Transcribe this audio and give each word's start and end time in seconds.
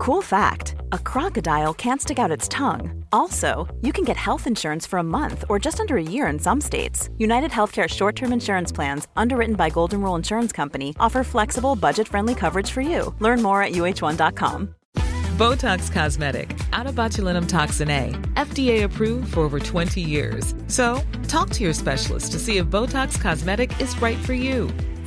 Cool 0.00 0.22
fact 0.22 0.76
a 0.92 0.98
crocodile 0.98 1.74
can't 1.74 2.00
stick 2.00 2.18
out 2.18 2.30
its 2.30 2.48
tongue. 2.48 3.04
Also, 3.12 3.68
you 3.82 3.92
can 3.92 4.02
get 4.02 4.16
health 4.16 4.46
insurance 4.46 4.86
for 4.86 4.98
a 4.98 5.02
month 5.02 5.44
or 5.50 5.58
just 5.58 5.78
under 5.78 5.98
a 5.98 6.02
year 6.02 6.26
in 6.28 6.38
some 6.38 6.58
states. 6.58 7.10
United 7.18 7.50
Healthcare 7.50 7.86
short 7.86 8.16
term 8.16 8.32
insurance 8.32 8.72
plans, 8.72 9.08
underwritten 9.14 9.56
by 9.56 9.68
Golden 9.68 10.00
Rule 10.00 10.14
Insurance 10.14 10.52
Company, 10.52 10.96
offer 10.98 11.22
flexible, 11.22 11.76
budget 11.76 12.08
friendly 12.08 12.34
coverage 12.34 12.70
for 12.70 12.80
you. 12.80 13.14
Learn 13.18 13.42
more 13.42 13.62
at 13.62 13.72
uh1.com. 13.72 14.74
Botox 15.36 15.92
Cosmetic, 15.92 16.58
out 16.72 16.86
of 16.86 16.94
botulinum 16.94 17.46
toxin 17.46 17.90
A, 17.90 18.12
FDA 18.36 18.84
approved 18.84 19.34
for 19.34 19.40
over 19.40 19.60
20 19.60 20.00
years. 20.00 20.54
So, 20.66 21.02
talk 21.28 21.50
to 21.50 21.62
your 21.62 21.74
specialist 21.74 22.32
to 22.32 22.38
see 22.38 22.56
if 22.56 22.64
Botox 22.66 23.20
Cosmetic 23.20 23.78
is 23.78 24.00
right 24.00 24.18
for 24.18 24.32
you. 24.32 24.70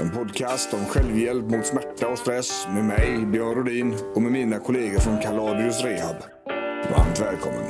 En 0.00 0.10
podcast 0.10 0.74
om 0.74 0.84
självhjälp 0.84 1.44
mot 1.44 1.66
smärta 1.66 2.08
och 2.08 2.18
stress 2.18 2.66
med 2.74 2.84
mig, 2.84 3.26
Björn 3.26 3.54
Rodin 3.54 3.94
och 4.14 4.22
med 4.22 4.32
mina 4.32 4.58
kollegor 4.58 4.98
från 4.98 5.18
Kaladius 5.18 5.84
Rehab. 5.84 6.16
Varmt 6.90 7.20
välkommen. 7.20 7.64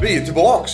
Vi 0.00 0.16
är 0.16 0.24
tillbaks! 0.24 0.72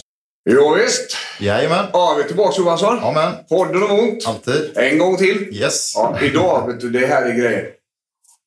Jo, 0.51 0.75
visst. 0.75 1.17
Jajamän. 1.41 1.87
Ja, 1.93 2.15
vi 2.17 2.23
är 2.23 2.27
tillbaks 2.27 2.59
Johansson. 2.59 2.99
Amen. 2.99 3.33
Podden 3.49 3.83
om 3.83 3.91
ont. 3.91 4.27
Alltid. 4.27 4.77
En 4.77 4.99
gång 4.99 5.17
till. 5.17 5.49
Yes. 5.53 5.93
Ja, 5.95 6.19
idag, 6.23 6.67
vet 6.67 6.81
du, 6.81 6.91
det 6.91 7.07
här 7.07 7.23
är 7.23 7.35
grejer. 7.35 7.77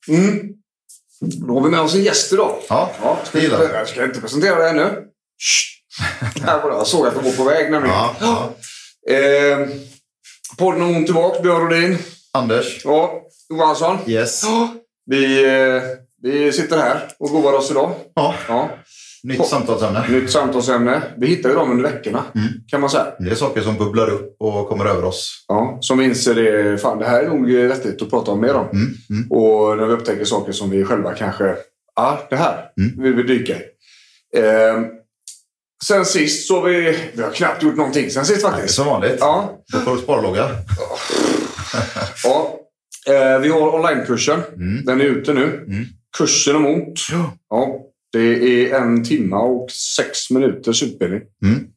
Mm. 0.10 0.50
Då 1.22 1.54
har 1.54 1.62
vi 1.64 1.70
med 1.70 1.80
oss 1.82 1.96
en 1.96 2.04
gäst 2.04 2.34
idag. 2.34 2.56
Ja, 2.70 2.92
Ja, 3.04 3.18
det 3.32 3.40
gillar 3.40 3.64
jag. 3.64 3.72
jag 3.74 3.88
ska 3.88 4.04
inte 4.06 4.22
presentera 4.22 4.56
det 4.56 4.70
ännu. 4.70 4.84
Var 6.46 6.70
det. 6.72 6.76
Jag 6.78 6.88
såg 6.88 7.08
att 7.08 7.16
de 7.16 7.24
var 7.24 7.32
på 7.32 7.44
väg 7.44 7.72
nämligen. 7.72 7.96
Ja, 7.96 8.16
ja. 8.20 8.54
Eh, 9.14 9.68
podden 10.58 10.82
om 10.82 10.96
ont 10.96 11.06
tillbaka. 11.06 11.42
Björn 11.42 11.62
Rodin. 11.62 11.98
Anders. 12.34 12.82
Ja, 12.86 13.22
Johansson. 13.50 13.98
Yes. 14.08 14.44
Ja, 14.44 14.74
vi, 15.06 15.44
eh, 15.46 15.82
vi 16.22 16.52
sitter 16.54 16.78
här 16.78 17.12
och 17.20 17.30
goar 17.30 17.54
oss 17.54 17.72
idag. 17.72 17.94
Ja, 18.16 18.36
Ja. 18.48 18.70
Nytt 19.24 19.46
samtalsämne. 19.48 20.08
Nytt 20.10 20.32
samtalsämne. 20.32 21.02
Vi 21.18 21.28
hittar 21.28 21.50
ju 21.50 21.56
dem 21.56 21.72
under 21.72 21.90
veckorna, 21.92 22.24
Mm. 22.36 22.48
kan 22.68 22.82
man 22.82 22.90
säga. 22.90 23.06
Det 23.20 23.32
är 23.32 23.36
saker 23.36 23.62
som 23.62 23.78
bubblar 23.78 24.10
upp 24.10 24.36
och 24.40 24.70
kommer 24.70 24.86
över 24.86 25.04
oss. 25.06 25.46
Ja, 25.48 25.78
som 25.82 25.98
vi 25.98 26.06
inser 26.06 26.36
det, 26.36 26.78
fan 26.82 27.00
det 27.00 27.06
här 27.06 27.24
är 27.24 27.30
nog 27.30 27.52
vettigt 27.52 28.02
att 28.02 28.10
prata 28.10 28.32
om 28.32 28.42
mer 28.42 28.54
om. 28.56 28.70
Mm. 28.70 28.94
Mm. 29.10 29.32
Och 29.32 29.78
när 29.78 29.86
vi 29.86 29.94
upptäcker 29.94 30.26
saker 30.26 30.52
som 30.52 30.70
vi 30.70 30.84
själva 30.86 31.14
kanske, 31.16 31.56
ja 31.96 32.20
det 32.30 32.36
här 32.36 32.66
Mm. 32.80 33.04
vill 33.04 33.14
vi 33.14 33.24
dyka 33.24 33.54
i. 33.54 33.60
Eh, 34.38 34.80
sen 35.84 36.06
sist 36.06 36.48
så 36.48 36.56
har 36.62 36.70
vi, 36.70 36.98
vi 37.14 37.22
har 37.24 37.32
knappt 37.32 37.64
gjort 37.64 37.76
någonting 37.78 38.10
sen 38.10 38.26
sist 38.26 38.46
är 38.46 38.50
faktiskt. 38.52 38.76
som 38.76 38.86
vanligt. 38.86 39.18
Ja, 39.20 39.64
Då 39.74 39.80
får 39.80 39.96
du 39.96 40.02
sparlogga. 40.02 40.50
ja. 42.24 42.56
Eh, 43.08 43.40
vi 43.40 43.50
har 43.50 43.76
onlinekursen. 43.76 44.42
Mm. 44.56 44.86
Den 44.86 45.02
är 45.02 45.06
ute 45.06 45.34
nu. 45.34 45.44
Mm. 45.68 45.86
Kursen 46.18 46.56
om 46.56 46.66
ont. 46.66 47.00
Ja. 47.12 47.32
Ja, 47.50 47.80
det 48.14 48.72
är 48.72 48.82
en 48.82 49.04
timme 49.04 49.36
och 49.36 49.72
sex 49.72 50.30
minuters 50.30 50.84
utbildning. 50.84 51.22
Mm. 51.46 51.68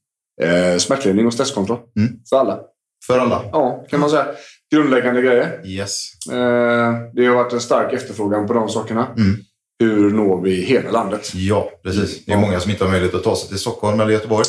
Eh, 0.42 0.78
smärtlindring 0.78 1.26
och 1.26 1.34
stresskontroll. 1.34 1.78
Mm. 1.96 2.12
För 2.30 2.36
alla. 2.36 2.60
För 3.06 3.18
alla. 3.18 3.44
Ja, 3.52 3.86
kan 3.90 4.00
man 4.00 4.10
säga. 4.10 4.26
Grundläggande 4.74 5.22
grejer. 5.22 5.66
Yes. 5.66 6.28
Eh, 6.30 6.92
det 7.12 7.26
har 7.26 7.34
varit 7.34 7.52
en 7.52 7.60
stark 7.60 7.92
efterfrågan 7.92 8.46
på 8.46 8.52
de 8.52 8.68
sakerna. 8.68 9.06
Mm. 9.16 9.36
Hur 9.78 10.10
når 10.10 10.42
vi 10.42 10.62
hela 10.62 10.90
landet? 10.90 11.32
Ja, 11.34 11.70
precis. 11.82 12.24
Det 12.24 12.32
är 12.32 12.38
många 12.38 12.60
som 12.60 12.70
inte 12.70 12.84
har 12.84 12.90
möjlighet 12.90 13.14
att 13.14 13.24
ta 13.24 13.36
sig 13.36 13.48
till 13.48 13.58
Stockholm 13.58 14.00
eller 14.00 14.12
Göteborg. 14.12 14.44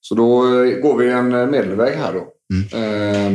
Så 0.00 0.14
då 0.14 0.44
eh, 0.46 0.78
går 0.78 0.96
vi 0.98 1.10
en 1.10 1.28
medelväg 1.50 1.94
här 1.94 2.12
då. 2.12 2.18
Eh, 2.78 3.32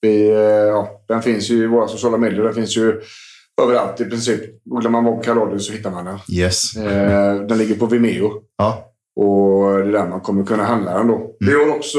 vi, 0.00 0.28
ja, 0.68 1.04
den 1.08 1.22
finns 1.22 1.50
ju 1.50 1.64
i 1.64 1.66
våra 1.66 1.88
sociala 1.88 2.16
medier. 2.16 2.42
Den 2.42 2.54
finns 2.54 2.76
ju 2.76 3.02
överallt 3.62 4.00
i 4.00 4.04
princip. 4.04 4.40
Googlar 4.64 4.90
man 4.90 5.04
Bob 5.04 5.24
Kaladius 5.24 5.66
så 5.66 5.72
hittar 5.72 5.90
man 5.90 6.04
den. 6.04 6.18
Yes. 6.32 6.76
Eh, 6.76 7.34
den 7.40 7.58
ligger 7.58 7.74
på 7.74 7.86
Vimeo. 7.86 8.32
Ja. 8.58 8.88
Och 9.16 9.78
det 9.78 9.88
är 9.88 9.92
där 9.92 10.08
man 10.08 10.20
kommer 10.20 10.44
kunna 10.44 10.64
handla 10.64 10.98
den 10.98 11.06
då. 11.08 11.30
Vi 11.40 11.52
har 11.52 11.76
också 11.76 11.98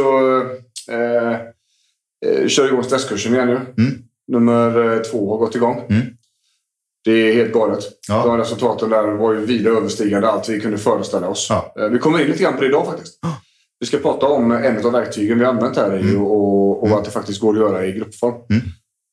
eh, 0.92 1.32
eh, 2.26 2.48
kör 2.48 2.68
igång 2.68 2.84
stresskursen 2.84 3.34
igen 3.34 3.48
nu. 3.48 3.54
Mm. 3.84 4.00
Nummer 4.28 4.94
eh, 4.94 5.00
två 5.02 5.32
har 5.32 5.38
gått 5.38 5.56
igång. 5.56 5.86
Mm. 5.90 6.02
Det 7.06 7.12
är 7.12 7.34
helt 7.34 7.54
galet. 7.54 7.80
Ja. 8.08 8.24
De 8.26 8.38
resultaten 8.38 8.90
där 8.90 9.04
var 9.08 9.34
ju 9.34 9.40
vida 9.46 9.70
överstigande 9.70 10.30
allt 10.30 10.50
vi 10.50 10.60
kunde 10.60 10.78
föreställa 10.78 11.28
oss. 11.28 11.48
Ja. 11.50 11.74
Eh, 11.80 11.90
Vi 11.90 12.00
kommer 12.00 12.22
in 12.22 12.28
lite 12.28 12.44
grann 12.44 12.56
på 12.56 12.62
det 12.62 12.68
idag 12.68 12.86
faktiskt. 12.86 13.20
Vi 13.80 13.86
ska 13.88 13.98
prata 13.98 14.26
om 14.28 14.52
en 14.52 14.86
av 14.86 14.92
verktygen 14.92 15.40
vi 15.40 15.46
använt 15.46 15.78
här 15.78 15.98
i 15.98 16.02
Mm. 16.02 16.22
och, 16.26 16.84
och 16.84 16.90
att 17.00 17.06
det 17.06 17.12
faktiskt 17.12 17.42
går 17.42 17.54
att 17.54 17.60
göra 17.60 17.86
i 17.86 17.92
gruppform. 17.92 18.34
Mm. 18.50 18.62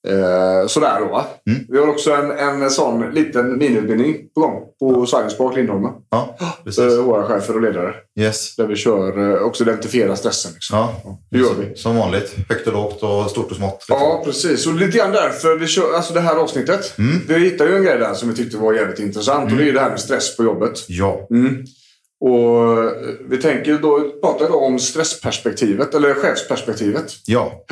Eh, 0.09 0.67
sådär 0.67 1.01
då. 1.01 1.27
Mm. 1.51 1.65
Vi 1.69 1.79
har 1.79 1.89
också 1.89 2.13
en, 2.13 2.31
en 2.31 2.71
sån 2.71 3.11
liten 3.11 3.59
miniutbildning 3.59 4.17
på 4.35 4.41
gång 4.41 4.63
på 4.81 5.07
Science 5.07 5.37
Park 5.37 5.57
Lindholmen. 5.57 5.93
Ja, 6.11 6.37
precis. 6.65 6.85
För 6.85 7.03
våra 7.03 7.23
chefer 7.23 7.55
och 7.55 7.63
ledare. 7.63 7.95
Yes. 8.21 8.57
Där 8.57 8.67
vi 8.67 8.77
kör 8.77 9.31
eh, 9.31 9.43
också 9.43 9.65
identifiera 9.65 10.17
stressen. 10.17 10.53
Liksom. 10.55 10.79
Ja, 10.79 11.19
det 11.31 11.39
gör 11.39 11.55
vi. 11.59 11.77
Som 11.77 11.97
vanligt. 11.97 12.35
Högt 12.49 12.67
och 12.67 12.73
lågt 12.73 13.03
och 13.03 13.31
stort 13.31 13.51
och 13.51 13.57
smått. 13.57 13.85
liksom. 13.89 13.97
Ja, 14.07 14.23
precis. 14.25 14.67
Och 14.67 14.75
lite 14.75 14.99
grann 14.99 15.13
därför 15.13 15.59
vi 15.59 15.67
kör 15.67 15.95
alltså 15.95 16.15
det 16.15 16.21
här 16.21 16.37
avsnittet. 16.37 16.99
Mm. 16.99 17.21
Vi 17.29 17.39
hittade 17.39 17.71
ju 17.71 17.77
en 17.77 17.85
grej 17.85 17.99
där 17.99 18.15
som 18.15 18.29
vi 18.29 18.35
tyckte 18.35 18.57
var 18.57 18.73
jävligt 18.73 18.99
intressant. 18.99 19.53
Och 19.53 19.57
det 19.59 19.63
är 19.65 19.67
ju 19.67 19.73
det 19.73 19.81
här 19.81 19.91
med 19.91 20.01
stress 20.01 20.37
på 20.37 20.45
jobbet. 20.45 20.85
Ja. 20.89 21.27
Mm. 21.31 21.65
Och 22.21 22.85
eh, 22.85 22.91
vi 23.29 23.37
tänker 23.37 23.79
då, 23.79 24.11
prata 24.23 24.49
då 24.49 24.55
om 24.55 24.79
stressperspektivet, 24.79 25.95
eller 25.95 26.15
chefsperspektivet. 26.15 27.13
Ja. 27.27 27.65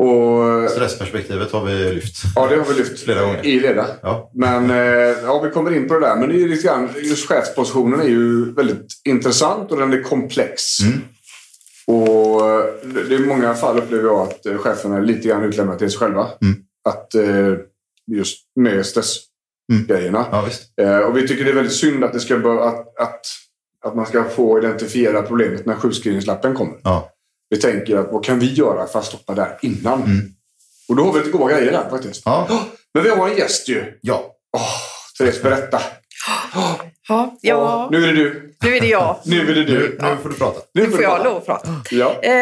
Och 0.00 0.70
Stressperspektivet 0.70 1.52
har 1.52 1.64
vi 1.64 1.92
lyft. 1.92 2.16
ja, 2.36 2.48
det 2.48 2.56
har 2.56 2.64
vi 2.64 2.74
lyft 2.74 3.00
Flera 3.00 3.22
gånger. 3.22 3.46
i 3.46 3.60
leda. 3.60 3.86
Ja. 4.02 4.30
Men 4.34 4.70
eh, 4.70 4.76
ja, 5.24 5.40
vi 5.44 5.50
kommer 5.50 5.76
in 5.76 5.88
på 5.88 5.94
det 5.94 6.00
där. 6.00 6.16
Men 6.16 6.28
det 6.28 6.42
är 6.42 6.48
lite 6.48 6.66
grann, 6.66 6.88
just 7.02 7.28
chefspositionen 7.28 8.00
är 8.00 8.08
ju 8.08 8.54
väldigt 8.54 8.86
intressant 9.04 9.72
och 9.72 9.78
den 9.78 9.92
är 9.92 10.02
komplex. 10.02 10.62
Mm. 10.80 11.00
Och 11.86 12.50
eh, 12.50 12.64
det 13.08 13.14
är 13.14 13.26
många 13.26 13.54
fall 13.54 13.78
upplever 13.78 14.04
jag 14.04 14.20
att 14.20 14.46
eh, 14.46 14.56
cheferna 14.56 14.96
är 14.96 15.02
lite 15.02 15.28
grann 15.28 15.44
utlämnade 15.44 15.78
till 15.78 15.90
sig 15.90 15.98
själva. 15.98 16.28
Mm. 16.42 16.56
Att 16.88 17.14
just 18.16 18.38
med 18.60 18.86
stressgrejerna. 18.86 20.26
Ja, 20.30 20.44
visst. 20.46 20.62
Eh, 20.80 20.98
och 20.98 21.16
vi 21.16 21.28
tycker 21.28 21.44
det 21.44 21.50
är 21.50 21.54
väldigt 21.54 21.74
synd 21.74 22.04
att, 22.04 22.12
det 22.12 22.20
ska 22.20 22.34
att, 22.36 22.98
att, 22.98 23.20
att 23.84 23.94
man 23.94 24.06
ska 24.06 24.24
få 24.24 24.58
identifiera 24.58 25.22
problemet 25.22 25.66
när 25.66 25.74
sjukskrivningslappen 25.74 26.54
kommer. 26.54 26.76
Ja. 26.82 27.10
Vi 27.50 27.56
tänker 27.56 27.96
att 27.96 28.12
vad 28.12 28.24
kan 28.24 28.38
vi 28.38 28.52
göra 28.52 28.86
för 28.86 28.98
att 28.98 29.04
stoppa 29.04 29.34
där 29.34 29.58
innan? 29.62 30.02
Mm. 30.02 30.34
Och 30.88 30.96
då 30.96 31.04
har 31.04 31.12
vi 31.12 31.18
lite 31.18 31.30
goda 31.30 31.54
grejer 31.54 31.72
där 31.72 31.90
faktiskt. 31.90 32.22
Ja. 32.24 32.48
Men 32.94 33.02
vi 33.02 33.10
har 33.10 33.28
en 33.28 33.36
gäst 33.36 33.68
ju. 33.68 33.98
Ja. 34.00 34.36
Åh, 34.56 34.60
Therese, 35.18 35.42
berätta. 35.42 35.80
Ja, 37.08 37.36
ja. 37.40 37.88
Nu 37.92 38.04
är 38.04 38.06
det 38.06 38.12
du. 38.12 38.54
nu 38.62 38.76
är 38.76 38.80
det 38.80 38.86
jag. 38.86 39.16
Nu 39.24 39.50
är 39.50 39.54
det 39.54 39.64
du. 39.64 39.98
nu 40.00 40.16
får 40.22 40.28
du 40.28 40.34
prata. 40.34 40.60
Nu 40.74 40.90
får 40.90 40.96
du 40.96 41.02
jag 41.02 41.16
prata. 41.16 41.24
lov 41.28 41.36
att 41.36 41.46
prata. 41.46 41.68
Ja. 41.90 42.20
Eh, 42.22 42.32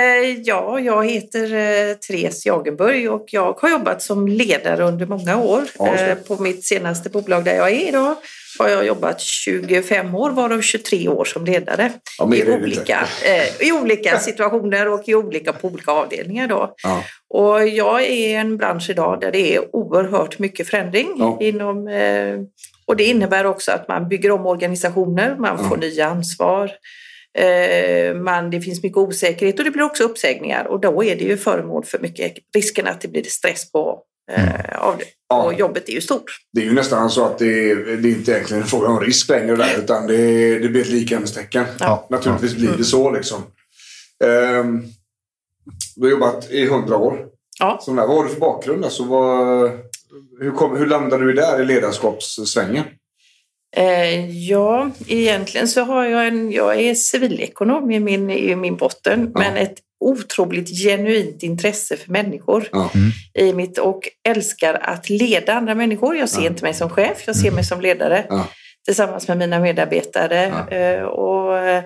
ja, 0.45 0.81
jag 0.81 1.07
heter 1.07 1.55
eh, 1.55 1.95
Therese 1.95 2.47
Jagenburg 2.47 3.13
och 3.13 3.27
jag 3.29 3.53
har 3.53 3.71
jobbat 3.71 4.03
som 4.03 4.29
ledare 4.29 4.85
under 4.85 5.07
många 5.07 5.37
år. 5.37 5.63
Eh, 5.81 6.15
på 6.15 6.43
mitt 6.43 6.65
senaste 6.65 7.11
bolag 7.11 7.45
där 7.45 7.55
jag 7.55 7.71
är 7.71 7.89
idag 7.89 8.17
har 8.59 8.69
jag 8.69 8.87
jobbat 8.87 9.21
25 9.21 10.15
år, 10.15 10.31
varav 10.31 10.61
23 10.61 11.09
år 11.09 11.25
som 11.25 11.45
ledare. 11.45 11.93
Ja, 12.19 12.35
I, 12.35 12.53
olika, 12.53 13.09
eh, 13.25 13.69
I 13.69 13.73
olika 13.73 14.19
situationer 14.19 14.89
och 14.89 15.09
i 15.09 15.15
olika, 15.15 15.53
på 15.53 15.69
olika 15.69 15.93
avdelningar. 15.93 16.47
Då. 16.49 16.75
Ja. 16.83 17.05
Och 17.29 17.69
jag 17.69 18.03
är 18.03 18.11
i 18.11 18.35
en 18.35 18.57
bransch 18.57 18.91
idag 18.91 19.21
där 19.21 19.33
det 19.33 19.57
är 19.57 19.77
oerhört 19.77 20.39
mycket 20.39 20.69
förändring. 20.69 21.09
Ja. 21.17 21.39
Inom, 21.41 21.89
eh, 21.89 22.39
och 22.87 22.97
det 22.97 23.05
innebär 23.05 23.47
också 23.47 23.73
att 23.73 23.89
man 23.89 24.09
bygger 24.09 24.31
om 24.31 24.47
organisationer, 24.47 25.37
man 25.39 25.69
får 25.69 25.77
nya 25.77 26.07
ansvar. 26.07 26.71
Eh, 27.39 28.15
man, 28.15 28.51
det 28.51 28.61
finns 28.61 28.83
mycket 28.83 28.99
osäkerhet 28.99 29.59
och 29.59 29.65
det 29.65 29.71
blir 29.71 29.83
också 29.83 30.05
uppsägningar 30.05 30.65
och 30.65 30.81
då 30.81 31.05
är 31.05 31.17
det 31.17 31.25
ju 31.25 31.37
föremål 31.37 31.85
för 31.85 31.99
mycket 31.99 32.35
risken 32.55 32.87
att 32.87 33.01
det 33.01 33.09
blir 33.09 33.23
stress 33.23 33.73
på 33.73 34.03
eh, 34.29 34.79
av 34.79 34.99
det. 34.99 35.05
Ja. 35.29 35.43
Och 35.43 35.55
jobbet 35.55 35.89
är 35.89 35.93
ju 35.93 36.01
stort. 36.01 36.39
Det 36.53 36.61
är 36.61 36.65
ju 36.65 36.73
nästan 36.73 37.11
så 37.11 37.25
att 37.25 37.39
det 37.39 37.71
är, 37.71 37.77
det 37.77 38.09
är 38.09 38.13
inte 38.13 38.33
egentligen 38.33 38.63
en 38.63 38.69
fråga 38.69 38.89
om 38.89 39.01
risk 39.01 39.29
längre 39.29 39.57
där, 39.57 39.79
utan 39.79 40.07
det, 40.07 40.17
är, 40.17 40.61
det 40.61 40.69
blir 40.69 40.81
ett 40.81 40.89
likhetstecken. 40.89 41.65
Ja. 41.81 42.07
Naturligtvis 42.11 42.55
blir 42.55 42.77
det 42.79 42.85
så 42.85 43.11
liksom. 43.11 43.43
Ehm, 44.25 44.83
du 45.97 46.03
har 46.07 46.11
jobbat 46.11 46.51
i 46.51 46.67
hundra 46.67 46.97
år. 46.97 47.27
Ja. 47.59 47.79
Så 47.83 47.91
där, 47.91 48.07
vad 48.07 48.17
har 48.17 48.25
du 48.25 48.31
för 48.31 48.41
bakgrund? 48.41 48.85
Alltså, 48.85 49.05
vad, 49.05 49.71
hur, 50.41 50.51
kom, 50.51 50.77
hur 50.77 50.87
landade 50.87 51.25
du 51.25 51.33
där 51.33 51.63
i 51.63 51.65
ledarskapssvängen? 51.65 52.85
Eh, 53.77 54.31
ja, 54.49 54.91
egentligen 55.07 55.69
så 55.69 55.81
har 55.83 56.05
jag 56.05 56.27
en... 56.29 56.53
Jag 56.53 56.81
är 56.81 56.95
civilekonom 56.95 57.91
i 57.91 58.01
min, 58.01 58.31
i 58.31 58.57
min 58.57 58.77
botten, 58.77 59.31
Ja. 59.35 59.41
men 59.41 59.57
ett 59.57 59.75
otroligt 60.01 60.69
genuint 60.83 61.43
intresse 61.43 61.97
för 61.97 62.13
människor 62.13 62.69
Ja. 62.73 62.91
i 63.35 63.53
mitt 63.53 63.79
och 63.79 64.09
älskar 64.29 64.75
att 64.83 65.11
leda 65.11 65.53
andra 65.55 65.75
människor. 65.75 66.17
Jag 66.17 66.29
ser 66.29 66.41
Ja. 66.43 66.47
inte 66.49 66.63
mig 66.65 66.75
som 66.75 66.91
chef, 66.91 67.23
jag 67.27 67.37
ser 67.37 67.51
mig 67.51 67.65
som 67.65 67.81
ledare 67.81 68.27
Ja. 68.29 68.49
tillsammans 68.85 69.29
med 69.29 69.39
mina 69.39 69.61
medarbetare. 69.61 70.65
Ja. 70.71 70.77
Eh, 70.77 71.03
och, 71.03 71.59
eh, 71.59 71.85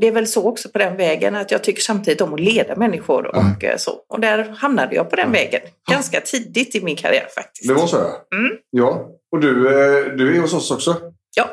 det 0.00 0.06
är 0.06 0.12
väl 0.12 0.26
så 0.26 0.48
också 0.48 0.68
på 0.68 0.78
den 0.78 0.96
vägen 0.96 1.36
att 1.36 1.50
jag 1.50 1.64
tycker 1.64 1.82
samtidigt 1.82 2.20
om 2.20 2.34
att 2.34 2.40
leda 2.40 2.76
människor 2.76 3.26
och 3.26 3.64
eh, 3.64 3.76
så. 3.76 3.90
Och 4.08 4.20
där 4.20 4.54
hamnade 4.58 4.96
jag 4.96 5.10
på 5.10 5.16
den 5.16 5.32
vägen 5.32 5.60
ganska 5.90 6.20
tidigt 6.20 6.74
i 6.74 6.80
min 6.80 6.96
karriär 6.96 7.26
faktiskt. 7.34 7.68
Det 7.68 7.74
var 7.74 7.86
så 7.86 7.96
ja. 7.96 8.36
Mm. 8.38 8.52
Ja. 8.70 9.08
Och 9.32 9.40
du, 9.40 9.52
du 10.18 10.36
är 10.36 10.40
hos 10.40 10.54
oss 10.54 10.70
också? 10.70 10.96
Ja, 11.36 11.48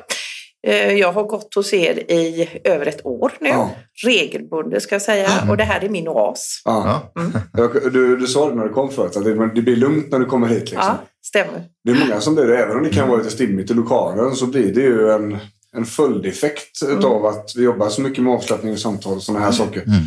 jag 0.98 1.12
har 1.12 1.24
gått 1.24 1.56
hos 1.56 1.74
er 1.74 2.12
i 2.12 2.50
över 2.64 2.86
ett 2.86 3.06
år 3.06 3.32
nu. 3.40 3.50
Ja. 3.50 3.72
Regelbundet 4.06 4.84
ska 4.84 4.96
jag 4.96 5.02
säga. 5.02 5.30
Och 5.50 5.58
det 5.58 5.64
här 5.64 5.84
är 5.84 5.90
min 5.90 6.08
oas. 6.08 6.62
ja. 6.66 7.12
Jag- 7.54 7.94
Du, 7.94 8.18
du 8.18 8.28
sa 8.28 8.50
det 8.50 8.56
när 8.56 8.64
du 8.64 8.74
kom 8.74 8.90
förut, 8.92 9.18
att 9.18 9.24
det, 9.24 9.52
det 9.56 9.62
blir 9.62 9.76
lugnt 9.76 10.12
när 10.12 10.20
du 10.20 10.26
kommer 10.26 10.48
hit. 10.48 10.60
Liksom. 10.60 10.78
Ja, 10.82 10.98
stämmer. 11.24 11.64
Det 11.84 11.92
är 11.92 11.96
många 12.08 12.22
som 12.22 12.36
blir 12.36 12.46
det. 12.46 12.58
Även 12.58 12.78
om 12.78 12.84
det 12.84 12.90
kan 12.90 13.08
vara 13.10 13.18
lite 13.18 13.32
stimmigt 13.32 13.72
i 13.72 13.74
lokalen 13.74 14.36
så 14.36 14.46
blir 14.46 14.74
det 14.74 14.82
ju 14.82 15.12
en, 15.12 15.38
en 15.76 15.86
följdeffekt 15.86 16.84
utav 16.84 17.26
att 17.26 17.54
vi 17.56 17.64
jobbar 17.64 17.90
så 17.90 18.02
mycket 18.02 18.24
med 18.24 18.34
avslappning 18.34 18.74
och 18.74 18.80
samtal 18.80 19.14
och 19.14 19.24
sådana 19.24 19.46
här 19.46 19.52
saker. 19.52 19.82
Mm. 19.82 20.00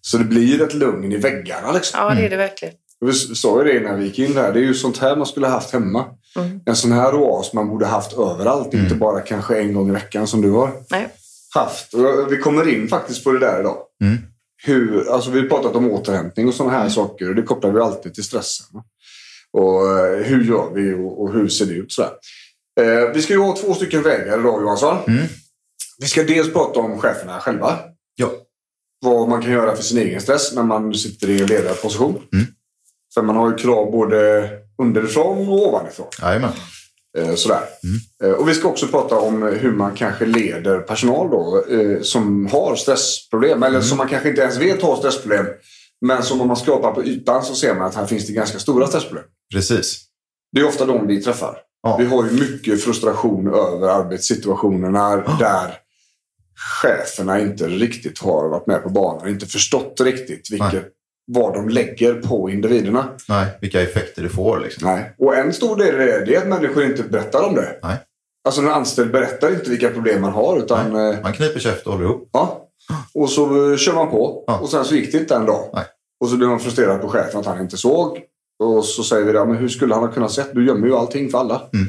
Så 0.00 0.18
det 0.18 0.24
blir 0.24 0.62
ett 0.62 0.74
lugn 0.74 1.12
i 1.12 1.16
väggarna. 1.16 1.72
Liksom. 1.72 2.00
Ja, 2.00 2.14
det 2.14 2.26
är 2.26 2.30
det 2.30 2.36
verkligen. 2.36 2.74
Vi 3.04 3.12
sa 3.12 3.64
ju 3.64 3.72
det 3.72 3.80
när 3.80 3.96
vi 3.96 4.04
gick 4.04 4.18
in 4.18 4.34
där. 4.34 4.52
Det 4.52 4.58
är 4.58 4.64
ju 4.64 4.74
sånt 4.74 4.98
här 4.98 5.16
man 5.16 5.26
skulle 5.26 5.46
haft 5.46 5.70
hemma. 5.70 6.04
Mm. 6.36 6.60
En 6.66 6.76
sån 6.76 6.92
här 6.92 7.14
oas 7.14 7.52
man 7.52 7.68
borde 7.68 7.86
haft 7.86 8.12
överallt. 8.12 8.74
Inte 8.74 8.94
bara 8.94 9.20
kanske 9.20 9.58
en 9.58 9.74
gång 9.74 9.88
i 9.88 9.92
veckan 9.92 10.26
som 10.26 10.40
du 10.40 10.50
har 10.50 10.70
Nej. 10.90 11.08
haft. 11.54 11.94
Och 11.94 12.32
vi 12.32 12.36
kommer 12.36 12.68
in 12.68 12.88
faktiskt 12.88 13.24
på 13.24 13.32
det 13.32 13.38
där 13.38 13.60
idag. 13.60 13.76
Mm. 14.02 14.18
Hur, 14.64 15.12
alltså 15.12 15.30
vi 15.30 15.40
har 15.40 15.48
pratat 15.48 15.76
om 15.76 15.90
återhämtning 15.90 16.48
och 16.48 16.54
sådana 16.54 16.78
här 16.78 16.88
saker. 16.88 17.28
Och 17.28 17.34
det 17.34 17.42
kopplar 17.42 17.70
vi 17.70 17.80
alltid 17.80 18.14
till 18.14 18.24
stressen. 18.24 18.66
Och 19.52 19.98
eh, 19.98 20.24
hur 20.24 20.44
gör 20.44 20.70
vi 20.74 20.94
och, 20.94 21.22
och 21.22 21.32
hur 21.32 21.48
ser 21.48 21.66
det 21.66 21.72
ut? 21.72 21.92
Sådär. 21.92 22.10
Eh, 22.80 23.12
vi 23.14 23.22
ska 23.22 23.32
ju 23.32 23.38
ha 23.38 23.56
två 23.56 23.74
stycken 23.74 24.02
vägar 24.02 24.40
idag 24.40 24.62
Johansson. 24.62 24.98
Mm. 25.06 25.26
Vi 25.98 26.06
ska 26.06 26.22
dels 26.22 26.52
prata 26.52 26.80
om 26.80 26.98
cheferna 26.98 27.40
själva. 27.40 27.78
Ja. 28.16 28.30
Vad 29.00 29.28
man 29.28 29.42
kan 29.42 29.52
göra 29.52 29.76
för 29.76 29.82
sin 29.82 29.98
egen 29.98 30.20
stress 30.20 30.54
när 30.54 30.62
man 30.62 30.94
sitter 30.94 31.30
i 31.30 31.40
en 31.40 31.46
ledarposition. 31.46 32.22
Mm. 32.32 32.46
För 33.14 33.22
man 33.22 33.36
har 33.36 33.50
ju 33.50 33.56
krav 33.56 33.90
både 33.90 34.50
underifrån 34.82 35.48
och 35.48 35.68
ovanifrån. 35.68 36.06
Jajamän. 36.22 36.52
Eh, 37.18 37.34
sådär. 37.34 37.62
Eh, 38.24 38.30
och 38.30 38.48
vi 38.48 38.54
ska 38.54 38.68
också 38.68 38.86
prata 38.86 39.18
om 39.18 39.42
hur 39.42 39.72
man 39.72 39.94
kanske 39.94 40.26
leder 40.26 40.78
personal 40.78 41.30
då, 41.30 41.64
eh, 41.70 42.00
som 42.02 42.46
har 42.46 42.76
stressproblem. 42.76 43.62
Eller 43.62 43.80
som 43.80 43.98
man 43.98 44.08
kanske 44.08 44.28
inte 44.28 44.42
ens 44.42 44.56
vet 44.56 44.82
har 44.82 44.96
stressproblem. 44.96 45.46
Men 46.06 46.22
som 46.22 46.40
om 46.40 46.48
man 46.48 46.56
skrapar 46.56 46.92
på 46.92 47.04
ytan 47.04 47.44
så 47.44 47.54
ser 47.54 47.74
man 47.74 47.86
att 47.86 47.94
här 47.94 48.06
finns 48.06 48.26
det 48.26 48.32
ganska 48.32 48.58
stora 48.58 48.86
stressproblem. 48.86 49.24
Precis. 49.54 50.04
Det 50.52 50.60
är 50.60 50.66
ofta 50.66 50.86
de 50.86 51.06
vi 51.06 51.22
träffar. 51.22 51.56
Ja. 51.82 51.96
Vi 51.96 52.06
har 52.06 52.24
ju 52.24 52.30
mycket 52.30 52.84
frustration 52.84 53.46
över 53.46 53.88
arbetssituationerna 53.88 55.16
där 55.16 55.78
cheferna 56.82 57.40
inte 57.40 57.68
riktigt 57.68 58.18
har 58.18 58.48
varit 58.48 58.66
med 58.66 58.82
på 58.82 58.88
banan. 58.88 59.28
Inte 59.28 59.46
förstått 59.46 60.00
riktigt 60.00 60.50
vilket, 60.50 60.72
Nej. 60.72 60.84
Vad 61.26 61.54
de 61.54 61.68
lägger 61.68 62.14
på 62.14 62.50
individerna. 62.50 63.08
Nej, 63.28 63.46
vilka 63.60 63.82
effekter 63.82 64.22
det 64.22 64.28
får 64.28 64.60
liksom. 64.60 64.88
Nej. 64.88 65.14
Och 65.18 65.36
en 65.36 65.52
stor 65.52 65.76
del 65.76 65.94
i 66.00 66.24
det 66.26 66.34
är 66.34 66.38
att 66.38 66.48
människor 66.48 66.84
inte 66.84 67.02
berättar 67.02 67.42
om 67.42 67.54
det. 67.54 67.78
Nej. 67.82 67.96
Alltså 68.44 68.60
en 68.60 68.68
anställd 68.68 69.12
berättar 69.12 69.50
inte 69.54 69.70
vilka 69.70 69.90
problem 69.90 70.20
man 70.20 70.32
har. 70.32 70.58
Utan, 70.58 70.96
eh, 70.96 71.22
Man 71.22 71.32
kniper 71.32 71.60
käft 71.60 71.86
och 71.86 71.92
håller 71.92 72.04
ihop. 72.04 72.28
ja. 72.32 72.60
Och 73.14 73.30
så 73.30 73.70
eh, 73.72 73.76
kör 73.76 73.92
man 73.94 74.10
på. 74.10 74.44
Ja. 74.46 74.58
Och 74.58 74.68
sen 74.68 74.84
så 74.84 74.94
gick 74.94 75.12
det 75.12 75.18
inte 75.18 75.34
en 75.34 75.46
dag. 75.46 75.70
Nej. 75.74 75.84
Och 76.20 76.28
så 76.28 76.36
blir 76.36 76.48
man 76.48 76.60
frustrerad 76.60 77.00
på 77.00 77.08
chefen 77.08 77.40
att 77.40 77.46
han 77.46 77.60
inte 77.60 77.76
såg. 77.76 78.18
Och 78.58 78.84
så 78.84 79.02
säger 79.04 79.24
vi 79.24 79.32
det, 79.32 79.44
men 79.44 79.56
hur 79.56 79.68
skulle 79.68 79.94
han 79.94 80.02
ha 80.04 80.12
kunnat 80.12 80.32
sett? 80.32 80.54
Du 80.54 80.66
gömmer 80.66 80.86
ju 80.86 80.94
allting 80.94 81.30
för 81.30 81.38
alla. 81.38 81.54
Mm. 81.74 81.86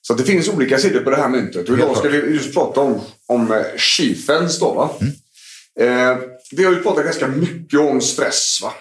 Så 0.00 0.14
det 0.14 0.22
finns 0.22 0.48
olika 0.48 0.78
sidor 0.78 1.00
på 1.00 1.10
det 1.10 1.16
här 1.16 1.28
myntet. 1.28 1.68
Och 1.68 1.78
idag 1.78 1.96
ska 1.96 2.08
vi 2.08 2.16
just 2.34 2.54
prata 2.54 2.80
om, 2.80 3.00
om 3.28 3.52
eh, 3.52 3.58
chiefens 3.76 4.58
då. 4.60 4.90
Mm. 5.00 5.12
Eh, 5.80 6.18
vi 6.52 6.64
har 6.64 6.72
ju 6.72 6.82
pratat 6.82 7.04
ganska 7.04 7.28
mycket 7.28 7.80
om 7.80 8.00
stress. 8.00 8.58
Va? 8.62 8.72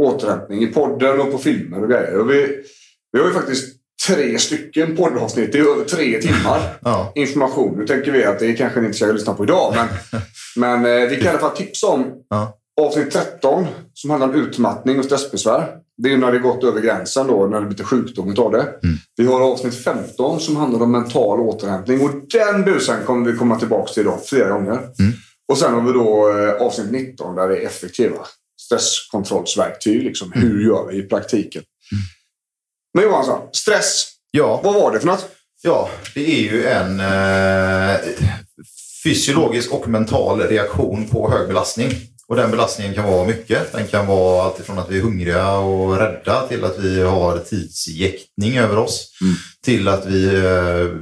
Återhämtning 0.00 0.62
i 0.62 0.66
podden 0.66 1.20
och 1.20 1.32
på 1.32 1.38
filmer 1.38 1.82
och 1.82 1.88
grejer. 1.90 2.18
Och 2.18 2.30
vi, 2.30 2.62
vi 3.12 3.18
har 3.20 3.26
ju 3.26 3.32
faktiskt 3.34 3.76
tre 4.08 4.38
stycken 4.38 4.96
poddavsnitt 4.96 5.54
i 5.54 5.58
över 5.58 5.84
tre 5.84 6.20
timmar 6.20 6.78
Ja. 6.82 7.12
information. 7.14 7.78
Nu 7.78 7.86
tänker 7.86 8.12
vi 8.12 8.24
att 8.24 8.38
det 8.38 8.52
kanske 8.52 8.80
ni 8.80 8.86
inte 8.86 8.98
ska 8.98 9.06
lyssna 9.06 9.34
på 9.34 9.44
idag. 9.44 9.74
Men, 9.76 9.88
men 10.82 11.02
eh, 11.02 11.08
vi 11.08 11.16
kan 11.16 11.24
i 11.26 11.28
alla 11.28 11.38
fall 11.38 11.56
tipsa 11.56 11.86
om 11.86 12.06
Ja. 12.30 12.58
avsnitt 12.80 13.10
13 13.10 13.66
som 13.94 14.10
handlar 14.10 14.28
om 14.28 14.34
utmattning 14.34 14.98
och 14.98 15.04
stressbesvär. 15.04 15.68
Det 16.02 16.12
är 16.12 16.16
när 16.16 16.32
det 16.32 16.38
gått 16.38 16.64
över 16.64 16.80
gränsen 16.80 17.26
då, 17.26 17.46
när 17.46 17.60
det 17.60 17.66
blir 17.66 17.84
sjukdom 17.84 18.30
utav 18.32 18.52
det. 18.52 18.68
Vi 19.16 19.26
har 19.26 19.40
avsnitt 19.40 19.84
15 19.84 20.40
som 20.40 20.56
handlar 20.56 20.82
om 20.82 20.92
mental 20.92 21.40
återhämtning. 21.40 22.00
Och 22.00 22.10
den 22.32 22.64
busen 22.64 22.96
kommer 23.06 23.30
vi 23.32 23.38
komma 23.38 23.58
tillbaka 23.58 23.92
till 23.92 24.02
idag 24.02 24.18
flera 24.26 24.50
gånger. 24.50 24.80
Och 25.52 25.58
sen 25.58 25.74
har 25.74 25.80
vi 25.80 25.92
då 25.92 26.38
eh, 26.38 26.66
avsnitt 26.66 26.90
19 26.90 27.36
där 27.36 27.48
det 27.48 27.56
är 27.56 27.66
effektiva 27.66 28.26
stresskontrollsverktyg. 28.60 30.02
Liksom. 30.02 30.32
Hur 30.32 30.66
gör 30.66 30.86
vi 30.86 30.96
i 30.96 31.02
praktiken? 31.02 31.62
Men 32.94 33.04
Johansson, 33.04 33.48
stress. 33.52 34.06
Ja. 34.30 34.60
Vad 34.64 34.74
var 34.74 34.92
det 34.92 35.00
för 35.00 35.06
något? 35.06 35.28
Ja, 35.62 35.90
det 36.14 36.38
är 36.38 36.52
ju 36.52 36.66
en 36.66 37.00
eh, 37.00 38.00
fysiologisk 39.04 39.72
och 39.72 39.88
mental 39.88 40.40
reaktion 40.40 41.08
på 41.08 41.30
hög 41.30 41.48
belastning. 41.48 41.90
Och 42.28 42.36
den 42.36 42.50
belastningen 42.50 42.94
kan 42.94 43.04
vara 43.04 43.26
mycket. 43.26 43.72
Den 43.72 43.86
kan 43.86 44.06
vara 44.06 44.44
alltifrån 44.44 44.78
att 44.78 44.90
vi 44.90 44.98
är 44.98 45.02
hungriga 45.02 45.52
och 45.52 45.96
rädda 45.96 46.48
till 46.48 46.64
att 46.64 46.78
vi 46.78 47.02
har 47.02 47.38
tidsjäktning 47.38 48.58
över 48.58 48.78
oss. 48.78 49.10
Till 49.64 49.88
att 49.88 50.06
vi 50.06 50.34
eh, 50.34 50.96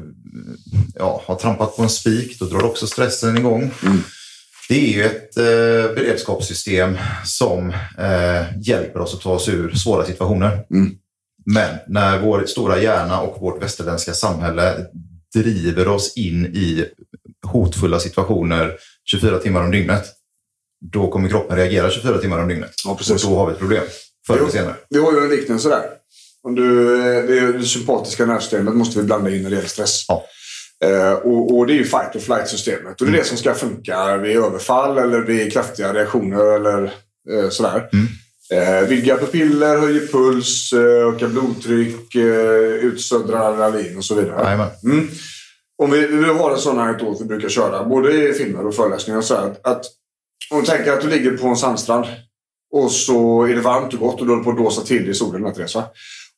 ja, 0.95 1.23
har 1.27 1.35
trampat 1.35 1.77
på 1.77 1.83
en 1.83 1.91
spik. 1.91 2.39
Då 2.39 2.45
drar 2.45 2.65
också 2.65 2.87
stressen 2.87 3.39
igång. 3.39 3.71
Det 4.71 4.77
är 4.77 4.93
ju 4.93 5.05
ett 5.05 5.37
eh, 5.37 5.95
beredskapssystem 5.95 6.97
som 7.25 7.71
eh, 7.99 8.59
hjälper 8.61 9.01
oss 9.01 9.15
att 9.15 9.21
ta 9.21 9.33
oss 9.33 9.49
ur 9.49 9.75
svåra 9.75 10.07
situationer. 10.07 10.65
Men 11.47 11.77
när 11.87 12.21
vår 12.21 12.45
stora 12.47 12.83
hjärna 12.83 13.21
och 13.21 13.41
vårt 13.41 13.63
västerländska 13.63 14.13
samhälle 14.13 14.87
driver 15.35 15.89
oss 15.89 16.17
in 16.17 16.47
i 16.47 16.85
hotfulla 17.47 18.01
situationer 18.01 18.77
24 19.05 19.39
timmar 19.39 19.65
om 19.65 19.71
dygnet, 19.71 20.05
då 20.93 21.11
kommer 21.11 21.29
kroppen 21.29 21.57
reagera 21.57 21.91
24 21.91 22.19
timmar 22.19 22.43
om 22.43 22.49
dygnet. 22.49 22.73
Ja, 22.85 22.95
precis. 22.97 23.25
Och 23.25 23.31
då 23.31 23.37
har 23.37 23.47
vi 23.47 23.53
ett 23.53 23.59
problem. 23.59 23.85
Förr 24.27 24.37
eller 24.37 24.49
senare. 24.49 24.75
Vi 24.91 24.99
har 24.99 25.13
ju 25.13 25.19
en 25.19 25.31
liknelse 25.31 25.69
där. 25.69 25.83
Om 26.43 26.55
du, 26.55 26.95
eh, 26.95 27.25
det, 27.27 27.39
är 27.39 27.53
det 27.53 27.65
sympatiska 27.65 28.27
nervsystemet 28.27 28.75
måste 28.75 28.99
vi 28.99 29.05
blanda 29.05 29.31
in 29.31 29.43
när 29.43 29.51
det 29.51 29.57
gäller 29.57 29.69
stress. 29.69 30.05
Ja. 30.09 30.25
Eh, 30.85 31.13
och, 31.13 31.59
och 31.59 31.67
det 31.67 31.73
är 31.73 31.77
ju 31.77 31.85
fight 31.85 32.17
or 32.17 32.21
flight-systemet. 32.21 33.01
Och 33.01 33.07
det 33.07 33.13
är 33.13 33.17
det 33.19 33.25
som 33.25 33.37
ska 33.37 33.55
funka 33.55 34.17
vid 34.17 34.37
överfall 34.37 34.99
eller 34.99 35.21
vid 35.21 35.53
kraftiga 35.53 35.95
reaktioner 35.95 36.45
eller 36.57 36.83
eh, 37.31 37.49
sådär. 37.51 37.89
Eh, 38.53 38.89
vidgar 38.89 39.17
pupiller, 39.17 39.79
höjer 39.79 40.07
puls, 40.07 40.73
eh, 40.73 41.09
ökar 41.09 41.29
blodtryck, 41.29 42.15
eh, 42.15 42.85
utsöndrar 42.85 43.53
adrenalin 43.53 43.97
och 43.97 44.05
så 44.05 44.15
vidare. 44.15 44.41
Mm. 44.85 45.09
Om 45.83 45.91
vi, 45.91 46.07
vi 46.07 46.25
har 46.25 46.51
en 46.51 46.59
sån 46.59 46.79
här 46.79 46.85
anekdot 46.89 47.21
vi 47.21 47.25
brukar 47.25 47.49
köra, 47.49 47.85
både 47.85 48.29
i 48.29 48.33
filmer 48.33 48.67
och 48.67 48.75
föreläsningar. 48.75 49.21
Så 49.21 49.35
här, 49.35 49.55
att, 49.63 49.85
om 50.51 50.61
du 50.61 50.67
tänker 50.67 50.93
att 50.93 51.01
du 51.01 51.09
ligger 51.09 51.37
på 51.37 51.47
en 51.47 51.57
sandstrand 51.57 52.07
och 52.73 52.93
så 52.93 53.43
är 53.45 53.55
det 53.55 53.61
varmt 53.61 53.95
och 53.95 54.01
gott 54.01 54.21
och 54.21 54.27
du 54.27 54.33
håller 54.33 54.45
på 54.45 54.51
att 54.51 54.57
blåsa 54.57 54.83
till 54.83 55.11
i 55.11 55.15
solen. 55.15 55.55
Therese? 55.55 55.77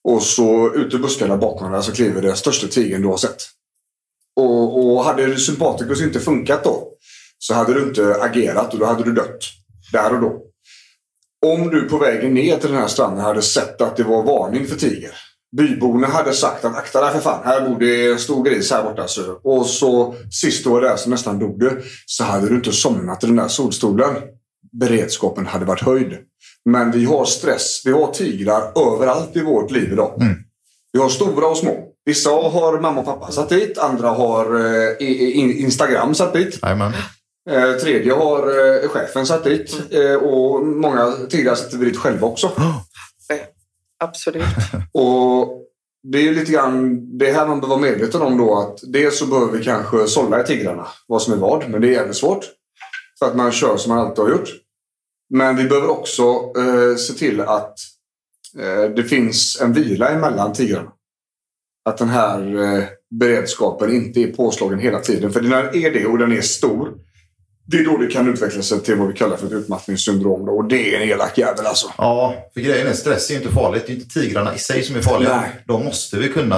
Och 0.05 0.23
så 0.23 0.75
ute 0.75 0.97
i 0.97 0.99
buskarna 0.99 1.37
bakom 1.37 1.73
dig 1.73 1.83
så 1.83 1.93
kliver 1.93 2.23
den 2.23 2.37
största 2.37 2.67
tigern 2.67 3.03
du 3.03 3.09
har 3.09 3.17
sett. 3.17 3.43
Och, 4.37 4.95
och 4.97 5.05
hade 5.05 5.37
sympaticus 5.37 6.03
inte 6.03 6.21
funkat 6.21 6.65
då 6.65 6.89
så 7.39 7.55
hade 7.55 7.75
du 7.75 7.83
inte 7.83 8.17
agerat 8.21 8.73
och 8.73 8.79
då 8.81 8.87
hade 8.87 9.05
du 9.05 9.13
dött. 9.13 9.41
Där 9.93 10.15
och 10.15 10.21
då. 10.21 10.41
Om 11.47 11.71
du 11.71 11.89
på 11.89 11.99
vägen 11.99 12.35
ner 12.35 12.57
till 12.57 12.71
den 12.71 12.79
här 12.79 12.89
stranden 12.89 13.25
hade 13.25 13.43
sett 13.43 13.81
att 13.81 13.97
det 13.97 14.03
var 14.03 14.23
varning 14.23 14.67
för 14.67 14.77
tiger. 14.77 15.11
Byborna 15.57 16.07
hade 16.07 16.33
sagt 16.33 16.65
att 16.65 16.77
akta 16.77 17.01
dig 17.01 17.13
för 17.13 17.21
fan, 17.21 17.45
här 17.45 17.69
bor 17.69 17.81
det 17.81 18.13
en 18.13 18.19
stor 18.19 18.45
gris 18.45 18.71
här 18.71 18.85
borta. 18.85 19.09
Så. 19.09 19.41
Och 19.45 19.67
så 19.67 20.15
sist 20.31 20.65
du 20.65 20.71
var 20.71 20.81
där 20.81 20.97
så 20.97 21.11
nästan 21.11 21.39
dog 21.39 21.61
du. 21.61 21.83
Så 22.07 22.25
hade 22.25 22.49
du 22.49 22.55
inte 22.55 22.73
somnat 22.73 23.25
i 23.25 23.27
den 23.27 23.37
där 23.37 23.49
solstolen. 23.49 24.17
Beredskapen 24.73 25.47
hade 25.47 25.65
varit 25.65 25.83
höjd. 25.83 26.19
Men 26.65 26.91
vi 26.91 27.05
har 27.05 27.25
stress. 27.25 27.83
Vi 27.85 27.93
har 27.93 28.13
tigrar 28.13 28.73
överallt 28.93 29.37
i 29.37 29.41
vårt 29.41 29.71
liv 29.71 29.93
idag. 29.93 30.23
Mm. 30.23 30.35
Vi 30.93 31.01
har 31.01 31.09
stora 31.09 31.47
och 31.47 31.57
små. 31.57 31.92
Vissa 32.05 32.31
har 32.31 32.81
mamma 32.81 33.01
och 33.01 33.07
pappa 33.07 33.33
satt 33.33 33.49
dit. 33.49 33.79
Andra 33.79 34.09
har 34.09 34.61
eh, 34.61 34.97
Instagram 35.65 36.15
satt 36.15 36.33
dit. 36.33 36.59
Jajamän. 36.63 36.93
Eh, 37.51 37.73
tredje 37.73 38.13
har 38.13 38.39
eh, 38.83 38.89
chefen 38.89 39.27
satt 39.27 39.45
dit. 39.45 39.81
Eh, 39.91 40.15
och 40.15 40.67
många 40.67 41.13
tigrar 41.31 41.55
sätter 41.55 41.79
vi 41.79 41.85
dit 41.85 41.99
själva 41.99 42.27
också. 42.27 42.53
Eh, 43.31 43.39
Absolut. 44.05 44.45
Och 44.93 45.63
det 46.03 46.19
är 46.19 46.23
ju 46.23 46.35
lite 46.35 46.53
grann 46.53 47.01
det 47.19 47.33
här 47.33 47.47
man 47.47 47.61
behöver 47.61 47.81
vara 47.81 47.91
medveten 47.91 48.23
om 48.23 48.39
då 48.39 48.59
att 48.59 48.79
dels 48.93 49.19
så 49.19 49.27
behöver 49.27 49.59
vi 49.59 49.65
kanske 49.65 50.07
sålla 50.07 50.41
i 50.41 50.47
tigrarna, 50.47 50.87
vad 51.07 51.23
som 51.23 51.33
är 51.33 51.37
vad, 51.37 51.71
men 51.71 51.81
det 51.81 51.89
är 51.89 51.93
jävligt 51.93 52.17
svårt. 52.17 52.45
För 53.19 53.27
att 53.27 53.37
man 53.37 53.53
kör 53.53 53.77
som 53.77 53.95
man 53.95 54.07
alltid 54.07 54.25
har 54.25 54.31
gjort. 54.31 54.49
Men 55.31 55.57
vi 55.57 55.65
behöver 55.65 55.89
också 55.91 56.23
eh, 56.57 56.97
se 56.97 57.13
till 57.13 57.41
att 57.41 57.75
eh, 58.59 58.91
det 58.97 59.05
finns 59.05 59.61
en 59.61 59.73
vila 59.73 60.09
emellan 60.09 60.53
tigrarna. 60.53 60.93
Att 61.85 61.99
den 61.99 62.09
här 62.09 62.63
eh, 62.79 62.85
beredskapen 63.21 63.95
inte 63.95 64.21
är 64.21 64.27
påslagen 64.27 64.79
hela 64.79 64.99
tiden. 64.99 65.33
För 65.33 65.41
när 65.41 65.77
är 65.77 65.91
det 65.91 66.07
och 66.07 66.19
den 66.19 66.33
är 66.33 66.41
stor, 66.41 66.89
det 67.67 67.77
är 67.77 67.85
då 67.85 67.97
det 67.97 68.07
kan 68.07 68.33
utveckla 68.33 68.63
sig 68.63 68.81
till 68.81 68.97
vad 68.97 69.09
vi 69.09 69.15
kallar 69.15 69.37
för 69.37 69.47
ett 69.47 69.53
utmattningssyndrom. 69.53 70.47
Då. 70.47 70.53
Och 70.53 70.65
det 70.69 70.95
är 70.95 71.01
en 71.01 71.09
elak 71.09 71.39
jävel 71.39 71.67
alltså. 71.67 71.93
Ja, 71.99 72.35
för 72.55 72.61
grejen 72.61 72.87
är 72.87 72.93
stress 72.93 73.31
är 73.31 73.35
ju 73.35 73.41
inte 73.41 73.53
farligt. 73.55 73.83
Det 73.87 73.93
är 73.93 73.95
inte 73.95 74.21
tigrarna 74.21 74.55
i 74.55 74.59
sig 74.59 74.83
som 74.83 74.97
är 74.97 75.01
farliga. 75.01 75.37
Nej. 75.37 75.51
De 75.67 75.85
måste 75.85 76.17
vi 76.17 76.29
kunna 76.29 76.57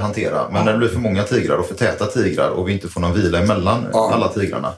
hantera. 0.00 0.48
Men 0.52 0.64
när 0.64 0.72
det 0.72 0.78
blir 0.78 0.88
för 0.88 0.98
många 0.98 1.22
tigrar 1.22 1.56
och 1.56 1.66
för 1.66 1.74
täta 1.74 2.06
tigrar 2.06 2.48
och 2.48 2.68
vi 2.68 2.72
inte 2.72 2.88
får 2.88 3.00
någon 3.00 3.14
vila 3.14 3.38
emellan 3.38 3.86
Ja. 3.92 4.10
alla 4.14 4.28
tigrarna. 4.28 4.72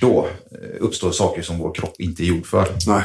Då 0.00 0.28
eh, 0.52 0.68
uppstår 0.80 1.10
saker 1.10 1.42
som 1.42 1.58
vår 1.58 1.74
kropp 1.74 1.94
inte 1.98 2.22
är 2.22 2.24
gjord 2.24 2.46
för. 2.46 2.66
Nej. 2.86 3.02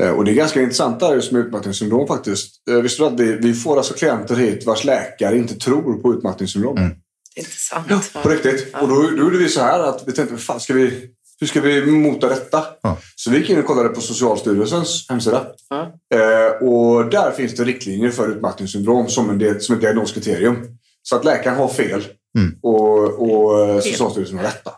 Eh, 0.00 0.10
Och 0.10 0.24
det 0.24 0.30
är 0.30 0.34
ganska 0.34 0.60
intressant 0.62 1.00
där 1.00 1.14
just 1.14 1.32
med 1.32 1.46
utmattningssyndrom 1.46 2.06
faktiskt. 2.06 2.68
Eh, 2.70 2.76
Visste 2.76 3.02
du 3.02 3.06
att 3.06 3.20
vi, 3.20 3.32
vi 3.36 3.54
får 3.54 3.76
alltså 3.76 3.94
klienter 3.94 4.34
hit 4.36 4.66
vars 4.66 4.84
läkare 4.84 5.36
inte 5.38 5.54
tror 5.54 6.02
på 6.02 6.12
utmattningssyndrom? 6.14 6.76
Mm. 6.76 6.90
Det 7.34 7.40
är 7.40 7.44
inte 7.44 7.56
sant. 7.56 8.12
På 8.22 8.28
riktigt. 8.28 8.74
Och 8.80 8.88
då, 8.88 8.94
då 8.94 9.16
gjorde 9.16 9.38
vi 9.38 9.48
så 9.48 9.60
här 9.60 9.80
att 9.80 10.02
vi 10.06 10.12
tänkte, 10.12 10.34
vad 10.34 10.42
fan 10.42 10.60
ska 10.60 10.74
vi, 10.74 11.10
hur 11.40 11.46
ska 11.46 11.60
vi 11.60 11.86
mota 11.86 12.28
detta? 12.28 12.64
Ja. 12.82 12.96
Så 13.16 13.30
vi 13.30 13.38
gick 13.38 13.50
in 13.50 13.58
och 13.58 13.64
kollade 13.66 13.88
på 13.88 14.00
Socialstyrelsens 14.00 15.06
hemsida. 15.08 15.46
Ja. 15.68 15.92
Eh, 16.14 16.68
och 16.68 17.10
där 17.10 17.30
finns 17.30 17.54
det 17.54 17.64
riktlinjer 17.64 18.10
för 18.10 18.28
utmattningssyndrom 18.28 19.08
som, 19.08 19.30
en 19.30 19.60
som 19.60 19.74
ett 19.74 19.80
diagnoskriterium. 19.80 20.56
Så 21.02 21.16
att 21.16 21.24
läkaren 21.24 21.56
har 21.56 21.68
fel 21.68 22.04
Mm. 22.38 22.54
och, 22.62 23.22
och 23.22 23.82
Socialstyrelsen 23.84 24.36
har 24.38 24.44
rätta. 24.44 24.70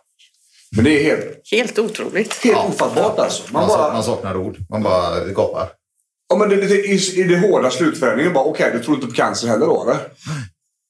Men 0.76 0.85
det 0.85 0.91
är 1.00 1.05
helt, 1.05 1.41
Helt 1.52 1.79
otroligt. 1.79 2.45
helt 2.45 2.57
ofattbart 2.59 3.19
alltså. 3.19 3.43
Man 3.50 3.62
Man, 3.62 3.69
bara, 3.79 3.93
man 3.93 4.05
saknar 4.05 4.37
ord. 4.37 4.57
Man 4.71 4.83
bara 4.83 5.25
gapar. 5.25 5.69
Ja, 6.29 6.37
men 6.37 6.49
det, 6.49 6.57
det, 6.57 6.75
i, 6.75 7.21
I 7.21 7.23
det 7.23 7.38
hårda 7.38 7.71
slutförändringen 7.71 8.33
bara, 8.33 8.45
okej, 8.45 8.71
du 8.75 8.83
tror 8.85 8.95
inte 8.97 9.07
på 9.07 9.12
cancer 9.14 9.49
heller 9.49 9.67
då, 9.67 9.83
eller? 9.83 9.97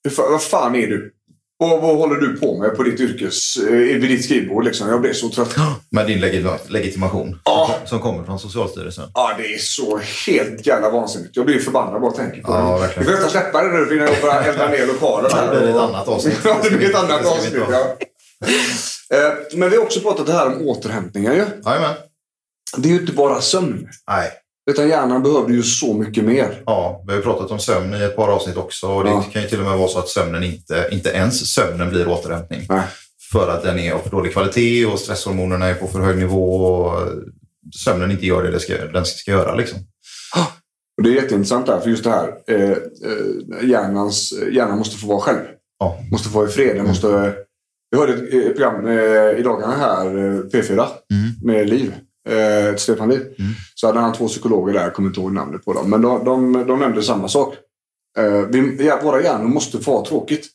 Hur 0.04 0.30
Vad 0.30 0.42
fan 0.42 0.74
är 0.74 0.86
du? 0.86 1.12
Och 1.62 1.68
vad 1.68 1.96
håller 1.96 2.16
du 2.16 2.36
på 2.36 2.58
med 2.58 2.76
på 2.76 2.82
ditt 2.82 3.00
yrkes, 3.00 3.56
eh, 3.56 3.72
vid 3.74 4.00
ditt 4.02 4.24
skrivbord? 4.24 4.64
Liksom? 4.64 4.88
Jag 4.88 5.00
blir 5.00 5.12
så 5.12 5.28
trött. 5.28 5.54
Med 5.90 6.06
din 6.06 6.20
legit- 6.20 6.70
legitimation. 6.70 7.38
Ja. 7.44 7.74
Som 7.84 8.00
kommer 8.00 8.24
från 8.24 8.38
Socialstyrelsen. 8.38 9.04
Ja, 9.14 9.34
det 9.38 9.54
är 9.54 9.58
så 9.58 10.00
helt 10.26 10.66
jävla 10.66 10.90
vansinnigt. 10.90 11.36
Jag 11.36 11.46
blir 11.46 11.58
förbannad 11.58 12.00
bara 12.00 12.10
jag 12.10 12.16
tänker 12.16 12.42
på 12.42 12.52
Ja, 12.52 12.74
det. 12.74 12.80
verkligen. 12.80 13.06
Vi 13.08 13.16
får 13.16 13.22
nästan 13.22 13.30
släppa 13.42 13.62
det 13.62 13.68
nu 13.68 13.94
innan 13.96 14.08
jag 14.12 14.22
börjar 14.22 14.42
elda 14.42 14.68
ner 14.68 14.86
lokalen. 14.86 15.30
Ja, 15.34 15.50
det 15.52 15.60
blir 15.60 15.68
ett 15.70 15.76
annat 15.76 16.08
avsnitt. 16.08 16.38
ja, 16.44 16.56
det 16.62 16.70
blir 16.70 16.88
ett 16.90 16.94
annat 16.96 17.26
avsnitt. 17.26 17.54
Ja. 17.70 17.96
Eh, 19.14 19.33
Men 19.59 19.71
vi 19.71 19.76
har 19.76 19.83
också 19.83 20.00
pratat 20.00 20.26
det 20.26 20.33
här 20.33 20.47
om 20.47 20.69
återhämtningen. 20.69 21.33
ju. 21.35 21.45
Jajamän. 21.64 21.95
Det 22.76 22.88
är 22.88 22.92
ju 22.92 23.00
inte 23.00 23.12
bara 23.12 23.40
sömn. 23.40 23.88
Nej. 24.09 24.31
Utan 24.71 24.88
hjärnan 24.88 25.23
behöver 25.23 25.50
ju 25.50 25.62
så 25.62 25.95
mycket 25.95 26.25
mer. 26.25 26.62
Ja, 26.66 27.02
vi 27.07 27.12
har 27.12 27.16
ju 27.19 27.23
pratat 27.23 27.50
om 27.50 27.59
sömn 27.59 27.95
i 27.95 28.02
ett 28.02 28.16
par 28.16 28.28
avsnitt 28.28 28.57
också. 28.57 28.87
Och 28.88 29.04
det 29.04 29.11
Ja. 29.11 29.25
kan 29.33 29.42
ju 29.42 29.49
till 29.49 29.59
och 29.61 29.66
med 29.66 29.78
vara 29.78 29.88
så 29.88 29.99
att 29.99 30.09
sömnen 30.09 30.42
inte, 30.42 30.88
inte 30.92 31.09
ens 31.09 31.54
sömnen 31.54 31.90
blir 31.90 32.09
återhämtning. 32.09 32.66
Nej. 32.69 32.83
För 33.33 33.49
att 33.49 33.62
den 33.62 33.78
är 33.78 33.92
av 33.92 33.99
för 33.99 34.11
dålig 34.11 34.33
kvalitet 34.33 34.87
och 34.87 34.99
stresshormonerna 34.99 35.66
är 35.66 35.75
på 35.75 35.87
för 35.88 36.00
hög 36.00 36.19
nivå. 36.19 36.54
Och 36.64 37.09
sömnen 37.85 38.11
inte 38.11 38.26
gör 38.26 38.42
det 38.42 38.50
den 38.50 38.61
ska, 38.61 38.85
den 38.87 39.04
ska 39.04 39.31
göra. 39.31 39.54
Liksom. 39.54 39.78
Och 40.97 41.02
det 41.02 41.11
är 41.11 41.14
jätteintressant 41.23 41.66
där, 41.66 41.81
för 41.81 41.90
just 41.90 42.04
det 42.04 42.11
här. 42.11 42.33
Eh, 42.49 42.71
eh, 42.71 43.69
hjärnans, 43.69 44.33
hjärnan 44.52 44.78
måste 44.78 44.97
få 44.97 45.07
vara 45.07 45.21
själv. 45.21 45.38
Ja. 45.78 45.99
Måste 46.11 46.28
få 46.28 46.38
vara 46.38 46.49
i 46.49 46.52
fred. 46.52 46.76
Den 46.76 46.87
måste, 46.87 47.35
jag 47.92 47.99
hörde 47.99 48.12
ett, 48.12 48.34
ett 48.34 48.56
program 48.56 48.87
eh, 48.87 49.38
i 49.38 49.42
dagarna 49.42 49.76
här, 49.76 50.06
eh, 50.06 50.40
P4, 50.40 50.87
Mm. 51.11 51.30
med 51.44 51.68
Liv. 51.70 51.94
Eh, 52.28 52.76
Stefan 52.76 53.08
Liv. 53.08 53.20
Mm. 53.20 53.52
Så 53.75 53.87
hade 53.87 53.99
han 54.00 54.12
två 54.12 54.28
psykologer 54.28 54.72
där, 54.75 54.82
jag 54.82 54.94
kommer 54.94 55.08
inte 55.08 55.20
ihåg 55.20 55.32
namnet 55.32 55.64
på 55.64 55.72
dem. 55.72 55.90
Men 55.90 56.02
de, 56.02 56.25
de, 56.25 56.52
de 56.66 56.78
nämnde 56.78 57.02
samma 57.02 57.28
sak. 57.28 57.54
Eh, 58.18 58.32
vi, 58.32 58.92
våra 59.02 59.22
hjärnor 59.22 59.49
måste 59.49 59.78
få 59.78 59.96
ha 59.99 60.06
tråkigt. 60.06 60.46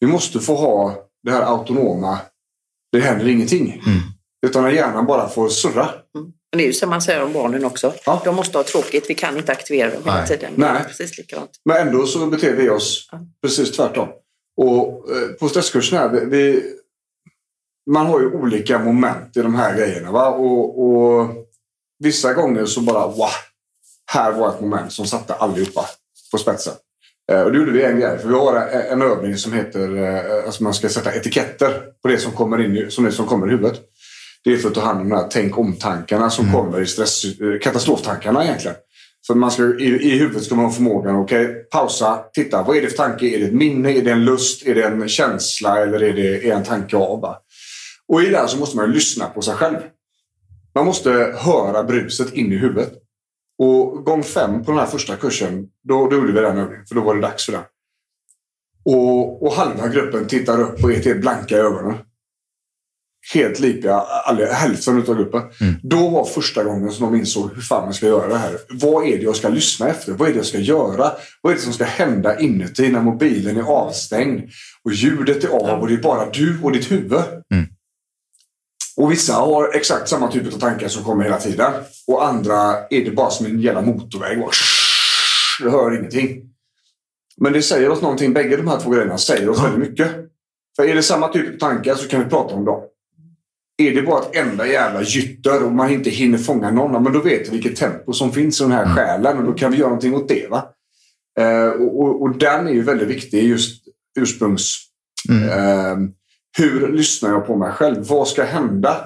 Vi 0.00 0.06
måste 0.06 0.40
få 0.40 0.54
ha 0.54 0.94
det 1.22 1.30
här 1.30 1.42
autonoma, 1.42 2.18
det 2.92 3.00
händer 3.00 3.28
ingenting. 3.28 3.82
Mm. 3.86 3.98
Utan 4.46 4.62
när 4.62 4.70
hjärnan 4.70 5.06
bara 5.06 5.28
får 5.28 5.48
surra. 5.48 5.88
Men 6.14 6.58
det 6.58 6.64
är 6.64 6.66
ju 6.66 6.72
som 6.72 6.90
man 6.90 7.02
säger 7.02 7.22
om 7.24 7.32
barnen 7.32 7.64
också. 7.64 7.92
Ja. 8.06 8.22
De 8.24 8.36
måste 8.36 8.58
ha 8.58 8.64
tråkigt. 8.64 9.04
Vi 9.08 9.14
kan 9.14 9.36
inte 9.36 9.52
aktivera 9.52 9.90
dem 9.90 10.02
hela 10.04 10.16
Nej. 10.16 10.28
tiden. 10.28 10.52
Nej. 10.56 10.84
precis 10.86 11.18
likadant. 11.18 11.50
Men 11.64 11.88
ändå 11.88 12.06
så 12.06 12.26
beter 12.26 12.56
vi 12.56 12.68
oss 12.70 13.08
Ja. 13.12 13.18
precis 13.42 13.72
tvärtom. 13.76 14.08
Och 14.58 15.10
eh, 15.10 15.28
på 15.40 15.48
stresskursen 15.48 15.98
här, 15.98 16.08
vi, 16.08 16.24
vi, 16.24 16.62
man 17.90 18.06
har 18.06 18.20
ju 18.20 18.26
olika 18.26 18.78
moment 18.78 19.36
i 19.36 19.42
de 19.42 19.54
här 19.54 19.76
grejerna. 19.76 20.10
Va? 20.10 20.28
Och, 20.28 20.86
och 20.86 21.30
vissa 21.98 22.34
gånger 22.34 22.64
så 22.64 22.80
bara, 22.80 23.06
wow, 23.06 23.30
här 24.12 24.32
var 24.32 24.48
ett 24.48 24.60
moment 24.60 24.92
som 24.92 25.06
satte 25.06 25.34
allihopa 25.34 25.86
på 26.32 26.38
spetsen. 26.38 26.74
Eh, 27.32 27.42
och 27.42 27.52
då 27.52 27.58
gjorde 27.58 27.72
vi 27.72 27.82
en 27.82 28.00
grej, 28.00 28.18
för 28.18 28.28
vi 28.28 28.34
har 28.34 28.56
en, 28.56 28.92
en 28.92 29.02
övning 29.02 29.36
som 29.36 29.52
heter, 29.52 29.96
eh, 29.96 30.44
alltså 30.44 30.62
man 30.62 30.74
ska 30.74 30.88
sätta 30.88 31.14
etiketter 31.14 31.82
på 32.02 32.08
det 32.08 32.18
som 32.18 32.32
kommer, 32.32 32.64
in, 32.64 32.90
som 32.90 33.04
det 33.04 33.12
som 33.12 33.26
kommer 33.26 33.46
i 33.46 33.50
huvudet. 33.50 33.80
Det 34.44 34.52
är 34.52 34.56
för 34.56 34.68
att 34.68 34.74
ta 34.74 34.80
hand 34.80 35.00
om 35.00 35.08
de 35.08 35.16
här 35.16 35.28
tänk 35.30 35.58
om-tankarna 35.58 36.30
som 36.30 36.52
kommer 36.52 36.80
i 36.80 36.86
stress, 36.86 37.22
katastroftankarna 37.62 38.44
egentligen. 38.44 38.76
För 39.28 39.34
man 39.34 39.50
ska, 39.50 39.62
i, 39.62 39.84
I 39.84 40.18
huvudet 40.18 40.44
ska 40.44 40.54
man 40.54 40.64
ha 40.64 40.72
förmågan 40.72 41.16
att 41.16 41.24
okay, 41.24 41.46
pausa, 41.46 42.24
titta. 42.32 42.62
Vad 42.62 42.76
är 42.76 42.82
det 42.82 42.88
för 42.88 42.96
tanke? 42.96 43.26
Är 43.26 43.38
det 43.38 43.44
ett 43.44 43.54
minne? 43.54 43.92
Är 43.92 44.02
det 44.02 44.10
en 44.10 44.24
lust? 44.24 44.66
Är 44.66 44.74
det 44.74 44.84
en 44.84 45.08
känsla? 45.08 45.82
Eller 45.82 46.02
är 46.02 46.12
det 46.12 46.50
är 46.50 46.56
en 46.56 46.64
tanke 46.64 46.96
av? 46.96 47.20
Va? 47.20 47.38
Och 48.08 48.22
i 48.22 48.26
det 48.26 48.36
här 48.36 48.46
så 48.46 48.58
måste 48.58 48.76
man 48.76 48.86
ju 48.86 48.92
lyssna 48.92 49.26
på 49.26 49.42
sig 49.42 49.54
själv. 49.54 49.76
Man 50.74 50.84
måste 50.84 51.10
höra 51.38 51.84
bruset 51.84 52.32
in 52.32 52.52
i 52.52 52.56
huvudet. 52.56 52.92
Och 53.58 54.04
gång 54.04 54.22
fem 54.22 54.64
på 54.64 54.70
den 54.70 54.80
här 54.80 54.86
första 54.86 55.16
kursen, 55.16 55.68
då, 55.88 56.08
då 56.08 56.16
gjorde 56.16 56.32
vi 56.32 56.40
den 56.40 56.58
övningen. 56.58 56.86
För 56.86 56.94
då 56.94 57.00
var 57.00 57.14
det 57.14 57.20
dags 57.20 57.44
för 57.44 57.52
den. 57.52 57.62
Och, 58.84 59.42
och 59.42 59.52
halva 59.52 59.88
gruppen 59.88 60.26
tittar 60.26 60.60
upp 60.60 60.84
och 60.84 60.92
är 60.92 61.04
helt 61.04 61.20
blanka 61.20 61.56
i 61.56 61.60
ögonen. 61.60 61.94
Helt 63.34 63.86
alla, 64.24 64.52
hälften 64.52 64.96
av 64.96 65.16
gruppen. 65.16 65.42
Då 65.82 66.08
var 66.08 66.24
första 66.24 66.64
gången 66.64 66.90
som 66.92 67.12
de 67.12 67.18
insåg 67.18 67.50
hur 67.54 67.62
fan 67.62 67.84
man 67.84 67.94
ska 67.94 68.06
göra 68.06 68.28
det 68.28 68.38
här. 68.38 68.58
Vad 68.68 69.06
är 69.06 69.16
det 69.18 69.22
jag 69.22 69.36
ska 69.36 69.48
lyssna 69.48 69.88
efter? 69.88 70.12
Vad 70.12 70.28
är 70.28 70.32
det 70.32 70.38
jag 70.38 70.46
ska 70.46 70.58
göra? 70.58 71.12
Vad 71.42 71.52
är 71.52 71.56
det 71.56 71.62
som 71.62 71.72
ska 71.72 71.84
hända 71.84 72.40
inuti 72.40 72.88
när 72.88 73.00
mobilen 73.02 73.56
är 73.56 73.62
avstängd? 73.62 74.42
Och 74.84 74.92
ljudet 74.92 75.44
är 75.44 75.48
av 75.48 75.80
och 75.80 75.88
det 75.88 75.94
är 75.94 75.98
bara 75.98 76.30
du 76.30 76.58
och 76.62 76.72
ditt 76.72 76.90
huvud. 76.90 77.20
Och 78.96 79.12
vissa 79.12 79.32
har 79.32 79.74
exakt 79.74 80.08
samma 80.08 80.32
typ 80.32 80.54
av 80.54 80.58
tankar 80.58 80.88
som 80.88 81.04
kommer 81.04 81.24
hela 81.24 81.38
tiden. 81.38 81.72
Och 82.06 82.26
andra 82.26 82.56
är 82.90 83.04
det 83.04 83.10
bara 83.10 83.30
som 83.30 83.46
en 83.46 83.60
jävla 83.60 83.82
motorväg. 83.82 84.38
Du 85.60 85.70
hör 85.70 85.98
ingenting. 85.98 86.42
Men 87.36 87.52
det 87.52 87.62
säger 87.62 87.90
oss 87.90 88.02
någonting. 88.02 88.32
Bägge 88.32 88.56
de 88.56 88.68
här 88.68 88.80
två 88.80 88.90
grejerna 88.90 89.18
säger 89.18 89.48
oss 89.48 89.62
väldigt 89.64 89.90
mycket. 89.90 90.08
För 90.76 90.84
är 90.88 90.94
det 90.94 91.02
samma 91.02 91.28
typ 91.28 91.54
av 91.54 91.58
tankar 91.58 91.94
så 91.94 92.08
kan 92.08 92.24
vi 92.24 92.30
prata 92.30 92.54
om 92.54 92.64
dem. 92.64 92.82
Är 93.82 93.94
det 93.94 94.02
bara 94.02 94.22
ett 94.22 94.36
enda 94.36 94.66
jävla 94.66 95.02
gytter 95.02 95.64
och 95.64 95.72
man 95.72 95.90
inte 95.90 96.10
hinner 96.10 96.38
fånga 96.38 96.70
någon, 96.70 97.02
men 97.02 97.12
då 97.12 97.20
vet 97.20 97.48
vi 97.48 97.52
vilket 97.52 97.76
tempo 97.76 98.12
som 98.12 98.32
finns 98.32 98.60
i 98.60 98.64
den 98.64 98.72
här 98.72 98.94
själen 98.96 99.38
och 99.38 99.44
då 99.44 99.52
kan 99.52 99.70
vi 99.72 99.76
göra 99.76 99.88
någonting 99.88 100.14
åt 100.14 100.28
det. 100.28 100.46
Va? 100.50 100.68
Eh, 101.40 101.68
och, 101.68 102.00
och, 102.00 102.22
och 102.22 102.38
den 102.38 102.68
är 102.68 102.72
ju 102.72 102.82
väldigt 102.82 103.08
viktig, 103.08 103.44
just 103.44 103.82
ursprungs... 104.18 104.76
Mm. 105.28 105.48
Eh, 105.48 105.96
hur 106.58 106.92
lyssnar 106.92 107.30
jag 107.30 107.46
på 107.46 107.56
mig 107.56 107.72
själv? 107.72 108.04
Vad 108.08 108.28
ska 108.28 108.44
hända? 108.44 108.96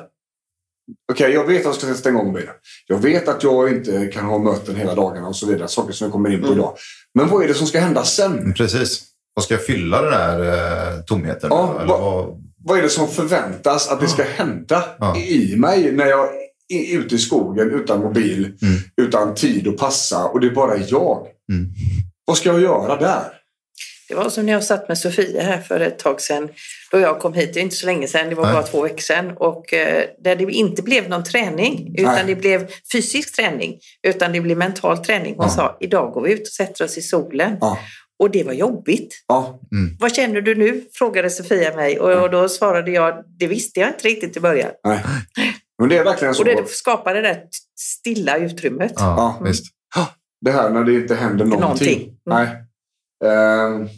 Okej, 1.12 1.33
jag 1.33 1.47
vet 1.47 1.61
att 1.61 1.64
jag 1.64 1.75
ska 1.75 1.95
stänga 1.95 2.19
av 2.19 2.25
mobilen. 2.26 2.55
Jag 2.87 2.99
vet 2.99 3.29
att 3.29 3.43
jag 3.43 3.69
inte 3.69 4.07
kan 4.07 4.25
ha 4.25 4.38
möten 4.38 4.76
hela 4.76 4.95
dagarna 4.95 5.29
och 5.29 5.37
så 5.37 5.47
vidare. 5.47 5.69
Saker 5.69 5.93
som 5.93 6.05
jag 6.05 6.12
kommer 6.12 6.31
in 6.31 6.43
på 6.43 6.52
idag. 6.52 6.75
Men 7.14 7.29
vad 7.29 7.45
är 7.45 7.49
det 7.49 7.55
som 7.55 7.67
ska 7.67 7.81
hända 7.81 8.05
sen? 8.05 8.38
Mm, 8.38 8.55
Precis. 8.55 9.02
Vad 9.35 9.45
ska 9.45 9.55
jag 9.55 9.64
fylla 9.67 10.02
den 10.02 10.12
här 10.12 10.41
eh, 10.41 11.00
tomheten 11.07 11.49
med? 11.49 11.59
Ja, 11.59 11.76
Eller 11.81 11.87
vad- 11.88 12.43
vad, 12.64 12.78
är 12.78 12.83
det 12.83 12.88
som 12.88 13.09
förväntas 13.09 13.88
att 13.88 14.00
det 14.00 14.09
ska 14.09 14.23
hända 14.23 14.85
Ja. 14.99 15.16
i 15.19 15.57
mig 15.57 15.92
när 15.92 16.07
jag 16.07 16.28
är 16.69 16.99
ute 16.99 17.14
i 17.14 17.19
skogen 17.19 17.71
utan 17.71 18.00
mobil, 18.00 18.45
Mm. 18.62 18.78
utan 19.02 19.35
tid 19.35 19.69
att 19.69 19.76
passa 19.76 20.25
och 20.25 20.40
det 20.40 20.47
är 20.47 20.50
bara 20.54 20.76
jag? 20.76 21.26
Mm. 21.52 21.66
Vad 22.25 22.37
ska 22.37 22.49
jag 22.49 22.61
göra 22.61 22.97
där? 22.97 23.23
Det 24.09 24.14
var 24.16 24.28
som 24.31 24.47
när 24.47 24.52
jag 24.52 24.64
satt 24.64 24.88
med 24.88 24.99
Sofia 24.99 25.42
här 25.42 25.59
för 25.61 25.81
ett 25.81 25.99
tag 25.99 26.21
sedan. 26.21 26.49
Då 26.90 26.99
jag 26.99 27.19
kom 27.21 27.33
hit, 27.35 27.54
det 27.54 27.61
är 27.61 27.62
inte 27.62 27.76
så 27.76 27.87
länge 27.87 28.07
sedan, 28.09 28.28
det 28.28 28.35
var 28.35 28.45
Nej. 28.45 28.52
bara 28.52 28.62
två 28.62 28.83
veckor 28.83 28.99
sedan. 29.00 29.33
Och 29.37 29.75
eh, 29.75 30.04
där 30.25 30.37
det 30.37 30.45
inte 30.52 30.83
blev 30.83 31.09
någon 31.09 31.25
träning, 31.25 31.95
utan 31.99 32.14
Nej. 32.14 32.25
det 32.26 32.35
blev 32.35 32.66
fysisk 32.92 33.37
träning. 33.37 33.78
Utan 34.07 34.33
det 34.33 34.40
blev 34.40 34.57
mental 34.57 34.99
träning. 34.99 35.35
Hon 35.37 35.47
Ja. 35.47 35.54
sa, 35.54 35.76
idag 35.81 36.12
går 36.12 36.23
vi 36.23 36.33
ut 36.33 36.40
och 36.40 36.47
sätter 36.47 36.85
oss 36.85 36.99
i 36.99 37.02
solen. 37.02 37.57
Ja. 37.61 37.78
Och 38.23 38.31
det 38.31 38.43
var 38.45 38.52
jobbigt. 38.52 39.25
Ja. 39.29 39.61
Vad 40.00 40.14
känner 40.14 40.41
du 40.41 40.55
nu? 40.55 40.85
frågade 40.93 41.31
Sofia 41.31 41.76
mig. 41.76 42.00
Och, 42.00 42.23
och 42.23 42.31
då 42.31 42.49
svarade 42.49 42.91
jag, 42.91 43.25
det 43.38 43.47
visste 43.47 43.81
jag 43.81 43.88
inte 43.88 44.09
riktigt 44.09 44.37
i 44.37 44.41
början. 44.41 44.71
Nej. 44.85 45.00
Men 45.79 45.88
det 45.88 45.99
är 45.99 46.05
verkligen 46.05 46.35
så. 46.35 46.41
Och 46.43 46.47
det 46.47 46.69
skapade 46.71 47.21
det 47.21 47.29
där 47.29 47.43
stilla 47.79 48.37
utrymmet. 48.38 48.93
Ja, 48.97 49.38
Ja. 49.41 49.45
visst. 49.47 49.64
Det 50.41 50.50
här 50.52 50.71
när 50.71 50.85
det 50.85 50.95
inte 50.95 51.14
händer 51.14 51.45
någonting. 51.45 51.61
Någonting. 51.64 52.19
Mm. 52.31 52.47
Nej. 53.21 53.33
Ehm, 53.33 53.88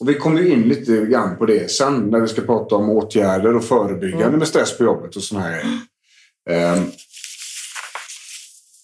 och 0.00 0.08
vi 0.08 0.14
kommer 0.14 0.40
ju 0.40 0.48
in 0.48 0.62
lite 0.62 1.06
grann 1.06 1.36
på 1.38 1.46
det 1.46 1.70
sen 1.70 1.94
när 2.10 2.20
vi 2.20 2.28
ska 2.28 2.42
prata 2.42 2.74
om 2.74 2.90
åtgärder 2.90 3.56
och 3.56 3.64
förebyggande 3.64 4.26
Mm. 4.26 4.38
med 4.38 4.48
stress 4.48 4.78
på 4.78 4.84
jobbet 4.84 5.16
och 5.16 5.22
sådana 5.22 5.46
här 5.46 5.62
grejer. 6.46 6.82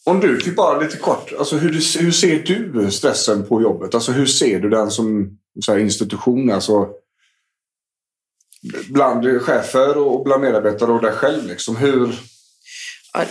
Om 0.07 0.21
du 0.21 0.41
fick 0.41 0.57
bara 0.57 0.81
lite 0.81 0.97
kort, 0.97 1.33
alltså 1.39 1.57
hur, 1.57 1.99
hur 2.03 2.11
ser 2.13 2.39
du 2.39 2.91
stressen 2.91 3.47
på 3.47 3.63
jobbet? 3.63 3.95
Alltså 3.95 4.13
hur 4.13 4.27
ser 4.27 4.61
du 4.61 4.71
den 4.71 4.91
som 4.91 5.39
så 5.65 5.73
här, 5.73 5.79
institution? 5.79 6.51
Alltså, 6.51 6.89
bland 8.89 9.43
chefer 9.43 9.99
och 9.99 10.25
bland 10.25 10.43
medarbetare 10.43 10.93
och 10.93 11.03
dig 11.03 11.13
själv. 11.13 11.47
Liksom. 11.47 11.77
Hur, 11.77 12.15
Ja, 13.17 13.25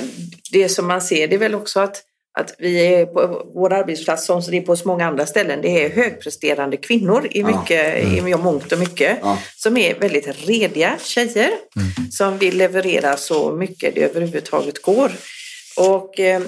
det 0.51 0.69
som 0.69 0.87
man 0.87 1.01
ser 1.01 1.27
det 1.27 1.35
är 1.35 1.39
väl 1.39 1.55
också 1.55 1.79
att, 1.79 2.03
att 2.39 2.55
vi 2.59 2.85
är 2.85 3.05
på 3.05 3.51
vår 3.53 3.73
arbetsplats 3.73 4.25
som 4.25 4.41
det 4.41 4.57
är 4.57 4.61
på 4.61 4.75
så 4.75 4.87
många 4.87 5.07
andra 5.07 5.25
ställen. 5.25 5.61
Det 5.61 5.85
är 5.85 5.89
högpresterande 5.89 6.77
kvinnor 6.77 7.27
i, 7.31 7.39
Ja. 7.39 7.47
mycket, 7.47 8.03
i 8.03 8.35
mångt 8.35 8.71
och 8.71 8.79
mycket. 8.79 9.17
Ja. 9.21 9.37
Som 9.55 9.77
är 9.77 9.99
väldigt 9.99 10.47
rediga 10.47 10.97
tjejer. 11.01 11.49
Mm. 11.75 12.11
Som 12.11 12.37
vill 12.37 12.57
leverera 12.57 13.17
så 13.17 13.51
mycket 13.51 13.95
det 13.95 14.03
överhuvudtaget 14.03 14.81
går. 14.81 15.11
Och 15.77 16.19
eh, 16.19 16.41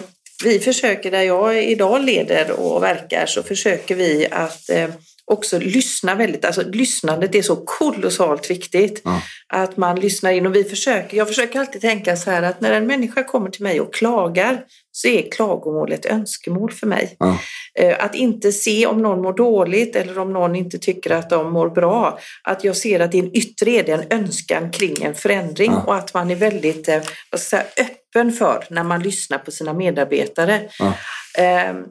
vi 0.44 0.60
försöker, 0.60 1.12
där 1.12 1.22
jag 1.22 1.63
idag 1.63 2.01
leder 2.06 2.51
och 2.60 2.84
verkar, 2.84 3.25
så 3.25 3.44
försöker 3.44 3.96
vi 3.96 4.27
att 4.32 4.70
eh, 4.70 4.89
också 5.32 5.60
lyssna 5.60 6.15
väldigt, 6.15 6.46
alltså 6.46 6.62
lyssnandet 6.62 7.36
är 7.36 7.42
så 7.42 7.56
kolossalt 7.56 8.50
viktigt. 8.50 9.01
Ja. 9.04 9.22
Att 9.54 9.77
man 9.77 10.00
lyssnar 10.00 10.32
in 10.32 10.46
och 10.46 10.56
vi 10.56 10.63
försöker, 10.63 11.18
jag 11.18 11.27
försöker 11.27 11.60
alltid 11.60 11.82
tänka 11.82 12.15
så 12.18 12.32
här 12.32 12.44
att 12.44 12.62
när 12.62 12.72
en 12.72 12.88
människa 12.88 13.24
kommer 13.24 13.50
till 13.50 13.63
mig 13.63 13.82
och 13.82 13.94
klagar 13.94 14.63
så 14.92 15.08
är 15.08 15.32
klagomål 15.32 15.92
ett 15.92 16.06
önskemål 16.06 16.72
för 16.72 16.88
mig. 16.88 17.15
Ja. 17.20 17.38
Eh, 17.80 18.06
Att 18.06 18.15
inte 18.15 18.51
se 18.51 18.86
om 18.86 19.01
någon 19.01 19.22
mår 19.22 19.34
dåligt 19.34 19.96
eller 19.96 20.20
om 20.20 20.34
någon 20.34 20.56
inte 20.56 20.77
tycker 20.77 21.12
att 21.12 21.30
de 21.30 21.54
mår 21.54 21.70
bra. 21.70 22.20
Att 22.44 22.63
jag 22.63 22.75
ser 22.77 23.00
att 23.00 23.13
är 23.15 23.20
en 23.20 23.38
yttre 23.38 23.72
är 23.72 23.84
det 23.84 23.92
en 23.92 24.20
önskan 24.20 24.72
kring 24.72 25.04
en 25.04 25.15
förändring 25.15 25.72
Ja. 25.72 25.84
och 25.88 25.96
att 25.96 26.13
man 26.13 26.32
är 26.32 26.36
väldigt 26.36 26.88
eh, 26.88 27.01
säga, 27.38 27.63
öppen 27.77 27.96
för 28.32 28.64
när 28.70 28.84
man 28.84 29.04
lyssnar 29.04 29.38
på 29.38 29.52
sina 29.52 29.74
medarbetare. 29.74 30.70
Ja. 30.80 30.94
Ehm, 31.38 31.84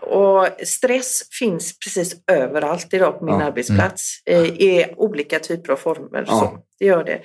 och 0.00 0.46
stress 0.66 1.22
finns 1.38 1.78
precis 1.78 2.16
överallt 2.32 2.94
idag 2.94 3.18
på 3.18 3.24
min 3.24 3.34
Ja. 3.40 3.44
arbetsplats 3.46 4.22
eh, 4.26 4.42
i 4.44 4.86
olika 4.96 5.38
typer 5.38 5.72
av 5.72 5.76
former. 5.76 6.24
Ja. 6.26 6.38
Så, 6.38 6.58
det 6.78 6.86
gör 6.86 7.04
det. 7.04 7.20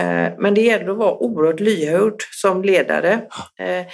Eh, 0.00 0.32
Men 0.38 0.54
det 0.54 0.60
gäller 0.60 0.88
att 0.90 0.96
vara 0.96 1.14
oerhört 1.14 1.60
lyhörd 1.60 2.22
som 2.30 2.62
ledare. 2.64 3.12
Eh, 3.58 3.86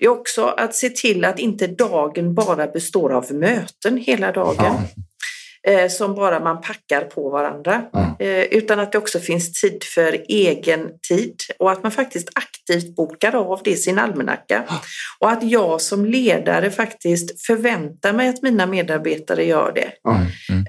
Det 0.00 0.04
är 0.04 0.08
också 0.08 0.44
att 0.46 0.74
se 0.74 0.88
till 0.88 1.24
att 1.24 1.38
inte 1.38 1.66
dagen 1.66 2.34
bara 2.34 2.66
består 2.66 3.12
av 3.12 3.32
möten 3.34 3.96
hela 3.96 4.32
dagen. 4.32 4.74
Eh, 5.62 5.88
Som 5.88 6.14
bara 6.14 6.40
man 6.40 6.60
packar 6.60 7.00
på 7.00 7.30
varandra. 7.30 7.82
Ja. 7.92 8.16
Eh, 8.18 8.44
Utan 8.44 8.80
att 8.80 8.92
det 8.92 8.98
också 8.98 9.20
finns 9.20 9.60
tid 9.60 9.84
för 9.94 10.24
egen 10.28 10.80
tid. 11.08 11.34
Och 11.58 11.70
att 11.70 11.82
man 11.82 11.92
faktiskt 11.92 12.28
aktivt 12.34 12.96
bokar 12.96 13.36
av 13.36 13.60
det 13.64 13.70
i 13.70 13.76
sin 13.76 13.98
almanacka. 13.98 14.64
Och 15.18 15.30
att 15.30 15.42
jag 15.42 15.80
som 15.80 16.04
ledare 16.06 16.70
faktiskt 16.70 17.46
förväntar 17.46 18.12
mig 18.12 18.28
att 18.28 18.42
mina 18.42 18.66
medarbetare 18.66 19.44
gör 19.44 19.72
det. 19.74 19.92
Ja. 20.02 20.20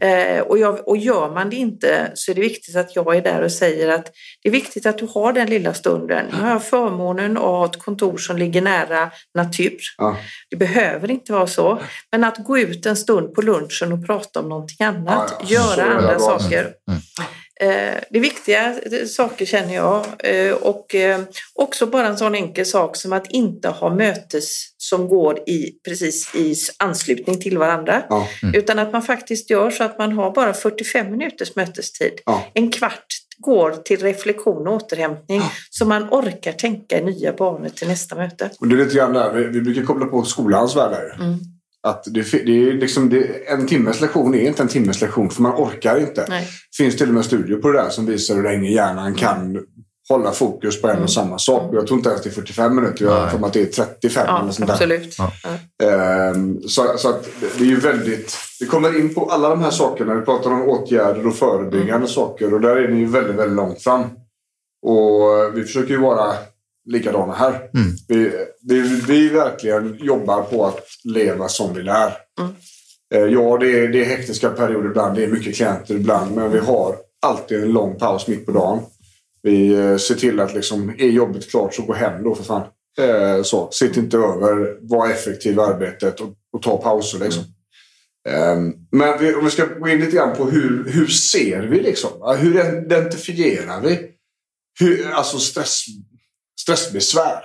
Eh, 0.08 0.42
och, 0.42 0.58
jag, 0.58 0.88
och 0.88 0.98
gör 0.98 1.34
man 1.34 1.50
det 1.50 1.56
inte 1.56 2.12
så 2.14 2.32
är 2.32 2.36
det 2.36 2.42
viktigt 2.42 2.76
att 2.76 2.96
jag 2.96 3.16
är 3.16 3.22
där 3.22 3.42
och 3.42 3.52
säger 3.52 3.90
att 3.90 4.12
det 4.44 4.50
är 4.50 4.54
viktigt 4.54 4.86
att 4.86 4.98
du 4.98 5.08
har 5.14 5.34
den 5.34 5.50
lilla 5.50 5.74
stunden. 5.74 6.26
Nu 6.32 6.38
har 6.38 6.50
jag 6.50 6.64
förmånen 6.64 7.38
att 7.38 7.44
ha 7.44 7.66
ett 7.66 7.80
kontor 7.80 8.18
som 8.18 8.38
ligger 8.38 8.62
nära 8.62 9.12
natur. 9.36 9.78
Det 10.50 10.56
behöver 10.56 11.12
inte 11.12 11.34
vara 11.34 11.48
så. 11.48 11.80
Men 12.12 12.24
att 12.24 12.38
gå 12.38 12.60
ut 12.60 12.86
en 12.86 12.96
stund 12.98 13.34
på 13.34 13.42
lunchen 13.42 13.94
och 13.94 14.06
prata 14.08 14.40
om 14.40 14.50
någonting 14.50 14.79
annat. 14.88 15.34
Ja, 15.40 15.46
ja. 15.50 15.76
Göra 15.78 15.84
andra 15.94 16.20
saker. 16.20 16.74
Eh, 17.62 18.00
Det 18.10 18.20
viktiga 18.20 18.76
saker 19.08 19.46
känner 19.46 19.76
jag. 19.76 20.06
Eh, 20.20 20.54
Och 20.54 20.96
eh, 20.96 21.20
också 21.56 21.86
bara 21.86 22.08
en 22.08 22.18
sån 22.18 22.36
enkel 22.36 22.66
sak 22.66 22.96
som 22.96 23.14
att 23.14 23.32
inte 23.32 23.70
ha 23.70 23.96
mötes 23.96 24.50
som 24.78 25.08
går 25.10 25.40
i, 25.50 25.72
precis 25.88 26.36
i 26.36 26.56
anslutning 26.80 27.40
till 27.42 27.58
varandra. 27.58 28.04
Ja. 28.10 28.28
Utan 28.54 28.80
att 28.80 28.92
man 28.94 29.02
faktiskt 29.02 29.50
gör 29.50 29.70
så 29.72 29.84
att 29.84 29.98
man 29.98 30.12
har 30.12 30.32
bara 30.32 30.54
45 30.54 31.12
minuters 31.12 31.56
mötestid. 31.56 32.12
En 32.54 32.72
kvart 32.72 33.06
går 33.38 33.72
till 33.72 34.00
reflektion 34.00 34.68
och 34.68 34.74
återhämtning 34.76 35.42
så 35.70 35.86
man 35.86 36.04
orkar 36.12 36.52
tänka 36.52 37.00
i 37.00 37.04
nya 37.04 37.34
banor 37.34 37.70
till 37.70 37.88
nästa 37.88 38.16
möte. 38.16 38.50
Och 38.60 38.68
det 38.68 38.76
är 38.76 38.78
lite 38.78 38.96
grann 38.96 39.14
där, 39.14 39.34
vi, 39.34 39.44
vi 39.48 39.62
brukar 39.62 39.84
koppla 39.84 40.06
på 40.06 40.24
skolans 40.24 40.76
värld 40.76 40.92
här. 40.94 41.16
Mm. 41.26 41.40
Att 41.88 42.04
det, 42.04 42.32
det 42.46 42.70
är 42.70 42.74
liksom, 42.74 43.10
det, 43.10 43.50
en 43.52 43.68
timmes 43.68 44.02
lektion 44.02 44.36
är 44.36 44.48
inte 44.48 44.64
en 44.64 44.68
timmes 44.70 45.02
lektion 45.02 45.30
för 45.30 45.42
man 45.42 45.52
orkar 45.56 46.00
inte. 46.00 46.26
Nej. 46.30 46.42
Det 46.72 46.84
finns 46.84 46.98
till 46.98 47.08
och 47.08 47.14
med 47.14 47.26
studier 47.26 47.58
på 47.58 47.72
det 47.72 47.78
där 47.82 47.90
som 47.90 48.06
visar 48.06 48.36
hur 48.36 48.44
länge 48.44 48.70
hjärnan 48.72 49.16
kan 49.16 49.64
hålla 50.10 50.32
fokus 50.32 50.82
på 50.82 50.88
en 50.88 50.92
Mm. 50.92 51.04
och 51.04 51.10
samma 51.12 51.40
sak. 51.40 51.70
Och 51.72 51.76
Jag 51.78 51.88
tror 51.88 51.98
inte 51.98 52.10
ens 52.10 52.22
det 52.24 52.30
är 52.30 52.32
45 52.32 52.76
minuter. 52.76 53.06
Jag 53.06 53.12
har 53.12 53.40
mig 53.40 53.48
att 53.48 53.54
det 53.54 53.62
är 53.62 53.66
35 53.66 54.24
Ja, 54.28 54.42
eller 54.42 54.52
sånt 54.52 54.68
där. 54.68 54.74
absolut. 54.74 55.16
Ja. 55.18 55.32
Ja. 55.44 55.86
Ehm, 55.88 56.62
så, 56.62 56.94
så 56.98 57.10
att 57.10 57.30
det 57.58 57.64
är 57.64 57.68
ju 57.68 57.80
väldigt... 57.80 58.38
Vi 58.60 58.66
kommer 58.66 59.00
in 59.00 59.14
på 59.14 59.26
alla 59.26 59.50
de 59.50 59.62
här 59.62 59.72
sakerna. 59.72 60.14
Vi 60.16 60.22
pratar 60.26 60.52
om 60.52 60.62
åtgärder 60.62 61.28
och 61.28 61.36
förebyggande 61.36 61.96
Mm. 61.96 62.08
saker. 62.08 62.54
Och 62.54 62.62
där 62.62 62.76
är 62.76 62.88
ni 62.88 63.00
ju 63.00 63.06
väldigt, 63.06 63.36
väldigt 63.36 63.56
långt 63.56 63.82
fram. 63.84 64.02
Och 64.86 65.58
vi 65.58 65.64
försöker 65.64 65.90
ju 65.90 66.00
vara 66.00 66.34
likadana 66.90 67.34
här. 67.34 67.54
Mm. 67.54 67.92
Vi, 68.08 68.32
vi, 68.62 68.82
vi 69.08 69.30
verkligen 69.30 69.98
jobbar 70.02 70.42
på 70.42 70.66
att 70.66 70.86
leva 71.04 71.48
som 71.48 71.74
vi 71.74 71.84
lär. 71.84 72.14
Mm. 72.40 72.52
Eh, 73.16 73.34
Ja, 73.34 73.58
det 73.58 73.80
är, 73.80 73.88
det 73.88 74.02
är 74.02 74.06
hektiska 74.06 74.50
perioder 74.50 74.90
ibland. 74.90 75.16
Det 75.16 75.24
är 75.24 75.28
mycket 75.28 75.56
klienter 75.56 75.96
ibland. 75.96 76.36
Men 76.36 76.52
vi 76.52 76.60
har 76.60 76.96
alltid 77.22 77.64
en 77.64 77.72
lång 77.72 77.96
paus 77.96 78.28
mitt 78.28 78.46
på 78.46 78.52
dagen. 78.52 78.80
Vi 79.42 79.74
eh, 79.74 79.98
ser 79.98 80.16
till 80.16 80.40
att 80.40 80.54
liksom, 80.54 80.90
är 80.98 81.08
jobbet 81.08 81.50
klart 81.50 81.74
så 81.74 81.82
gå 81.82 81.94
hem 81.94 82.24
då 82.24 82.36
för 82.36 82.44
fan. 82.44 82.68
Eh, 83.00 83.44
så. 83.44 83.70
Sitt 83.72 83.98
inte 83.98 84.18
över, 84.18 84.78
var 84.82 85.10
effektiv 85.10 85.56
i 85.56 85.60
arbetet 85.60 86.20
och, 86.20 86.34
och 86.54 86.62
ta 86.62 86.78
pauser. 86.78 87.20
Liksom. 87.20 87.44
Ehm, 88.30 88.74
men 88.92 89.20
vi, 89.20 89.34
om 89.34 89.46
vi 89.46 89.52
ska 89.52 89.66
gå 89.66 89.90
in 89.90 90.00
lite 90.00 90.16
grann 90.16 90.36
på 90.36 90.46
hur, 90.46 90.90
hur 90.90 91.08
ser 91.08 91.62
vi 91.62 91.80
liksom? 91.80 92.10
Hur 92.40 92.84
identifierar 92.86 93.82
vi 93.82 94.10
hur, 94.80 95.12
alltså 95.12 95.38
stress, 95.40 95.86
stressbesvär 96.62 97.44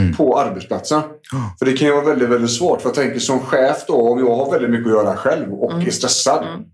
Mm. 0.00 0.16
på 0.16 0.38
arbetsplatsen? 0.38 1.02
Ja. 1.32 1.56
För 1.58 1.66
det 1.66 1.72
kan 1.76 1.88
ju 1.88 1.94
vara 1.94 2.04
väldigt, 2.04 2.28
väldigt 2.28 2.50
svårt. 2.50 2.80
För 2.82 2.88
jag 2.88 2.94
tänker 2.96 3.18
som 3.20 3.40
chef 3.40 3.84
då, 3.86 3.94
om 4.12 4.18
jag 4.18 4.34
har 4.36 4.50
väldigt 4.52 4.70
mycket 4.70 4.86
att 4.86 4.92
göra 4.92 5.16
själv 5.16 5.52
och 5.52 5.72
Mm. 5.72 5.86
är 5.86 5.90
stressad. 5.90 6.46
Mm. 6.48 6.64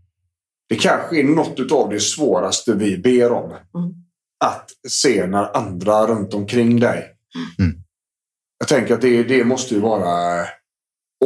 Det 0.68 0.76
kanske 0.76 1.20
är 1.20 1.24
något 1.24 1.72
av 1.72 1.90
det 1.90 2.00
svåraste 2.00 2.72
vi 2.74 2.98
ber 2.98 3.32
om. 3.32 3.44
Mm. 3.50 3.92
Att 4.44 4.70
se 4.88 5.26
när 5.26 5.56
andra 5.56 6.06
runt 6.06 6.34
omkring 6.34 6.80
dig. 6.80 7.04
Mm. 7.58 7.72
Jag 8.58 8.68
tänker 8.68 8.94
att 8.94 9.00
det, 9.00 9.22
det 9.22 9.44
måste 9.44 9.74
ju 9.74 9.80
vara 9.80 10.40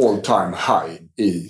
all 0.01 0.17
time 0.23 0.55
high 0.67 1.25
i... 1.27 1.49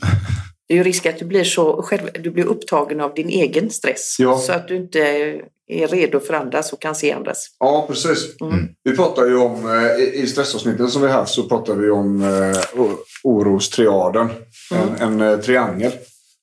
Det 0.67 0.73
är 0.73 0.77
ju 0.77 0.83
risk 0.83 1.05
att 1.05 1.19
du 1.19 1.25
blir, 1.25 1.43
så 1.43 1.81
själv, 1.81 2.09
du 2.19 2.31
blir 2.31 2.45
upptagen 2.45 3.01
av 3.01 3.13
din 3.13 3.29
egen 3.29 3.69
stress. 3.69 4.15
Ja. 4.19 4.37
Så 4.37 4.53
att 4.53 4.67
du 4.67 4.75
inte 4.75 5.33
är 5.71 5.87
redo 5.87 6.19
för 6.19 6.33
andras 6.33 6.73
och 6.73 6.81
kan 6.81 6.95
se 6.95 7.11
andras. 7.11 7.47
Ja, 7.59 7.85
precis. 7.87 8.41
Mm. 8.41 8.67
Vi 8.83 8.95
pratar 8.95 9.25
ju 9.25 9.37
om, 9.37 9.69
eh, 9.69 10.21
i 10.21 10.27
stressavsnitten 10.27 10.89
som 10.89 11.01
vi 11.01 11.07
har 11.07 11.13
haft 11.13 11.33
så 11.33 11.43
pratar 11.43 11.75
vi 11.75 11.89
om 11.89 12.21
eh, 12.21 12.85
orostriaden. 13.23 14.29
Mm. 14.71 14.89
En, 14.99 15.21
en 15.21 15.33
eh, 15.33 15.39
triangel. 15.39 15.91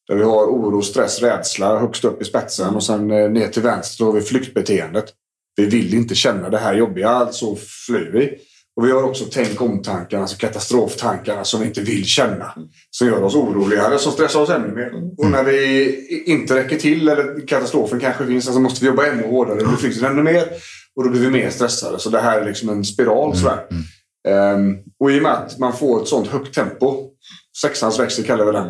Där 0.08 0.16
vi 0.16 0.24
har 0.24 0.46
oro, 0.46 0.82
stress, 0.82 1.22
rädsla 1.22 1.78
högst 1.78 2.04
upp 2.04 2.22
i 2.22 2.24
spetsen 2.24 2.74
och 2.74 2.82
sen 2.82 3.08
ner 3.08 3.48
till 3.48 3.62
vänster 3.62 4.04
har 4.04 4.12
vi 4.12 4.20
flyktbeteendet. 4.20 5.04
Vi 5.56 5.66
vill 5.66 5.94
inte 5.94 6.14
känna 6.14 6.50
det 6.50 6.58
här 6.58 6.74
jobbiga, 6.74 7.08
alltså 7.08 7.56
flyr 7.86 8.10
vi. 8.12 8.38
Och 8.78 8.86
vi 8.86 8.92
har 8.92 9.02
också 9.02 9.24
tänk 9.32 9.60
om-tankarna, 9.60 10.22
alltså 10.22 10.36
katastroftankarna 10.36 11.44
som 11.44 11.60
vi 11.60 11.66
inte 11.66 11.80
vill 11.80 12.04
känna. 12.04 12.54
Som 12.90 13.06
gör 13.06 13.22
oss 13.22 13.34
oroligare, 13.34 13.98
som 13.98 14.12
stressar 14.12 14.40
oss 14.40 14.50
ännu 14.50 14.74
mer. 14.74 14.92
Och 15.18 15.30
när 15.30 15.44
vi 15.44 16.24
inte 16.26 16.54
räcker 16.54 16.78
till, 16.78 17.08
eller 17.08 17.46
katastrofen 17.46 18.00
kanske 18.00 18.26
finns, 18.26 18.46
alltså 18.46 18.60
måste 18.60 18.80
vi 18.80 18.86
jobba 18.86 19.06
ännu 19.06 19.26
hårdare. 19.26 19.58
Då 19.58 19.66
blir 19.66 19.76
flykten 19.76 20.10
ännu 20.10 20.22
mer. 20.22 20.48
Och 20.96 21.04
då 21.04 21.10
blir 21.10 21.20
vi 21.20 21.30
mer 21.30 21.50
stressade. 21.50 21.98
Så 21.98 22.10
det 22.10 22.20
här 22.20 22.40
är 22.40 22.44
liksom 22.44 22.68
en 22.68 22.84
spiral. 22.84 23.36
Sådär. 23.36 23.66
Ehm, 24.28 24.76
och 25.00 25.10
i 25.10 25.18
och 25.18 25.22
med 25.22 25.32
att 25.32 25.58
man 25.58 25.76
får 25.76 26.02
ett 26.02 26.08
sånt 26.08 26.28
högt 26.28 26.54
tempo, 26.54 27.10
sexans 27.62 28.00
växel 28.00 28.24
kallar 28.24 28.44
vi 28.44 28.52
den, 28.52 28.66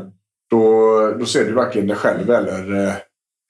då, 0.51 1.01
då 1.19 1.27
ser 1.27 1.45
du 1.45 1.53
varken 1.53 1.87
dig 1.87 1.97
själv 1.97 2.31
eller, 2.31 2.85
eh, 2.85 2.95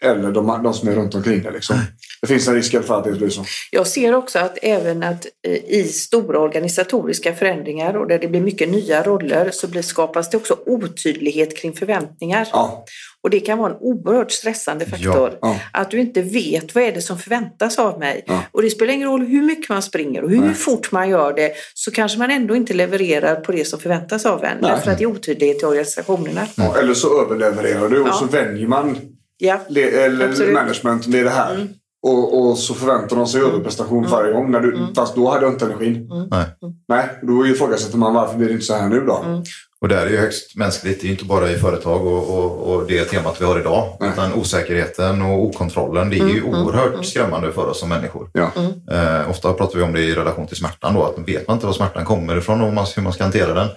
eller 0.05 0.33
de, 0.33 0.61
de 0.63 0.75
som 0.75 0.89
är 0.89 0.93
runt 0.95 1.15
omkring 1.15 1.43
dig. 1.43 1.53
Liksom. 1.53 1.77
Det 2.21 2.27
finns 2.27 2.49
en 2.49 2.55
risk 2.55 2.85
fall 2.85 2.99
att 2.99 3.05
det 3.05 3.13
blir 3.13 3.29
så. 3.29 3.45
Jag 3.71 3.87
ser 3.87 4.15
också 4.15 4.39
att 4.39 4.59
även 4.63 5.03
att 5.03 5.27
i 5.69 5.83
stora 5.83 6.39
organisatoriska 6.41 7.35
förändringar 7.35 7.97
och 7.97 8.09
där 8.09 8.19
det 8.19 8.29
blir 8.29 8.41
mycket 8.41 8.69
nya 8.69 9.03
roller 9.03 9.51
så 9.53 9.67
blir, 9.69 9.83
skapas 9.83 10.31
det 10.31 10.37
också 10.37 10.59
otydlighet 10.67 11.57
kring 11.57 11.73
förväntningar. 11.73 12.49
Ja, 12.53 12.85
Och 13.23 13.31
det 13.31 13.41
kan 13.41 13.59
vara 13.59 13.71
en 13.71 13.77
oerhört 13.81 14.31
stressande 14.33 14.87
faktor. 14.87 15.39
Ja. 15.41 15.61
Att 15.73 15.91
du 15.91 16.01
inte 16.01 16.23
vet 16.23 16.75
vad 16.75 16.85
är 16.85 16.93
det 16.93 17.03
som 17.03 17.19
förväntas 17.19 17.79
av 17.79 17.99
mig. 17.99 18.25
Ja. 18.27 18.43
Och 18.53 18.63
det 18.63 18.71
spelar 18.71 18.93
ingen 18.95 19.09
roll 19.09 19.27
hur 19.27 19.43
mycket 19.43 19.69
man 19.69 19.83
springer 19.83 20.23
och 20.25 20.31
hur 20.31 20.41
Nej. 20.41 20.55
fort 20.55 20.93
man 20.93 21.09
gör 21.09 21.33
det 21.33 21.53
så 21.75 21.91
kanske 21.91 22.19
man 22.19 22.31
ändå 22.31 22.57
inte 22.57 22.75
levererar 22.75 23.37
på 23.41 23.53
det 23.53 23.65
som 23.65 23.81
förväntas 23.81 24.27
av 24.27 24.45
en. 24.45 24.59
Nej. 24.61 24.71
Därför 24.71 24.91
att 24.91 24.99
det 24.99 25.05
är 25.05 25.09
otydlighet 25.09 25.63
i 25.63 25.67
organisationerna. 25.67 26.47
ja, 26.57 26.77
eller 26.79 26.95
så 26.95 27.23
överlevererar 27.23 27.89
du 27.89 28.01
och 28.01 28.09
Ja. 28.09 28.13
så 28.13 28.25
vänjer 28.27 28.67
man 28.67 28.99
Ja, 29.39 29.61
le, 29.69 29.83
eller 29.83 30.29
Absolut. 30.29 30.55
management 30.55 31.07
med 31.07 31.25
det 31.25 31.31
här. 31.31 31.69
Och, 32.03 32.41
och 32.41 32.59
så 32.59 32.75
förväntar 32.75 33.17
de 33.17 33.27
sig 33.27 33.41
överprestation 33.41 34.07
varje 34.07 34.33
gång. 34.33 34.51
När 34.51 34.61
du, 34.61 34.87
Fast 34.97 35.15
då 35.15 35.31
hade 35.31 35.45
jag 35.45 35.53
inte 35.53 35.65
energin. 35.65 36.09
Nej. 36.31 36.47
Nej, 36.89 37.09
då 37.23 37.47
ifrågasätter 37.47 37.99
man 37.99 38.15
varför 38.15 38.39
blir 38.39 38.49
det 38.49 38.53
inte 38.53 38.65
så 38.65 38.75
här 38.75 38.89
nu 38.89 39.01
då? 39.01 39.43
Och 39.81 39.89
det 39.89 39.97
är 39.97 40.07
ju 40.07 40.17
högst 40.17 40.57
mänskligt. 40.57 41.01
Det 41.01 41.05
är 41.05 41.07
ju 41.07 41.13
inte 41.13 41.25
bara 41.25 41.51
i 41.51 41.57
företag 41.59 42.07
och, 42.07 42.39
och, 42.39 42.75
och 42.75 42.87
det 42.87 43.05
temat 43.05 43.41
vi 43.41 43.45
har 43.45 43.61
idag. 43.61 43.97
Nej. 44.01 44.11
Utan 44.13 44.35
osäkerheten 44.35 45.23
och 45.23 45.43
okontrollen, 45.43 46.11
det 46.11 46.19
är 46.19 46.29
ju 46.29 46.43
oerhört 46.43 47.07
skrämmande 47.07 47.53
för 47.53 47.67
oss 47.67 47.81
som 47.81 47.89
människor. 47.89 48.31
Ja. 48.33 48.51
Eh, 48.91 49.31
ofta 49.31 49.53
pratar 49.53 49.79
vi 49.79 49.85
om 49.85 49.93
det 49.93 50.01
i 50.01 50.15
relation 50.15 50.47
till 50.47 50.57
smärtan 50.57 50.95
då. 50.95 51.05
Att 51.05 51.29
vet 51.29 51.49
man 51.49 51.57
inte 51.57 51.67
var 51.67 51.73
smärtan 51.73 52.05
kommer 52.05 52.37
ifrån 52.37 52.61
och 52.61 52.67
hur 52.67 53.03
man 53.03 53.13
ska 53.13 53.23
hantera 53.23 53.55
den 53.55 53.69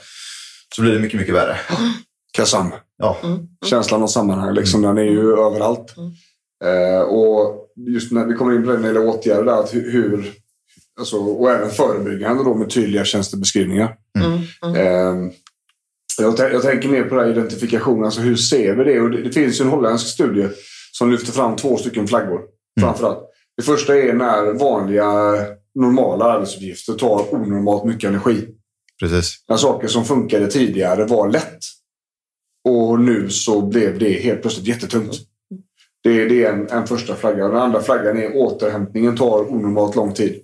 så 0.76 0.82
blir 0.82 0.94
det 0.94 1.00
mycket, 1.00 1.20
mycket 1.20 1.36
värre. 1.36 1.58
Kasam. 2.34 2.72
Ja, 3.02 3.18
Känslan 3.66 4.04
av 4.04 4.08
sammanhang, 4.08 4.54
liksom, 4.54 4.82
den 4.82 4.98
är 4.98 5.04
ju 5.04 5.32
överallt. 5.32 5.96
Eh, 6.64 7.02
och 7.02 7.68
just 7.76 8.12
när 8.12 8.26
vi 8.26 8.34
kommer 8.34 8.56
in 8.56 8.64
på 8.64 8.72
det 8.72 8.78
när 8.78 8.82
det 8.82 8.88
gäller 8.88 9.08
åtgärder, 9.08 9.44
där, 9.44 9.60
att 9.60 9.74
hur, 9.74 10.32
alltså, 11.00 11.18
och 11.18 11.52
även 11.52 11.70
förebyggande 11.70 12.44
då 12.44 12.54
med 12.56 12.70
tydliga 12.70 13.06
tjänstebeskrivningar. 13.06 13.96
Eh, 14.78 15.16
jag, 16.20 16.40
jag 16.40 16.62
tänker 16.62 16.90
mer 16.90 17.04
på 17.04 17.16
det 17.16 17.22
här 17.22 17.32
identifikationen, 17.32 18.04
alltså 18.06 18.22
hur 18.22 18.36
ser 18.36 18.76
vi 18.76 18.84
det? 18.84 19.02
Och 19.02 19.10
det, 19.12 19.22
det 19.22 19.32
finns 19.32 19.62
ju 19.62 19.66
en 19.66 19.72
holländsk 19.72 20.08
studie 20.08 20.48
som 20.92 21.12
lyfter 21.12 21.32
fram 21.32 21.56
två 21.56 21.78
stycken 21.78 22.08
flaggor. 22.08 22.42
Framförallt. 22.80 23.20
Det 23.58 23.64
första 23.64 23.96
är 23.98 24.14
när 24.14 24.54
vanliga 24.54 25.34
normala 25.76 26.26
arbetsuppgifter 26.26 26.94
tar 26.94 27.34
onormalt 27.34 27.86
mycket 27.86 28.10
energi. 28.10 28.48
precis. 29.00 29.46
När 29.50 29.58
saker 29.58 29.88
som 29.88 30.06
funkade 30.06 30.48
tidigare 30.48 31.06
var 31.06 31.30
lätt. 31.30 31.60
Och 32.70 33.00
nu 33.00 33.30
så 33.30 33.62
blev 33.62 34.00
det 34.00 34.10
helt 34.10 34.42
plötsligt 34.42 34.68
jättetungt. 34.68 35.16
Det, 36.04 36.26
det 36.26 36.44
är 36.46 36.54
en, 36.54 36.68
en 36.70 36.88
första 36.88 37.16
flagga. 37.16 37.48
Den 37.48 37.58
andra 37.58 37.82
flaggan 37.82 38.18
är 38.18 38.36
återhämtningen 38.36 39.18
tar 39.18 39.52
onormalt 39.52 39.96
lång 39.96 40.14
tid. 40.14 40.42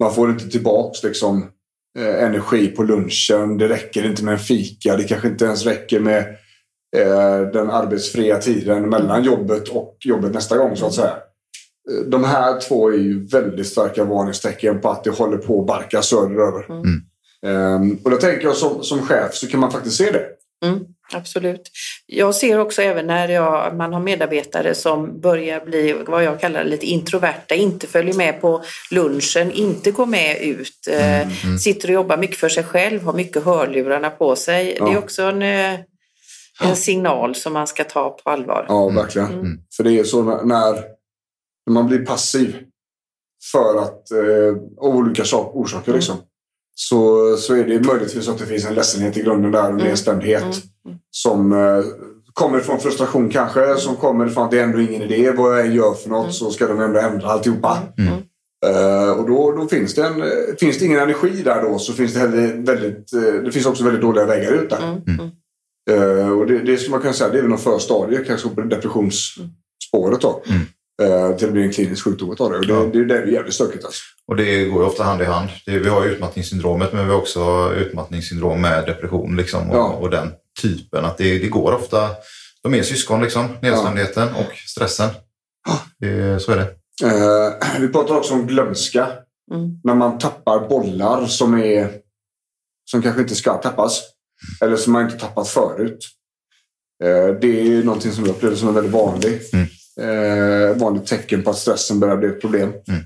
Man 0.00 0.14
får 0.14 0.30
inte 0.30 0.48
tillbaks 0.48 1.02
liksom, 1.02 1.46
eh, 1.98 2.24
energi 2.24 2.66
på 2.66 2.82
lunchen. 2.82 3.58
Det 3.58 3.68
räcker 3.68 4.06
inte 4.06 4.24
med 4.24 4.32
en 4.32 4.38
fika. 4.38 4.96
Det 4.96 5.04
kanske 5.04 5.28
inte 5.28 5.44
ens 5.44 5.66
räcker 5.66 6.00
med 6.00 6.18
eh, 6.96 7.40
den 7.52 7.70
arbetsfria 7.70 8.38
tiden 8.38 8.88
mellan 8.88 9.24
jobbet 9.24 9.68
och 9.68 9.96
jobbet 10.04 10.34
nästa 10.34 10.56
gång 10.58 10.76
så 10.76 10.86
att 10.86 10.94
säga. 10.94 11.16
Eh, 11.90 12.08
De 12.10 12.24
här 12.24 12.60
två 12.60 12.88
är 12.88 12.96
ju 12.98 13.26
väldigt 13.26 13.66
starka 13.66 14.04
varningstecken 14.04 14.80
på 14.80 14.88
att 14.90 15.04
det 15.04 15.10
håller 15.10 15.38
på 15.38 15.60
att 15.60 15.66
barka 15.66 16.02
söderöver. 16.02 16.66
Ehm, 17.46 17.98
och 18.04 18.10
då 18.10 18.16
tänker 18.16 18.44
jag 18.44 18.56
som, 18.56 18.82
som 18.82 18.98
chef 19.02 19.34
så 19.34 19.46
kan 19.46 19.60
man 19.60 19.72
faktiskt 19.72 19.96
se 19.96 20.10
det. 20.10 20.26
Mm, 20.66 20.78
absolut. 21.12 21.70
Jag 22.06 22.34
ser 22.34 22.58
också 22.58 22.82
även 22.82 23.06
när 23.06 23.28
jag, 23.28 23.76
man 23.76 23.92
har 23.92 24.00
medarbetare 24.00 24.74
som 24.74 25.20
börjar 25.20 25.64
bli 25.64 25.92
vad 26.06 26.24
jag 26.24 26.40
kallar 26.40 26.64
lite 26.64 26.86
introverta, 26.86 27.54
inte 27.54 27.86
följer 27.86 28.14
med 28.14 28.40
på 28.40 28.62
lunchen, 28.90 29.52
inte 29.52 29.90
går 29.90 30.06
med 30.06 30.40
ut, 30.42 30.88
eh, 30.90 31.28
sitter 31.58 31.88
och 31.88 31.94
jobbar 31.94 32.16
mycket 32.16 32.36
för 32.36 32.48
sig 32.48 32.64
själv, 32.64 33.02
har 33.02 33.12
mycket 33.12 33.44
hörlurarna 33.44 34.10
på 34.10 34.36
sig. 34.36 34.64
Det 34.64 34.78
är 34.90 34.92
Ja. 34.92 34.98
också 34.98 35.22
en, 35.22 35.42
eh, 35.42 35.80
en 36.64 36.76
signal 36.76 37.34
som 37.34 37.52
man 37.52 37.66
ska 37.66 37.84
ta 37.84 38.10
på 38.10 38.30
allvar. 38.30 38.66
Ja, 38.68 38.88
verkligen. 38.88 39.58
För 39.76 39.84
det 39.84 39.92
är 39.98 40.04
så 40.04 40.22
när, 40.22 40.72
när 41.66 41.72
man 41.74 41.86
blir 41.86 42.06
passiv 42.06 42.56
för 43.52 43.78
att, 43.82 44.10
eh, 44.10 44.56
av 44.86 44.96
olika 44.96 45.24
sak, 45.24 45.50
orsaker 45.54 45.92
liksom, 45.92 46.16
så, 46.78 47.36
så 47.36 47.54
är 47.54 47.64
det 47.64 47.86
möjligtvis 47.86 48.28
att 48.28 48.38
det 48.38 48.46
finns 48.46 48.64
en 48.66 48.74
ledsenhet 48.74 49.16
i 49.16 49.22
grunden 49.22 49.52
där, 49.52 49.70
en 49.70 49.76
nedstämdhet 49.76 50.44
som 51.10 51.52
eh, 51.52 51.84
kommer 52.32 52.60
från 52.60 52.80
frustration 52.80 53.28
kanske, 53.28 53.76
som 53.76 53.96
kommer 53.96 54.28
från 54.28 54.44
att 54.44 54.50
det 54.50 54.58
är 54.58 54.62
ändå 54.64 54.80
ingen 54.80 55.02
idé. 55.02 55.30
Vad 55.30 55.58
jag 55.58 55.74
gör 55.74 55.94
för 55.94 56.08
något 56.10 56.34
så 56.34 56.50
ska 56.50 56.66
de 56.66 56.80
ändå 56.80 57.00
ändra 57.00 57.28
alltihopa. 57.28 57.82
Eh, 58.66 59.10
och 59.10 59.28
då, 59.28 59.52
då 59.52 59.68
finns, 59.68 59.94
det 59.94 60.06
en, 60.06 60.24
finns 60.60 60.78
det 60.78 60.84
ingen 60.84 61.00
energi 61.00 61.42
där 61.42 61.62
då 61.62 61.78
så 61.78 61.92
finns 61.92 62.14
det 62.14 62.20
heller 62.20 62.62
väldigt, 62.66 63.12
eh, 63.12 63.42
det 63.44 63.52
finns 63.52 63.66
också 63.66 63.84
väldigt 63.84 64.02
dåliga 64.02 64.26
vägar 64.26 64.52
ut 64.52 64.70
där. 64.70 64.78
Eh, 65.90 66.30
och 66.30 66.46
det, 66.46 66.58
det 66.58 66.76
skulle 66.76 66.90
man 66.90 67.00
kunna 67.00 67.12
säga, 67.12 67.30
det 67.30 67.38
är 67.38 67.42
väl 67.42 67.50
någon 67.50 67.58
förstadie 67.58 68.24
kanske 68.26 68.48
på 68.48 68.60
depressionsspåret 68.60 70.20
då. 70.20 70.42
Eh, 71.02 71.36
till 71.36 71.46
att 71.46 71.52
bli 71.52 71.62
en 71.62 71.72
klinisk 71.72 72.04
sjukdom 72.04 72.32
utav 72.32 72.50
det. 72.50 72.56
Och 72.58 72.66
det, 72.66 72.72
Ja. 72.72 72.80
det, 72.92 73.04
det 73.04 73.14
är 73.18 73.26
jävligt 73.26 73.54
stökigt 73.54 73.84
alltså. 73.84 74.00
Och 74.26 74.36
det 74.36 74.64
går 74.64 74.82
ju 74.82 74.88
ofta 74.88 75.04
hand 75.04 75.22
i 75.22 75.24
hand. 75.24 75.48
Det, 75.66 75.78
vi 75.78 75.88
har 75.88 76.04
ju 76.04 76.10
utmattningssyndromet 76.10 76.92
men 76.92 77.06
vi 77.06 77.12
har 77.12 77.20
också 77.20 77.72
utmattningssyndrom 77.76 78.60
med 78.60 78.86
depression 78.86 79.36
liksom, 79.36 79.70
och, 79.70 79.76
Ja. 79.76 79.84
och 79.88 80.10
den 80.10 80.32
typen. 80.62 81.04
Att 81.04 81.18
det, 81.18 81.38
det 81.38 81.48
går 81.48 81.72
ofta. 81.72 82.10
De 82.62 82.74
är 82.74 82.82
syskon 82.82 83.22
liksom, 83.22 83.48
nedstämdheten 83.62 84.28
och 84.34 84.52
stressen. 84.66 85.08
Det, 85.98 86.42
så 86.42 86.52
är 86.52 86.56
det. 86.56 86.68
Eh, 87.06 87.80
vi 87.80 87.88
pratar 87.88 88.14
också 88.16 88.34
om 88.34 88.46
glömska. 88.46 89.08
Mm. 89.54 89.80
När 89.84 89.94
man 89.94 90.18
tappar 90.18 90.68
bollar 90.68 91.26
som, 91.26 91.54
är, 91.54 91.90
som 92.90 93.02
kanske 93.02 93.22
inte 93.22 93.34
ska 93.34 93.54
tappas. 93.56 94.02
Eller 94.60 94.76
som 94.76 94.92
man 94.92 95.04
inte 95.04 95.18
tappat 95.18 95.48
förut. 95.48 95.98
Eh, 97.04 97.40
det 97.40 97.60
är 97.78 97.82
någonting 97.84 98.12
som 98.12 98.24
jag 98.24 98.30
upplever 98.36 98.56
som 98.56 98.68
en 98.68 98.74
väldigt 98.74 98.92
vanlig, 98.92 99.40
eh, 100.00 100.76
vanligt 100.76 101.06
tecken 101.06 101.42
på 101.42 101.50
att 101.50 101.58
stressen 101.58 102.00
börjar 102.00 102.16
bli 102.16 102.28
ett 102.28 102.40
problem. 102.40 102.68
Mm. 102.68 103.02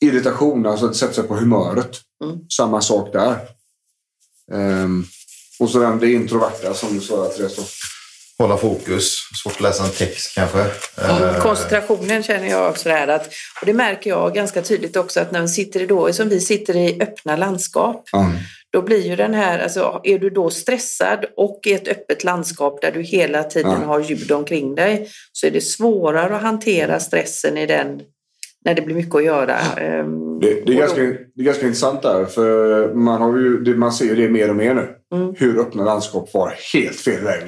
Irritation, 0.00 0.66
alltså 0.66 0.86
att 0.86 0.96
sätta 0.96 1.12
sig 1.12 1.24
på 1.24 1.34
humöret. 1.34 2.00
Mm. 2.24 2.38
Samma 2.56 2.80
sak 2.80 3.12
där. 3.12 3.38
Ehm, 4.52 5.04
och 5.58 5.70
så 5.70 5.78
den, 5.78 5.98
det 5.98 6.12
introverta 6.12 6.74
som 6.74 6.94
du 6.94 7.00
sa, 7.00 7.24
Therese. 7.24 7.74
Hålla 8.42 8.56
fokus, 8.56 9.18
svårt 9.42 9.52
att 9.54 9.60
läsa 9.60 9.84
en 9.84 9.90
text 9.90 10.34
kanske. 10.34 10.60
Eh, 11.02 11.38
Koncentrationen 11.42 12.22
känner 12.22 12.48
jag 12.50 12.70
också 12.70 12.88
där 12.88 13.08
att, 13.08 13.26
och 13.60 13.66
det 13.66 13.72
märker 13.72 14.10
jag 14.10 14.34
ganska 14.34 14.62
tydligt 14.62 14.96
också 14.96 15.20
att 15.20 15.32
när 15.32 15.40
vi 15.40 15.48
sitter 15.48 15.86
då, 15.86 16.12
som 16.12 16.28
vi 16.28 16.40
sitter 16.40 16.76
i 16.76 16.98
öppna 17.02 17.36
landskap, 17.36 18.08
Ja. 18.12 18.32
då 18.72 18.82
blir 18.82 19.06
ju 19.06 19.16
den 19.16 19.34
här, 19.34 19.58
alltså 19.58 20.00
är 20.04 20.18
du 20.18 20.30
då 20.30 20.50
stressad 20.50 21.24
och 21.36 21.60
i 21.66 21.72
ett 21.72 21.88
öppet 21.88 22.24
landskap 22.24 22.80
där 22.82 22.92
du 22.92 23.02
hela 23.02 23.42
tiden 23.44 23.72
Ja. 23.80 23.86
har 23.86 24.00
ljud 24.00 24.32
omkring 24.32 24.74
dig 24.74 25.08
så 25.32 25.46
är 25.46 25.50
det 25.50 25.60
svårare 25.60 26.36
att 26.36 26.42
hantera 26.42 27.00
stressen 27.00 27.58
i 27.58 27.66
den, 27.66 28.00
när 28.64 28.74
det 28.74 28.82
blir 28.82 28.94
mycket 28.94 29.14
att 29.14 29.24
göra. 29.24 29.56
Ehm, 29.76 30.40
Det, 30.40 30.66
det, 30.66 30.72
är 30.72 30.76
ganska, 30.76 31.00
det 31.00 31.40
är 31.40 31.44
ganska 31.44 31.66
intressant 31.66 32.02
där, 32.02 32.24
för 32.24 32.88
man, 32.94 33.22
har 33.22 33.38
ju, 33.38 33.76
man 33.76 33.92
ser 33.92 34.04
ju 34.04 34.14
det 34.16 34.28
mer 34.28 34.50
och 34.50 34.56
mer 34.56 34.74
nu. 34.74 34.88
Mm. 35.14 35.34
Hur 35.38 35.60
öppna 35.60 35.84
landskap 35.84 36.30
var 36.34 36.54
helt 36.74 36.96
fel 36.96 37.24
väg. 37.24 37.42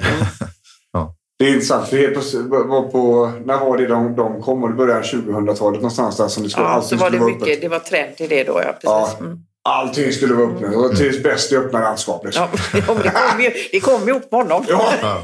Det 1.39 1.45
är 1.45 1.49
intressant, 1.49 1.87
för 1.87 1.97
helt 1.97 2.13
plötsligt 2.13 2.45
var 2.45 2.81
på, 2.91 3.31
när 3.45 3.59
var 3.59 3.77
det 3.77 3.87
de, 3.87 4.15
de 4.15 4.41
kom? 4.41 4.63
Och 4.63 4.69
det 4.69 4.75
började 4.75 5.01
2000-talet 5.01 5.81
någonstans 5.81 6.17
där 6.17 6.27
som 6.27 6.43
det 6.43 6.49
skulle, 6.49 6.65
Ja, 6.65 6.81
så 6.81 6.95
allting 6.95 6.99
var 6.99 7.05
skulle 7.07 7.17
det 7.17 7.21
vara 7.23 7.31
mycket, 7.31 7.47
öppet. 7.47 7.61
det 7.61 7.67
var 7.67 7.79
trend 7.79 8.13
i 8.17 8.27
det 8.27 8.43
då, 8.43 8.53
ja. 8.53 8.71
Precis. 8.71 8.83
Ja. 8.83 9.15
Mm. 9.19 9.37
Allting 9.69 10.11
skulle 10.11 10.33
vara 10.33 10.47
öppet. 10.47 10.75
Och 10.75 10.89
det 10.89 10.95
trivs 10.95 11.23
bäst 11.23 11.51
i 11.51 11.57
öppna 11.57 11.79
landskap. 11.79 12.25
Liksom. 12.25 12.47
Ja, 12.53 12.59
det 12.73 12.81
kom 12.81 13.41
ju, 13.41 13.51
det 13.71 13.79
kom 13.79 14.07
ju 14.07 14.13
upp 14.13 14.31
med 14.31 14.41
honom. 14.41 14.65
Ja. 14.67 15.21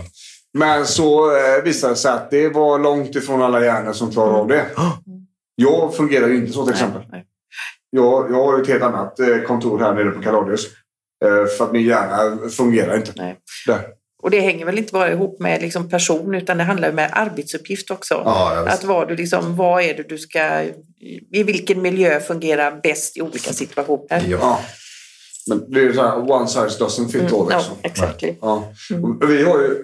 Men 0.54 0.86
så 0.88 1.36
eh, 1.38 1.64
visade 1.64 1.94
det 1.94 1.98
sig 1.98 2.12
att 2.12 2.32
det 2.32 2.50
var 2.50 2.80
långt 2.80 3.16
ifrån 3.16 3.42
alla 3.42 3.66
hjärnor 3.66 3.94
som 3.94 4.12
klarar 4.12 4.34
av 4.34 4.48
det. 4.48 4.66
Jag 5.56 5.96
fungerar 5.96 6.28
ju 6.28 6.36
inte 6.36 6.52
så 6.52 6.64
till 6.66 6.74
exempel. 6.74 7.02
Nej, 7.12 7.26
Jag, 7.90 8.32
jag 8.32 8.36
har 8.46 8.58
ju 8.58 8.62
ett 8.64 8.70
helt 8.70 8.84
annat 8.84 9.20
eh, 9.20 9.38
kontor 9.48 9.80
här 9.80 9.94
nere 9.94 10.10
på 10.12 10.22
Kaladius. 10.22 10.66
Eh, 11.26 11.46
För 11.58 11.66
att 11.66 11.72
min 11.72 11.86
hjärna 11.88 12.50
fungerar 12.50 12.96
inte. 12.98 13.12
nej. 13.16 13.38
Där. 13.68 13.82
Och 14.22 14.32
det 14.32 14.40
hänger 14.40 14.66
väl 14.66 14.78
inte 14.78 14.94
bara 14.94 15.12
ihop 15.12 15.40
med 15.40 15.62
liksom 15.62 15.90
person 15.90 16.36
utan 16.36 16.58
det 16.58 16.64
handlar 16.64 16.88
ju 16.88 16.94
med 16.94 17.10
arbetsuppgift 17.14 17.92
också. 17.92 18.14
Ja, 18.26 18.66
att 18.68 18.84
vad, 18.84 19.08
du 19.08 19.16
liksom, 19.16 19.56
vad 19.56 19.84
är 19.84 19.94
det 19.94 20.10
du 20.10 20.18
ska... 20.18 20.64
I 21.32 21.44
vilken 21.44 21.82
miljö 21.82 22.20
fungerar 22.20 22.80
bäst 22.84 23.18
i 23.18 23.22
olika 23.22 23.54
situationer? 23.54 24.24
Ja. 24.28 24.60
Men 25.48 25.72
det 25.72 25.80
är 25.80 25.84
ju 25.84 25.94
så 25.94 26.02
här, 26.02 26.32
one 26.32 26.48
size 26.48 26.84
doesn't 26.84 27.08
fit 27.08 27.34
all. 27.34 27.40
Mm, 27.40 27.52
ja, 27.52 27.58
Liksom. 27.58 27.76
exactly. 27.82 28.36
Ja. 28.42 28.74
Och 29.22 29.30
vi 29.30 29.44
har 29.44 29.60
ju, 29.60 29.84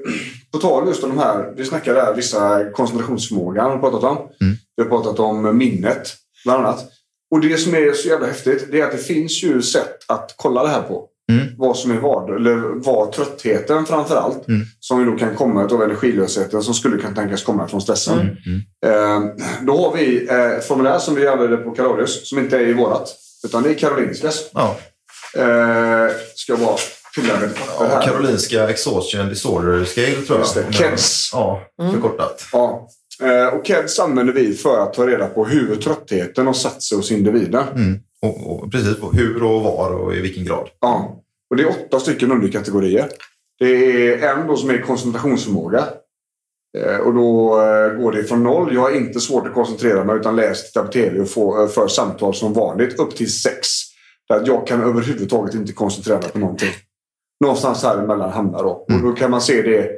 på 0.51 0.57
tal 0.57 0.87
just 0.87 1.03
om 1.03 1.09
de 1.09 1.19
här, 1.19 1.53
vi 1.57 1.65
snackar 1.65 1.93
där 1.93 2.13
vissa 2.13 2.71
koncentrationsförmågan 2.71 3.65
har 3.65 3.75
vi 3.75 3.81
pratat 3.81 4.03
om. 4.03 4.29
Vi 4.75 4.83
har 4.83 4.89
pratat 4.89 5.19
om 5.19 5.57
minnet, 5.57 6.13
bland 6.45 6.65
annat. 6.65 6.85
Och 7.31 7.41
det 7.41 7.57
som 7.57 7.75
är 7.75 7.93
så 7.93 8.07
jävla 8.07 8.27
häftigt, 8.27 8.67
det 8.71 8.81
är 8.81 8.85
att 8.85 8.91
det 8.91 8.97
finns 8.97 9.43
ju 9.43 9.61
sätt 9.61 9.97
att 10.07 10.33
kolla 10.37 10.63
det 10.63 10.69
här 10.69 10.81
på. 10.81 11.07
Mm. 11.31 11.47
Vad 11.57 11.77
som 11.77 11.91
är 11.91 11.95
vad. 11.95 12.35
Eller 12.35 12.83
vad 12.83 13.11
tröttheten 13.11 13.85
framför 13.85 14.15
allt. 14.15 14.47
Mm. 14.47 14.65
Som 14.79 15.05
då 15.05 15.17
kan 15.17 15.35
komma 15.35 15.63
av 15.63 15.83
energilösheten 15.83 16.63
som 16.63 16.73
skulle 16.73 16.97
kunna 16.97 17.15
tänkas 17.15 17.43
komma 17.43 17.67
från 17.67 17.81
stressen. 17.81 18.19
Mm. 18.19 18.61
Eh, 18.85 19.35
då 19.61 19.77
har 19.77 19.97
vi 19.97 20.27
eh, 20.29 20.51
ett 20.51 20.67
formulär 20.67 20.99
som 20.99 21.15
vi 21.15 21.27
använder 21.27 21.57
på 21.57 21.71
Kalorius 21.71 22.29
som 22.29 22.39
inte 22.39 22.57
är 22.57 22.67
i 22.67 22.73
vårat. 22.73 23.15
Utan 23.43 23.63
det 23.63 23.69
är 23.69 23.73
Karolinskas. 23.73 24.49
Ja. 24.53 24.77
Eh, 25.35 26.11
ska 26.35 26.51
jag 26.53 26.59
bara 26.59 26.77
pilla 27.15 27.39
med 27.39 27.55
papper 27.55 27.85
Ja, 27.85 27.87
här. 27.87 28.01
Karolinska 28.01 28.69
Exhaustion 28.69 29.29
Disorder 29.29 29.85
Scale 29.85 30.11
tror 30.11 30.25
jag. 30.29 30.39
Just 30.39 30.53
det, 30.55 30.73
KEDS. 30.73 31.29
Ja, 31.33 31.61
förkortat. 31.91 32.45
Ja. 32.51 32.89
Eh, 33.21 33.47
och 33.47 33.67
KEDS 33.67 33.99
använder 33.99 34.33
vi 34.33 34.53
för 34.53 34.79
att 34.79 34.93
ta 34.93 35.07
reda 35.07 35.27
på 35.27 35.45
hur 35.45 35.75
tröttheten 35.75 36.45
har 36.45 36.53
satt 36.53 36.83
sig 36.83 36.97
hos 36.97 37.11
individen. 37.11 37.63
Mm. 37.75 37.99
Och, 38.21 38.51
och 38.51 38.71
precis 38.71 38.97
hur 39.13 39.43
och 39.43 39.63
var 39.63 39.91
och 39.91 40.15
i 40.15 40.21
vilken 40.21 40.45
grad. 40.45 40.69
Ja. 40.79 41.23
Och 41.49 41.55
det 41.55 41.63
är 41.63 41.69
åtta 41.69 41.99
stycken 41.99 42.31
underkategorier. 42.31 43.09
Det 43.59 44.13
är 44.13 44.37
en 44.37 44.47
då 44.47 44.55
som 44.55 44.69
är 44.69 44.81
koncentrationsförmåga. 44.81 45.87
Eh, 46.77 46.97
och 46.97 47.13
då 47.13 47.61
eh, 47.61 48.01
går 48.01 48.11
det 48.11 48.23
från 48.23 48.43
noll. 48.43 48.73
Jag 48.73 48.81
har 48.81 48.91
inte 48.91 49.19
svårt 49.19 49.47
att 49.47 49.53
koncentrera 49.53 50.03
mig 50.03 50.15
utan 50.15 50.35
läser, 50.35 50.67
tittar 50.67 50.83
på 50.83 50.91
tv 50.91 51.19
och 51.19 51.29
får, 51.29 51.67
för 51.67 51.87
samtal 51.87 52.33
som 52.33 52.53
vanligt. 52.53 52.99
Upp 52.99 53.15
till 53.15 53.33
sex. 53.33 53.67
Där 54.29 54.43
jag 54.45 54.67
kan 54.67 54.83
överhuvudtaget 54.83 55.55
inte 55.55 55.73
koncentrera 55.73 56.19
mig 56.19 56.31
på 56.31 56.39
någonting. 56.39 56.73
Någonstans 57.43 57.83
här 57.83 57.97
emellan 57.97 58.31
hamnar 58.31 58.63
då. 58.63 58.69
Och 58.69 59.01
då 59.03 59.11
kan 59.11 59.31
man 59.31 59.41
se 59.41 59.61
det 59.61 59.91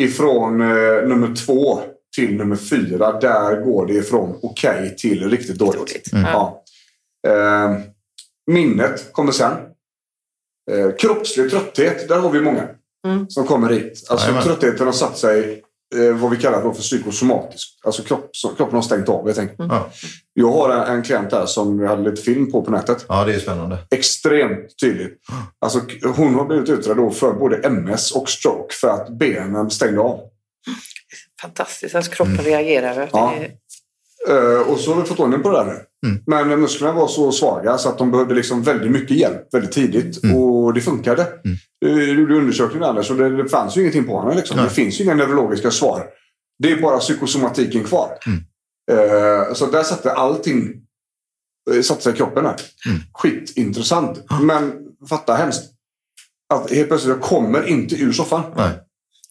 ifrån 0.00 0.60
eh, 0.60 1.08
nummer 1.08 1.34
två 1.46 1.80
till 2.14 2.36
nummer 2.36 2.56
fyra. 2.56 3.20
Där 3.20 3.60
går 3.60 3.86
det 3.86 3.92
ifrån 3.94 4.38
okej 4.42 4.96
till 4.96 5.30
riktigt 5.30 5.58
dåligt. 5.58 5.78
Dåligt. 5.78 6.10
Ja. 6.12 6.62
Eh, 7.28 7.78
minnet 8.50 9.12
kommer 9.12 9.32
sen. 9.32 9.52
Eh, 10.70 10.90
kroppslig 10.98 11.50
trötthet, 11.50 12.08
där 12.08 12.18
har 12.18 12.30
vi 12.30 12.40
många 12.40 12.68
Mm. 13.06 13.28
som 13.30 13.46
kommer 13.46 13.70
hit. 13.72 14.06
Alltså 14.10 14.32
tröttheten 14.42 14.86
har 14.86 14.92
satt 14.92 15.18
sig 15.18 15.62
eh, 15.96 16.16
vad 16.16 16.30
vi 16.30 16.36
kallar 16.36 16.62
då 16.62 16.72
för 16.74 16.82
psykosomatiskt. 16.82 17.84
Alltså 17.86 18.02
kropp, 18.02 18.30
kroppen 18.56 18.74
har 18.74 18.82
stängt 18.82 19.08
av 19.08 19.26
helt 19.26 19.38
enkelt. 19.38 19.58
Ja. 19.72 19.90
Jag 20.34 20.50
har 20.52 20.70
en, 20.70 20.96
en 20.96 21.02
klient 21.02 21.30
där 21.30 21.46
som 21.46 21.78
vi 21.78 21.86
hade 21.86 22.10
lite 22.10 22.22
film 22.22 22.52
på 22.52 22.62
på 22.62 22.70
nätet. 22.70 23.04
ja, 23.08 23.24
det 23.24 23.34
är 23.34 23.38
spännande. 23.38 23.78
Extremt 23.90 24.78
tydligt. 24.80 25.18
Alltså, 25.58 25.80
k- 25.80 26.12
hon 26.16 26.34
har 26.34 26.44
blivit 26.44 26.68
utredd 26.68 26.96
då 26.96 27.10
för 27.10 27.32
både 27.32 27.56
MS 27.56 28.12
och 28.12 28.28
stroke 28.28 28.74
för 28.74 28.88
att 28.88 29.08
benen 29.18 29.70
stängde 29.70 30.00
av. 30.00 30.20
Fantastiskt 31.42 31.94
att 31.94 32.14
kroppen 32.14 32.36
reagerar. 32.38 33.08
Ja. 33.12 33.34
Är- 33.34 33.50
Eh, 34.28 34.60
och 34.70 34.80
så 34.80 34.94
har 34.94 35.00
vi 35.02 35.08
fått 35.08 35.20
ordning 35.20 35.42
på 35.42 35.50
det 35.50 35.56
där 35.58 35.64
nu. 35.64 36.08
Mm. 36.08 36.22
Men 36.48 36.60
musklerna 36.60 36.92
var 36.92 37.08
så 37.08 37.32
svaga 37.32 37.78
så 37.78 37.88
att 37.88 37.98
de 37.98 38.10
behövde 38.10 38.34
liksom 38.34 38.62
väldigt 38.62 38.90
mycket 38.90 39.16
hjälp 39.16 39.54
väldigt 39.54 39.72
tidigt. 39.72 40.24
Mm. 40.24 40.36
Och 40.36 40.74
det 40.74 40.80
funkade. 40.80 41.22
Mm. 41.22 41.56
Du 41.80 42.20
gjorde 42.20 42.34
undersökningen 42.36 42.84
Anders 42.88 43.10
och 43.10 43.16
det, 43.16 43.42
det 43.42 43.48
fanns 43.48 43.76
ju 43.76 43.80
ingenting 43.80 44.04
på 44.04 44.20
henne. 44.20 44.34
Liksom. 44.34 44.56
Det 44.56 44.70
finns 44.70 45.00
ju 45.00 45.04
inga 45.04 45.14
neurologiska 45.14 45.70
svar. 45.70 46.06
Det 46.62 46.72
är 46.72 46.82
bara 46.82 46.98
psykosomatiken 46.98 47.84
kvar. 47.84 48.18
Mm. 48.26 48.40
Eh, 48.92 49.52
så 49.54 49.66
där 49.66 49.82
satte 49.82 50.12
allting 50.12 50.72
eh, 51.74 51.82
satte 51.82 52.02
sig 52.02 52.12
i 52.12 52.16
kroppen. 52.16 52.44
Här. 52.46 52.56
Mm. 52.86 53.00
Skitintressant. 53.12 54.24
Men 54.42 54.72
fatta 55.08 55.34
hemskt. 55.34 55.62
Att 56.54 56.70
helt 56.70 56.88
plötsligt 56.88 57.14
jag 57.16 57.22
kommer 57.22 57.66
inte 57.66 57.94
ur 57.94 58.12
soffan. 58.12 58.42
Nej. 58.56 58.70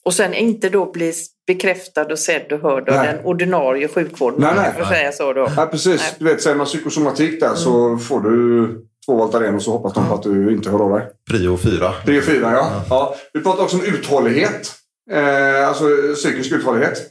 Och 0.06 0.14
sen 0.14 0.34
inte 0.34 0.70
då 0.70 0.92
bli 0.92 1.14
bekräftad 1.48 2.06
och 2.06 2.20
sedd 2.20 2.52
och 2.52 2.60
hörd 2.60 2.90
av 2.90 2.96
Nej. 2.96 3.08
den 3.08 3.26
ordinarie 3.26 3.88
sjukvården. 3.88 4.42
Nej, 4.42 4.54
nej. 4.56 4.74
får 4.78 4.86
säga 4.86 5.12
så 5.12 5.34
då. 5.34 5.52
Ja, 5.58 5.66
precis. 5.66 6.02
Nej. 6.02 6.16
Du 6.20 6.26
vet, 6.26 6.42
säger 6.42 6.56
man 6.56 6.66
psykosomatik 6.66 7.40
där 7.40 7.56
så 7.56 7.98
får 7.98 8.22
du 8.22 8.68
två 9.06 9.16
Voltaren 9.16 9.56
och 9.56 9.62
så 9.62 9.72
hoppas 9.72 9.94
de 9.94 10.08
på 10.08 10.14
att 10.14 10.24
du 10.24 10.52
inte 10.52 10.70
hör 10.70 10.80
av 10.80 10.92
dig. 10.92 11.08
Prio 11.32 11.58
4. 11.58 11.94
Tre 12.06 12.18
och 12.18 12.24
fyra, 12.24 12.52
ja. 12.52 12.84
ja. 12.90 13.16
Vi 13.34 13.42
pratar 13.42 13.64
också 13.64 13.78
om 13.78 13.84
uthållighet. 13.84 14.72
Eh, 15.12 15.68
alltså 15.68 15.86
psykisk 16.16 16.52
uthållighet. 16.52 17.02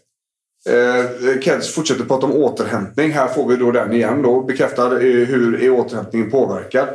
Eh, 0.68 1.40
Keds 1.40 1.74
fortsätter 1.74 2.04
prata 2.04 2.26
om 2.26 2.32
återhämtning. 2.32 3.12
Här 3.12 3.28
får 3.28 3.48
vi 3.48 3.56
då 3.56 3.70
den 3.70 3.92
igen. 3.92 4.22
Då, 4.22 4.42
bekräftad 4.42 4.92
eh, 4.92 5.00
hur 5.00 5.62
är 5.62 5.70
återhämtningen 5.70 6.30
påverkad. 6.30 6.88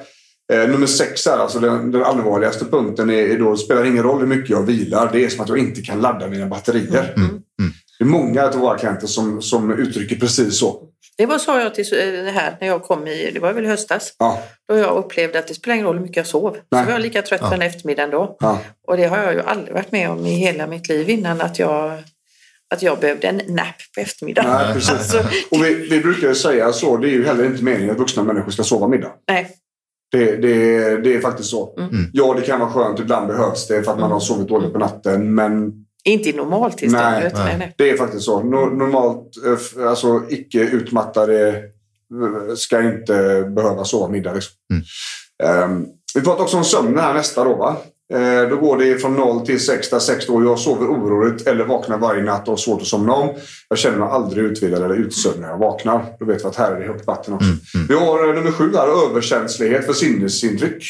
Eh, 0.54 0.70
nummer 0.70 0.88
sex 0.88 1.28
är 1.28 1.38
alltså 1.38 1.60
den, 1.60 1.92
den 1.92 2.04
allvarligaste 2.04 2.66
punkten. 2.66 3.10
Är, 3.10 3.14
är 3.14 3.40
då, 3.40 3.52
det 3.52 3.58
spelar 3.58 3.86
ingen 3.86 4.04
roll 4.04 4.20
hur 4.20 4.28
mycket 4.28 4.50
jag 4.50 4.62
vilar. 4.64 5.10
Det 5.14 5.26
är 5.26 5.30
som 5.30 5.42
att 5.44 5.50
jag 5.50 5.58
inte 5.58 5.82
kan 5.82 6.02
ladda 6.02 6.28
mina 6.28 6.46
batterier. 6.46 7.14
Det 8.00 8.04
är 8.04 8.08
många 8.08 8.44
av 8.44 8.54
våra 8.56 8.78
klienter 8.78 9.08
som, 9.08 9.42
som 9.42 9.72
uttrycker 9.80 10.16
precis 10.16 10.60
så. 10.60 10.84
Det 11.18 11.26
var 11.26 11.38
så 11.38 11.52
jag 11.52 11.76
till 11.76 11.86
eh, 11.94 12.24
det 12.24 12.32
här 12.32 12.58
när 12.62 12.68
jag 12.68 12.84
kom 12.84 13.08
i, 13.08 13.32
det 13.34 13.40
var 13.40 13.54
väl 13.54 13.66
i 13.66 13.68
höstas. 13.68 14.14
Ja, 14.20 14.44
Då 14.70 14.78
jag 14.78 14.98
upplevde 14.98 15.40
att 15.40 15.48
det 15.48 15.54
spelar 15.54 15.76
ingen 15.76 15.88
roll 15.88 15.96
hur 15.96 16.02
mycket 16.04 16.18
jag 16.18 16.28
sov. 16.28 16.58
Nej. 16.72 16.82
Så 16.82 16.86
var 16.86 16.92
jag 16.94 17.02
lika 17.02 17.22
trött 17.22 17.42
Ja. 17.44 17.50
den 17.50 17.62
eftermiddagen 17.62 18.10
då. 18.12 18.38
ja. 18.40 18.60
Och 18.88 18.98
det 18.98 19.06
har 19.06 19.18
jag 19.18 19.34
ju 19.34 19.42
aldrig 19.42 19.74
varit 19.74 19.92
med 19.92 20.10
om 20.10 20.26
i 20.26 20.30
hela 20.32 20.68
mitt 20.68 20.90
liv 20.90 21.10
innan 21.10 21.42
att 21.42 21.60
jag, 21.60 21.92
att 22.74 22.82
jag 22.82 23.00
behövde 23.00 23.28
en 23.28 23.42
nap 23.48 23.76
på 23.96 24.02
eftermiddagen. 24.02 24.52
Nej, 24.52 24.74
precis. 24.74 24.90
Alltså, 24.92 25.18
Och 25.52 25.64
vi, 25.66 25.74
vi 25.90 26.00
brukar 26.00 26.28
ju 26.28 26.36
säga 26.36 26.74
så. 26.74 26.98
Det 26.98 27.08
är 27.08 27.12
ju 27.12 27.26
heller 27.26 27.46
inte 27.46 27.64
meningen 27.64 27.92
att 27.92 28.00
vuxna 28.00 28.24
människor 28.24 28.52
ska 28.52 28.64
sova 28.64 28.88
middag. 28.88 29.12
nej. 29.28 29.50
Det, 30.12 30.36
det, 30.36 30.98
det 31.04 31.16
är 31.16 31.20
faktiskt 31.22 31.50
så. 31.50 31.78
Mm. 31.78 32.06
Ja, 32.14 32.34
det 32.34 32.42
kan 32.42 32.60
vara 32.60 32.70
skönt. 32.70 33.00
Ibland 33.00 33.28
behövs 33.28 33.68
det 33.68 33.84
för 33.84 33.92
att 33.92 34.00
man 34.00 34.12
har 34.12 34.20
sovit 34.20 34.48
dåligt 34.48 34.74
på 34.74 34.80
natten. 34.80 35.36
Men 35.36 35.72
Inte 36.04 36.30
i 36.30 36.34
normaltillståndet. 36.34 37.34
Nej, 37.34 37.46
Nej, 37.46 37.56
nej. 37.58 37.74
det 37.78 37.90
är 37.90 37.98
faktiskt 37.98 38.24
så. 38.24 38.44
No, 38.44 38.56
normalt, 38.66 39.32
eh, 39.46 39.88
alltså 39.88 40.22
icke 40.30 40.60
utmattade 40.60 41.50
eh, 41.50 42.56
ska 42.56 42.82
inte 42.84 43.44
behöva 43.56 43.84
sova 43.84 44.08
middag. 44.12 44.34
Liksom. 44.34 44.54
Ehm, 45.44 45.86
vi 46.16 46.22
pratar 46.22 46.44
också 46.44 46.58
om 46.58 46.64
sömnen 46.64 47.00
här 47.00 47.14
nästa 47.14 47.44
då. 47.44 47.56
Va? 47.56 47.78
Eh, 48.14 48.50
då 48.50 48.56
går 48.58 48.78
det 48.78 48.98
från 49.02 49.16
0 49.16 49.46
till 49.46 49.66
6 49.66 49.90
där 49.90 50.00
6 50.00 50.26
då 50.28 50.44
jag 50.44 50.60
sover 50.60 50.88
oroligt 50.88 51.48
eller 51.48 51.66
vaknar 51.66 51.98
varje 51.98 52.24
natt 52.24 52.42
och 52.42 52.48
har 52.48 52.58
svårt 52.58 52.82
att 52.82 52.88
somna 52.88 53.14
om. 53.14 53.30
Jag 53.70 53.78
känner 53.78 53.98
mig 53.98 54.08
aldrig 54.12 54.46
utvilad 54.46 54.84
eller 54.84 54.96
utsövd 54.96 55.40
när 55.40 55.48
jag 55.50 55.58
vaknar. 55.58 56.06
Då 56.20 56.26
vet 56.26 56.44
vi 56.44 56.48
att 56.48 56.56
här 56.56 56.72
är 56.72 56.80
det 56.80 56.88
högt 56.88 57.08
vatten 57.08 57.34
också. 57.34 57.48
Vi 57.90 57.96
har 57.96 58.28
eh, 58.30 58.34
nummer 58.36 58.52
sju 58.52 58.72
här, 58.76 59.08
överkänslighet 59.10 59.86
för 59.86 59.94
sinnesintryck. 59.94 60.84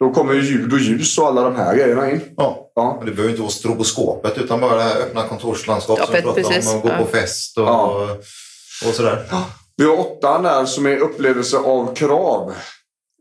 Då 0.00 0.10
kommer 0.12 0.34
ljud 0.34 0.72
och 0.72 0.78
ljus 0.78 1.18
och 1.18 1.26
alla 1.26 1.42
de 1.42 1.56
här 1.56 1.76
grejerna 1.76 2.10
in. 2.10 2.20
Ja. 2.36 2.70
Ja. 2.74 3.02
Det 3.04 3.10
behöver 3.10 3.30
inte 3.30 3.40
vara 3.42 3.50
stroboskopet 3.50 4.38
utan 4.38 4.60
bara 4.60 4.76
det 4.76 4.82
här 4.82 5.00
öppna 5.00 5.22
kontorslandskap 5.28 5.98
som 5.98 6.14
vi 6.14 6.22
pratade 6.22 6.48
precis. 6.48 6.70
om. 6.70 6.76
Och 6.76 6.82
gå 6.82 6.88
Ja. 6.88 6.96
på 6.98 7.04
fest 7.04 7.58
och, 7.58 7.64
Ja. 7.64 8.08
och 8.86 8.94
sådär. 8.94 9.24
Vi 9.76 9.84
har 9.84 10.00
åttan 10.00 10.42
där 10.42 10.64
som 10.64 10.86
är 10.86 10.96
upplevelse 10.96 11.56
av 11.56 11.94
krav. 11.94 12.52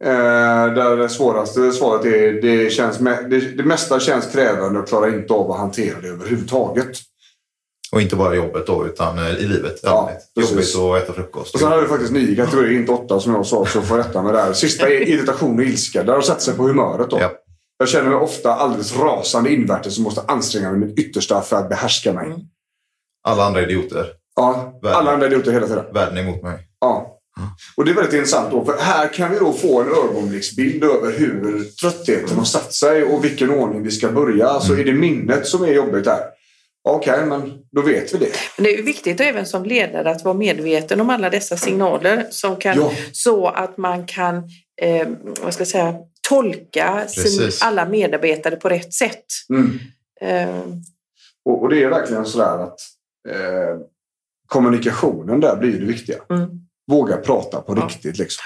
Eh, 0.04 0.74
där 0.74 0.98
det 0.98 1.10
svåraste 1.10 1.72
svaret 1.72 2.06
är 2.06 2.42
det, 2.42 2.70
känns 2.70 2.98
det, 2.98 3.40
det 3.40 3.64
mesta 3.64 4.00
känns 4.00 4.32
krävande 4.32 4.80
och 4.80 4.88
klarar 4.88 5.16
inte 5.16 5.34
av 5.34 5.52
att 5.52 5.58
hantera 5.58 6.02
det 6.02 6.08
överhuvudtaget. 6.08 6.98
Och 7.92 8.02
inte 8.02 8.16
bara 8.16 8.36
jobbet 8.36 8.68
då 8.68 8.86
utan 8.88 9.18
eh, 9.18 9.30
i 9.30 9.48
livet. 9.48 9.80
Ja. 9.84 10.12
Jobbigt 10.36 10.76
att 10.76 11.04
äta 11.04 11.14
frukost. 11.14 11.54
Och 11.54 11.60
sen 11.60 11.72
har 11.72 11.82
vi 11.82 11.88
faktiskt 11.88 12.12
nio 12.12 12.36
kategorier, 12.36 12.80
inte 12.80 12.92
åtta 12.92 13.20
som 13.20 13.34
jag 13.34 13.46
sa, 13.46 13.66
så 13.66 13.82
får 13.82 13.98
rätta 13.98 14.22
det 14.22 14.42
här. 14.42 14.54
Sista 14.54 14.90
är 14.90 15.02
irritation 15.10 15.60
och 15.60 15.66
ilska. 15.66 16.04
Där 16.04 16.14
har 16.14 16.22
satt 16.22 16.42
sig 16.42 16.54
på 16.56 16.64
humöret 16.64 17.10
då. 17.10 17.18
Ja. 17.20 17.32
Jag 17.80 17.90
känner 17.90 18.10
mig 18.10 18.18
ofta 18.18 18.54
alldeles 18.54 18.98
rasande 18.98 19.54
invärtes 19.54 19.98
och 19.98 20.04
måste 20.04 20.22
anstränga 20.28 20.72
mig 20.72 20.80
mitt 20.80 21.00
yttersta 21.00 21.42
för 21.42 21.56
att 21.56 21.70
behärska 21.70 22.14
mig. 22.14 22.36
Alla 23.28 23.46
andra 23.46 23.62
idioter. 23.62 24.06
Ja, 24.36 24.80
Världen. 24.82 25.00
alla 25.00 25.12
andra 25.12 25.28
idioter 25.28 25.52
hela 25.52 25.68
tiden. 25.68 25.86
Världen 25.94 26.18
är 26.18 26.22
emot 26.22 26.44
mig. 26.44 26.68
Ja. 26.82 27.17
Och 27.76 27.86
det 27.86 27.92
är 27.92 27.96
väldigt 27.96 28.14
intressant 28.14 28.52
då, 28.52 28.66
för 28.66 28.78
här 28.78 29.14
kan 29.14 29.32
vi 29.32 29.40
då 29.40 29.54
få 29.54 29.82
en 29.82 29.88
ögonblicksbild 29.88 30.84
över 30.84 31.12
hur 31.20 31.64
tröttheten 31.82 32.38
har 32.38 32.46
satt 32.46 32.74
sig 32.74 33.04
och 33.04 33.26
vilken 33.26 33.50
ordning 33.50 33.84
vi 33.84 33.92
ska 33.92 34.12
börja. 34.12 34.48
Alltså 34.48 34.74
är 34.74 34.84
det 34.86 34.94
minnet 34.94 35.48
som 35.48 35.64
är 35.64 35.72
jobbigt 35.74 36.06
här? 36.08 36.20
Okej, 36.90 37.26
men 37.26 37.54
då 37.72 37.82
vet 37.82 38.14
vi 38.14 38.18
det. 38.18 38.32
Men 38.58 38.64
det 38.64 38.74
är 38.74 38.78
ju 38.78 38.84
viktigt 38.84 39.20
även 39.20 39.46
som 39.46 39.66
ledare 39.66 40.12
att 40.12 40.24
vara 40.24 40.34
medveten 40.36 41.02
om 41.02 41.10
alla 41.10 41.30
dessa 41.30 41.58
signaler 41.58 42.28
som 42.32 42.56
kan, 42.56 42.78
Ja. 42.78 42.92
så 43.12 43.48
att 43.48 43.78
man 43.78 44.06
kan 44.06 44.36
eh, 44.82 45.08
vad 45.42 45.54
ska 45.54 45.62
jag 45.62 45.68
säga, 45.68 45.96
tolka 46.30 47.08
sin, 47.08 47.52
alla 47.62 47.86
medarbetare 47.86 48.56
på 48.56 48.70
rätt 48.70 48.94
sätt. 48.94 49.26
Mm. 49.50 49.80
Eh, 50.22 50.62
Och, 51.46 51.62
och 51.62 51.70
det 51.70 51.84
är 51.84 51.90
verkligen 51.90 52.26
sådär 52.26 52.64
att 52.64 52.80
eh, 53.30 53.80
kommunikationen 54.48 55.40
där 55.40 55.56
blir 55.56 55.80
det 55.80 55.86
viktiga. 55.86 56.18
mm. 56.30 56.50
Våga 56.88 57.18
prata 57.18 57.62
på 57.62 57.76
riktigt. 57.76 58.18
Liksom. 58.18 58.44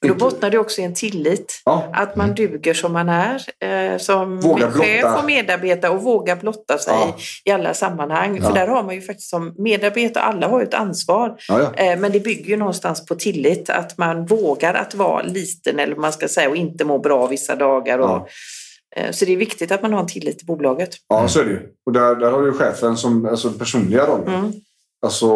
Men 0.00 0.08
Då 0.10 0.14
bottnar 0.16 0.50
det 0.50 0.58
också 0.58 0.80
i 0.80 0.84
en 0.84 0.94
tillit. 0.94 1.62
Ja. 1.64 1.84
Att 1.92 2.16
man 2.16 2.34
duger 2.34 2.74
som 2.74 2.92
man 2.92 3.08
är, 3.08 3.42
eh, 3.64 3.98
som 3.98 4.40
Våga 4.40 4.70
chef 4.70 5.00
blotta. 5.00 5.18
och 5.18 5.24
medarbetare 5.24 5.90
och 5.92 6.02
våga 6.02 6.36
blotta 6.36 6.78
sig 6.78 6.94
Ja. 6.96 7.16
i 7.44 7.50
alla 7.50 7.74
sammanhang. 7.74 8.36
Ja. 8.36 8.42
För 8.48 8.54
där 8.54 8.66
har 8.68 8.82
man 8.82 8.94
ju 8.94 9.00
faktiskt 9.00 9.30
som 9.30 9.54
medarbetare, 9.58 10.24
alla 10.24 10.48
har 10.48 10.60
ju 10.60 10.66
ett 10.66 10.74
ansvar. 10.74 11.36
Eh, 11.76 11.98
Men 11.98 12.12
det 12.12 12.20
bygger 12.20 12.44
ju 12.50 12.56
någonstans 12.56 13.06
på 13.06 13.14
tillit, 13.14 13.70
att 13.70 13.98
man 13.98 14.26
vågar 14.26 14.74
att 14.74 14.94
vara 14.94 15.22
liten 15.22 15.78
eller 15.78 15.96
man 15.96 16.12
ska 16.12 16.28
säga 16.28 16.48
och 16.48 16.56
inte 16.56 16.84
må 16.84 16.98
bra 16.98 17.26
vissa 17.26 17.56
dagar. 17.56 17.98
Och, 17.98 18.28
eh, 18.96 19.10
Så 19.10 19.24
det 19.24 19.32
är 19.32 19.36
viktigt 19.36 19.72
att 19.72 19.82
man 19.82 19.92
har 19.92 20.00
en 20.00 20.06
tillit 20.06 20.38
till 20.38 20.46
bolaget. 20.46 20.90
ja, 21.08 21.28
så 21.28 21.40
är 21.40 21.44
det 21.44 21.50
ju. 21.50 21.60
Och 21.86 21.92
där, 21.92 22.14
där 22.16 22.30
har 22.30 22.42
ju 22.46 22.52
chefen 22.52 22.96
som 22.96 23.26
alltså, 23.26 23.50
personliga 23.50 24.06
rollen. 24.06 24.34
Mm. 24.34 24.52
Alltså, 25.06 25.26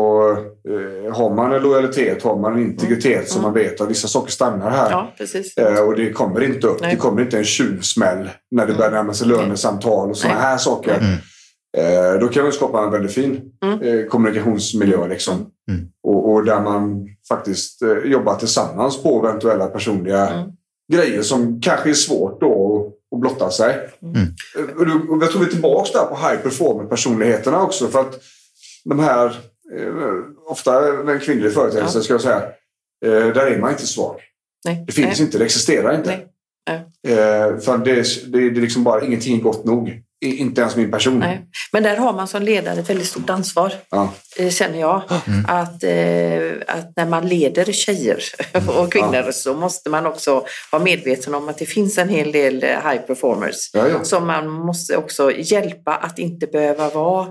eh, 0.68 1.14
har 1.14 1.34
man 1.34 1.52
en 1.52 1.62
lojalitet, 1.62 2.22
har 2.22 2.36
man 2.38 2.52
en 2.52 2.58
integritet 2.62 3.28
som 3.28 3.42
man 3.42 3.52
vet 3.54 3.80
att 3.80 3.90
vissa 3.90 4.08
saker 4.08 4.30
stannar 4.32 4.70
här. 4.70 4.90
Ja, 4.90 5.14
precis. 5.18 5.56
Eh, 5.56 5.82
och 5.82 5.96
det 5.96 6.12
kommer 6.12 6.42
inte 6.42 6.66
upp. 6.66 6.80
Nej. 6.80 6.90
Det 6.90 6.96
kommer 6.96 7.22
inte 7.22 7.38
en 7.38 7.44
tjuvsmäll 7.44 8.30
när 8.50 8.66
det 8.66 8.74
börjar 8.74 8.90
närma 8.90 9.14
sig 9.14 9.28
lönesamtal 9.28 10.10
och 10.10 10.16
sådana 10.16 10.40
här 10.40 10.58
saker. 10.58 10.98
Mm. 10.98 11.12
Eh, 11.76 12.20
då 12.20 12.28
kan 12.28 12.42
man 12.42 12.52
skapa 12.52 12.84
en 12.84 12.90
väldigt 12.90 13.12
fin 13.12 13.40
Mm. 13.64 13.80
eh, 13.80 14.06
kommunikationsmiljö. 14.06 15.06
Liksom. 15.08 15.34
Mm. 15.70 15.84
Och, 16.02 16.32
och 16.32 16.44
där 16.44 16.60
man 16.60 17.06
faktiskt 17.28 17.82
eh, 17.82 17.88
jobbar 18.10 18.34
tillsammans 18.36 19.02
på 19.02 19.26
eventuella 19.26 19.66
personliga 19.66 20.28
Mm. 20.28 20.50
grejer 20.92 21.22
som 21.22 21.60
kanske 21.60 21.90
är 21.90 21.94
svårt 21.94 22.40
då 22.40 22.76
att- 22.86 23.14
att 23.16 23.20
blotta 23.20 23.50
sig. 23.50 23.90
Mm. 24.02 24.16
Eh, 24.16 24.76
Och 24.78 24.86
då- 24.86 25.14
och 25.14 25.22
jag 25.22 25.30
tror 25.30 25.40
vi 25.40 25.46
är 25.46 25.50
tillbaka 25.50 25.90
där 25.98 26.04
på 26.06 26.14
high 26.28 26.42
performer 26.42 26.84
personligheterna 26.88 27.62
också. 27.62 27.86
För 27.88 28.00
att 28.00 28.20
de 28.84 28.98
här, 28.98 29.36
ofta 30.46 30.80
med 30.92 31.14
en 31.14 31.20
kvinnlig 31.20 31.52
företeelse 31.54 31.98
Ja. 31.98 32.02
ska 32.02 32.14
jag 32.14 32.20
säga, 32.20 32.42
eh, 33.06 33.10
där 33.34 33.46
är 33.46 33.58
man 33.58 33.70
inte 33.70 33.86
svag. 33.86 34.20
Nej. 34.64 34.84
Det 34.86 34.92
finns 34.92 35.18
Nej. 35.18 35.26
inte, 35.26 35.38
det 35.38 35.44
existerar 35.44 35.94
inte. 35.96 36.18
Nej. 36.70 36.84
Eh, 37.08 37.58
för 37.58 37.78
det, 37.78 37.90
är- 37.90 38.30
det, 38.32 38.38
är- 38.38 38.50
det 38.50 38.58
är 38.60 38.62
liksom 38.62 38.84
bara 38.84 39.04
ingenting 39.04 39.36
är 39.38 39.42
gott 39.42 39.64
nog. 39.64 40.02
Inte 40.24 40.60
ens 40.60 40.76
min 40.76 40.90
person. 40.90 41.18
Nej. 41.18 41.40
Men 41.72 41.82
där 41.82 41.96
har 41.96 42.12
man 42.12 42.28
som 42.28 42.42
ledare 42.42 42.80
ett 42.80 42.90
väldigt 42.90 43.06
stort 43.06 43.30
ansvar, 43.30 43.72
Ja. 43.90 44.12
eh, 44.38 44.48
känner 44.50 44.80
jag. 44.80 45.02
Att, 45.48 45.84
eh, 45.84 46.76
att 46.76 46.96
när 46.96 47.06
man 47.08 47.28
leder 47.28 47.64
tjejer 47.72 48.18
och 48.78 48.92
kvinnor 48.92 49.30
så 49.32 49.54
måste 49.54 49.90
man 49.90 50.06
också 50.06 50.44
vara 50.72 50.82
medveten 50.82 51.34
om 51.34 51.48
att 51.48 51.58
det 51.58 51.66
finns 51.66 51.98
en 51.98 52.08
hel 52.08 52.32
del 52.32 52.62
eh, 52.62 52.68
high 52.68 53.02
performers 53.06 53.70
Ja, 53.72 53.88
ja. 53.88 54.04
som 54.04 54.26
man 54.26 54.48
måste 54.48 54.96
också 54.96 55.32
hjälpa 55.36 55.94
att 55.96 56.18
inte 56.18 56.46
behöva 56.46 56.90
vara 56.90 57.26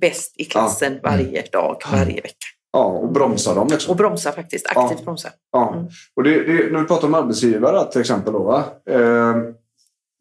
bäst 0.00 0.34
i 0.36 0.44
klassen 0.44 1.00
varje 1.02 1.42
dag, 1.52 1.82
varje 1.92 2.20
vecka. 2.20 2.46
ja, 2.72 2.84
och 2.84 3.12
bromsa 3.12 3.54
dem. 3.54 3.68
Liksom. 3.70 3.90
Och 3.90 3.96
bromsa 3.96 4.32
faktiskt, 4.32 4.66
aktivt 4.66 4.98
Ja. 4.98 5.04
bromsa. 5.04 5.28
Ja. 5.52 5.72
Mm. 5.74 5.86
Och 6.16 6.22
det, 6.22 6.30
det, 6.44 6.72
när 6.72 6.80
vi 6.80 6.86
pratar 6.86 7.08
om 7.08 7.14
arbetsgivare 7.14 7.92
till 7.92 8.00
exempel. 8.00 8.32
Då, 8.32 8.42
va? 8.42 8.64
Eh, 8.90 9.36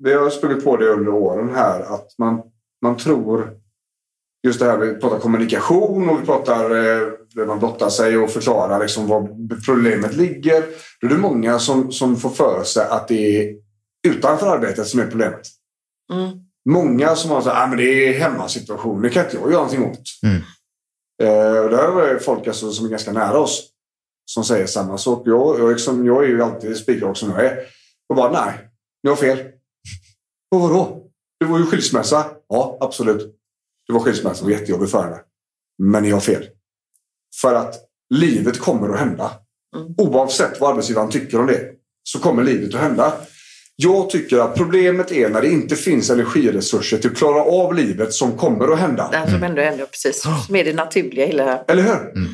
vi 0.04 0.14
har 0.14 0.30
sprungit 0.30 0.64
på 0.64 0.78
det 0.78 0.90
under 0.90 1.12
åren 1.12 1.56
här 1.56 1.82
att 1.82 2.08
man, 2.18 2.42
man 2.82 2.98
tror 2.98 3.50
just 4.48 4.60
det 4.60 4.66
här 4.66 4.78
vi 4.78 4.94
pratar 4.96 5.20
kommunikation 5.20 6.10
och 6.10 6.22
vi 6.22 6.26
pratar 6.26 6.64
eh, 6.76 7.46
man 7.48 7.60
blottar 7.60 7.90
sig 7.90 8.18
och 8.18 8.30
förklarar 8.30 8.80
liksom 8.80 9.08
var 9.08 9.28
problemet 9.66 10.16
ligger. 10.16 10.64
Då 11.02 11.08
är 11.08 11.12
det 11.12 11.18
många 11.18 11.60
som, 11.60 11.92
som 11.92 12.16
får 12.18 12.30
för 12.30 12.64
sig 12.64 12.88
att 12.90 13.08
det 13.08 13.16
är 13.40 13.56
utanför 14.08 14.48
arbetet 14.48 14.88
som 14.88 15.00
är 15.00 15.08
problemet. 15.08 15.42
Mm. 16.14 16.30
Många 16.70 17.16
som 17.16 17.32
har 17.32 17.42
sagt 17.42 17.56
att 17.56 17.64
ah, 17.64 17.68
men 17.68 17.78
det 17.78 17.84
är 17.84 18.20
hemmasituation, 18.20 19.02
det 19.02 19.10
kan 19.10 19.26
inte 19.26 19.38
jag 19.38 19.52
göra 19.52 19.64
någonting 19.64 19.92
åt. 19.92 20.04
Mm. 20.24 20.42
Eh, 21.24 21.60
och 21.60 21.70
där 21.70 22.02
är 22.02 22.20
folk 22.20 22.48
alltså, 22.48 22.72
som 22.72 22.86
är 22.86 22.90
ganska 22.90 23.12
nära 23.12 23.40
oss 23.40 23.70
som 24.26 24.44
säger 24.44 24.66
samma 24.66 24.98
sak. 24.98 25.24
Jag, 25.26 25.60
jag, 25.60 25.70
liksom, 25.70 26.06
jag 26.06 26.24
är 26.24 26.28
ju 26.28 26.44
alltid 26.44 26.78
spikrak 26.78 27.18
som 27.18 27.30
jag 27.30 27.46
är. 27.46 27.60
Och 28.10 28.16
bara 28.16 28.46
nej, 28.46 28.54
ni 29.04 29.10
har 29.10 29.18
fel. 29.18 29.38
Och 30.56 30.62
vadå? 30.62 31.04
Det 31.40 31.46
var 31.46 31.60
ju 31.60 31.66
skilsmässa. 31.66 32.26
Ja, 32.50 32.78
absolut. 32.82 33.36
Det 33.88 33.94
var 33.94 34.00
skilsmässa. 34.00 34.46
Det 34.46 34.54
var 34.54 34.60
jättejobbigt 34.60 34.92
för 34.92 35.04
henne. 35.04 35.20
Men 35.78 36.04
ni 36.04 36.12
har 36.12 36.20
fel. 36.20 36.50
För 37.42 37.54
att 37.54 37.76
livet 38.14 38.60
kommer 38.60 38.90
att 38.90 39.00
hända. 39.00 39.32
Mm. 39.76 39.96
Oavsett 39.98 40.60
vad 40.60 40.72
arbetsgivaren 40.72 41.10
tycker 41.10 41.40
om 41.40 41.48
det 41.48 41.72
så 42.04 42.20
kommer 42.20 42.44
livet 42.44 42.76
att 42.76 42.82
hända. 42.82 43.14
Jag 43.80 44.10
tycker 44.10 44.40
att 44.40 44.56
problemet 44.56 45.12
är 45.12 45.30
när 45.30 45.42
det 45.42 45.50
inte 45.50 45.76
finns 45.76 46.10
energiresurser 46.10 46.98
till 46.98 47.12
att 47.12 47.18
klara 47.18 47.42
av 47.42 47.76
livet 47.76 48.14
som 48.14 48.38
kommer 48.38 48.74
att 48.74 48.80
hända. 48.80 49.10
Det 49.12 49.32
som 49.32 49.44
ändå 49.44 49.62
händer, 49.62 49.86
precis. 49.86 50.24
Som 50.48 50.56
är 50.56 50.64
det 50.64 50.74
naturliga 50.74 51.26
hela... 51.26 51.64
Eller 51.68 51.84
hur? 51.84 52.26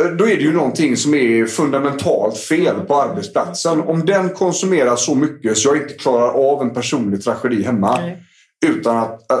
Eh, 0.00 0.06
Då 0.16 0.28
är 0.28 0.36
det 0.36 0.42
ju 0.42 0.52
någonting 0.52 0.96
som 0.96 1.14
är 1.14 1.46
fundamentalt 1.46 2.38
fel 2.38 2.80
på 2.80 3.02
arbetsplatsen. 3.02 3.80
Om 3.80 4.06
den 4.06 4.28
konsumerar 4.30 4.96
så 4.96 5.14
mycket 5.14 5.58
så 5.58 5.68
jag 5.68 5.76
inte 5.76 5.94
klarar 5.94 6.52
av 6.52 6.62
en 6.62 6.74
personlig 6.74 7.22
tragedi 7.24 7.62
hemma 7.62 8.00
Nej. 8.00 8.22
utan 8.66 8.96
att, 8.96 9.32
äh, 9.32 9.38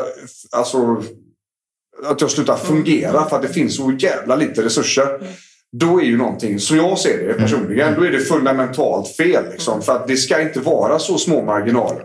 alltså, 0.50 1.02
att 2.04 2.20
jag 2.20 2.30
slutar 2.30 2.56
fungera 2.56 3.28
för 3.28 3.36
att 3.36 3.42
det 3.42 3.48
finns 3.48 3.76
så 3.76 3.96
jävla 3.98 4.36
lite 4.36 4.64
resurser. 4.64 5.20
Då 5.76 6.00
är 6.00 6.04
ju 6.04 6.16
någonting, 6.16 6.58
som 6.58 6.76
jag 6.76 6.98
ser 6.98 7.28
det 7.28 7.34
personligen, 7.34 7.94
då 7.94 8.04
är 8.04 8.10
det 8.10 8.18
fundamentalt 8.18 9.08
fel. 9.08 9.44
Liksom, 9.50 9.82
för 9.82 9.96
att 9.96 10.08
det 10.08 10.16
ska 10.16 10.42
inte 10.42 10.60
vara 10.60 10.98
så 10.98 11.18
små 11.18 11.44
marginaler. 11.44 12.04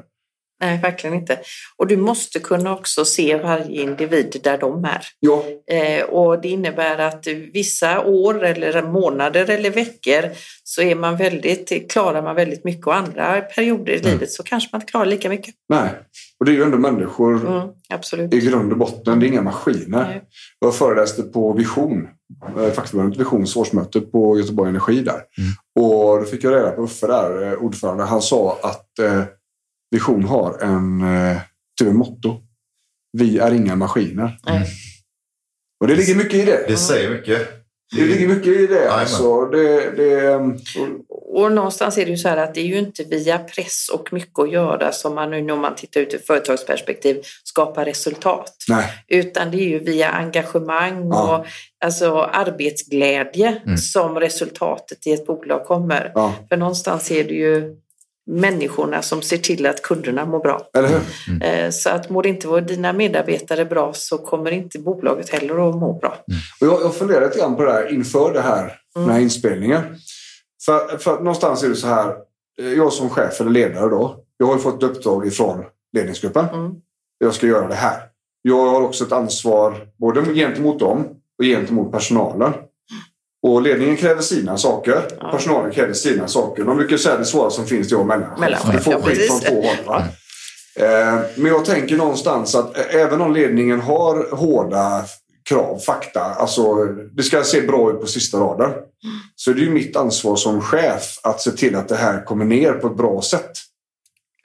Nej, 0.61 0.79
verkligen 0.81 1.15
inte. 1.15 1.39
Och 1.77 1.87
du 1.87 1.97
måste 1.97 2.39
kunna 2.39 2.73
också 2.73 3.05
se 3.05 3.37
varje 3.37 3.81
individ 3.81 4.39
där 4.43 4.57
de 4.57 4.85
är. 4.85 5.05
Ja, 5.19 5.43
Eh, 5.71 6.03
och 6.03 6.41
det 6.41 6.47
innebär 6.47 6.97
att 6.97 7.27
vissa 7.53 8.01
år 8.01 8.43
eller 8.43 8.81
månader 8.83 9.49
eller 9.49 9.69
veckor 9.69 10.29
så 10.63 10.81
är 10.81 10.95
man 10.95 11.17
väldigt, 11.17 11.91
klarar 11.91 12.21
man 12.21 12.35
väldigt 12.35 12.63
mycket 12.63 12.87
och 12.87 12.95
andra 12.95 13.41
perioder 13.41 13.93
i 13.93 13.99
livet 13.99 14.31
så 14.31 14.43
kanske 14.43 14.69
man 14.71 14.81
inte 14.81 14.91
klarar 14.91 15.05
lika 15.05 15.29
mycket. 15.29 15.55
nej. 15.69 15.89
Och 16.39 16.45
det 16.45 16.51
är 16.51 16.55
ju 16.55 16.63
ändå 16.63 16.77
människor 16.77 17.47
Mm, 17.47 17.69
absolut. 17.89 18.33
i 18.33 18.39
grund 18.39 18.71
och 18.71 18.77
botten. 18.77 19.19
Det 19.19 19.25
är 19.25 19.27
inga 19.27 19.41
maskiner. 19.41 20.03
Nej. 20.07 20.21
Jag 20.59 20.75
föreläste 20.75 21.23
på 21.23 21.53
Vision, 21.53 22.07
eh, 22.57 22.71
fackförbundet 22.71 23.19
Visions 23.19 23.55
årsmöte 23.55 24.01
på 24.01 24.37
Göteborg 24.39 24.69
Energi 24.69 25.01
där. 25.01 25.21
Och 25.79 26.19
då 26.19 26.25
fick 26.25 26.43
jag 26.43 26.53
reda 26.55 26.71
på 26.71 26.81
Uffe 26.83 27.07
där, 27.07 27.47
eh, 27.51 27.53
ordförande, 27.53 28.03
han 28.03 28.21
sa 28.21 28.59
att 28.63 28.99
eh, 28.99 29.23
Vision 29.93 30.23
har 30.23 30.57
en 30.61 31.01
eh, 31.01 31.37
typ 31.81 31.93
motto. 31.93 32.41
Vi 33.17 33.37
är 33.39 33.51
inga 33.53 33.75
maskiner. 33.75 34.39
Nej. 34.45 34.67
Och 35.81 35.87
det 35.87 35.95
ligger 35.95 36.15
mycket 36.15 36.33
i 36.33 36.45
det. 36.45 36.65
Det 36.67 36.77
säger 36.77 37.09
mycket. 37.09 37.49
Det 37.95 38.05
ligger 38.05 38.27
mycket 38.27 38.47
i 38.47 38.67
det. 38.67 38.91
Alltså, 38.91 39.45
det, 39.45 39.91
det 39.91 40.35
och, 40.35 41.41
Och 41.43 41.51
någonstans 41.51 41.97
är 41.97 42.05
det 42.05 42.11
ju 42.11 42.17
så 42.17 42.27
här 42.29 42.37
att 42.37 42.53
det 42.55 42.61
är 42.61 42.65
ju 42.65 42.77
inte 42.79 43.03
via 43.03 43.39
press 43.39 43.89
och 43.93 44.13
mycket 44.13 44.39
att 44.39 44.51
göra 44.51 44.91
som 44.91 45.15
man 45.15 45.31
nu 45.31 45.41
när 45.41 45.55
man 45.55 45.75
tittar 45.75 46.01
ut 46.01 46.13
i 46.13 46.15
ett 46.15 46.27
företagsperspektiv 46.27 47.21
skapar 47.43 47.85
resultat. 47.85 48.55
nej, 48.69 48.85
Utan 49.07 49.51
det 49.51 49.57
är 49.57 49.69
ju 49.69 49.79
via 49.79 50.09
engagemang 50.09 51.09
Ja. 51.09 51.37
och 51.37 51.45
alltså 51.85 52.21
arbetsglädje 52.21 53.61
Mm. 53.65 53.77
som 53.77 54.19
resultatet 54.19 55.07
i 55.07 55.13
ett 55.13 55.25
bolag 55.27 55.65
kommer. 55.65 56.11
ja, 56.15 56.33
För 56.49 56.57
någonstans 56.57 57.11
är 57.11 57.23
det 57.23 57.33
ju 57.33 57.75
människorna 58.25 59.01
som 59.01 59.21
ser 59.21 59.37
till 59.37 59.65
att 59.65 59.81
kunderna 59.81 60.25
mår 60.25 60.39
bra. 60.39 60.61
eller 60.77 60.87
hur? 60.87 61.43
Eh, 61.43 61.69
Så 61.69 61.89
att 61.89 62.09
mår 62.09 62.27
inte 62.27 62.59
dina 62.61 62.93
medarbetare 62.93 63.65
bra 63.65 63.93
så 63.93 64.17
kommer 64.17 64.51
inte 64.51 64.79
bolaget 64.79 65.29
heller 65.29 65.69
att 65.69 65.75
må 65.75 65.93
bra. 65.93 66.17
Och 66.61 66.67
jag, 66.67 66.81
jag 66.81 66.95
funderar 66.95 67.21
lite 67.25 67.39
grann 67.39 67.55
på 67.55 67.63
det 67.63 67.71
här 67.71 67.93
inför 67.93 68.33
det 68.33 68.41
här, 68.41 68.79
den 68.95 69.03
Mm. 69.03 69.15
här 69.15 69.21
inspelningen. 69.21 69.81
För, 70.65 70.97
för 70.97 71.17
någonstans 71.17 71.63
är 71.63 71.69
det 71.69 71.75
så 71.75 71.87
här, 71.87 72.15
eh, 72.59 72.73
jag 72.73 72.93
som 72.93 73.09
chef 73.09 73.41
eller 73.41 73.51
ledare 73.51 73.89
då, 73.89 74.23
jag 74.37 74.45
har 74.47 74.53
ju 74.55 74.59
fått 74.61 74.83
ett 74.83 74.89
uppdrag 74.89 75.27
ifrån 75.27 75.63
ledningsgruppen. 75.97 76.45
Mm. 76.53 76.71
Jag 77.17 77.33
ska 77.33 77.47
göra 77.47 77.67
det 77.67 77.75
här. 77.75 78.01
Jag 78.41 78.65
har 78.65 78.81
också 78.81 79.03
ett 79.03 79.11
ansvar 79.11 79.87
både 79.99 80.33
gentemot 80.33 80.79
dem 80.79 81.05
och 81.39 81.43
gentemot 81.45 81.91
personalen. 81.91 82.53
Och 83.43 83.61
ledningen 83.61 83.97
kräver 83.97 84.21
sina 84.21 84.57
saker 84.57 85.01
och 85.21 85.31
personalen 85.31 85.71
kräver 85.71 85.93
sina 85.93 86.27
saker. 86.27 86.63
De 86.63 86.77
brukar 86.77 86.97
säga 86.97 87.17
det 87.17 87.25
svåra 87.25 87.49
som 87.49 87.65
finns 87.65 87.89
det 87.89 87.95
är 87.95 87.99
att 87.99 88.39
mellanchef. 88.39 88.75
Du 88.75 88.79
får 88.79 88.93
ja, 88.93 89.01
skit 89.01 89.27
från 89.27 89.39
två 89.39 89.55
håll. 89.55 89.85
Va? 89.85 90.03
Men 91.35 91.45
jag 91.45 91.65
tänker 91.65 91.97
någonstans 91.97 92.55
att 92.55 92.77
även 92.77 93.21
om 93.21 93.33
ledningen 93.33 93.81
har 93.81 94.35
hårda 94.35 95.05
krav, 95.49 95.79
fakta, 95.79 96.21
alltså 96.21 96.85
det 96.85 97.23
ska 97.23 97.43
se 97.43 97.61
bra 97.61 97.91
ut 97.91 98.01
på 98.01 98.07
sista 98.07 98.37
raden. 98.37 98.71
Så 99.35 99.51
är 99.51 99.55
det 99.55 99.61
ju 99.61 99.69
mitt 99.69 99.95
ansvar 99.95 100.35
som 100.35 100.61
chef 100.61 101.19
att 101.23 101.41
se 101.41 101.51
till 101.51 101.75
att 101.75 101.87
det 101.87 101.95
här 101.95 102.25
kommer 102.25 102.45
ner 102.45 102.73
på 102.73 102.87
ett 102.87 102.97
bra 102.97 103.21
sätt. 103.21 103.51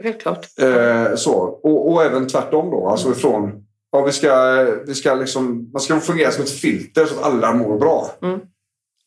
Självklart. 0.03 0.47
Eh, 0.61 1.15
så. 1.17 1.35
Och, 1.63 1.93
och 1.93 2.05
även 2.05 2.29
tvärtom 2.29 2.71
då, 2.71 2.89
alltså 2.89 3.11
ifrån 3.11 3.65
Ja, 3.91 4.03
vi 4.03 4.13
ska, 4.13 4.63
vi 4.87 4.95
ska 4.95 5.15
liksom, 5.15 5.71
man 5.73 5.83
ska 5.83 6.01
fungera 6.01 6.31
som 6.31 6.45
ett 6.45 6.51
filter 6.51 7.07
så 7.07 7.15
att 7.15 7.23
alla 7.23 7.55
mår 7.55 7.79
bra. 7.79 8.11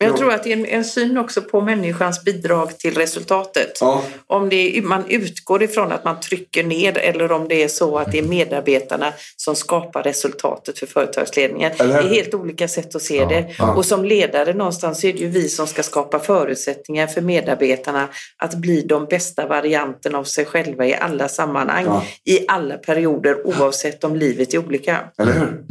Men 0.02 0.08
jag 0.08 0.16
Ja. 0.16 0.18
tror 0.20 0.34
att 0.34 0.44
det 0.44 0.50
är 0.54 0.58
en, 0.58 0.66
en 0.66 0.86
syn 0.86 1.18
också 1.18 1.42
på 1.42 1.62
människans 1.62 2.24
bidrag 2.24 2.78
till 2.78 2.96
resultatet. 2.98 3.78
Ja, 3.82 4.04
Om 4.28 4.50
det 4.50 4.78
är, 4.78 4.82
man 4.82 5.04
utgår 5.10 5.64
ifrån 5.64 5.92
att 5.92 6.04
man 6.06 6.20
trycker 6.20 6.64
ner 6.64 6.98
eller 6.98 7.32
om 7.32 7.48
det 7.48 7.64
är 7.64 7.68
så 7.68 7.98
att 7.98 8.12
det 8.12 8.20
är 8.20 8.24
medarbetarna 8.24 9.14
som 9.36 9.56
skapar 9.56 10.04
resultatet 10.04 10.80
för 10.80 10.86
företagsledningen. 10.88 11.72
Det 11.78 11.84
är 11.84 12.02
helt 12.10 12.34
olika 12.34 12.68
sätt 12.68 12.96
att 12.96 13.02
se 13.02 13.16
Ja, 13.16 13.28
det. 13.30 13.56
ja. 13.60 13.74
Och 13.76 13.86
som 13.86 14.06
ledare 14.06 14.54
någonstans 14.54 15.04
är 15.04 15.14
det 15.14 15.20
ju 15.20 15.28
vi 15.28 15.50
som 15.50 15.68
ska 15.68 15.84
skapa 15.84 16.20
förutsättningar 16.20 17.08
för 17.08 17.22
medarbetarna 17.22 18.08
att 18.38 18.54
bli 18.56 18.82
de 18.82 19.06
bästa 19.06 19.48
varianterna 19.48 20.18
av 20.18 20.24
sig 20.24 20.46
själva 20.46 20.86
i 20.86 20.96
alla 20.96 21.28
sammanhang, 21.30 21.86
Ja. 21.86 22.04
i 22.26 22.46
alla 22.48 22.78
perioder 22.78 23.48
oavsett 23.48 24.04
om 24.04 24.16
livet 24.16 24.54
är 24.54 24.58
olika. 24.58 24.98
eller 25.18 25.34
hur? 25.34 25.64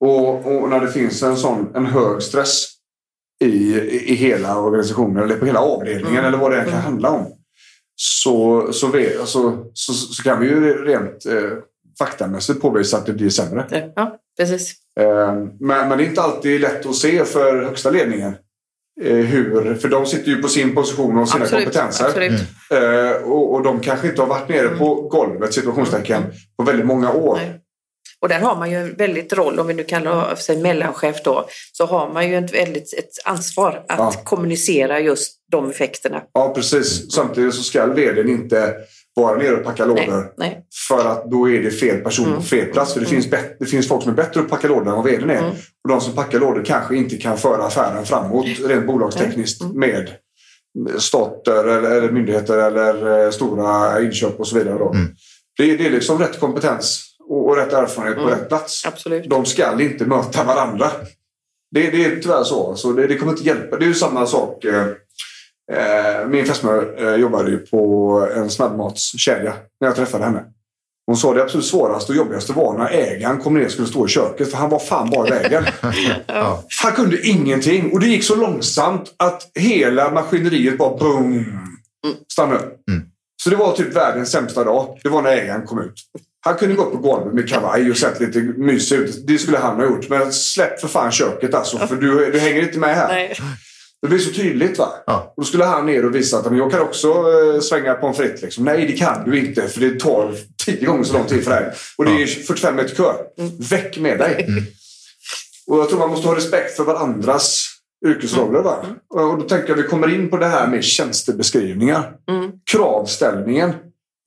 Och, 0.00 0.46
och 0.46 0.68
när 0.68 0.80
det 0.80 0.88
finns 0.92 1.22
en 1.22 1.36
sån 1.36 1.66
en 1.74 1.86
hög 1.86 2.22
stress 2.22 2.66
i, 3.44 3.74
i 4.12 4.14
hela 4.14 4.58
organisationen 4.60 5.22
eller 5.22 5.36
på 5.36 5.46
hela 5.46 5.60
avdelningen 5.60 6.12
Mm. 6.12 6.24
eller 6.24 6.38
vad 6.38 6.50
det 6.50 6.60
än 6.60 6.70
kan 6.70 6.80
handla 6.80 7.10
om. 7.10 7.26
Så, 7.96 8.68
så, 8.72 8.86
vet, 8.86 9.20
alltså, 9.20 9.64
så, 9.72 9.92
så 9.92 10.22
kan 10.22 10.40
vi 10.40 10.46
ju 10.46 10.84
rent 10.84 11.26
eh, 11.26 11.50
faktamässigt 11.98 12.60
påvisa 12.60 12.96
att 12.96 13.06
det 13.06 13.12
blir 13.12 13.30
sämre. 13.30 13.90
Ja, 13.96 14.16
precis. 14.38 14.74
Eh, 15.00 15.34
Men, 15.60 15.88
men 15.88 15.98
det 15.98 16.04
är 16.04 16.08
inte 16.08 16.22
alltid 16.22 16.60
lätt 16.60 16.86
att 16.86 16.94
se 16.94 17.24
för 17.24 17.62
högsta 17.62 17.90
ledningen. 17.90 18.32
eh, 19.02 19.16
Hur, 19.16 19.74
för 19.74 19.88
de 19.88 20.06
sitter 20.06 20.30
ju 20.30 20.42
på 20.42 20.48
sin 20.48 20.74
position 20.74 21.18
och 21.18 21.28
sina 21.28 21.44
Absolut. 21.44 21.64
kompetenser. 21.64 22.04
absolut. 22.04 22.40
Eh, 22.70 23.22
Och, 23.30 23.54
och 23.54 23.62
de 23.62 23.80
kanske 23.80 24.08
inte 24.08 24.20
har 24.22 24.28
varit 24.28 24.48
nere 24.48 24.68
på 24.68 24.94
golvet, 24.94 25.54
situationstecken, 25.54 26.22
på 26.58 26.64
väldigt 26.64 26.86
många 26.86 27.12
år. 27.12 27.36
Nej. 27.36 27.60
Och 28.22 28.28
där 28.28 28.40
har 28.40 28.56
man 28.56 28.70
ju 28.70 28.76
en 28.76 28.94
väldigt 28.94 29.32
roll, 29.32 29.58
om 29.60 29.66
vi 29.66 29.74
nu 29.74 29.84
kallar 29.84 30.34
sig 30.34 30.56
mellanchef 30.56 31.16
då, 31.24 31.48
så 31.72 31.86
har 31.86 32.12
man 32.12 32.28
ju 32.28 32.36
ett 32.38 32.54
väldigt 32.54 32.94
ett 32.98 33.10
ansvar 33.24 33.84
att 33.88 33.98
Ja. 33.98 34.12
kommunicera 34.24 35.00
just 35.00 35.34
de 35.52 35.70
effekterna. 35.70 36.22
Ja, 36.32 36.52
precis. 36.54 37.12
Samtidigt 37.12 37.54
så 37.54 37.62
ska 37.62 37.86
vdn 37.86 38.28
inte 38.28 38.74
vara 39.16 39.38
nere 39.38 39.56
och 39.56 39.64
packa 39.64 39.86
Nej, 39.86 40.06
lådor. 40.06 40.32
nej. 40.36 40.60
För 40.88 41.04
att 41.08 41.30
då 41.30 41.50
är 41.50 41.62
det 41.62 41.70
fel 41.70 42.00
person 42.00 42.26
Mm. 42.26 42.36
på 42.38 42.42
fel 42.44 42.66
plats. 42.72 42.92
För 42.92 43.00
det, 43.00 43.06
finns 43.06 43.30
bet- 43.30 43.56
det 43.58 43.66
finns 43.66 43.88
folk 43.88 44.02
som 44.02 44.12
är 44.12 44.16
bättre 44.16 44.40
att 44.40 44.48
packa 44.48 44.68
lådor 44.68 44.88
än 44.88 44.94
vad 44.96 45.04
vdn 45.04 45.30
är. 45.30 45.38
Mm. 45.38 45.50
Och 45.84 45.88
de 45.88 46.00
som 46.00 46.12
packar 46.14 46.40
lådor 46.40 46.64
kanske 46.64 46.96
inte 46.96 47.16
kan 47.16 47.38
föra 47.38 47.64
affären 47.66 48.04
framåt 48.06 48.46
rent 48.64 48.86
bolagstekniskt 48.86 49.62
Mm. 49.62 49.76
med 49.78 50.08
stater 50.98 51.64
eller, 51.64 51.90
eller 51.90 52.10
myndigheter 52.10 52.58
eller 52.58 53.24
eh, 53.24 53.30
stora 53.30 54.00
inköp 54.02 54.40
och 54.40 54.48
så 54.48 54.58
vidare. 54.58 54.78
Då. 54.78 54.90
Mm. 54.92 55.06
Det, 55.58 55.76
det 55.76 55.86
är 55.86 55.90
liksom 55.90 56.18
rätt 56.18 56.40
kompetens 56.40 57.04
och, 57.28 57.48
och 57.48 57.56
rätt 57.56 57.72
erfarenhet 57.72 58.16
på 58.16 58.22
Mm. 58.22 58.34
rätt 58.34 58.48
plats. 58.48 58.86
Absolut. 58.86 59.30
De 59.30 59.44
ska 59.44 59.80
inte 59.82 60.04
möta 60.04 60.44
varandra. 60.44 60.90
Det, 61.70 61.90
det 61.90 62.04
är 62.04 62.16
tyvärr 62.22 62.44
så. 62.44 62.76
så 62.76 62.92
det, 62.92 63.06
det 63.06 63.16
kommer 63.16 63.32
inte 63.32 63.44
hjälpa. 63.44 63.76
Det 63.76 63.84
är 63.84 63.88
ju 63.88 63.94
samma 63.94 64.26
sak. 64.26 64.64
Eh, 64.64 64.86
eh, 65.72 66.26
min 66.28 66.46
fästmö 66.46 66.82
eh, 66.98 67.14
jobbade 67.14 67.50
ju 67.50 67.58
på 67.58 68.28
en 68.34 68.50
snabbmatskedja 68.50 69.54
när 69.80 69.88
jag 69.88 69.96
träffade 69.96 70.24
henne. 70.24 70.44
Hon 71.06 71.16
sa 71.16 71.34
det 71.34 71.42
absolut 71.42 71.66
svåraste 71.66 72.12
och 72.12 72.16
jobbigaste 72.18 72.52
var 72.52 72.78
när 72.78 72.90
ägaren 72.90 73.38
kom 73.38 73.54
ner 73.54 73.64
och 73.64 73.70
skulle 73.70 73.88
stå 73.88 74.06
i 74.06 74.08
köket. 74.08 74.50
För 74.50 74.56
han 74.56 74.70
var 74.70 74.78
fan 74.78 75.10
bara 75.10 75.26
i 75.28 75.30
vägen. 75.30 75.64
Ja. 76.26 76.64
Han 76.82 76.92
kunde 76.92 77.26
ingenting. 77.28 77.92
Och 77.92 78.00
det 78.00 78.06
gick 78.06 78.24
så 78.24 78.34
långsamt 78.36 79.14
att 79.16 79.50
hela 79.54 80.10
maskineriet 80.10 80.78
bara 80.78 80.96
boom, 80.96 81.44
stannade 82.32 82.58
upp. 82.58 82.88
Mm. 82.90 83.02
Så 83.42 83.50
det 83.50 83.56
var 83.56 83.72
typ 83.72 83.96
världens 83.96 84.30
sämsta 84.30 84.64
dag. 84.64 84.98
Det 85.02 85.08
var 85.08 85.22
när 85.22 85.30
ägaren 85.30 85.66
kom 85.66 85.80
ut. 85.80 85.94
Han 86.48 86.56
kunde 86.56 86.74
gå 86.74 86.84
upp 86.84 86.92
på 86.92 86.98
golvet 86.98 87.34
med 87.34 87.48
kavaj 87.48 87.90
och 87.90 87.96
sett 87.96 88.20
lite 88.20 88.38
mysig 88.40 88.96
ut. 88.96 89.26
Det 89.26 89.38
skulle 89.38 89.58
han 89.58 89.76
ha 89.76 89.84
gjort. 89.84 90.08
Men 90.08 90.32
släpp 90.32 90.80
för 90.80 90.88
fan 90.88 91.12
köket 91.12 91.54
alltså. 91.54 91.78
För 91.78 91.96
du, 91.96 92.30
du 92.32 92.38
hänger 92.38 92.62
inte 92.62 92.78
med 92.78 92.94
här. 92.94 93.08
Nej. 93.08 93.36
Det 94.02 94.08
blir 94.08 94.18
så 94.18 94.34
tydligt 94.34 94.78
va? 94.78 94.88
Ja. 95.06 95.32
Och 95.36 95.42
då 95.42 95.46
skulle 95.46 95.64
han 95.64 95.86
ner 95.86 96.04
och 96.04 96.14
visa 96.14 96.38
att 96.38 96.56
jag 96.56 96.70
kan 96.70 96.80
också 96.80 97.08
eh, 97.08 97.60
svänga 97.60 97.94
pommes 97.94 98.16
frites. 98.16 98.42
Liksom. 98.42 98.64
Nej, 98.64 98.86
det 98.86 98.92
kan 98.92 99.30
du 99.30 99.38
inte. 99.38 99.68
För 99.68 99.80
det 99.80 100.00
tar 100.00 100.34
tio 100.64 100.86
gånger 100.86 101.04
så 101.04 101.12
lång 101.12 101.26
tid 101.26 101.44
för 101.44 101.50
dig. 101.50 101.72
Och 101.98 102.04
det 102.04 102.22
är 102.22 102.26
45 102.26 102.76
meter 102.76 102.94
kö. 102.94 103.12
Väck 103.70 103.98
med 103.98 104.18
dig. 104.18 104.46
Och 105.66 105.78
jag 105.78 105.88
tror 105.88 105.98
man 105.98 106.10
måste 106.10 106.28
ha 106.28 106.36
respekt 106.36 106.76
för 106.76 106.84
varandras 106.84 107.66
yrkesroller. 108.06 108.62
Va? 108.62 108.86
Och 109.08 109.38
då 109.38 109.48
tänker 109.48 109.68
jag 109.68 109.76
vi 109.76 109.82
kommer 109.82 110.14
in 110.14 110.30
på 110.30 110.36
det 110.36 110.46
här 110.46 110.66
med 110.66 110.84
tjänstebeskrivningar. 110.84 112.12
Mm. 112.30 112.50
Kravställningen 112.70 113.72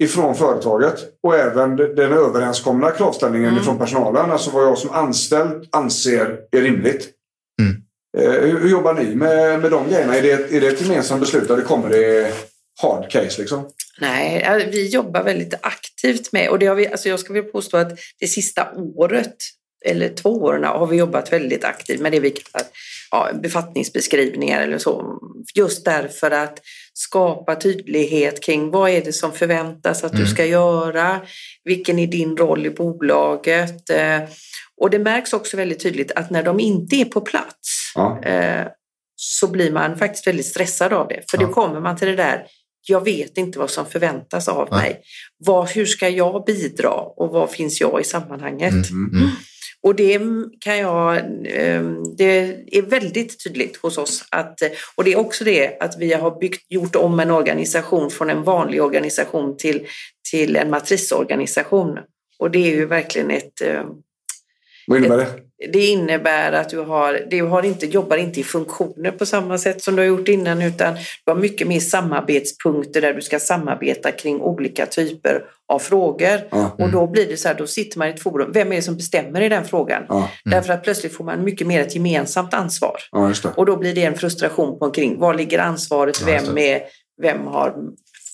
ifrån 0.01 0.35
företaget 0.35 0.95
och 1.23 1.35
även 1.35 1.75
den 1.75 2.11
överenskomna 2.11 2.91
kravställningen 2.91 3.49
Mm. 3.49 3.61
ifrån 3.61 3.77
personalen. 3.77 4.31
Alltså 4.31 4.51
vad 4.51 4.63
jag 4.63 4.77
som 4.77 4.89
anställd 4.89 5.67
anser 5.71 6.37
är 6.51 6.61
rimligt. 6.61 7.09
Mm. 7.61 7.81
Eh, 8.17 8.41
hur, 8.41 8.59
hur 8.59 8.69
jobbar 8.69 8.93
ni 8.93 9.15
med, 9.15 9.59
med 9.61 9.71
de 9.71 9.89
grejerna? 9.89 10.15
Är 10.15 10.21
det, 10.21 10.31
är 10.31 10.61
det 10.61 10.67
ett 10.67 10.81
gemensamt 10.81 11.21
beslut 11.21 11.49
eller 11.49 11.63
kommer 11.63 11.89
det 11.89 12.33
hard 12.81 13.11
case? 13.11 13.41
Liksom? 13.41 13.69
Nej, 13.99 14.41
ja, 14.45 14.59
vi 14.71 14.87
jobbar 14.89 15.23
väldigt 15.23 15.53
aktivt 15.61 16.31
med 16.31 16.49
och 16.49 16.59
det 16.59 16.65
har 16.65 16.75
vi, 16.75 16.87
alltså 16.87 17.09
jag 17.09 17.19
ska 17.19 17.33
vilja 17.33 17.51
påstå 17.51 17.77
att 17.77 17.99
det 18.19 18.27
sista 18.27 18.71
året 18.95 19.35
eller 19.85 20.09
två 20.09 20.29
åren 20.29 20.63
har 20.63 20.87
vi 20.87 20.97
jobbat 20.97 21.33
väldigt 21.33 21.63
aktivt 21.63 22.01
med 22.01 22.11
det 22.11 22.19
vi 22.19 22.29
kallar 22.29 22.67
ja, 23.11 23.29
befattningsbeskrivningar 23.33 24.61
eller 24.61 24.77
så. 24.77 25.19
Just 25.55 25.85
därför 25.85 26.31
att 26.31 26.59
skapa 26.93 27.55
tydlighet 27.55 28.43
kring 28.43 28.71
vad 28.71 28.89
är 28.89 29.01
det 29.01 29.13
som 29.13 29.31
förväntas 29.31 30.03
att 30.03 30.11
du 30.17 30.25
ska 30.27 30.45
göra, 30.45 31.21
vilken 31.63 31.99
är 31.99 32.07
din 32.07 32.37
roll 32.37 32.65
i 32.65 32.69
bolaget. 32.69 33.89
eh, 33.89 34.19
Och 34.77 34.89
det 34.89 34.99
märks 34.99 35.33
också 35.33 35.57
väldigt 35.57 35.79
tydligt 35.83 36.11
att 36.11 36.29
när 36.29 36.43
de 36.43 36.59
inte 36.59 36.95
är 36.95 37.05
på 37.05 37.21
plats 37.21 37.91
Ja. 37.95 38.21
eh, 38.23 38.67
så 39.15 39.47
blir 39.47 39.71
man 39.71 39.97
faktiskt 39.97 40.27
väldigt 40.27 40.45
stressad 40.45 40.93
av 40.93 41.07
det. 41.07 41.23
För 41.31 41.37
Ja. 41.41 41.47
då 41.47 41.53
kommer 41.53 41.79
man 41.79 41.97
till 41.97 42.07
det 42.07 42.15
där, 42.15 42.45
jag 42.87 43.03
vet 43.03 43.37
inte 43.37 43.59
vad 43.59 43.69
som 43.69 43.85
förväntas 43.85 44.47
av 44.47 44.67
Nej. 44.71 44.79
mig. 44.81 45.01
Vad, 45.37 45.69
hur 45.69 45.85
ska 45.85 46.09
jag 46.09 46.45
bidra 46.45 46.89
och 46.91 47.29
vad 47.29 47.49
finns 47.51 47.81
jag 47.81 48.01
i 48.01 48.03
sammanhanget? 48.03 48.71
Mm, 48.89 49.11
mm. 49.13 49.29
Och 49.83 49.95
det 49.95 50.19
kan 50.59 50.77
jag, 50.77 51.17
eh, 51.45 51.83
det 52.17 52.57
är 52.77 52.81
väldigt 52.81 53.43
tydligt 53.43 53.77
hos 53.77 53.97
oss 53.97 54.25
att, 54.29 54.59
och 54.95 55.03
det 55.03 55.11
är 55.11 55.19
också 55.19 55.43
det 55.43 55.77
att 55.79 55.97
vi 55.99 56.13
har 56.13 56.39
byggt, 56.39 56.65
gjort 56.71 56.95
om 56.95 57.19
en 57.19 57.31
organisation 57.31 58.09
från 58.09 58.29
en 58.29 58.43
vanlig 58.43 58.83
organisation 58.83 59.57
till, 59.57 59.87
till 60.31 60.55
en 60.55 60.69
matrisorganisation. 60.69 61.99
Och 62.39 62.51
det 62.51 62.59
är 62.59 62.75
ju 62.75 62.85
verkligen 62.85 63.31
ett, 63.31 63.61
eh, 63.61 63.83
Vad 64.87 64.97
innebär 64.97 65.17
det? 65.17 65.27
det 65.67 65.85
innebär 65.85 66.51
att 66.51 66.69
du, 66.69 66.77
har, 66.77 67.19
du 67.29 67.41
har 67.41 67.63
inte, 67.63 67.85
jobbar 67.85 68.17
inte 68.17 68.39
i 68.39 68.43
funktioner 68.43 69.11
på 69.11 69.25
samma 69.25 69.57
sätt 69.57 69.83
som 69.83 69.95
du 69.95 70.01
har 70.01 70.07
gjort 70.07 70.27
innan 70.27 70.61
utan 70.61 70.93
du 71.25 71.31
har 71.31 71.35
mycket 71.35 71.67
mer 71.67 71.79
samarbetspunkter 71.79 73.01
där 73.01 73.13
du 73.13 73.21
ska 73.21 73.39
samarbeta 73.39 74.11
kring 74.11 74.41
olika 74.41 74.85
typer 74.85 75.43
av 75.71 75.79
frågor. 75.79 76.39
Ja. 76.51 76.75
Och 76.77 76.91
då 76.91 77.07
blir 77.07 77.27
det 77.27 77.37
så 77.37 77.47
här, 77.47 77.55
då 77.55 77.67
sitter 77.67 77.99
man 77.99 78.07
i 78.07 78.11
ett 78.11 78.21
forum. 78.21 78.51
Vem 78.53 78.71
är 78.71 78.75
det 78.75 78.81
som 78.81 78.95
bestämmer 78.97 79.41
i 79.41 79.49
den 79.49 79.65
frågan? 79.65 80.03
Ja. 80.09 80.29
Därför 80.45 80.73
att 80.73 80.83
plötsligt 80.83 81.13
får 81.13 81.23
man 81.23 81.43
mycket 81.43 81.67
mer 81.67 81.81
ett 81.81 81.95
gemensamt 81.95 82.53
ansvar. 82.53 82.95
ja. 83.11 83.33
Och 83.55 83.65
då 83.65 83.77
blir 83.77 83.95
det 83.95 84.03
en 84.03 84.15
frustration 84.15 84.79
på 84.79 84.85
omkring. 84.85 85.19
Var 85.19 85.33
ligger 85.33 85.59
ansvaret? 85.59 86.21
Vem, 86.27 86.57
är, 86.57 86.81
vem 87.21 87.47
har 87.47 87.75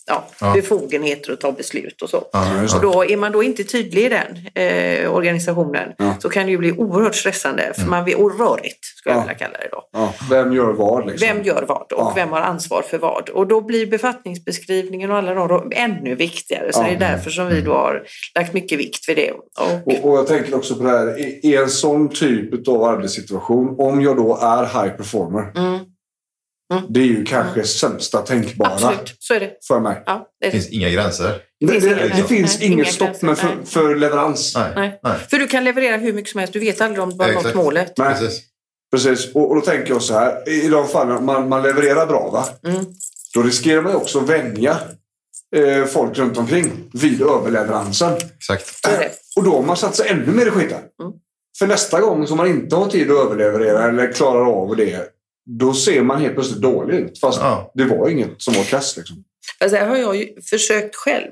ja, 0.07 0.27
Ja. 0.41 0.53
befogenheter 0.53 1.33
att 1.33 1.41
ta 1.41 1.51
beslut 1.51 2.01
och 2.01 2.09
så? 2.09 2.23
Ja, 2.31 2.63
Och 2.75 2.81
då 2.81 3.05
är 3.05 3.17
man 3.17 3.31
då 3.31 3.43
inte 3.43 3.63
tydlig 3.63 4.05
i 4.05 4.09
den 4.09 4.27
eh, 4.65 5.13
organisationen 5.15 5.89
Ja. 5.97 6.15
så 6.19 6.29
kan 6.29 6.45
det 6.45 6.51
ju 6.51 6.57
bli 6.57 6.71
oerhört 6.71 7.15
stressande 7.15 7.73
för 7.75 7.85
man 7.89 8.05
vill, 8.05 8.15
och 8.15 8.39
rörigt 8.39 8.85
skulle 8.85 9.15
jag 9.15 9.19
Ja. 9.19 9.27
vilja 9.27 9.37
kalla 9.37 9.57
det 9.57 9.69
då. 9.71 9.83
Vem 10.29 10.53
gör 10.53 10.73
vad? 10.73 11.07
Liksom? 11.07 11.27
Vem 11.27 11.43
gör 11.43 11.65
vad 11.67 11.91
och 11.93 12.17
vem 12.17 12.29
har 12.29 12.41
ansvar 12.41 12.81
för 12.81 12.97
vad? 12.97 13.29
Och 13.29 13.47
då 13.47 13.61
blir 13.61 13.85
befattningsbeskrivningen 13.87 15.11
och 15.11 15.17
alla 15.17 15.33
de 15.47 15.71
ännu 15.75 16.15
viktigare. 16.15 16.73
Så 16.73 16.81
det 16.81 16.89
är 16.89 16.99
därför 16.99 17.29
som 17.29 17.47
vi 17.47 17.61
då 17.61 17.73
har 17.73 18.03
lagt 18.35 18.53
mycket 18.53 18.79
vikt 18.79 19.09
vid 19.09 19.15
det. 19.17 19.31
Och, 19.31 19.43
Och, 19.85 20.09
och 20.11 20.17
jag 20.17 20.27
tänker 20.27 20.55
också 20.55 20.75
på 20.75 20.83
det 20.83 20.89
här, 20.89 21.19
i, 21.19 21.39
i 21.43 21.55
en 21.55 21.69
sån 21.69 22.09
typ 22.09 22.67
av 22.67 22.83
arbetssituation, 22.83 23.75
om 23.77 24.01
jag 24.01 24.15
då 24.17 24.37
är 24.41 24.63
high 24.83 24.95
performer, 24.97 25.51
mm, 25.55 25.79
det 26.89 26.99
är 26.99 27.05
ju 27.05 27.25
kanske 27.25 27.63
sämsta 27.63 28.21
tänkbara 28.21 28.69
absolut, 28.73 29.15
så 29.19 29.33
är 29.33 29.39
det. 29.39 29.51
för 29.67 29.79
mig. 29.79 30.03
Ja, 30.05 30.27
det, 30.41 30.45
Det 30.45 30.51
finns 30.51 30.69
inga 30.69 30.89
gränser. 30.89 31.41
Det, 31.59 31.67
finns 31.67 31.83
det, 31.83 31.89
inga 31.89 32.15
det 32.15 32.23
finns 32.23 32.59
Nej, 32.59 32.67
inget 32.67 32.77
inga 32.77 32.85
stopp 32.85 33.07
gränser. 33.07 33.27
med 33.27 33.37
för, 33.37 33.65
för 33.65 33.95
leverans. 33.95 34.55
Nej. 34.55 34.71
Nej. 34.75 34.99
Nej. 35.03 35.17
För 35.29 35.37
du 35.37 35.47
kan 35.47 35.63
leverera 35.63 35.97
hur 35.97 36.13
mycket 36.13 36.31
som 36.31 36.39
helst. 36.39 36.53
Du 36.53 36.59
vet 36.59 36.81
aldrig 36.81 37.03
om 37.03 37.17
du 37.17 37.23
har 37.23 37.31
nått 37.31 37.55
målet. 37.55 37.93
Nej. 37.97 38.13
Precis. 38.13 38.41
Precis. 38.91 39.35
Och, 39.35 39.49
och 39.49 39.55
då 39.55 39.61
tänker 39.61 39.93
jag 39.93 40.01
så 40.01 40.13
här, 40.13 40.49
i 40.49 40.67
de 40.67 40.87
fallen 40.87 41.25
man, 41.25 41.49
man 41.49 41.63
levererar 41.63 42.05
bra, 42.05 42.29
va? 42.29 42.69
Mm. 42.71 42.85
då 43.33 43.41
riskerar 43.41 43.81
man 43.81 43.95
också 43.95 44.19
att 44.19 44.29
vänja 44.29 44.77
eh, 45.55 45.85
folk 45.85 46.17
runt 46.17 46.37
omkring 46.37 46.71
vid 46.93 47.21
överleveransen. 47.21 48.13
Exakt. 48.37 48.87
Och 49.35 49.43
då 49.43 49.55
har 49.55 49.63
man 49.63 49.77
satt 49.77 49.95
sig 49.95 50.09
ännu 50.09 50.31
mer 50.31 50.45
i 50.45 50.51
skiten. 50.51 50.79
Mm. 51.01 51.13
För 51.59 51.67
nästa 51.67 52.01
gång 52.01 52.27
som 52.27 52.37
man 52.37 52.47
inte 52.47 52.75
har 52.75 52.85
tid 52.85 53.11
att 53.11 53.25
överleverera 53.25 53.89
eller 53.89 54.11
klarar 54.11 54.45
av 54.45 54.75
det, 54.75 55.16
då 55.47 55.73
ser 55.73 56.01
man 56.01 56.21
helt 56.21 56.33
plötsligt 56.33 56.61
dålig 56.61 56.95
ut. 56.95 57.19
Fast 57.19 57.39
Ja. 57.41 57.71
det 57.75 57.85
var 57.85 58.09
inget 58.09 58.41
som 58.41 58.53
var 58.53 58.63
kass. 58.63 58.97
Liksom. 58.97 59.23
Alltså, 59.59 59.77
har 59.77 59.97
jag 59.97 60.15
ju 60.15 60.41
försökt 60.49 60.95
själv. 60.95 61.31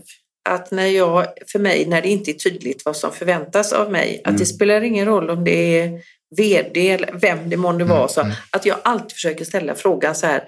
Att 0.49 0.71
när 0.71 0.85
jag, 0.87 1.25
för 1.51 1.59
mig, 1.59 1.85
när 1.85 2.01
det 2.01 2.07
inte 2.09 2.31
är 2.31 2.33
tydligt 2.33 2.85
vad 2.85 2.95
som 2.97 3.11
förväntas 3.11 3.73
av 3.73 3.91
mig, 3.91 4.21
att 4.23 4.27
Mm. 4.29 4.39
det 4.39 4.45
spelar 4.45 4.81
ingen 4.81 5.05
roll 5.05 5.29
om 5.29 5.43
det 5.43 5.79
är 5.79 5.99
VD 6.37 6.89
eller 6.91 7.13
vem 7.21 7.49
det 7.49 7.57
månde 7.57 7.83
vara, 7.83 8.07
så 8.07 8.21
mm. 8.21 8.33
att 8.49 8.65
jag 8.65 8.77
alltid 8.83 9.11
försöker 9.11 9.45
ställa 9.45 9.75
frågan 9.75 10.15
så 10.15 10.25
här, 10.27 10.43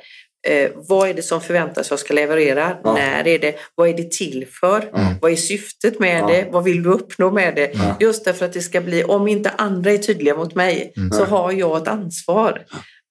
eh, 0.48 0.70
vad 0.76 1.10
är 1.10 1.14
det 1.14 1.22
som 1.22 1.42
förväntas 1.42 1.90
jag 1.90 2.00
ska 2.00 2.14
leverera? 2.14 2.78
Ja. 2.84 2.94
När 2.94 3.28
är 3.28 3.40
det? 3.40 3.56
Vad 3.76 3.90
är 3.90 3.94
det 3.94 4.12
till 4.12 4.46
för? 4.52 4.90
Mm. 4.96 5.14
Vad 5.22 5.32
är 5.32 5.36
syftet 5.36 6.00
med 6.00 6.20
Ja. 6.22 6.28
det? 6.28 6.48
Vad 6.52 6.64
vill 6.64 6.84
du 6.84 6.90
uppnå 6.90 7.32
med 7.32 7.56
det? 7.56 7.72
Ja. 7.74 7.96
Just 8.00 8.26
därför 8.26 8.46
att 8.46 8.54
det 8.54 8.62
ska 8.62 8.82
bli, 8.82 9.04
om 9.04 9.28
inte 9.28 9.50
andra 9.50 9.92
är 9.92 9.98
tydliga 9.98 10.36
mot 10.36 10.56
mig, 10.56 10.94
Mm. 10.98 11.12
så 11.12 11.26
har 11.26 11.52
jag 11.52 11.82
ett 11.82 11.88
ansvar 11.88 12.62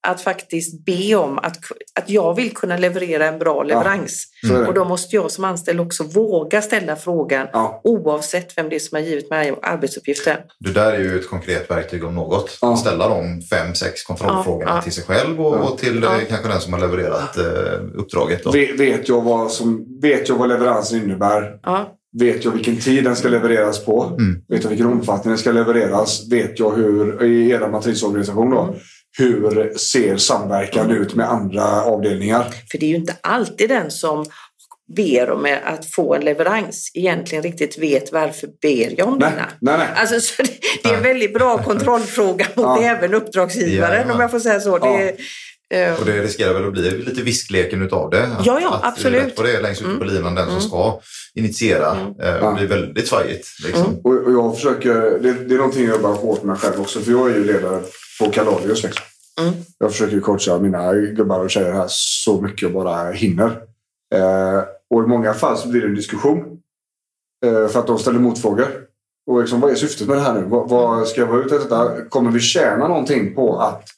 att 0.07 0.20
faktiskt 0.20 0.84
be 0.84 1.14
om 1.14 1.38
att, 1.38 1.57
att 1.94 2.11
jag 2.11 2.34
vill 2.34 2.54
kunna 2.54 2.76
leverera 2.76 3.26
en 3.26 3.38
bra 3.38 3.62
leverans. 3.62 4.24
Det. 4.42 4.66
Och 4.66 4.74
då 4.74 4.84
måste 4.84 5.16
jag 5.16 5.30
som 5.30 5.44
anställd 5.44 5.80
också 5.80 6.02
våga 6.04 6.62
ställa 6.62 6.96
frågan 6.96 7.46
Ja. 7.52 7.80
oavsett 7.84 8.59
vem 8.59 8.68
det 8.68 8.74
är 8.76 8.80
som 8.80 8.96
har 8.96 9.02
givit 9.02 9.30
mig 9.30 9.54
arbetsuppgiften. 9.62 10.36
Det 10.61 10.72
där 10.72 10.92
är 10.92 10.98
ju 10.98 11.18
ett 11.18 11.28
konkret 11.30 11.70
verktyg 11.70 12.04
om 12.04 12.14
något. 12.14 12.59
Ja. 12.61 12.76
Ställa 12.76 13.09
de 13.09 13.42
fem, 13.42 13.74
sex 13.74 14.02
kontrollfrågorna 14.02 14.70
Ja, 14.70 14.76
ja. 14.76 14.82
till 14.82 14.92
sig 14.92 15.04
själv 15.04 15.40
och, 15.46 15.57
Ja. 15.57 15.61
och 15.61 15.78
till 15.78 16.00
Ja. 16.02 16.14
eh, 16.14 16.24
kanske 16.28 16.48
den 16.48 16.61
som 16.61 16.72
har 16.72 16.80
levererat 16.80 17.38
eh, 17.38 17.44
uppdraget. 17.94 18.44
Då. 18.44 18.50
Vet, 18.50 18.80
vet, 18.80 19.09
jag 19.09 19.22
vad 19.22 19.50
som, 19.52 19.98
vet 20.02 20.28
jag 20.28 20.36
vad 20.36 20.48
leveransen 20.48 21.02
innebär? 21.02 21.59
Ja, 21.62 21.92
Vet 22.18 22.44
jag 22.44 22.52
vilken 22.52 22.76
tid 22.76 23.04
den 23.04 23.16
ska 23.16 23.28
levereras 23.28 23.84
på? 23.84 24.04
Mm. 24.04 24.42
Vet 24.48 24.62
jag 24.62 24.68
vilken 24.70 24.86
omfattning 24.86 25.30
den 25.30 25.38
ska 25.38 25.52
levereras? 25.52 26.28
Vet 26.32 26.59
jag 26.61 26.70
hur, 26.76 27.24
i 27.24 27.50
er 27.50 27.68
matrisorganisation 27.68 28.50
då, 28.50 28.74
hur 29.18 29.72
ser 29.78 30.16
samverkan 30.16 30.90
ut 30.90 31.14
med 31.14 31.30
andra 31.30 31.82
avdelningar? 31.82 32.44
För 32.70 32.78
det 32.78 32.86
är 32.86 32.90
ju 32.90 32.96
inte 32.96 33.16
alltid 33.20 33.68
den 33.68 33.90
som 33.90 34.24
ber 34.96 35.30
om 35.30 35.56
att 35.64 35.90
få 35.90 36.14
en 36.14 36.24
leverans 36.24 36.90
egentligen 36.94 37.42
riktigt 37.44 37.78
vet 37.78 38.12
varför 38.12 38.48
ber 38.62 38.94
jag 38.98 39.08
om 39.08 39.18
Nej, 39.18 39.30
denna. 39.30 39.46
nej, 39.60 39.78
nej. 39.78 39.88
Alltså, 39.96 40.20
så 40.20 40.42
det, 40.42 40.50
det 40.82 40.88
är 40.88 40.96
en 40.96 41.02
väldigt 41.02 41.34
bra 41.34 41.58
kontrollfråga 41.62 42.46
mot 42.54 42.64
Ja. 42.66 42.82
även 42.82 43.14
uppdragsgivaren 43.14 44.04
Ja. 44.08 44.14
om 44.14 44.20
jag 44.20 44.30
får 44.30 44.40
säga 44.40 44.60
så. 44.60 44.78
Det, 44.78 45.16
eh, 45.70 46.00
Och 46.00 46.06
det 46.06 46.22
riskerar 46.22 46.54
väl 46.54 46.66
att 46.66 46.72
bli 46.72 46.90
lite 46.90 47.22
viskleken 47.22 47.82
utav 47.82 48.10
det. 48.10 48.22
Att, 48.22 48.46
Ja, 48.46 48.60
ja, 48.62 48.74
att 48.74 48.84
absolut. 48.84 49.32
Vad 49.36 49.46
det 49.46 49.56
är 49.56 49.62
längst 49.62 49.80
ut 49.82 49.86
på 49.98 50.04
Mm. 50.04 50.14
linan, 50.14 50.34
den 50.34 50.44
som 50.46 50.54
Mm. 50.56 50.68
ska 50.68 51.00
initiera, 51.34 51.90
Mm. 51.96 52.20
eh, 52.20 52.40
Ja. 52.40 52.52
blir 52.54 52.66
väldigt 52.66 53.08
svajigt. 53.08 53.46
Liksom. 53.64 53.84
Mm. 53.86 53.98
Och, 54.04 54.12
och 54.26 54.32
jag 54.32 54.54
försöker, 54.54 54.94
det, 54.94 55.32
det 55.32 55.54
är 55.54 55.58
någonting 55.58 55.84
jag 55.84 55.96
jobbar 55.96 56.14
hårt 56.14 56.42
med 56.42 56.58
själv 56.58 56.80
också. 56.80 57.00
För 57.00 57.10
jag 57.12 57.30
är 57.30 57.34
ju 57.34 57.44
ledare 57.44 57.80
på 58.20 58.30
Kaladius. 58.30 58.82
Liksom. 58.82 59.04
Mm. 59.40 59.54
Jag 59.78 59.92
försöker 59.92 60.20
coacha 60.20 60.58
mina 60.58 60.94
gubbar 60.94 61.40
och 61.40 61.50
tjejer 61.50 61.72
här 61.72 61.86
så 61.88 62.40
mycket 62.40 62.62
jag 62.62 62.72
bara 62.72 63.12
hinner. 63.12 63.62
Eh, 64.14 64.62
och 64.90 65.02
i 65.02 65.06
många 65.06 65.34
fall 65.34 65.58
så 65.58 65.68
blir 65.68 65.80
det 65.80 65.86
en 65.86 65.94
diskussion. 65.94 66.60
Eh, 67.46 67.68
för 67.68 67.80
att 67.80 67.86
de 67.86 67.98
ställer 67.98 68.18
motfrågor. 68.18 68.66
Och 69.30 69.40
liksom, 69.40 69.60
vad 69.60 69.70
är 69.70 69.74
syftet 69.74 70.08
med 70.08 70.16
det 70.16 70.22
här 70.22 70.40
nu? 70.40 70.46
Vad, 70.46 70.68
vad 70.68 71.08
ska 71.08 71.20
jag 71.20 71.28
vara 71.28 71.44
ute 71.44 71.56
efter? 71.56 72.08
Kommer 72.08 72.30
vi 72.30 72.40
tjäna 72.40 72.88
någonting 72.88 73.34
på 73.34 73.58
att 73.58 73.88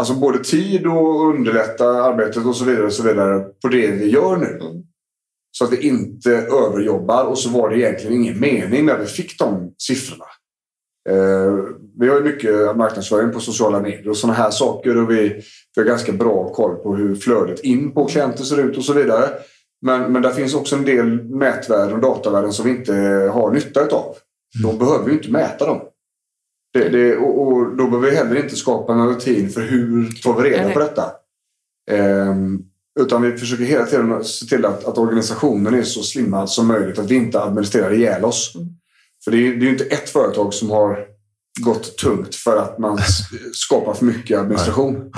Alltså 0.00 0.14
både 0.14 0.44
tid 0.44 0.86
och 0.86 1.28
underlätta 1.28 2.02
arbetet 2.02 2.46
och 2.46 2.56
så 2.56 2.64
vidare, 2.64 2.86
och 2.86 2.92
så 2.92 3.02
vidare 3.02 3.40
på 3.62 3.68
det 3.68 3.90
vi 3.90 4.10
gör 4.10 4.36
nu. 4.36 4.46
Mm. 4.46 4.82
Så 5.50 5.64
att 5.64 5.72
vi 5.72 5.88
inte 5.88 6.30
överjobbar 6.30 7.24
och 7.24 7.38
så 7.38 7.50
var 7.50 7.70
det 7.70 7.78
egentligen 7.78 8.16
ingen 8.16 8.40
mening 8.40 8.86
när 8.86 8.98
vi 8.98 9.06
fick 9.06 9.38
de 9.38 9.74
siffrorna. 9.78 10.24
Eh, 11.08 11.54
vi 12.00 12.08
har 12.08 12.16
ju 12.16 12.24
mycket 12.24 12.76
marknadsföring 12.76 13.32
på 13.32 13.40
sociala 13.40 13.80
medier 13.80 14.08
och 14.08 14.16
sådana 14.16 14.38
här 14.38 14.50
saker 14.50 14.96
och 14.96 15.10
vi, 15.10 15.42
vi 15.76 15.82
har 15.82 15.84
ganska 15.84 16.12
bra 16.12 16.52
koll 16.52 16.76
på 16.76 16.96
hur 16.96 17.14
flödet 17.14 17.60
in 17.60 17.94
på 17.94 18.06
klienter 18.06 18.44
ser 18.44 18.60
ut 18.60 18.76
och 18.76 18.84
så 18.84 18.92
vidare. 18.92 19.28
Men, 19.82 20.12
men 20.12 20.22
där 20.22 20.30
finns 20.30 20.54
också 20.54 20.76
en 20.76 20.84
del 20.84 21.24
mätvärden 21.24 21.94
och 21.94 22.00
datavärden 22.00 22.52
som 22.52 22.64
vi 22.64 22.70
inte 22.70 22.94
har 23.32 23.50
nytta 23.52 23.84
utav. 23.84 24.16
Då 24.62 24.72
behöver 24.72 25.04
vi 25.04 25.12
inte 25.12 25.30
mäta 25.30 25.66
dem. 25.66 25.80
Det, 26.72 26.88
det, 26.88 27.16
och, 27.16 27.46
och 27.46 27.76
då 27.76 27.86
behöver 27.86 28.10
vi 28.10 28.16
heller 28.16 28.42
inte 28.42 28.56
skapa 28.56 28.92
en 28.92 29.08
rutin 29.08 29.50
för 29.50 29.60
hur 29.60 30.08
tar 30.22 30.42
vi 30.42 30.50
reda 30.50 30.70
på 30.70 30.78
detta. 30.78 31.12
Ehm, 31.90 32.58
utan 33.00 33.22
vi 33.22 33.38
försöker 33.38 33.64
hela 33.64 33.86
tiden 33.86 34.24
se 34.24 34.46
till 34.46 34.64
att, 34.64 34.84
att 34.84 34.98
organisationen 34.98 35.74
är 35.74 35.82
så 35.82 36.02
slimmad 36.02 36.50
som 36.50 36.66
möjligt. 36.66 36.98
Att 36.98 37.10
vi 37.10 37.14
inte 37.14 37.40
administrerar 37.40 37.92
ihjäl 37.92 38.24
oss. 38.24 38.52
Mm. 38.54 38.68
För 39.24 39.30
det 39.30 39.36
är 39.36 39.40
ju 39.40 39.70
inte 39.70 39.84
ett 39.84 40.10
företag 40.10 40.54
som 40.54 40.70
har 40.70 41.09
gått 41.60 41.98
tungt 41.98 42.34
för 42.34 42.56
att 42.56 42.78
man 42.78 42.98
skapar 43.52 43.94
för 43.94 44.04
mycket 44.04 44.38
administration. 44.38 45.12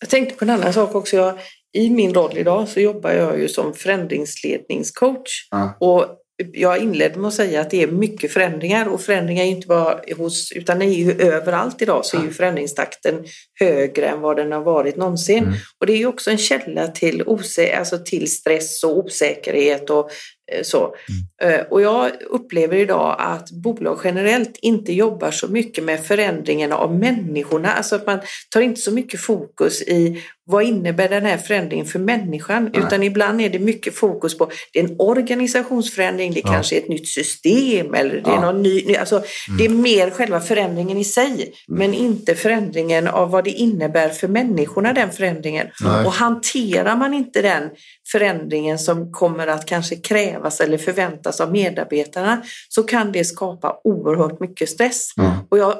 Jag 0.00 0.10
tänkte 0.10 0.34
på 0.34 0.44
en 0.44 0.50
annan 0.50 0.72
sak 0.72 0.94
också. 0.94 1.16
Jag, 1.16 1.38
I 1.72 1.90
min 1.90 2.14
roll 2.14 2.38
idag 2.38 2.68
så 2.68 2.80
jobbar 2.80 3.10
jag 3.10 3.38
ju 3.38 3.48
som 3.48 3.74
förändringsledningscoach. 3.74 5.48
Ja. 5.50 5.76
Och 5.80 6.18
jag 6.52 6.78
inledde 6.78 7.18
med 7.18 7.28
att 7.28 7.34
säga 7.34 7.60
att 7.60 7.70
det 7.70 7.82
är 7.82 7.86
mycket 7.86 8.32
förändringar 8.32 8.88
och 8.88 9.00
förändringar 9.00 9.44
är 9.44 9.48
inte 9.48 9.66
bara 9.66 10.00
hos, 10.16 10.52
utan 10.52 10.82
är 10.82 10.86
ju 10.86 11.12
överallt 11.20 11.82
idag 11.82 12.04
så 12.04 12.18
är 12.18 12.22
ju 12.22 12.32
förändringstakten 12.32 13.24
högre 13.64 14.06
än 14.06 14.20
vad 14.20 14.36
den 14.36 14.52
har 14.52 14.60
varit 14.60 14.96
någonsin. 14.96 15.38
Mm. 15.38 15.54
Och 15.80 15.86
det 15.86 15.92
är 15.92 15.96
ju 15.98 16.06
också 16.06 16.30
en 16.30 16.38
källa 16.38 16.86
till, 16.88 17.22
osä- 17.22 17.78
alltså 17.78 17.98
till 17.98 18.30
stress 18.30 18.84
och 18.84 18.98
osäkerhet 18.98 19.90
och 19.90 20.10
eh, 20.52 20.62
så. 20.62 20.94
Eh, 21.42 21.60
Och 21.70 21.82
jag 21.82 22.10
upplever 22.30 22.76
idag 22.76 23.16
att 23.18 23.50
bolag 23.50 24.00
generellt 24.04 24.58
inte 24.62 24.92
jobbar 24.92 25.30
så 25.30 25.48
mycket 25.48 25.84
med 25.84 26.04
förändringen 26.06 26.72
av 26.72 26.94
människorna. 26.98 27.72
Alltså 27.72 27.96
att 27.96 28.06
man 28.06 28.18
tar 28.50 28.60
inte 28.60 28.80
så 28.80 28.90
mycket 28.92 29.20
fokus 29.20 29.82
i 29.82 30.22
vad 30.44 30.64
innebär 30.64 31.08
den 31.08 31.24
här 31.24 31.36
förändringen 31.38 31.86
för 31.86 31.98
människan? 31.98 32.70
Nej. 32.74 32.82
Utan 32.86 33.02
ibland 33.02 33.40
är 33.40 33.48
det 33.50 33.58
mycket 33.58 33.94
fokus 33.94 34.38
på 34.38 34.50
det 34.72 34.78
är 34.80 34.84
en 34.84 34.96
organisationsförändring, 34.98 36.32
det 36.32 36.40
Ja. 36.44 36.52
kanske 36.52 36.76
är 36.76 36.80
ett 36.80 36.88
nytt 36.88 37.08
system 37.08 37.94
eller 37.94 38.10
det 38.14 38.30
är 38.30 38.34
Ja. 38.34 38.40
någon 38.40 38.62
ny... 38.62 38.96
alltså, 38.96 39.22
Det 39.58 39.64
är 39.64 39.68
mer 39.68 40.10
själva 40.10 40.40
förändringen 40.40 40.98
i 40.98 41.04
sig, 41.04 41.32
Mm. 41.32 41.52
men 41.78 41.94
inte 41.94 42.34
förändringen 42.34 43.08
av 43.08 43.30
vad 43.30 43.44
det 43.44 43.51
innebär 43.52 44.08
för 44.08 44.28
människorna, 44.28 44.92
den 44.92 45.10
förändringen. 45.10 45.66
Nej. 45.84 46.06
Och 46.06 46.12
hanterar 46.12 46.96
man 46.96 47.14
inte 47.14 47.42
den 47.42 47.70
förändringen 48.12 48.78
som 48.78 49.12
kommer 49.12 49.46
att 49.46 49.66
kanske 49.66 49.96
krävas 49.96 50.60
eller 50.60 50.78
förväntas 50.78 51.40
av 51.40 51.52
medarbetarna 51.52 52.42
så 52.68 52.82
kan 52.82 53.12
det 53.12 53.24
skapa 53.24 53.80
oerhört 53.84 54.40
mycket 54.40 54.68
stress. 54.68 55.12
Ja. 55.16 55.36
Och 55.48 55.58
jag 55.58 55.74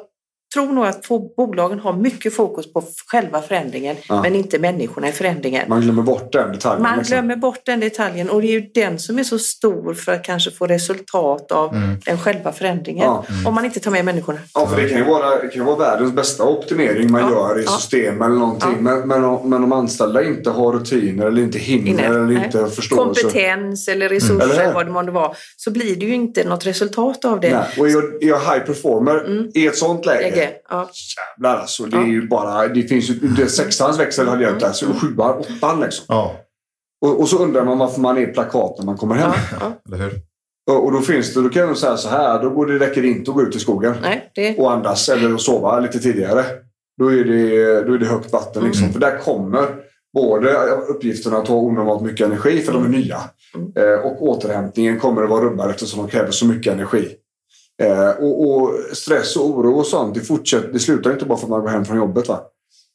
tror 0.54 0.72
nog 0.72 0.86
att 0.86 1.08
bolagen 1.36 1.78
har 1.78 1.92
mycket 1.92 2.34
fokus 2.34 2.72
på 2.72 2.82
själva 3.06 3.42
förändringen 3.42 3.96
Ja. 4.08 4.22
men 4.22 4.34
inte 4.34 4.58
människorna 4.58 5.08
i 5.08 5.12
förändringen. 5.12 5.64
Man 5.68 5.80
glömmer 5.80 6.02
bort 6.02 6.32
den 6.32 6.52
detaljen. 6.52 6.82
Man 6.82 6.98
liksom. 6.98 7.12
glömmer 7.14 7.36
bort 7.36 7.60
den 7.66 7.80
detaljen 7.80 8.30
och 8.30 8.42
det 8.42 8.48
är 8.48 8.60
ju 8.60 8.70
den 8.74 8.98
som 8.98 9.18
är 9.18 9.24
så 9.24 9.38
stor 9.38 9.94
för 9.94 10.12
att 10.12 10.24
kanske 10.24 10.50
få 10.50 10.66
resultat 10.66 11.52
av 11.52 11.74
Mm. 11.76 11.96
den 12.04 12.18
själva 12.18 12.52
förändringen. 12.52 13.04
Ja. 13.04 13.24
Om 13.46 13.54
man 13.54 13.64
inte 13.64 13.80
tar 13.80 13.90
med 13.90 14.04
människorna. 14.04 14.38
Ja, 14.54 14.66
för 14.66 14.82
det 14.82 14.88
kan 14.88 14.98
ju 14.98 15.04
vara, 15.04 15.30
det 15.30 15.48
kan 15.48 15.60
ju 15.60 15.62
vara 15.64 15.76
världens 15.76 16.12
bästa 16.12 16.44
optimering 16.44 17.10
man 17.12 17.20
Ja, 17.20 17.30
gör 17.30 17.60
i 17.60 17.64
ja. 17.64 17.70
system 17.70 18.22
eller 18.22 18.34
någonting. 18.34 18.70
Ja. 18.76 18.80
Men, 18.82 19.08
men, 19.08 19.24
om, 19.24 19.50
men 19.50 19.64
om 19.64 19.72
anställda 19.72 20.22
inte 20.24 20.50
har 20.50 20.72
rutiner 20.72 21.26
eller 21.26 21.42
inte 21.42 21.58
hinner 21.58 21.90
Inne. 21.90 22.02
eller 22.02 22.20
Nej. 22.20 22.44
inte 22.44 22.66
förstår. 22.66 22.96
Kompetens 22.96 23.88
eller 23.88 24.06
Eller 24.06 24.14
resurser, 24.14 24.66
hur? 24.66 24.72
vad 24.74 24.86
det 24.86 24.92
månde 24.92 25.12
vara, 25.12 25.32
så 25.56 25.70
blir 25.70 25.96
det 25.96 26.06
ju 26.06 26.14
inte 26.14 26.44
något 26.44 26.66
resultat 26.66 27.24
av 27.24 27.40
det. 27.40 27.50
Nej. 27.50 27.66
Och 27.78 27.88
är 27.88 27.92
jag, 27.92 28.04
är 28.22 28.28
jag 28.28 28.38
high 28.40 28.58
performer 28.66 29.24
Mm. 29.24 29.50
i 29.54 29.66
ett 29.66 29.76
sånt 29.76 30.06
läge, 30.06 30.41
Läge. 30.44 30.54
Ja. 30.70 30.90
jävlar 31.36 31.56
alltså. 31.56 31.84
Det 31.84 31.96
är 31.96 32.00
Ja. 32.00 32.06
ju 32.06 32.28
bara, 32.28 32.68
det 32.68 32.82
finns 32.82 33.10
ju, 33.10 33.14
det 33.14 33.46
sexans 33.46 33.98
växel 34.00 34.28
hade 34.28 34.52
där, 34.58 34.72
så 34.72 34.86
Mm. 34.86 34.98
sjuan, 34.98 35.38
åttan 35.38 35.80
liksom. 35.80 36.04
Ja, 36.08 36.36
Och, 37.04 37.20
och 37.20 37.28
så 37.28 37.38
undrar 37.38 37.64
man 37.64 37.78
varför 37.78 38.00
man 38.00 38.18
är 38.18 38.26
plakat 38.26 38.78
när 38.78 38.84
man 38.86 38.96
kommer 38.96 39.14
hem. 39.14 39.32
Ja, 39.60 39.72
eller 39.86 40.04
hur? 40.04 40.12
Och, 40.70 40.84
och 40.84 40.92
då 40.92 41.00
finns 41.00 41.34
det, 41.34 41.42
då 41.42 41.48
kan 41.48 41.62
jag 41.62 41.78
säga 41.78 41.96
så 41.96 42.08
här, 42.08 42.42
då 42.42 42.50
borde 42.50 42.78
det 42.78 42.86
räcker 42.86 43.04
inte 43.04 43.30
att 43.30 43.34
gå 43.36 43.42
ut 43.42 43.56
i 43.56 43.58
skogen 43.58 43.94
Nej, 44.02 44.30
det, 44.34 44.58
och 44.58 44.72
andas 44.72 45.08
eller 45.08 45.34
att 45.34 45.40
sova 45.40 45.80
lite 45.80 45.98
tidigare. 45.98 46.44
Då 46.98 47.12
är 47.12 47.24
det, 47.24 47.82
då 47.82 47.94
är 47.94 47.98
det 47.98 48.06
högt 48.06 48.32
vatten. 48.32 48.64
Liksom. 48.64 48.82
Mm. 48.82 48.92
För 48.92 49.00
där 49.00 49.18
kommer 49.18 49.66
både 50.14 50.52
uppgifterna 50.88 51.36
att 51.38 51.46
ta 51.46 51.54
onormalt 51.54 52.02
mycket 52.02 52.26
energi 52.26 52.60
för 52.60 52.72
de 52.72 52.84
är 52.84 52.88
nya. 52.88 53.20
Mm. 53.54 53.72
Eh, 53.76 53.98
och 54.06 54.22
återhämtningen 54.22 55.00
kommer 55.00 55.22
att 55.22 55.30
vara 55.30 55.44
rubbad 55.44 55.70
eftersom 55.70 56.00
de 56.06 56.10
kräver 56.10 56.30
så 56.30 56.46
mycket 56.46 56.72
energi. 56.72 57.08
Eh, 57.82 58.10
och, 58.10 58.46
och 58.46 58.78
stress 58.92 59.36
och 59.36 59.46
oro 59.46 59.78
och 59.78 59.86
sånt, 59.86 60.14
det, 60.14 60.20
fortsätter, 60.20 60.72
det 60.72 60.78
slutar 60.78 61.12
inte 61.12 61.24
bara 61.24 61.38
för 61.38 61.46
att 61.46 61.50
man 61.50 61.60
går 61.60 61.68
hem 61.68 61.84
från 61.84 61.96
jobbet. 61.96 62.28
Va? 62.28 62.40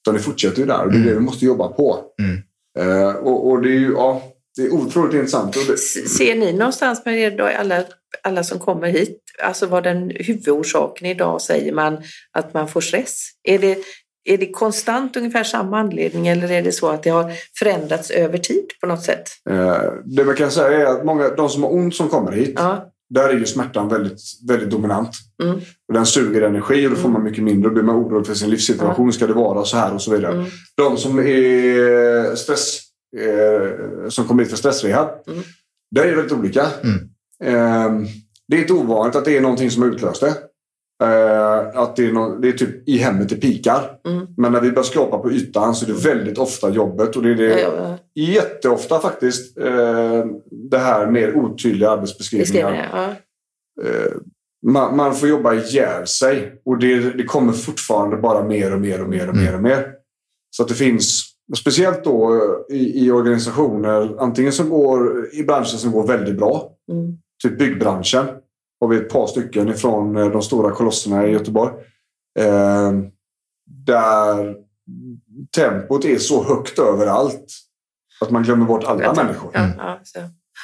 Utan 0.02 0.14
det 0.14 0.20
fortsätter 0.20 0.60
ju 0.60 0.66
där 0.66 0.84
och 0.86 0.92
det 0.92 0.98
är 0.98 1.04
det 1.04 1.14
vi 1.14 1.20
måste 1.20 1.46
jobba 1.46 1.68
på. 1.68 2.00
Mm. 2.22 2.42
Eh, 2.80 3.16
och, 3.16 3.50
och 3.50 3.62
det 3.62 3.70
är 3.70 3.80
ju 3.80 3.92
ja, 3.92 4.22
det 4.56 4.62
är 4.62 4.74
otroligt 4.74 5.14
intressant. 5.14 5.56
Och 5.56 5.64
det, 5.68 5.78
Ser 6.08 6.36
ni 6.36 6.54
någonstans 6.54 7.06
med 7.06 7.20
er 7.20 7.32
då, 7.38 7.46
alla, 7.60 7.84
alla 8.24 8.44
som 8.44 8.60
kommer 8.60 8.88
hit, 8.88 9.20
alltså 9.44 9.66
vad 9.66 9.84
den 9.84 10.12
huvudorsaken 10.16 11.08
idag 11.08 11.42
säger 11.42 11.74
man 11.74 11.98
att 12.32 12.54
man 12.54 12.68
får 12.68 12.82
stress? 12.82 13.30
Är 13.44 13.60
det, 13.60 13.78
är 14.30 14.38
det 14.38 14.52
konstant 14.52 15.18
ungefär 15.18 15.44
samma 15.44 15.80
anledning 15.80 16.28
eller 16.28 16.52
är 16.52 16.62
det 16.62 16.72
så 16.72 16.90
att 16.90 17.04
det 17.04 17.10
har 17.10 17.32
förändrats 17.60 18.12
över 18.12 18.38
tid 18.38 18.66
på 18.82 18.88
något 18.88 19.04
sätt? 19.04 19.24
eh, 19.50 19.82
det 20.06 20.24
man 20.24 20.36
kan 20.36 20.52
säga 20.52 20.78
är 20.82 20.86
att 20.86 21.06
många, 21.06 21.30
de 21.30 21.50
som 21.50 21.64
har 21.64 21.74
ont 21.74 21.96
som 21.96 22.10
kommer 22.10 22.32
hit, 22.32 22.54
Ja, 22.56 22.92
där 23.10 23.30
är 23.30 23.34
ju 23.34 23.46
smärtan 23.46 23.90
väldigt, 23.90 24.20
väldigt 24.48 24.70
dominant. 24.70 25.10
mm, 25.44 25.56
Och 25.88 25.94
den 25.94 26.06
suger 26.06 26.42
energi 26.42 26.86
och 26.88 26.90
då 26.90 26.96
får 26.96 27.04
Mm. 27.10 27.14
man 27.14 27.24
mycket 27.24 27.44
mindre. 27.44 27.70
Då 27.70 27.74
blir 27.74 27.84
man 27.84 27.96
orolig 27.96 28.28
för 28.28 28.34
sin 28.34 28.50
livssituation. 28.50 29.14
Ska 29.14 29.28
det 29.28 29.34
vara 29.34 29.66
så 29.66 29.78
här 29.78 29.94
och 29.94 30.02
så 30.02 30.12
vidare. 30.12 30.34
mm, 30.34 30.46
De 30.76 30.98
som 30.98 31.20
är 31.20 32.36
stress, 32.36 32.80
eh, 33.18 34.10
som 34.10 34.26
kommer 34.28 34.44
hit 34.44 34.50
för 34.50 34.58
stressrehab. 34.58 35.10
Mm. 35.28 35.44
Där 35.96 36.04
är 36.04 36.10
det 36.10 36.16
väldigt 36.16 36.32
olika. 36.38 36.66
Mm. 36.84 36.96
Eh, 37.44 38.10
det 38.48 38.58
är 38.58 38.62
inte 38.62 38.74
ovanligt 38.74 39.16
att 39.16 39.26
det 39.26 39.38
är 39.38 39.42
någonting 39.42 39.72
som 39.72 39.82
har 39.84 39.90
utlöst 39.90 40.22
det. 40.22 40.34
Eh, 41.04 41.80
att 41.82 41.96
det 41.96 42.06
är, 42.06 42.12
nå- 42.12 42.36
det 42.42 42.48
är 42.48 42.52
typ 42.52 42.90
i 42.90 42.98
hemmet 42.98 43.30
det 43.30 43.36
pikar. 43.36 44.00
mm. 44.08 44.28
Men 44.38 44.52
när 44.52 44.62
vi 44.62 44.70
börjar 44.72 44.84
skrapa 44.84 45.18
på 45.18 45.32
ytan 45.32 45.76
så 45.76 45.86
är 45.86 45.88
det 45.94 46.08
väldigt 46.10 46.38
ofta 46.38 46.70
jobbet. 46.70 47.16
Och 47.16 47.24
det 47.24 47.32
är 47.32 47.36
det 47.36 47.62
Ja, 47.62 47.98
jätteofta 48.16 49.00
faktiskt 49.00 49.58
eh, 49.58 50.26
det 50.70 50.78
här 50.78 51.08
mer 51.12 51.36
otydliga 51.36 51.90
arbetsbeskrivningar. 51.90 52.90
Ja. 52.94 53.06
Eh, 53.86 54.12
man, 54.68 54.96
man 54.98 55.16
får 55.16 55.30
jobba 55.30 55.54
ihjäl 55.54 56.08
sig. 56.08 56.62
Och 56.66 56.80
det, 56.80 57.00
det 57.18 57.24
kommer 57.24 57.54
fortfarande 57.54 58.18
bara 58.18 58.44
mer 58.44 58.74
och 58.74 58.82
mer 58.82 59.04
och 59.04 59.10
mer 59.10 59.30
och 59.30 59.36
mer 59.36 59.56
och 59.56 59.62
mer. 59.62 59.92
Så 60.56 60.64
att 60.64 60.70
det 60.70 60.76
finns, 60.76 61.24
speciellt 61.60 62.04
då 62.04 62.34
eh, 62.36 62.76
i, 62.78 63.06
i 63.06 63.12
organisationer, 63.12 64.16
antingen 64.20 64.52
som 64.52 64.70
går 64.70 65.28
i 65.34 65.44
branscher 65.44 65.64
som 65.66 65.92
går 65.92 66.08
väldigt 66.08 66.38
bra, 66.38 66.74
Mm. 66.92 67.18
typ 67.44 67.60
byggbranschen. 67.60 68.26
Har 68.80 68.88
vi 68.88 68.98
ett 68.98 69.10
par 69.10 69.28
stycken 69.28 69.70
ifrån 69.70 70.18
eh, 70.18 70.28
de 70.32 70.42
stora 70.42 70.72
kolosserna 70.72 71.28
i 71.28 71.32
Göteborg. 71.32 71.74
Eh, 72.40 72.92
där 73.86 74.56
tempot 75.56 76.06
är 76.06 76.18
så 76.18 76.44
högt 76.44 76.80
överallt 76.80 77.46
att 78.22 78.32
man 78.32 78.44
glömmer 78.44 78.66
bort 78.66 78.84
alla 78.84 79.14
människor. 79.14 79.52
Så. 80.04 80.20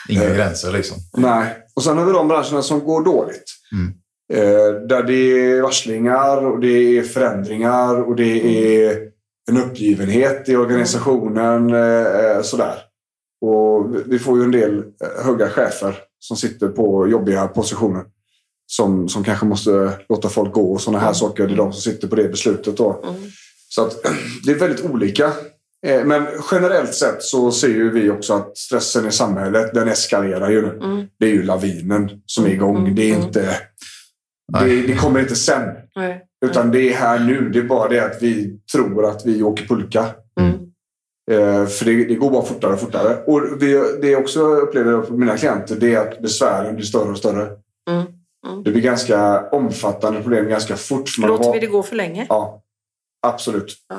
Inga 0.10 0.24
Eh. 0.24 0.36
gränser 0.36 0.72
liksom. 0.72 0.98
Nej. 1.18 1.58
Och 1.74 1.84
sen 1.84 1.98
har 1.98 2.06
vi 2.06 2.12
de 2.12 2.28
branscherna 2.28 2.62
som 2.62 2.80
går 2.80 3.04
dåligt. 3.04 3.44
Mm. 3.72 3.94
Eh, 4.34 4.88
där 4.88 5.04
det 5.04 5.14
är 5.14 5.62
varslingar 5.62 6.46
och 6.46 6.60
det 6.60 6.98
är 6.98 7.04
förändringar 7.04 8.04
och 8.04 8.16
det 8.16 8.88
är 8.88 9.00
en 9.52 9.58
uppgivenhet 9.58 10.50
i 10.50 10.56
organisationen. 10.56 11.70
Sådär. 12.44 12.76
Och 13.42 13.96
vi 14.06 14.20
får 14.20 14.38
ju 14.38 14.44
en 14.44 14.52
del 14.52 14.84
höga 15.24 15.50
chefer 15.50 15.96
som 16.24 16.38
sitter 16.38 16.68
på 16.68 17.08
jobbiga 17.08 17.48
positioner. 17.48 18.04
Som, 18.66 19.10
som 19.10 19.24
kanske 19.24 19.46
måste 19.46 19.92
låta 20.10 20.30
folk 20.30 20.54
gå 20.54 20.74
och 20.74 20.82
sådana 20.82 21.00
här 21.00 21.14
saker. 21.14 21.48
Det 21.48 21.54
är 21.54 21.58
de 21.58 21.74
som 21.74 21.82
sitter 21.82 22.08
på 22.08 22.16
det 22.16 22.30
beslutet. 22.30 22.78
Då. 22.78 23.04
Mm. 23.04 23.22
Så 23.70 23.86
att, 23.86 24.04
det 24.46 24.52
är 24.52 24.56
väldigt 24.56 24.86
olika. 24.86 25.26
Eh, 25.86 26.06
Men 26.06 26.28
generellt 26.52 26.94
sett 26.94 27.24
så 27.24 27.52
ser 27.52 27.68
ju 27.68 27.92
vi 27.92 28.10
också 28.10 28.34
att 28.34 28.58
stressen 28.58 29.08
i 29.08 29.12
samhället, 29.12 29.74
den 29.74 29.88
eskalerar 29.88 30.50
ju 30.50 30.62
nu. 30.62 30.80
Mm. 30.84 31.08
Det 31.20 31.26
är 31.26 31.30
ju 31.30 31.44
lavinen 31.44 32.10
som 32.26 32.46
är 32.46 32.50
igång. 32.50 32.78
Mm, 32.78 32.96
Det, 32.96 33.12
är 33.12 33.16
mm. 33.16 33.28
inte, 33.28 33.58
det, 34.60 34.88
det 34.88 34.96
kommer 34.96 35.20
inte 35.20 35.36
sen. 35.36 35.70
Nej. 35.96 36.22
Utan 36.46 36.72
det 36.72 36.94
är 36.94 36.94
här 36.94 37.20
nu. 37.20 37.50
Det 37.50 37.60
är 37.60 37.64
bara 37.64 37.90
det 37.90 38.00
att 38.00 38.22
vi 38.22 38.60
tror 38.74 39.06
att 39.06 39.26
vi 39.26 39.44
åker 39.44 39.66
pulka. 39.66 40.06
Eh, 41.32 41.66
för 41.66 41.86
det, 41.86 42.06
det 42.06 42.16
går 42.16 42.32
bara 42.32 42.46
fortare 42.46 42.74
och 42.74 42.80
fortare. 42.80 43.24
Och 43.28 43.42
vi, 43.62 43.74
det 44.02 44.08
jag 44.10 44.22
också 44.22 44.42
upplever 44.42 45.02
på 45.02 45.14
mina 45.14 45.38
klienter 45.38 45.76
det 45.76 45.94
är 45.94 46.00
att 46.00 46.20
besvären 46.20 46.76
blir 46.76 46.86
större 46.86 47.10
och 47.12 47.18
större. 47.18 47.42
Mm. 47.90 48.04
Mm. 48.48 48.64
Det 48.64 48.72
blir 48.72 48.82
ganska 48.82 49.50
omfattande 49.50 50.22
problem 50.22 50.48
ganska 50.50 50.76
fort. 50.76 51.18
man 51.20 51.30
Låter 51.30 51.44
har- 51.46 51.54
vi 51.54 51.60
det 51.60 51.68
gå 51.68 51.84
för 51.84 51.96
länge? 51.96 52.26
Ja, 52.30 52.62
absolut. 53.28 53.74
Ja. 53.90 53.96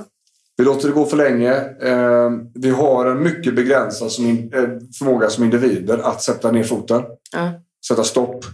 Vi 0.56 0.64
låter 0.64 0.88
det 0.88 0.94
gå 0.94 1.04
för 1.04 1.16
länge. 1.16 1.52
Eh, 1.80 2.30
vi 2.54 2.70
har 2.70 3.06
en 3.06 3.22
mycket 3.22 3.54
begränsad 3.56 4.08
eh, 4.08 4.68
förmåga 4.98 5.30
som 5.30 5.44
individer 5.44 5.98
att 5.98 6.22
sätta 6.22 6.50
ner 6.52 6.62
foten, 6.64 7.02
Ja. 7.32 7.50
sätta 7.88 8.04
stopp, 8.04 8.44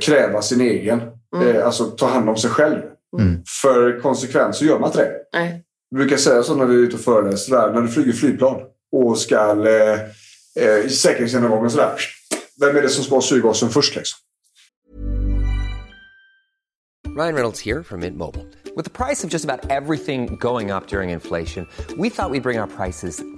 kräva 0.00 0.42
sin 0.42 0.60
egen. 0.60 1.00
Mm. 1.36 1.62
Alltså 1.66 1.84
ta 1.84 2.06
hand 2.06 2.28
om 2.28 2.36
sig 2.36 2.50
själv. 2.50 2.78
Mm. 3.20 3.42
För 3.62 4.00
konsekvens 4.00 4.58
så 4.58 4.64
gör 4.64 4.78
man 4.78 4.88
inte 4.88 4.98
det. 5.02 5.12
Nej. 5.32 5.64
Vi 5.90 5.96
brukar 5.96 6.16
säga 6.16 6.42
så 6.42 6.54
när 6.54 6.66
vi 6.66 6.74
är 6.74 6.78
ute 6.78 6.96
och 6.96 7.02
föreläser, 7.02 7.56
där, 7.56 7.72
när 7.72 7.80
du 7.82 7.88
flyger 7.88 8.12
flygplan 8.12 8.60
och 8.92 9.18
ska 9.18 9.38
eh, 9.66 10.00
eh, 10.64 10.86
i 10.86 10.90
säkerhetsgenomgången 10.90 11.64
och 11.64 11.72
sådär. 11.72 12.00
Vem 12.60 12.76
är 12.76 12.82
det 12.82 12.88
som 12.88 13.04
ska 13.04 13.14
ha 13.14 13.22
syrgasen 13.22 13.68
först 13.68 13.96
liksom? 13.96 14.18
Ryan 17.18 17.34
Reynolds 17.34 17.66
här 17.66 17.82
från 17.82 18.00
Mint 18.00 18.16
Mobile. 18.16 18.44
priset 18.90 19.30
på 19.30 19.32
nästan 19.34 19.60
allt 19.70 19.70
som 19.70 20.36
går 20.38 20.76
upp 20.76 20.92
under 20.92 21.12
inflationen, 21.12 21.66
trodde 21.86 22.02
vi 22.02 22.08
att 22.18 22.32
vi 22.32 22.40
skulle 22.40 22.40
bring 22.40 22.60
våra 22.60 22.66
priser 22.66 23.37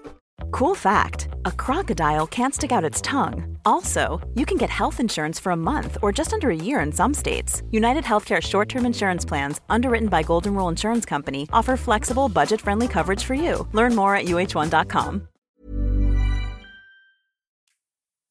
Cool 0.49 0.75
fact 0.75 1.27
a 1.45 1.51
crocodile 1.51 2.27
can't 2.27 2.55
stick 2.55 2.71
out 2.71 2.83
its 2.83 3.01
tongue. 3.01 3.57
Also, 3.65 4.19
you 4.35 4.45
can 4.45 4.57
get 4.57 4.69
health 4.69 4.99
insurance 4.99 5.39
for 5.39 5.51
a 5.51 5.55
month 5.55 5.97
or 6.01 6.11
just 6.11 6.33
under 6.33 6.49
a 6.49 6.55
year 6.55 6.79
in 6.81 6.91
some 6.91 7.13
states. 7.13 7.61
United 7.71 8.03
Healthcare 8.03 8.41
short 8.41 8.69
term 8.69 8.85
insurance 8.85 9.27
plans, 9.27 9.61
underwritten 9.69 10.09
by 10.09 10.23
Golden 10.23 10.55
Rule 10.55 10.69
Insurance 10.69 11.05
Company, 11.09 11.47
offer 11.53 11.77
flexible, 11.77 12.29
budget 12.29 12.61
friendly 12.61 12.87
coverage 12.87 13.23
for 13.23 13.35
you. 13.35 13.67
Learn 13.73 13.95
more 13.95 14.15
at 14.15 14.25
uh1.com. 14.25 15.27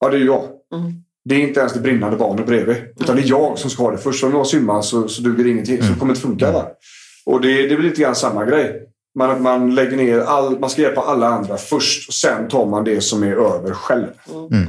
Ja, 0.00 0.08
det 0.08 0.16
är 0.16 0.24
jag. 0.24 0.42
Mm. 0.74 0.92
Det 1.24 1.34
är 1.34 1.38
inte 1.48 1.60
ens 1.60 1.72
det 1.72 1.80
brinnande 1.80 2.16
barnet 2.16 2.46
bredvid. 2.46 2.76
Utan 3.00 3.16
det 3.16 3.22
är 3.22 3.28
jag 3.28 3.58
som 3.58 3.70
ska 3.70 3.82
ha 3.82 3.90
det 3.90 3.98
först. 3.98 4.24
Om 4.24 4.32
jag 4.32 4.46
simmar 4.46 4.82
så, 4.82 5.08
så 5.08 5.22
duger 5.22 5.44
det 5.44 5.50
ingenting. 5.50 5.82
Så 5.82 5.92
det 5.92 5.98
kommer 5.98 6.12
inte 6.12 6.22
funka. 6.22 6.52
Va? 6.52 6.68
Och 7.26 7.40
det, 7.40 7.66
det 7.66 7.74
är 7.74 7.78
lite 7.78 8.02
grann 8.02 8.14
samma 8.14 8.44
grej. 8.44 8.86
Man, 9.14 9.30
att 9.30 9.40
man 9.40 9.74
lägger 9.74 9.96
ner 9.96 10.18
all, 10.18 10.58
man 10.58 10.70
ska 10.70 10.82
hjälpa 10.82 11.00
alla 11.00 11.26
andra 11.26 11.56
först. 11.56 12.08
Och 12.08 12.14
sen 12.14 12.48
tar 12.48 12.66
man 12.66 12.84
det 12.84 13.00
som 13.00 13.22
är 13.22 13.32
över 13.32 13.74
själv. 13.74 14.06
Mm. 14.52 14.68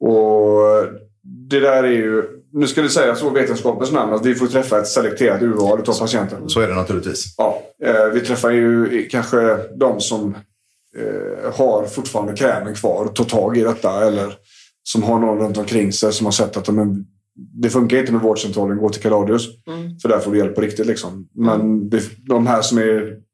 Och 0.00 0.86
det 1.50 1.60
där 1.60 1.82
är 1.84 1.92
ju... 1.92 2.22
Nu 2.52 2.66
ska 2.66 2.82
det 2.82 2.88
sägas 2.88 3.20
så 3.20 3.30
vetenskapens 3.30 3.92
namn 3.92 4.12
att 4.12 4.26
vi 4.26 4.34
får 4.34 4.46
träffa 4.46 4.78
ett 4.78 4.88
selekterat 4.88 5.42
urval 5.42 5.80
av 5.80 5.98
patienter. 5.98 6.38
Så 6.46 6.60
är 6.60 6.68
det 6.68 6.74
naturligtvis. 6.74 7.34
Ja, 7.36 7.62
eh, 7.84 8.06
vi 8.14 8.20
träffar 8.20 8.50
ju 8.50 9.06
kanske 9.10 9.58
de 9.76 10.00
som 10.00 10.34
eh, 10.96 11.54
har 11.54 11.86
fortfarande 11.86 12.36
krämen 12.36 12.74
kvar 12.74 13.04
och 13.04 13.14
tar 13.14 13.24
tag 13.24 13.56
i 13.56 13.62
detta. 13.62 14.06
Eller 14.06 14.34
som 14.82 15.02
har 15.02 15.18
någon 15.18 15.38
runt 15.38 15.56
omkring 15.56 15.92
sig 15.92 16.12
som 16.12 16.26
har 16.26 16.32
sett 16.32 16.56
att 16.56 16.68
men, 16.68 17.06
det 17.34 17.70
funkar 17.70 17.98
inte 17.98 18.12
med 18.12 18.20
vårdcentralen, 18.20 18.78
gå 18.78 18.88
till 18.88 19.02
Kaladius. 19.02 19.46
Mm. 19.66 19.98
För 19.98 20.08
där 20.08 20.18
får 20.18 20.32
du 20.32 20.38
hjälp 20.38 20.54
på 20.54 20.60
riktigt. 20.60 20.86
Liksom. 20.86 21.28
Men 21.34 21.90
det, 21.90 22.02
de 22.28 22.46
här 22.46 22.62
som 22.62 22.78
är 22.78 23.25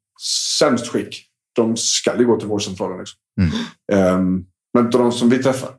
sämst 0.58 0.88
skick, 0.88 1.26
de 1.56 1.76
ska 1.76 2.18
ju 2.18 2.24
gå 2.26 2.38
till 2.38 2.48
vårdcentralen. 2.48 2.98
Liksom. 2.98 3.18
Ehm, 3.92 4.44
men 4.74 4.84
av 4.86 4.90
de 4.90 5.12
som 5.12 5.28
vi 5.30 5.42
träffar, 5.42 5.70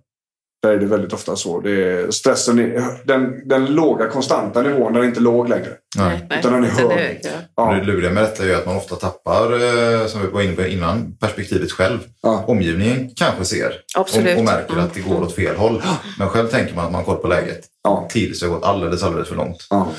där 0.64 0.72
är 0.74 0.78
det 0.80 0.86
väldigt 0.86 1.14
ofta 1.14 1.36
så. 1.36 1.62
Det 1.62 1.72
är 1.72 2.12
stressen, 2.12 2.60
är, 2.60 2.84
den, 3.08 3.48
den 3.48 3.66
låga 3.66 4.10
konstanta 4.10 4.62
nivån, 4.62 4.94
den 4.94 5.04
är 5.04 5.08
inte 5.08 5.20
låg 5.20 5.50
längre. 5.50 5.70
Nej. 5.98 6.28
Utan 6.40 6.54
den 6.54 6.64
är 6.64 6.68
hög. 6.70 7.22
Ja. 7.56 7.74
Det 7.74 7.84
luriga 7.84 8.12
med 8.12 8.24
detta 8.24 8.44
är 8.44 8.48
ju 8.48 8.56
att 8.56 8.66
man 8.66 8.76
ofta 8.78 8.96
tappar, 8.96 9.54
eh, 9.54 10.08
som 10.08 10.22
vi 10.22 10.28
var 10.28 10.42
inne 10.42 10.56
på 10.56 10.66
innan, 10.66 11.18
perspektivet 11.20 11.72
själv. 11.72 12.00
Ja. 12.22 12.44
Omgivningen 12.48 13.10
kanske 13.16 13.46
ser 13.46 13.74
Absolut. 13.98 14.34
och, 14.34 14.38
och 14.40 14.46
märker 14.46 14.74
Mm. 14.74 14.86
att 14.86 14.94
det 14.94 15.02
går 15.02 15.22
åt 15.22 15.36
fel 15.36 15.56
håll. 15.56 15.82
Men 16.20 16.30
själv 16.30 16.48
tänker 16.48 16.76
man 16.76 16.86
att 16.86 16.92
man 16.92 17.00
har 17.00 17.06
koll 17.14 17.22
på 17.22 17.28
läget. 17.28 17.60
Ja. 17.84 18.08
Tills 18.12 18.40
det 18.40 18.46
har 18.48 18.54
gått 18.54 18.64
alldeles, 18.64 19.04
alldeles 19.04 19.30
för 19.30 19.36
långt. 19.36 19.68
Ja. 19.70 19.92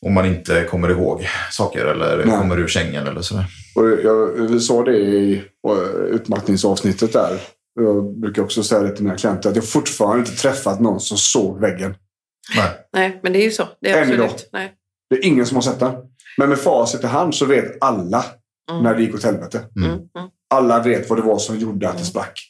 Om 0.00 0.14
man 0.14 0.26
inte 0.26 0.64
kommer 0.64 0.88
ihåg 0.88 1.26
saker 1.50 1.84
eller 1.84 2.24
Nej. 2.24 2.38
kommer 2.38 2.58
ur 2.58 2.68
sängen 2.68 3.06
eller 3.06 3.20
sådär. 3.20 3.46
Och 3.74 3.88
jag, 3.90 4.26
vi 4.48 4.60
sa 4.60 4.84
det 4.84 4.96
i 4.96 5.42
utmattningsavsnittet 6.10 7.12
där. 7.12 7.40
Jag 7.74 8.18
brukar 8.20 8.42
också 8.42 8.62
säga 8.62 8.82
det 8.82 8.94
till 8.96 9.04
mina 9.04 9.16
klienter 9.16 9.50
att 9.50 9.56
jag 9.56 9.68
fortfarande 9.68 10.18
inte 10.18 10.42
träffat 10.42 10.80
någon 10.80 11.00
som 11.00 11.16
såg 11.18 11.60
väggen. 11.60 11.94
Nej. 12.56 12.70
Nej, 12.92 13.20
men 13.22 13.32
det 13.32 13.38
är 13.38 13.44
ju 13.44 13.50
så. 13.50 13.68
Det 13.80 13.90
är 13.90 14.02
Än 14.02 14.02
absolut. 14.20 14.48
Nej. 14.52 14.72
Det 15.10 15.16
är 15.16 15.24
ingen 15.24 15.46
som 15.46 15.54
har 15.54 15.62
sett 15.62 15.80
den. 15.80 15.94
Men 16.38 16.48
med 16.48 16.58
facit 16.58 17.04
i 17.04 17.06
hand 17.06 17.34
så 17.34 17.44
vet 17.44 17.76
alla 17.80 18.24
Mm. 18.70 18.82
när 18.82 18.94
det 18.94 19.02
gick 19.02 19.14
åt 19.14 19.24
helvete. 19.24 19.64
Mm. 19.76 19.90
Mm. 19.90 20.02
Alla 20.54 20.82
vet 20.82 21.10
vad 21.10 21.18
det 21.18 21.22
var 21.22 21.38
som 21.38 21.58
gjorde 21.58 21.88
att 21.88 21.98
det 21.98 22.04
sprack. 22.04 22.40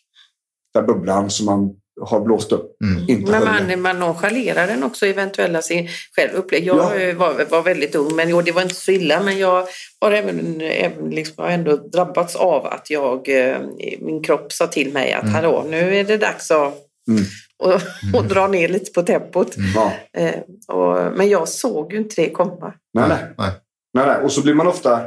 Den 0.74 0.86
bubblan 0.86 1.30
som 1.30 1.46
man 1.46 1.70
har 2.00 2.20
blåst 2.20 2.52
upp. 2.52 2.76
Mm. 3.08 3.22
Men 3.30 3.44
man, 3.44 3.80
man 3.82 3.98
nonchalerar 3.98 4.66
den 4.66 4.82
också 4.84 5.06
eventuella 5.06 5.62
sin 5.62 5.88
själv 6.16 6.30
upplägg. 6.34 6.66
Jag 6.66 6.76
Ja. 6.76 7.14
var, 7.18 7.44
var 7.50 7.62
väldigt 7.62 7.94
ung, 7.94 8.16
men 8.16 8.28
jo, 8.28 8.42
det 8.42 8.52
var 8.52 8.62
inte 8.62 8.74
så 8.74 8.92
illa. 8.92 9.22
Men 9.22 9.38
jag 9.38 9.66
har 10.00 10.12
även, 10.12 10.60
även 10.60 11.10
liksom, 11.10 11.44
har 11.44 11.50
ändå 11.50 11.76
drabbats 11.76 12.36
av 12.36 12.66
att 12.66 12.90
jag, 12.90 13.28
eh, 13.28 13.56
min 14.00 14.22
kropp 14.22 14.52
sa 14.52 14.66
till 14.66 14.92
mig 14.92 15.12
att 15.12 15.32
hallå, 15.32 15.64
nu 15.68 15.96
är 15.96 16.04
det 16.04 16.16
dags 16.16 16.50
att 16.50 16.82
Mm. 17.08 17.22
och, 17.58 17.80
och 18.20 18.24
dra 18.24 18.46
ner 18.46 18.68
lite 18.68 18.92
på 18.92 19.02
tempot. 19.02 19.54
Ja. 19.74 19.92
Eh, 20.20 20.34
och, 20.76 21.16
men 21.16 21.28
jag 21.28 21.48
såg 21.48 21.92
ju 21.92 21.98
inte 21.98 22.22
det 22.22 22.30
komma. 22.30 22.72
Nej, 22.94 23.08
nej. 23.08 23.18
Nej. 23.38 23.50
nej, 23.94 24.06
nej. 24.06 24.16
Och 24.24 24.32
så 24.32 24.42
blir 24.42 24.54
man 24.54 24.66
ofta... 24.66 25.00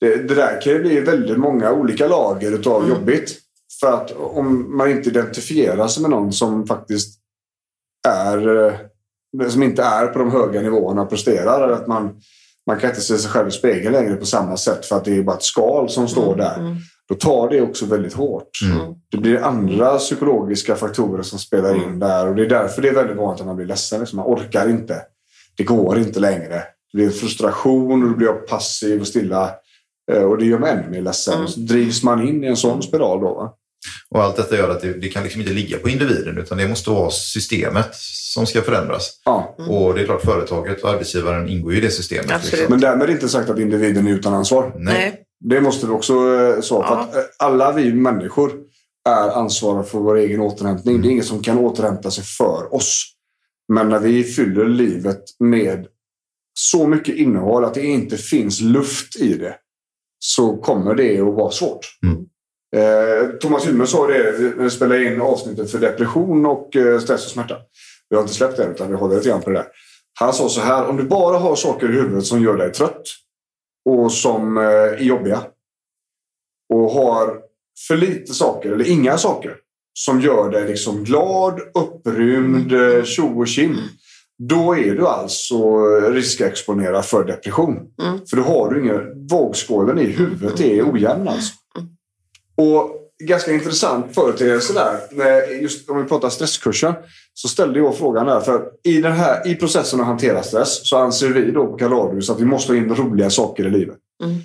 Det, 0.00 0.16
det 0.28 0.34
där 0.34 0.60
kan 0.60 0.72
ju 0.72 0.78
bli 0.82 1.00
väldigt 1.00 1.38
många 1.38 1.72
olika 1.72 2.08
lager 2.08 2.52
utav 2.52 2.82
Mm. 2.84 2.94
jobbigt. 2.96 3.38
För 3.80 3.92
att 3.92 4.12
om 4.12 4.76
man 4.76 4.90
inte 4.90 5.08
identifierar 5.08 5.88
sig 5.88 6.02
med 6.02 6.10
någon 6.10 6.32
som 6.32 6.66
faktiskt 6.66 7.18
är... 8.08 8.66
eh, 8.66 9.48
Som 9.48 9.62
inte 9.62 9.82
är 9.82 10.06
på 10.06 10.18
de 10.18 10.30
höga 10.30 10.60
nivåerna 10.60 11.02
och 11.02 11.10
presterar. 11.10 11.64
Eller 11.64 11.74
att 11.74 11.86
man, 11.86 12.20
man 12.66 12.78
kan 12.80 12.90
inte 12.90 13.02
se 13.02 13.18
sig 13.18 13.30
själv 13.30 13.48
i 13.48 13.50
spegeln 13.50 13.92
längre 13.92 14.16
på 14.16 14.26
samma 14.26 14.56
sätt 14.56 14.86
för 14.86 14.96
att 14.96 15.04
det 15.04 15.16
är 15.16 15.22
bara 15.22 15.36
ett 15.36 15.42
skal 15.42 15.88
som 15.88 16.08
står 16.08 16.36
där. 16.36 16.58
Mm. 16.58 16.76
Då 17.08 17.14
tar 17.14 17.48
det 17.50 17.60
också 17.62 17.86
väldigt 17.86 18.12
hårt. 18.12 18.50
Mm. 18.64 18.94
Det 19.10 19.16
blir 19.16 19.42
andra 19.42 19.98
psykologiska 19.98 20.76
faktorer 20.76 21.22
som 21.22 21.38
spelar 21.38 21.74
in 21.74 21.98
där. 21.98 22.28
Och 22.28 22.34
det 22.34 22.42
är 22.42 22.48
därför 22.48 22.82
det 22.82 22.88
är 22.88 22.94
väldigt 22.94 23.16
vanligt 23.16 23.40
att 23.40 23.46
man 23.46 23.56
blir 23.56 23.66
ledsen. 23.66 24.00
Liksom. 24.00 24.16
Man 24.16 24.26
orkar 24.26 24.68
inte. 24.68 25.02
Det 25.56 25.64
går 25.64 25.98
inte 25.98 26.20
längre. 26.20 26.54
Det 26.92 26.96
blir 26.96 27.10
frustration 27.10 28.02
och 28.02 28.08
då 28.10 28.16
blir 28.16 28.26
jag 28.26 28.46
passiv 28.46 29.00
och 29.00 29.06
stilla. 29.06 29.50
Eh, 30.12 30.22
Och 30.22 30.38
det 30.38 30.44
gör 30.44 30.58
mig 30.58 30.70
ännu 30.72 30.90
mer 30.90 31.02
ledsen. 31.02 31.34
Mm. 31.34 31.48
Så 31.48 31.60
drivs 31.60 32.02
man 32.02 32.28
in 32.28 32.44
i 32.44 32.46
en 32.46 32.56
sån 32.56 32.82
spiral 32.82 33.20
då. 33.20 33.34
Va? 33.34 33.54
Och 34.08 34.22
allt 34.22 34.36
detta 34.36 34.56
gör 34.56 34.70
att 34.70 34.80
det, 34.80 34.92
det 34.92 35.08
kan 35.08 35.22
liksom 35.22 35.40
inte 35.40 35.52
ligga 35.52 35.78
på 35.78 35.88
individen 35.88 36.38
utan 36.38 36.58
det 36.58 36.68
måste 36.68 36.90
vara 36.90 37.10
systemet 37.10 37.88
som 38.34 38.46
ska 38.46 38.62
förändras. 38.62 39.20
Ja. 39.24 39.56
Och 39.68 39.94
det 39.94 40.00
är 40.00 40.04
klart 40.04 40.22
företaget 40.22 40.82
och 40.82 40.90
arbetsgivaren 40.90 41.48
ingår 41.48 41.72
ju 41.72 41.78
i 41.78 41.80
det 41.80 41.90
systemet. 41.90 42.44
Liksom. 42.44 42.66
Men 42.68 42.80
därmed 42.80 43.10
inte 43.10 43.28
sagt 43.28 43.50
att 43.50 43.58
individen 43.58 44.06
är 44.06 44.10
utan 44.12 44.34
ansvar. 44.34 44.72
Nej. 44.78 45.20
Det 45.40 45.60
måste 45.60 45.86
vi 45.86 45.92
också 45.92 46.12
eh, 46.12 46.60
så. 46.60 46.82
För 46.82 46.94
Ja. 46.94 47.00
att 47.00 47.16
eh, 47.16 47.22
alla 47.38 47.72
vi 47.72 47.92
människor 47.92 48.52
är 49.08 49.28
ansvariga 49.28 49.82
för 49.82 49.98
vår 49.98 50.16
egen 50.16 50.40
återhämtning. 50.40 51.02
Det 51.02 51.08
är 51.08 51.10
ingen 51.10 51.24
som 51.24 51.42
kan 51.42 51.58
återhämta 51.58 52.10
sig 52.10 52.24
för 52.24 52.74
oss. 52.74 53.04
Men 53.72 53.88
när 53.88 53.98
vi 53.98 54.24
fyller 54.24 54.64
livet 54.68 55.22
med 55.38 55.86
så 56.58 56.86
mycket 56.86 57.14
innehåll 57.16 57.64
att 57.64 57.74
det 57.74 57.86
inte 57.86 58.16
finns 58.16 58.60
luft 58.60 59.16
i 59.16 59.34
det 59.34 59.54
så 60.18 60.56
kommer 60.56 60.94
det 60.94 61.20
att 61.20 61.34
vara 61.34 61.50
svårt. 61.50 61.86
Eh, 62.74 63.28
Thomas 63.40 63.66
Hymme 63.66 63.86
sa 63.86 64.06
det 64.06 64.38
när 64.56 64.64
vi 64.64 64.70
spelade 64.70 65.04
in 65.04 65.20
avsnittet 65.20 65.70
för 65.70 65.78
depression 65.78 66.46
och 66.46 66.76
eh, 66.76 67.00
stress 67.00 67.24
och 67.24 67.30
smärta. 67.30 67.56
Vi 68.08 68.16
har 68.16 68.22
inte 68.22 68.34
släppt 68.34 68.56
det 68.56 68.64
utan 68.64 68.88
vi 68.90 68.96
håller 68.96 69.16
lite 69.16 69.28
grann 69.28 69.42
på 69.42 69.50
det 69.50 69.56
där. 69.56 69.66
Han 70.20 70.32
sa 70.32 70.48
så 70.48 70.60
här, 70.60 70.86
om 70.86 70.96
du 70.96 71.02
bara 71.02 71.38
har 71.38 71.56
saker 71.56 71.90
i 71.90 71.92
huvudet 71.92 72.26
som 72.26 72.42
gör 72.42 72.56
dig 72.56 72.72
trött 72.72 73.02
och 73.90 74.12
som 74.12 74.56
eh, 74.56 74.64
är 74.64 74.98
jobbiga 74.98 75.42
och 76.74 76.90
har 76.90 77.38
för 77.88 77.96
lite 77.96 78.34
saker 78.34 78.72
eller 78.72 78.90
inga 78.90 79.18
saker 79.18 79.56
som 79.98 80.20
gör 80.20 80.50
dig 80.50 80.68
liksom 80.68 81.04
glad, 81.04 81.60
upprymd, 81.74 82.72
eh, 82.72 83.04
tjo 83.04 83.40
och 83.40 83.48
kim. 83.48 83.78
Då 84.38 84.76
är 84.76 84.94
du 84.94 85.06
alltså 85.06 85.86
riskexponerad 86.00 87.04
för 87.04 87.24
depression. 87.24 87.76
Mm. 88.02 88.26
För 88.26 88.36
då 88.36 88.42
har 88.42 88.70
du 88.70 88.80
ingen... 88.80 89.26
Vågskålen 89.30 89.98
i 89.98 90.04
huvudet 90.04 90.60
är 90.60 90.92
ojämn 90.92 91.28
alltså. 91.28 91.54
Och 92.56 92.90
ganska 93.24 93.52
intressant 93.52 94.14
företeelse 94.14 94.72
där. 94.72 94.96
när- 95.10 95.62
Just 95.62 95.90
om 95.90 96.02
vi 96.02 96.08
pratar 96.08 96.28
stresskursen. 96.28 96.94
Så 97.34 97.48
ställde 97.48 97.78
jag 97.78 97.96
frågan 97.96 98.26
där. 98.26 98.40
För 98.40 98.62
i, 98.84 99.00
den 99.00 99.12
här, 99.12 99.48
i 99.50 99.54
processen 99.54 100.00
att 100.00 100.06
hantera 100.06 100.42
stress 100.42 100.88
så 100.88 100.96
anser 100.96 101.28
vi 101.28 101.50
då 101.50 101.66
på 101.66 101.76
Kaladhus 101.76 102.30
att 102.30 102.40
vi 102.40 102.44
måste 102.44 102.72
ha 102.72 102.76
in 102.76 102.94
roliga 102.94 103.30
saker 103.30 103.66
i 103.66 103.70
livet. 103.70 103.96
Mm. 104.24 104.36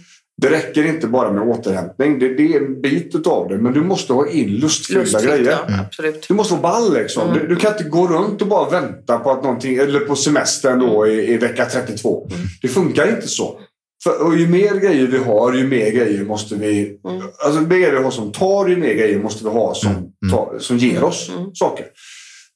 Det 0.42 0.50
räcker 0.50 0.86
inte 0.86 1.08
bara 1.08 1.32
med 1.32 1.44
återhämtning. 1.44 2.20
Det, 2.20 2.34
det 2.34 2.54
är 2.56 2.62
en 2.62 2.82
bit 2.82 3.28
av 3.28 3.48
det. 3.50 3.58
Men 3.58 3.74
du 3.74 3.82
måste 3.82 4.14
ha 4.14 4.28
in 4.30 4.50
lustfyllda 4.50 5.02
Lustfyllt, 5.04 5.26
grejer. 5.36 5.58
ja, 5.68 5.80
absolut. 5.88 6.26
Du 6.28 6.34
måste 6.34 6.54
vara 6.54 6.62
ball 6.62 6.94
liksom. 6.94 7.34
Du, 7.34 7.48
du 7.48 7.56
kan 7.56 7.72
inte 7.72 7.84
gå 7.84 8.08
runt 8.08 8.42
och 8.42 8.48
bara 8.48 8.70
vänta 8.70 9.18
på 9.20 9.32
att 9.32 9.44
någonting, 9.44 9.76
eller 9.78 10.00
på 10.00 10.16
semestern 10.16 10.80
då 10.80 11.08
i, 11.08 11.34
i 11.34 11.38
vecka 11.38 11.66
32. 11.66 12.30
Det 12.62 12.68
funkar 12.68 13.10
inte 13.10 13.28
så. 13.28 13.60
För, 14.04 14.26
och 14.26 14.38
ju 14.38 14.48
mer 14.48 14.76
grejer 14.76 15.08
vi 15.08 15.18
har, 15.18 15.54
ju 15.54 15.68
mer 15.68 15.92
grejer 15.92 16.24
måste 16.24 16.56
vi... 16.56 17.00
Alltså 17.44 17.62
ju 17.62 17.68
mer 17.68 17.78
grejer 17.78 17.98
vi 17.98 18.04
har 18.04 18.12
som 18.12 18.32
tar, 18.32 18.68
ju 18.68 18.78
mer 18.78 18.94
grejer 18.94 19.20
måste 19.20 19.44
vi 19.44 19.50
ha 19.50 19.76
som, 19.76 20.14
tar, 20.32 20.60
som 20.60 20.78
ger 20.78 21.04
oss 21.04 21.32
saker. 21.54 21.86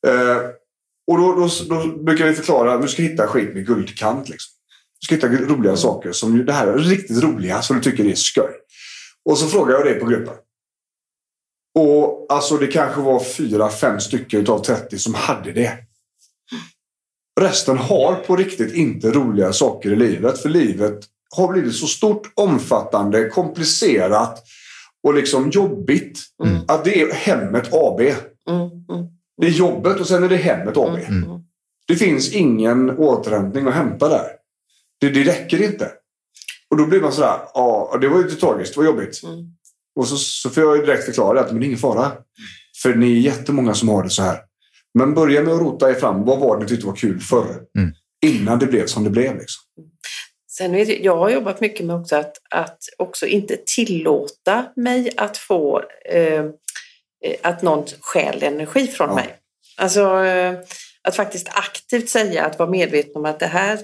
Eh, 0.07 0.37
och 1.11 1.17
då, 1.17 1.35
då, 1.35 1.49
då 1.69 2.03
brukar 2.03 2.27
vi 2.27 2.33
förklara 2.33 2.73
att 2.73 2.81
du 2.81 2.87
ska 2.87 3.01
hitta 3.01 3.27
skit 3.27 3.53
med 3.53 3.65
guldkant. 3.65 4.29
Liksom. 4.29 4.51
Du 4.99 5.05
ska 5.05 5.15
hitta 5.15 5.27
roliga 5.27 5.75
saker 5.75 6.11
som 6.11 6.45
det 6.45 6.53
här 6.53 6.67
är 6.67 6.77
riktigt 6.77 7.23
roliga 7.23 7.61
som 7.61 7.75
du 7.75 7.81
tycker 7.81 8.05
är 8.05 8.15
skoj. 8.15 8.51
Och 9.29 9.37
så 9.37 9.47
frågar 9.47 9.73
jag 9.73 9.85
det 9.85 9.93
på 9.93 10.05
gruppen. 10.05 10.33
Och 11.79 12.25
alltså 12.29 12.57
det 12.57 12.67
kanske 12.67 13.01
var 13.01 13.23
fyra, 13.23 13.69
fem 13.69 13.99
stycken 13.99 14.41
utav 14.41 14.59
30 14.59 14.99
som 14.99 15.13
hade 15.13 15.51
det. 15.51 15.77
Resten 17.41 17.77
har 17.77 18.15
på 18.15 18.35
riktigt 18.35 18.73
inte 18.73 19.11
roliga 19.11 19.53
saker 19.53 19.91
i 19.91 19.95
livet. 19.95 20.41
För 20.41 20.49
livet 20.49 20.99
har 21.36 21.53
blivit 21.53 21.75
så 21.75 21.88
stort, 21.88 22.31
omfattande, 22.36 23.29
komplicerat 23.29 24.43
och 25.03 25.13
liksom 25.13 25.49
jobbigt. 25.49 26.19
Att 26.67 26.86
det 26.86 27.01
är 27.01 27.13
hemmet 27.13 27.73
AB. 27.73 27.99
Mm, 27.99 28.15
mm, 28.49 29.07
Det 29.41 29.47
är 29.47 29.51
jobbet 29.51 29.99
och 29.99 30.07
sen 30.07 30.23
är 30.23 30.29
det 30.29 30.36
hemmet 30.36 30.77
AB. 30.77 30.97
Det 31.88 31.95
finns 31.95 32.31
ingen 32.34 32.89
återhämtning 32.97 33.67
att 33.67 33.73
hämta 33.73 34.09
där. 34.09 34.27
Det, 35.01 35.09
det 35.09 35.23
räcker 35.23 35.61
inte. 35.61 35.91
Och 36.69 36.77
då 36.77 36.86
blir 36.86 37.01
man 37.01 37.11
sådär, 37.11 37.39
ja 37.53 37.97
det 38.01 38.07
var 38.07 38.17
ju 38.17 38.23
lite 38.23 38.36
tragiskt, 38.36 38.73
det 38.73 38.79
var 38.79 38.86
jobbigt. 38.86 39.23
Mm. 39.23 39.45
Och 39.95 40.07
så, 40.07 40.17
så 40.17 40.49
får 40.49 40.63
jag 40.63 40.86
direkt 40.86 41.05
förklara 41.05 41.39
att 41.39 41.51
men 41.51 41.59
det 41.59 41.65
är 41.65 41.67
ingen 41.67 41.79
fara. 41.79 42.11
För 42.84 42.95
ni 42.95 43.11
är 43.17 43.19
jättemånga 43.21 43.73
som 43.73 43.89
har 43.89 44.03
det 44.03 44.09
så 44.09 44.21
här. 44.23 44.39
Men 44.93 45.13
börja 45.13 45.43
med 45.43 45.53
att 45.53 45.59
rota 45.59 45.89
er 45.89 45.93
fram. 45.93 46.23
Vad 46.25 46.39
var 46.39 46.55
det 46.57 46.63
ni 46.63 46.69
tyckte 46.69 46.86
var 46.88 46.95
kul 46.95 47.19
förr? 47.19 47.61
Innan 48.25 48.59
det 48.59 48.65
blev 48.65 48.86
som 48.86 49.03
det 49.03 49.09
blev. 49.09 49.38
Liksom. 49.38 49.63
Sen 50.57 50.71
vet 50.71 50.87
jag, 50.89 50.99
jag 51.01 51.17
har 51.17 51.29
jobbat 51.29 51.61
mycket 51.61 51.85
med 51.85 51.95
också 51.95 52.15
att, 52.15 52.37
att 52.49 52.77
också 52.97 53.25
inte 53.27 53.57
tillåta 53.65 54.65
mig 54.75 55.11
att 55.17 55.37
få 55.37 55.83
eh, 56.09 56.33
eh, 56.33 56.45
att 57.41 57.61
någon 57.61 57.85
stjäl 58.01 58.43
energi 58.43 58.87
från 58.87 59.09
Ja. 59.09 59.15
mig. 59.15 59.35
Alltså 59.77 60.23
eh, 60.23 60.55
att 61.03 61.15
faktiskt 61.15 61.49
aktivt 61.49 62.09
säga 62.09 62.45
att 62.45 62.59
vara 62.59 62.69
medveten 62.69 63.11
om 63.15 63.25
att 63.25 63.39
det 63.39 63.45
här 63.45 63.79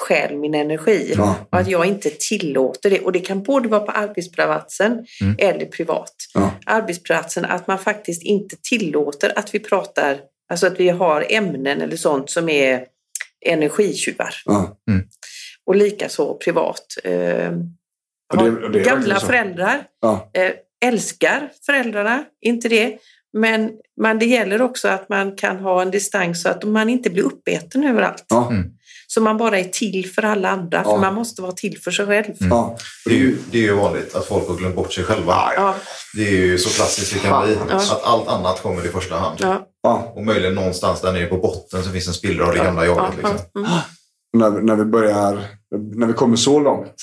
stjäl 0.00 0.36
min 0.36 0.54
energi 0.54 1.12
Ja. 1.16 1.36
och 1.50 1.58
att 1.58 1.68
jag 1.68 1.86
inte 1.86 2.10
tillåter 2.10 2.90
det. 2.90 3.00
Och 3.00 3.12
det 3.12 3.20
kan 3.20 3.42
både 3.42 3.68
vara 3.68 3.80
på 3.80 3.92
arbetsplatsen 3.92 5.06
eller 5.38 5.66
privat. 5.66 6.14
Ja. 6.34 6.50
Arbetsplatsen, 6.66 7.44
att 7.44 7.66
man 7.66 7.78
faktiskt 7.78 8.22
inte 8.22 8.56
tillåter 8.62 9.38
att 9.38 9.54
vi 9.54 9.58
pratar, 9.60 10.18
alltså 10.50 10.66
att 10.66 10.80
vi 10.80 10.88
har 10.88 11.26
ämnen 11.30 11.82
eller 11.82 11.96
sånt 11.96 12.30
som 12.30 12.48
är 12.48 12.86
energitjuvar. 13.46 14.34
Ja. 14.44 14.76
Och 15.66 15.76
likaså 15.76 16.34
privat. 16.34 16.84
Eh, 17.04 17.52
Och 18.32 18.44
det- 18.44 18.64
och 18.64 18.70
det 18.70 18.80
är 18.80 18.84
gamla 18.84 19.20
föräldrar 19.20 19.84
Ja. 20.00 20.30
eh, 20.34 20.50
älskar 20.84 21.50
föräldrarna, 21.66 22.24
inte 22.40 22.68
det. 22.68 22.98
Men, 23.36 23.70
men 24.00 24.18
det 24.18 24.26
gäller 24.26 24.62
också 24.62 24.88
att 24.88 25.08
man 25.08 25.36
kan 25.36 25.56
ha 25.60 25.82
en 25.82 25.90
distans 25.90 26.42
så 26.42 26.48
att 26.48 26.64
man 26.64 26.88
inte 26.88 27.10
blir 27.10 27.22
uppäten 27.22 27.84
överallt. 27.84 28.24
Ja. 28.28 28.52
Så 29.06 29.20
man 29.20 29.36
bara 29.36 29.58
är 29.58 29.64
till 29.64 30.10
för 30.12 30.22
alla 30.22 30.48
andra, 30.48 30.82
Ja. 30.84 30.90
för 30.90 30.98
man 31.00 31.14
måste 31.14 31.42
vara 31.42 31.52
till 31.52 31.78
för 31.84 31.90
sig 31.90 32.06
själv. 32.06 32.34
Ja. 32.38 32.76
Det 33.06 33.14
är, 33.14 33.18
ju, 33.18 33.36
det 33.50 33.58
är 33.58 33.62
ju 33.62 33.72
vanligt 33.74 34.14
att 34.14 34.26
folk 34.26 34.48
har 34.48 34.56
glömt 34.56 34.74
bort 34.76 34.92
sig 34.92 35.04
själva. 35.04 35.52
Ja, 35.56 35.74
Det 36.16 36.22
är 36.28 36.32
ju 36.32 36.58
så 36.58 36.70
klassiskt 36.70 37.12
det 37.14 37.18
kan 37.28 37.46
bli. 37.46 37.56
Ja. 37.70 37.76
Att 37.76 38.02
allt 38.04 38.28
annat 38.28 38.62
kommer 38.62 38.86
i 38.86 38.88
första 38.88 39.14
hand. 39.16 39.38
ja, 39.42 39.66
Ja. 39.82 40.12
Och 40.16 40.24
möjligen 40.24 40.54
någonstans 40.54 41.00
där 41.00 41.12
nere 41.12 41.26
på 41.26 41.36
botten 41.36 41.82
så 41.84 41.90
finns 41.90 42.08
en 42.08 42.14
spillra 42.14 42.46
av 42.46 42.52
det 42.54 42.58
gamla 42.64 42.86
ja, 42.86 42.96
jaget. 42.96 43.18
ja, 43.22 43.28
Liksom. 43.32 43.64
mm. 43.64 43.78
När, 44.34 44.50
när 44.50 44.76
vi 44.76 44.84
börjar, 44.84 45.38
när 45.94 46.06
vi 46.06 46.12
kommer 46.12 46.36
så 46.36 46.60
långt 46.60 46.94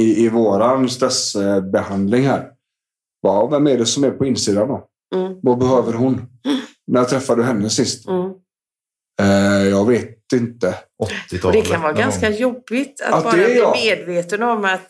i, 0.00 0.24
i 0.24 0.28
våran 0.28 0.88
stressbehandling 0.88 2.26
här. 2.26 2.48
Ja, 3.22 3.46
vem 3.46 3.66
är 3.66 3.78
det 3.78 3.86
som 3.86 4.04
är 4.04 4.10
på 4.10 4.26
insidan 4.26 4.68
då? 4.68 4.86
Mm. 5.14 5.34
Vad 5.42 5.58
behöver 5.58 5.92
hon? 5.92 6.22
När 6.86 7.04
träffade 7.04 7.42
du 7.42 7.46
henne 7.46 7.70
sist? 7.70 8.08
Mm. 8.08 8.30
Eh, 9.20 9.68
jag 9.68 9.86
vet 9.86 10.32
inte. 10.34 10.74
80-talet. 11.30 11.44
Och 11.44 11.52
det 11.52 11.62
kan 11.62 11.82
vara 11.82 11.92
ganska 11.92 12.30
jobbigt 12.30 13.00
att 13.00 13.10
Ja, 13.10 13.20
bara 13.22 13.32
bli 13.32 13.58
jag. 13.58 13.76
medveten 13.76 14.42
om 14.42 14.64
att, 14.64 14.86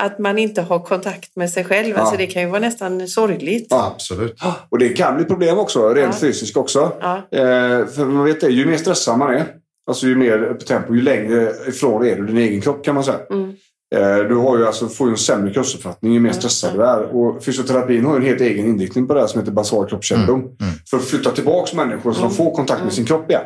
att 0.00 0.18
man 0.18 0.38
inte 0.38 0.62
har 0.62 0.78
kontakt 0.78 1.36
med 1.36 1.50
sig 1.50 1.64
själv. 1.64 1.96
Alltså 1.96 2.16
det 2.16 2.26
kan 2.26 2.42
ju 2.42 2.48
vara 2.48 2.60
nästan 2.60 3.08
sorgligt. 3.08 3.66
Ja. 3.70 3.92
Absolut. 3.94 4.36
Och 4.70 4.78
det 4.78 4.88
kan 4.88 5.16
bli 5.16 5.24
problem 5.24 5.58
också, 5.58 5.88
rent 5.88 6.14
Ja. 6.14 6.20
fysiskt 6.20 6.56
också. 6.56 6.92
Ja. 7.00 7.16
Eh, 7.16 7.86
för 7.86 8.04
man 8.04 8.24
vet 8.24 8.40
det, 8.40 8.48
ju 8.48 8.66
mer 8.66 8.76
stressad 8.76 9.18
man 9.18 9.34
är, 9.34 9.44
alltså 9.86 10.06
ju 10.06 10.16
mer 10.16 10.54
på 10.54 10.64
tempo, 10.64 10.94
ju 10.94 11.02
längre 11.02 11.52
ifrån 11.68 12.06
är 12.06 12.16
du 12.16 12.26
din 12.26 12.38
egen 12.38 12.60
kropp 12.60 12.84
kan 12.84 12.94
man 12.94 13.04
säga. 13.04 13.20
Mm. 13.30 13.54
Eh, 13.94 14.28
du 14.28 14.34
har 14.34 14.58
ju 14.58 14.66
alltså, 14.66 14.88
får 14.88 15.06
ju 15.06 15.10
en 15.10 15.16
sämre 15.16 15.52
kroppsuppfattning 15.52 16.12
ju 16.12 16.20
mer 16.20 16.32
stressad 16.32 16.74
du 16.74 16.84
är. 16.84 17.02
Och 17.02 17.44
fysioterapin 17.44 18.04
har 18.04 18.12
ju 18.12 18.16
en 18.16 18.26
helt 18.26 18.40
egen 18.40 18.66
inriktning 18.66 19.06
på 19.06 19.14
det 19.14 19.20
här 19.20 19.26
som 19.26 19.40
heter 19.40 19.52
basal 19.52 19.88
kroppskännedom. 19.88 20.56
För 20.90 20.96
att 20.96 21.04
flytta 21.04 21.30
tillbaka 21.30 21.76
människor 21.76 22.12
så 22.12 22.20
de 22.20 22.30
får 22.30 22.54
kontakt 22.54 22.84
med 22.84 22.92
sin 22.92 23.04
kropp 23.04 23.30
igen. 23.30 23.42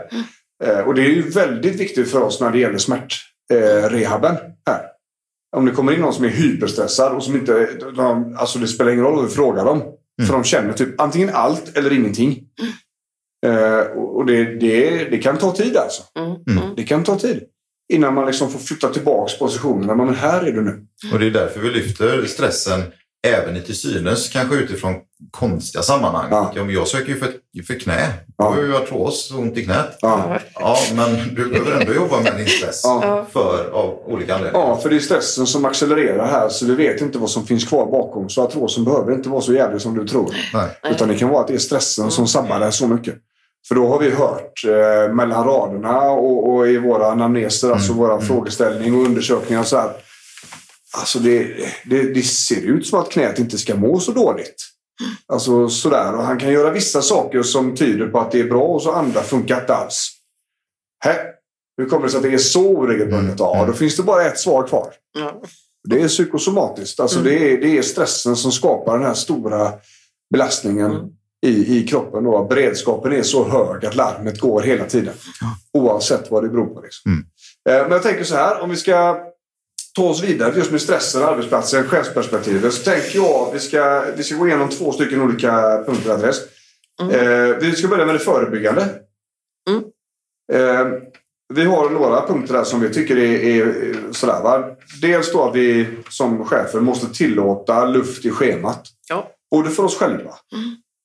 Eh, 0.65 0.79
och 0.79 0.95
det 0.95 1.03
är 1.03 1.09
ju 1.09 1.23
väldigt 1.23 1.81
viktigt 1.81 2.11
för 2.11 2.21
oss 2.21 2.41
när 2.41 2.51
det 2.51 2.59
gäller 2.59 2.79
smärtrehaben 2.79 4.35
eh, 4.35 4.41
här. 4.67 4.83
Om 5.57 5.67
det 5.67 5.73
kommer 5.73 5.93
in 5.93 6.01
någon 6.01 6.15
som 6.15 6.25
är 6.25 6.29
hyperstressad 6.29 7.13
och 7.13 7.23
som 7.23 7.35
inte... 7.35 7.69
De, 7.97 8.37
alltså 8.39 8.59
det 8.59 8.69
spelar 8.69 8.93
ingen 8.93 9.05
roll 9.05 9.15
vad 9.15 9.25
vi 9.25 9.31
frågar 9.31 9.65
dem. 9.65 9.83
För 10.27 10.33
de 10.33 10.45
känner 10.45 10.73
typ 10.73 11.01
antingen 11.01 11.31
allt 11.33 11.77
eller 11.77 11.93
ingenting. 11.93 12.41
Eh, 13.47 13.81
och 13.97 14.27
det, 14.27 14.45
det, 14.45 15.05
det 15.11 15.19
kan 15.19 15.39
ta 15.39 15.53
tid 15.53 15.77
alltså. 15.77 16.03
Mm. 16.19 16.61
Mm. 16.61 16.75
Det 16.77 16.83
kan 16.83 17.05
ta 17.05 17.19
tid. 17.19 17.43
Innan 17.93 18.15
man 18.15 18.27
liksom 18.27 18.51
får 18.51 18.59
flytta 18.59 18.89
tillbaka 18.89 19.33
positionerna. 19.39 19.95
Men 19.95 20.15
här 20.15 20.43
är 20.43 20.53
du 20.53 20.63
nu. 20.63 20.87
Och 21.13 21.19
det 21.19 21.27
är 21.27 21.31
därför 21.31 21.61
vi 21.61 21.71
lyfter 21.71 22.27
stressen 22.27 22.83
även 23.27 23.57
i 23.57 23.61
till 23.61 23.77
synes, 23.77 24.29
kanske 24.29 24.57
utifrån 24.57 24.95
konstiga 25.31 25.83
sammanhang. 25.83 26.27
Ja. 26.31 26.53
Ja. 26.55 26.65
men 26.65 26.75
jag 26.75 26.89
söker 26.89 27.09
ju 27.09 27.19
för, 27.19 27.33
för 27.67 27.81
knä. 27.81 28.09
Ja. 28.37 28.45
Jag 28.45 28.51
har 28.51 28.63
ju 28.63 28.77
artros 28.77 29.33
och 29.33 29.39
ont 29.41 29.57
i 29.57 29.65
knät. 29.65 29.99
Ja. 30.01 30.39
Ja, 30.55 30.77
men 30.95 31.35
du 31.35 31.51
behöver 31.51 31.81
ändå 31.81 31.95
jobba 31.95 32.21
med 32.21 32.37
din 32.37 32.47
stress. 32.47 32.81
Ja. 32.85 33.27
För, 33.33 33.71
av 33.71 33.99
olika 34.07 34.35
anledningar. 34.35 34.67
ja, 34.69 34.77
för 34.77 34.91
det 34.91 34.97
är 34.97 35.01
stressen 35.01 35.47
som 35.47 35.65
accelererar 35.65 36.27
här. 36.27 36.49
Så 36.49 36.67
vi 36.67 36.75
vet 36.75 37.01
inte 37.01 37.19
vad 37.19 37.31
som 37.31 37.47
finns 37.47 37.65
kvar 37.65 37.87
bakom. 37.87 38.29
Så 38.29 38.43
artrosen 38.43 38.85
behöver 38.85 39.13
inte 39.13 39.29
vara 39.29 39.41
så 39.41 39.53
jävlig 39.53 39.81
som 39.81 39.99
du 39.99 40.09
tror. 40.09 40.35
Nej. 40.55 40.69
Utan 40.91 41.09
det 41.09 41.15
kan 41.15 41.29
vara 41.29 41.41
att 41.41 41.49
det 41.49 41.55
är 41.55 41.59
stressen 41.59 42.11
som 42.11 42.27
sabbar 42.29 42.61
det 42.61 42.73
så 42.73 42.89
mycket. 42.89 43.15
För 43.69 43.75
då 43.75 43.89
har 43.89 43.99
vi 43.99 44.11
hört 44.11 44.65
eh, 44.65 45.15
mellan 45.15 45.45
raderna 45.45 46.11
och, 46.11 46.55
och 46.55 46.69
i 46.69 46.79
våra 46.79 47.13
anamneser, 47.13 47.71
alltså 47.71 47.93
våra 47.93 48.21
frågeställning 48.21 48.95
och 48.95 49.05
undersökningar 49.05 49.63
så 49.63 49.77
här. 49.77 49.93
Alltså 50.99 51.19
det, 51.19 51.57
det, 51.85 52.03
det 52.03 52.23
ser 52.23 52.61
ut 52.61 52.87
som 52.87 53.01
att 53.01 53.11
knät 53.11 53.39
inte 53.39 53.59
ska 53.59 53.75
må 53.75 54.01
så 54.01 54.13
dåligt. 54.13 54.65
Alltså 55.27 55.69
sådär. 55.69 56.15
Och 56.15 56.23
han 56.23 56.39
kan 56.39 56.53
göra 56.53 56.71
vissa 56.71 57.03
saker 57.03 57.43
som 57.43 57.77
tyder 57.77 58.07
på 58.07 58.21
att 58.21 58.31
det 58.31 58.41
är 58.41 58.49
bra 58.49 58.63
och 58.63 58.83
så 58.83 58.93
andra 58.93 59.23
funkar 59.23 59.61
inte 59.61 59.75
alls. 59.75 60.11
Hä? 61.05 61.17
Hur 61.77 61.89
kommer 61.89 62.03
det 62.03 62.11
sig 62.11 62.19
att 62.19 62.23
det 62.23 62.35
är 62.35 62.39
så 62.39 62.69
oregelbundet? 62.69 63.37
Ja, 63.39 63.65
då 63.67 63.73
finns 63.73 63.97
det 63.97 64.03
bara 64.03 64.25
ett 64.25 64.39
svar 64.39 64.67
kvar. 64.67 64.95
Ja. 65.19 65.43
Det 65.89 66.03
är 66.03 66.09
psykosomatiskt. 66.09 67.01
Alltså 67.01 67.21
det, 67.21 67.53
är, 67.53 67.61
det 67.61 67.79
är 67.79 67.83
stressen 67.83 68.37
som 68.37 68.53
skapar 68.53 68.99
den 68.99 69.07
här 69.07 69.15
stora 69.15 69.73
belastningen 70.33 71.13
i, 71.47 71.79
i 71.79 71.87
kroppen. 71.87 72.25
Då. 72.25 72.45
Beredskapen 72.45 73.13
är 73.13 73.23
så 73.23 73.49
hög 73.49 73.87
att 73.87 73.95
larmet 73.95 74.41
går 74.41 74.63
hela 74.63 74.85
tiden. 74.85 75.15
Oavsett 75.73 76.31
vad 76.31 76.43
det 76.43 76.49
beror 76.49 76.67
på. 76.67 76.81
Liksom. 76.81 77.13
Mm. 77.13 77.25
Eh, 77.69 77.83
Men 77.83 77.93
jag 77.93 78.03
tänker 78.03 78.25
så 78.25 78.35
här, 78.35 78.61
om 78.61 78.71
vi 78.71 78.77
ska 78.77 79.21
ta 79.95 80.09
oss 80.09 80.23
vidare 80.23 80.57
just 80.57 80.71
med 80.71 80.81
stressen, 80.81 81.23
arbetsplatsen, 81.23 81.85
chefsperspektivet. 81.85 82.75
Så 82.75 82.85
tänker 82.91 83.19
jag 83.19 83.49
att 83.49 83.55
vi 83.55 83.59
ska, 83.59 84.05
vi 84.17 84.23
ska 84.23 84.37
gå 84.37 84.49
igenom 84.49 84.69
två 84.69 84.93
stycken 84.93 85.23
olika 85.23 85.85
punkter 85.87 86.11
adress. 86.11 86.41
Eh, 87.01 87.57
vi 87.61 87.73
ska 87.77 87.89
börja 87.89 88.07
med 88.07 88.15
det 88.15 88.19
förebyggande. 88.19 88.89
Mm. 89.71 89.83
Eh, 90.53 90.87
vi 91.55 91.65
har 91.65 91.91
några 91.91 92.27
punkter 92.27 92.55
där 92.55 92.65
som 92.65 92.81
vi 92.81 92.91
tycker 92.91 93.17
är, 93.17 93.45
är 93.45 93.95
sådär. 94.13 94.43
Va? 94.43 94.65
Dels 95.03 95.33
då 95.33 95.43
att 95.43 95.55
vi 95.57 95.87
som 96.09 96.45
chefer 96.45 96.81
måste 96.81 97.15
tillåta 97.15 97.85
luft 97.85 98.25
i 98.25 98.31
schemat. 98.31 98.83
Ja. 99.09 99.31
Både 99.51 99.71
för 99.71 99.85
oss 99.85 99.97
själva 99.97 100.35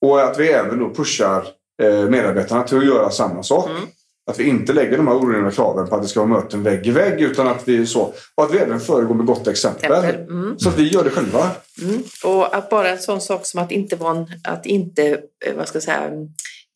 och 0.03 0.21
att 0.21 0.39
vi 0.39 0.47
även 0.47 0.79
då 0.79 0.93
pushar 0.93 1.47
eh, 1.83 2.09
medarbetarna 2.09 2.63
till 2.63 2.77
att 2.77 2.85
göra 2.85 3.09
samma 3.09 3.43
sak. 3.43 3.69
Mm. 3.69 3.81
Att 4.31 4.39
vi 4.39 4.43
inte 4.43 4.73
lägger 4.73 4.97
de 4.97 5.07
här 5.07 5.15
orimliga 5.15 5.51
kraven 5.51 5.89
på 5.89 5.95
att 5.95 6.01
det 6.01 6.07
ska 6.07 6.19
vara 6.25 6.41
möten 6.41 6.63
vägg 6.63 6.87
i 6.87 6.91
vägg 6.91 7.21
utan 7.21 7.47
att 7.47 7.67
vi 7.67 7.85
så. 7.85 8.13
Och 8.35 8.43
att 8.43 8.53
vi 8.53 8.57
även 8.57 8.79
föregår 8.79 9.15
med 9.15 9.25
gott 9.25 9.47
exempel. 9.47 9.91
Exempel, 9.91 10.21
mm. 10.21 10.59
Så 10.59 10.69
att 10.69 10.77
vi 10.77 10.87
gör 10.87 11.03
det 11.03 11.09
själva. 11.09 11.51
Mm. 11.81 12.03
Och 12.23 12.55
att 12.55 12.69
bara 12.69 12.89
en 12.89 12.99
sån 12.99 13.21
sak 13.21 13.45
som 13.45 13.61
att 13.61 13.71
inte, 13.71 13.95
vara 13.95 14.17
en, 14.17 14.27
att 14.43 14.65
inte 14.65 15.07
eh, 15.45 15.55
vad 15.57 15.67
ska 15.67 15.75
jag 15.75 15.83
säga, 15.83 16.11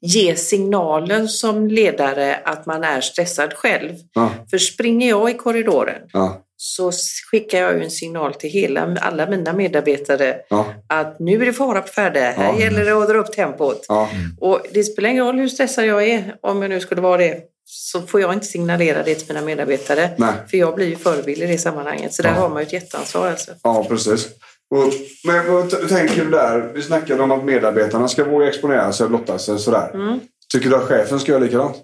ge 0.01 0.35
signalen 0.35 1.27
som 1.27 1.67
ledare 1.67 2.35
att 2.45 2.65
man 2.65 2.83
är 2.83 3.01
stressad 3.01 3.53
själv. 3.53 3.93
Ja, 4.13 4.31
För 4.49 4.57
springer 4.57 5.09
jag 5.09 5.29
i 5.29 5.33
korridoren 5.33 6.01
ja, 6.13 6.41
så 6.57 6.91
skickar 7.31 7.61
jag 7.61 7.77
ju 7.77 7.83
en 7.83 7.91
signal 7.91 8.33
till 8.33 8.49
hela, 8.49 8.97
alla 9.01 9.29
mina 9.29 9.53
medarbetare 9.53 10.37
ja, 10.49 10.65
att 10.87 11.19
nu 11.19 11.41
är 11.41 11.45
det 11.45 11.53
fara 11.53 11.81
på 11.81 11.87
färde, 11.87 12.19
här 12.19 12.59
gäller 12.59 12.85
det 12.85 12.91
att 12.91 13.09
dra 13.09 13.17
upp 13.17 13.31
tempot. 13.31 13.85
Och 14.39 14.61
det 14.71 14.83
spelar 14.83 15.09
ingen 15.09 15.25
roll 15.25 15.39
hur 15.39 15.47
stressad 15.47 15.85
jag 15.85 16.07
är, 16.07 16.35
om 16.41 16.61
jag 16.61 16.69
nu 16.69 16.79
skulle 16.79 17.01
vara 17.01 17.17
det, 17.17 17.41
så 17.65 18.01
får 18.01 18.21
jag 18.21 18.33
inte 18.33 18.45
signalera 18.45 19.03
det 19.03 19.15
till 19.15 19.27
mina 19.27 19.45
medarbetare. 19.45 20.09
Nej. 20.17 20.33
För 20.49 20.57
jag 20.57 20.75
blir 20.75 20.87
ju 20.87 20.95
förebild 20.95 21.41
i 21.41 21.47
det 21.47 21.57
sammanhanget. 21.57 22.13
Så 22.13 22.21
där 22.21 22.31
har 22.31 22.49
man 22.49 22.61
ju 22.61 22.65
ett 22.65 22.73
jätteansvar 22.73 23.27
alltså. 23.27 23.51
ja 23.63 23.85
precis. 23.89 24.27
Och, 24.75 24.93
men 25.23 25.53
vad 25.53 25.89
tänker 25.89 26.25
du 26.25 26.31
där? 26.31 26.71
Vi 26.73 26.81
snackade 26.81 27.23
om 27.23 27.31
att 27.31 27.45
medarbetarna 27.45 28.07
ska 28.07 28.23
våga 28.23 28.47
exponera 28.47 28.93
sig 28.93 29.03
och 29.03 29.09
blotta 29.09 29.37
sig. 29.37 29.59
Sådär. 29.59 29.91
Mm. 29.93 30.19
Tycker 30.53 30.69
du 30.69 30.75
att 30.75 30.83
chefen 30.83 31.19
ska 31.19 31.31
göra 31.31 31.43
likadant? 31.43 31.75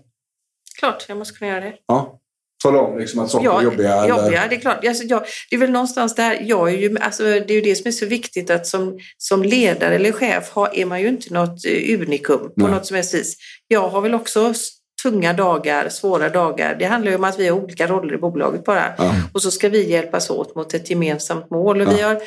Klart, 0.79 1.05
jag 1.07 1.17
måste 1.17 1.37
kunna 1.37 1.51
göra 1.51 1.61
det. 1.61 1.73
Ja. 1.87 2.19
Tala 2.63 2.79
om 2.79 2.97
liksom 2.97 3.19
att 3.19 3.31
saker 3.31 3.59
är 3.59 3.61
jobbiga. 3.61 4.07
jobbiga, 4.07 4.47
det 4.49 4.55
är 4.55 4.59
klart. 4.59 4.85
Alltså, 4.85 5.03
jag, 5.03 5.23
det 5.49 5.55
är 5.55 5.59
väl 5.59 5.71
någonstans 5.71 6.15
där, 6.15 6.39
jag 6.41 6.69
är 6.69 6.77
ju, 6.77 6.97
alltså, 6.99 7.23
det 7.23 7.49
är 7.49 7.55
ju 7.55 7.61
det 7.61 7.75
som 7.75 7.87
är 7.87 7.91
så 7.91 8.05
viktigt 8.05 8.49
att 8.49 8.67
som, 8.67 8.99
som 9.17 9.43
ledare 9.43 9.95
eller 9.95 10.11
chef 10.11 10.49
har, 10.49 10.69
är 10.73 10.85
man 10.85 11.01
ju 11.01 11.07
inte 11.07 11.33
något 11.33 11.65
eh, 11.65 11.99
unikum 12.01 12.39
på 12.39 12.53
Nej. 12.55 12.71
något 12.71 12.85
som 12.85 12.95
helst 12.95 13.13
vis. 13.13 13.37
Jag 13.67 13.89
har 13.89 14.01
väl 14.01 14.13
också 14.13 14.53
tunga 15.03 15.33
dagar, 15.33 15.89
svåra 15.89 16.29
dagar. 16.29 16.75
Det 16.79 16.85
handlar 16.85 17.11
ju 17.11 17.17
om 17.17 17.23
att 17.23 17.39
vi 17.39 17.47
har 17.47 17.57
olika 17.57 17.87
roller 17.87 18.13
i 18.13 18.17
bolaget 18.17 18.65
bara. 18.65 18.93
Ja. 18.97 19.13
Och 19.33 19.41
så 19.41 19.51
ska 19.51 19.69
vi 19.69 19.89
hjälpas 19.89 20.29
åt 20.29 20.55
mot 20.55 20.73
ett 20.73 20.89
gemensamt 20.89 21.49
mål. 21.49 21.81
Och 21.81 21.87
vi 21.97 22.01
har, 22.01 22.21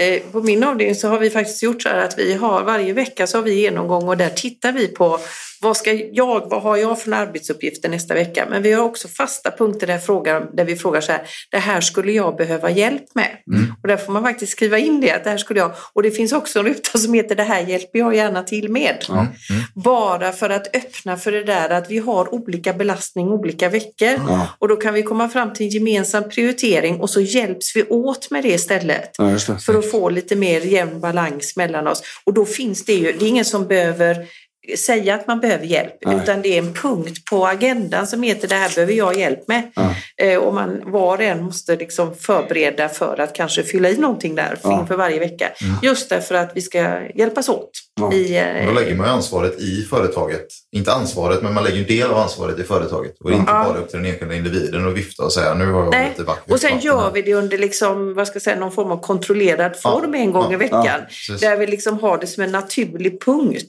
Eh, 0.00 0.22
på 0.32 0.42
min 0.42 0.64
avdelning 0.64 0.94
så 0.94 1.08
har 1.08 1.18
vi 1.18 1.30
faktiskt 1.30 1.62
gjort 1.62 1.82
så 1.82 1.88
här 1.88 1.98
att 1.98 2.18
vi 2.18 2.34
har 2.34 2.62
varje 2.62 2.92
vecka 2.92 3.26
så 3.26 3.38
har 3.38 3.42
vi 3.42 3.60
genomgång 3.60 4.08
och 4.08 4.16
där 4.16 4.30
tittar 4.30 4.72
vi 4.72 4.88
på 4.88 5.18
vad 5.60 5.76
ska 5.76 5.92
jag, 5.92 6.50
vad 6.50 6.62
har 6.62 6.76
jag 6.76 7.00
för 7.00 7.12
arbetsuppgifter 7.12 7.88
nästa 7.88 8.14
vecka? 8.14 8.46
Men 8.50 8.62
vi 8.62 8.72
har 8.72 8.84
också 8.84 9.08
fasta 9.08 9.50
punkter 9.50 9.86
där, 9.86 9.94
jag 9.94 10.04
frågar, 10.04 10.50
där 10.52 10.64
vi 10.64 10.76
frågar 10.76 11.00
så 11.00 11.12
här, 11.12 11.22
det 11.50 11.58
här 11.58 11.80
skulle 11.80 12.12
jag 12.12 12.36
behöva 12.36 12.70
hjälp 12.70 13.14
med. 13.14 13.36
Och 13.82 13.88
där 13.88 13.96
får 13.96 14.12
man 14.12 14.22
faktiskt 14.22 14.52
skriva 14.52 14.78
in 14.78 15.00
det, 15.00 15.12
att 15.12 15.24
det 15.24 15.30
här 15.30 15.38
skulle 15.38 15.60
jag, 15.60 15.72
och 15.92 16.02
det 16.02 16.10
finns 16.10 16.32
också 16.32 16.58
en 16.58 16.64
ruta 16.64 16.98
som 16.98 17.14
heter 17.14 17.34
det 17.34 17.42
här 17.42 17.60
hjälper 17.60 17.98
jag 17.98 18.14
gärna 18.14 18.42
till 18.42 18.68
med. 18.68 19.04
Bara 19.74 20.32
för 20.32 20.50
att 20.50 20.76
öppna 20.76 21.16
för 21.16 21.32
det 21.32 21.44
där 21.44 21.70
att 21.70 21.90
vi 21.90 21.98
har 21.98 22.34
olika 22.34 22.72
belastning 22.72 23.28
olika 23.28 23.68
veckor. 23.68 24.20
Och 24.58 24.68
då 24.68 24.76
kan 24.76 24.94
vi 24.94 25.02
komma 25.02 25.28
fram 25.28 25.52
till 25.52 25.66
en 25.66 25.72
gemensam 25.72 26.28
prioritering 26.28 27.00
och 27.00 27.10
så 27.10 27.20
hjälps 27.20 27.76
vi 27.76 27.84
åt 27.84 28.30
med 28.30 28.42
det 28.42 28.48
istället. 28.48 29.10
Ja, 29.18 29.24
det. 29.24 29.58
För 29.66 29.78
att 29.78 29.90
få 29.90 30.08
lite 30.10 30.36
mer 30.36 30.60
jämn 30.60 31.00
balans 31.00 31.56
mellan 31.56 31.86
oss. 31.86 32.02
Och 32.24 32.34
då 32.34 32.44
finns 32.44 32.84
det 32.84 32.94
ju, 32.94 33.12
det 33.18 33.24
är 33.24 33.28
ingen 33.28 33.44
som 33.44 33.66
behöver 33.66 34.26
säga 34.76 35.14
att 35.14 35.26
man 35.26 35.40
behöver 35.40 35.64
hjälp, 35.66 35.94
Nej. 36.06 36.16
utan 36.22 36.42
det 36.42 36.48
är 36.48 36.58
en 36.58 36.74
punkt 36.74 37.24
på 37.30 37.46
agendan 37.46 38.06
som 38.06 38.22
heter 38.22 38.48
det 38.48 38.54
här 38.54 38.70
behöver 38.74 38.92
jag 38.92 39.18
hjälp 39.18 39.48
med. 39.48 39.70
Ja. 39.74 39.94
Eh, 40.26 40.38
och 40.38 40.54
man 40.54 40.82
var 40.92 41.16
och 41.16 41.22
en 41.22 41.42
måste 41.42 41.76
liksom 41.76 42.14
förbereda 42.14 42.88
för 42.88 43.20
att 43.20 43.32
kanske 43.34 43.62
fylla 43.62 43.88
i 43.88 43.96
någonting 43.96 44.34
där 44.34 44.58
Ja. 44.62 44.80
inför 44.80 44.96
varje 44.96 45.18
vecka. 45.18 45.48
Just 45.82 46.08
därför 46.08 46.34
att 46.34 46.50
vi 46.54 46.60
ska 46.62 47.00
hjälpas 47.14 47.48
åt. 47.48 47.70
Ja. 48.00 48.12
I, 48.12 48.38
eh, 48.38 48.66
Då 48.66 48.72
lägger 48.72 48.94
man 48.94 49.06
ju 49.06 49.12
ansvaret 49.12 49.60
i 49.60 49.82
företaget. 49.90 50.46
Inte 50.76 50.92
ansvaret, 50.92 51.42
men 51.42 51.54
man 51.54 51.64
lägger 51.64 51.78
en 51.78 51.86
del 51.86 52.10
av 52.10 52.16
ansvaret 52.18 52.58
i 52.58 52.62
företaget. 52.62 53.12
Och 53.24 53.30
inte 53.30 53.52
Ja. 53.52 53.64
bara 53.64 53.78
upp 53.78 53.90
till 53.90 54.02
den 54.02 54.12
enskilda 54.12 54.34
individen 54.34 54.86
och 54.86 54.96
vifta 54.96 55.22
och 55.24 55.32
säga 55.32 55.54
nu 55.54 55.66
har 55.72 55.82
jag 55.84 55.90
Nej. 55.90 56.08
lite 56.08 56.22
vackert. 56.22 56.50
Och 56.52 56.60
sen 56.60 56.78
gör 56.80 57.10
vi 57.14 57.22
det 57.22 57.34
under 57.34 57.58
liksom, 57.58 58.14
vad 58.14 58.26
ska 58.26 58.34
jag 58.36 58.42
säga, 58.42 58.56
någon 58.56 58.72
form 58.72 58.90
av 58.90 59.00
kontrollerad 59.00 59.76
form 59.76 60.14
en 60.14 60.32
gång 60.32 60.52
i 60.52 60.56
veckan. 60.56 61.00
Där 61.40 61.56
vi 61.56 61.66
liksom 61.66 61.98
har 61.98 62.18
det 62.18 62.26
som 62.26 62.42
en 62.42 62.52
naturlig 62.52 63.20
punkt. 63.24 63.66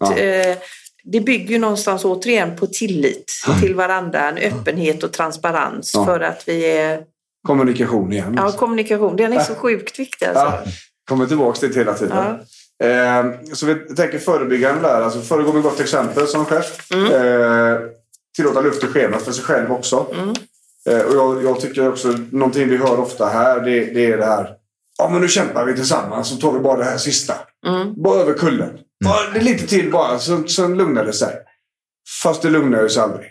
Ja. 1.04 1.12
Det 1.12 1.20
bygger 1.20 1.50
ju 1.50 1.60
någonstans 1.60 2.06
återigen 2.06 2.56
på 2.56 2.68
tillit 2.68 3.32
till 3.62 3.76
varandra, 3.76 4.30
en 4.30 4.38
öppenhet 4.38 5.04
och 5.04 5.14
transparens 5.14 5.92
Ja. 5.94 6.06
för 6.06 6.20
att 6.20 6.44
vi 6.48 6.72
är... 6.72 7.02
Kommunikation 7.48 8.14
igen. 8.14 8.34
Ja, 8.38 8.44
alltså. 8.44 8.60
kommunikation, 8.60 9.16
den 9.16 9.34
är 9.34 9.40
så 9.44 9.56
sjukt 9.56 10.00
viktig 10.00 10.26
alltså. 10.26 10.44
Ja, 10.44 10.64
kommer 11.10 11.26
tillbaka 11.26 11.60
till 11.60 11.74
det 11.74 11.80
hela 11.80 11.94
tiden. 11.94 12.18
Eh, 12.84 13.54
så 13.54 13.66
vi 13.66 13.76
tänker 13.76 14.20
förebyggande 14.20 14.82
där. 14.82 15.02
Alltså 15.02 15.22
föregå 15.22 15.54
med 15.54 15.64
gott 15.64 15.80
exempel 15.80 16.28
som 16.28 16.46
chef. 16.46 16.92
Mm. 16.94 17.06
Eh, 17.06 17.78
tillåta 18.36 18.62
luft 18.62 18.84
i 18.84 18.88
schemat 18.88 19.22
för 19.22 19.32
sig 19.32 19.44
själv 19.44 19.72
också. 19.72 20.08
Mm. 20.14 20.34
Eh, 20.90 21.06
och 21.06 21.16
jag, 21.16 21.44
jag 21.44 21.60
tycker 21.60 21.90
också, 21.90 22.08
någonting 22.32 22.70
vi 22.70 22.78
hör 22.78 23.00
ofta 23.00 23.26
här, 23.26 23.60
det, 23.60 23.86
det 23.86 24.06
är 24.06 24.18
det 24.18 24.26
här. 24.26 24.50
Ja, 24.98 25.10
men 25.10 25.22
nu 25.22 25.28
kämpar 25.28 25.66
vi 25.66 25.74
tillsammans 25.74 26.30
så 26.30 26.36
tar 26.36 26.52
vi 26.52 26.60
bara 26.60 26.78
det 26.78 26.84
här 26.84 26.98
sista. 26.98 27.34
Mm. 27.68 28.02
Bara 28.04 28.22
över 28.22 28.34
kullen. 28.34 28.70
Bara, 29.06 29.32
det 29.34 29.40
är 29.40 29.44
lite 29.44 29.68
till 29.68 29.92
bara, 29.92 30.20
så, 30.20 30.44
så 30.48 30.68
lugnar 30.68 31.06
det 31.06 31.14
sig. 31.14 31.36
Fast 32.24 32.42
det 32.42 32.50
lugnar 32.50 32.88
sig 32.88 33.04
aldrig. 33.04 33.28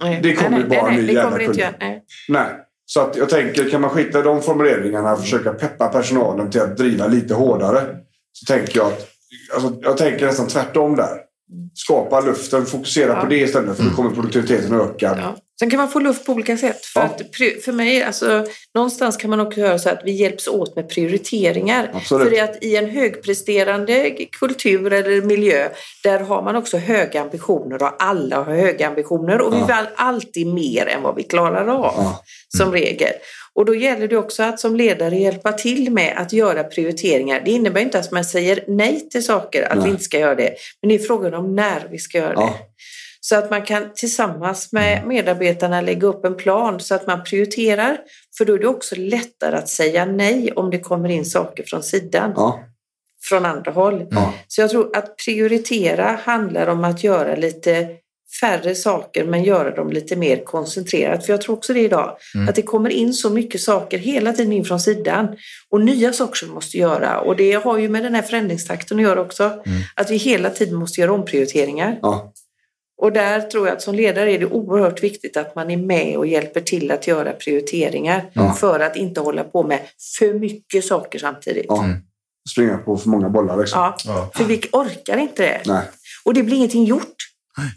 Nej. 0.00 0.20
Det 0.22 0.34
kommer 0.34 0.58
nej, 0.58 0.68
bara 0.68 0.90
nej, 0.90 0.96
ny 0.96 1.06
det 1.06 1.12
jävla 1.12 1.42
göra. 1.42 1.74
Nej. 1.80 2.02
Nej. 2.28 2.46
Så 2.86 3.00
att 3.00 3.16
jag 3.16 3.28
tänker, 3.28 3.70
kan 3.70 3.80
man 3.80 3.90
skita 3.90 4.18
i 4.18 4.22
de 4.22 4.42
formuleringarna 4.42 5.12
och 5.12 5.20
försöka 5.20 5.52
peppa 5.52 5.88
personalen 5.88 6.50
till 6.50 6.60
att 6.60 6.76
driva 6.76 7.06
lite 7.06 7.34
hårdare. 7.34 7.96
Så 8.32 8.46
tänker 8.52 8.76
jag 8.78 8.86
att, 8.86 9.08
alltså, 9.54 9.80
jag 9.82 9.96
tänker 9.96 10.26
nästan 10.26 10.46
tvärtom 10.46 10.96
där. 10.96 11.20
Skapa 11.74 12.20
luften, 12.20 12.66
fokusera 12.66 13.12
Ja. 13.12 13.20
på 13.20 13.26
det 13.26 13.36
istället 13.36 13.76
för 13.76 13.84
då 13.84 13.90
kommer 13.90 14.10
produktiviteten 14.10 14.80
att 14.80 14.90
öka. 14.90 15.18
Ja. 15.20 15.36
Sen 15.58 15.70
kan 15.70 15.78
man 15.78 15.88
få 15.90 15.98
luft 15.98 16.24
på 16.26 16.32
olika 16.32 16.56
sätt. 16.56 16.84
För, 16.84 17.00
Ja. 17.00 17.06
att, 17.06 17.62
för 17.64 17.72
mig, 17.72 18.02
alltså, 18.02 18.44
någonstans 18.74 19.16
kan 19.16 19.30
man 19.30 19.40
också 19.40 19.60
göra 19.60 19.78
så 19.78 19.88
att 19.90 20.00
vi 20.04 20.12
hjälps 20.12 20.48
åt 20.48 20.76
med 20.76 20.88
prioriteringar. 20.88 21.90
Absolut. 21.94 22.28
För 22.28 22.42
att 22.44 22.64
i 22.64 22.76
en 22.76 22.90
högpresterande 22.90 24.10
kultur 24.40 24.92
eller 24.92 25.22
miljö, 25.22 25.68
där 26.02 26.20
har 26.20 26.42
man 26.42 26.56
också 26.56 26.76
höga 26.76 27.20
ambitioner 27.22 27.82
och 27.82 28.02
alla 28.02 28.36
har 28.36 28.52
höga 28.54 28.86
ambitioner 28.88 29.40
och 29.40 29.52
vi 29.54 29.58
Ja. 29.58 29.66
vill 29.66 29.86
alltid 29.96 30.46
mer 30.46 30.86
än 30.86 31.02
vad 31.02 31.16
vi 31.16 31.22
klarar 31.22 31.66
av 31.68 31.94
Ja. 31.96 32.22
som 32.56 32.72
regel. 32.72 33.12
Och 33.54 33.64
då 33.64 33.74
gäller 33.74 34.08
det 34.08 34.16
också 34.16 34.42
att 34.42 34.60
som 34.60 34.76
ledare 34.76 35.16
hjälpa 35.16 35.52
till 35.52 35.90
med 35.92 36.14
att 36.16 36.32
göra 36.32 36.64
prioriteringar. 36.64 37.42
Det 37.44 37.50
innebär 37.50 37.80
inte 37.80 37.98
att 37.98 38.12
man 38.12 38.24
säger 38.24 38.64
nej 38.68 39.08
till 39.10 39.24
saker, 39.24 39.62
att 39.62 39.76
Nej. 39.76 39.84
vi 39.84 39.90
inte 39.90 40.02
ska 40.04 40.18
göra 40.18 40.34
det. 40.34 40.54
Men 40.82 40.88
det 40.88 40.94
är 40.94 40.98
frågan 40.98 41.34
om 41.34 41.56
när 41.56 41.86
vi 41.90 41.98
ska 41.98 42.18
göra 42.18 42.34
det. 42.34 42.52
Så 43.28 43.36
att 43.36 43.50
man 43.50 43.62
kan 43.62 43.82
tillsammans 43.94 44.72
med 44.72 45.06
medarbetarna 45.06 45.80
lägga 45.80 46.06
upp 46.06 46.24
en 46.24 46.36
plan 46.36 46.80
så 46.80 46.94
att 46.94 47.06
man 47.06 47.24
prioriterar. 47.24 47.98
För 48.38 48.44
då 48.44 48.54
är 48.54 48.58
det 48.58 48.66
också 48.66 48.94
lättare 48.96 49.56
att 49.56 49.68
säga 49.68 50.04
nej 50.04 50.52
om 50.52 50.70
det 50.70 50.78
kommer 50.78 51.08
in 51.08 51.24
saker 51.24 51.64
från 51.66 51.82
sidan, 51.82 52.32
Ja. 52.36 52.60
från 53.22 53.44
andra 53.46 53.72
håll. 53.72 54.06
Ja. 54.10 54.34
Så 54.48 54.60
jag 54.60 54.70
tror 54.70 54.96
att 54.96 55.16
prioritera 55.24 56.18
handlar 56.22 56.66
om 56.66 56.84
att 56.84 57.04
göra 57.04 57.36
lite 57.36 57.88
färre 58.40 58.74
saker 58.74 59.24
men 59.24 59.44
göra 59.44 59.70
dem 59.70 59.90
lite 59.90 60.16
mer 60.16 60.44
koncentrerat. 60.44 61.26
För 61.26 61.32
jag 61.32 61.40
tror 61.40 61.56
också 61.56 61.72
det 61.72 61.80
idag, 61.80 62.16
att 62.48 62.54
det 62.54 62.62
kommer 62.62 62.90
in 62.90 63.12
så 63.12 63.30
mycket 63.30 63.60
saker 63.60 63.98
hela 63.98 64.32
tiden 64.32 64.52
in 64.52 64.64
från 64.64 64.80
sidan 64.80 65.36
och 65.70 65.80
nya 65.80 66.12
saker 66.12 66.34
som 66.34 66.48
vi 66.48 66.54
måste 66.54 66.78
göra. 66.78 67.20
Och 67.20 67.36
det 67.36 67.52
har 67.52 67.78
ju 67.78 67.88
med 67.88 68.02
den 68.02 68.14
här 68.14 68.22
förändringstakten 68.22 68.96
att 68.96 69.02
göra 69.02 69.20
också. 69.20 69.62
Att 69.94 70.10
vi 70.10 70.16
hela 70.16 70.50
tiden 70.50 70.74
måste 70.74 71.00
göra 71.00 71.12
omprioriteringar. 71.12 71.98
Ja. 72.02 72.32
Och 72.98 73.12
där 73.12 73.40
tror 73.40 73.66
jag 73.66 73.76
att 73.76 73.82
som 73.82 73.94
ledare 73.94 74.32
är 74.32 74.38
det 74.38 74.46
oerhört 74.46 75.02
viktigt 75.02 75.36
att 75.36 75.54
man 75.54 75.70
är 75.70 75.76
med 75.76 76.16
och 76.16 76.26
hjälper 76.26 76.60
till 76.60 76.90
att 76.90 77.06
göra 77.06 77.32
prioriteringar 77.32 78.30
Ja. 78.32 78.52
för 78.52 78.80
att 78.80 78.96
inte 78.96 79.20
hålla 79.20 79.44
på 79.44 79.62
med 79.62 79.80
för 80.18 80.34
mycket 80.34 80.84
saker 80.84 81.18
samtidigt. 81.18 81.66
ja. 81.68 81.84
Springa 82.52 82.78
på 82.78 82.96
för 82.96 83.08
många 83.08 83.28
bollar 83.28 83.56
liksom. 83.56 83.80
Ja, 83.80 83.96
Ja. 84.06 84.30
för 84.34 84.44
vi 84.44 84.60
orkar 84.72 85.16
inte 85.18 85.42
det. 85.42 85.60
Nej. 85.66 85.82
Och 86.24 86.34
det 86.34 86.42
blir 86.42 86.56
ingenting 86.56 86.84
gjort. 86.84 87.14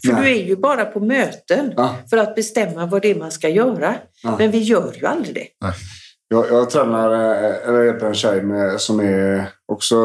För 0.06 0.12
Nej. 0.12 0.22
du 0.22 0.40
är 0.40 0.46
ju 0.46 0.56
bara 0.56 0.84
på 0.84 1.00
möten 1.00 1.72
Ja. 1.76 1.96
för 2.10 2.16
att 2.16 2.34
bestämma 2.34 2.86
vad 2.86 3.02
det 3.02 3.10
är 3.10 3.14
man 3.14 3.30
ska 3.30 3.48
göra. 3.48 3.94
Ja. 4.22 4.34
Men 4.38 4.50
vi 4.50 4.58
gör 4.58 4.92
ju 5.00 5.06
aldrig 5.06 5.34
det. 5.34 5.46
Jag, 6.28 6.46
jag 6.50 6.70
tränar, 6.70 7.12
eh, 7.14 7.68
eller 7.68 7.82
hjälper 7.84 8.06
en 8.06 8.14
tjej 8.14 8.42
med, 8.42 8.80
som 8.80 9.00
är 9.00 9.46
också 9.72 9.96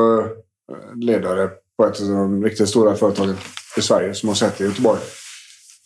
eh, 0.72 0.96
ledare 1.02 1.50
på 1.78 1.86
ett 1.86 2.02
av 2.02 2.08
de 2.08 2.44
riktigt 2.44 2.70
stora 2.70 2.96
företagen 2.96 3.36
i 3.78 3.82
Sverige 3.82 4.14
som 4.14 4.30
har 4.30 4.36
sett 4.36 4.62
i 4.62 4.64
Göteborg. 4.64 5.00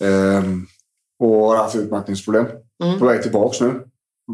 Ehm, 0.03 0.67
och 1.19 1.29
har 1.29 1.55
haft 1.55 1.75
utmattningsproblem. 1.75 2.45
Mm. 2.83 2.99
På 2.99 3.05
väg 3.05 3.21
tillbaks 3.23 3.61
nu. 3.61 3.83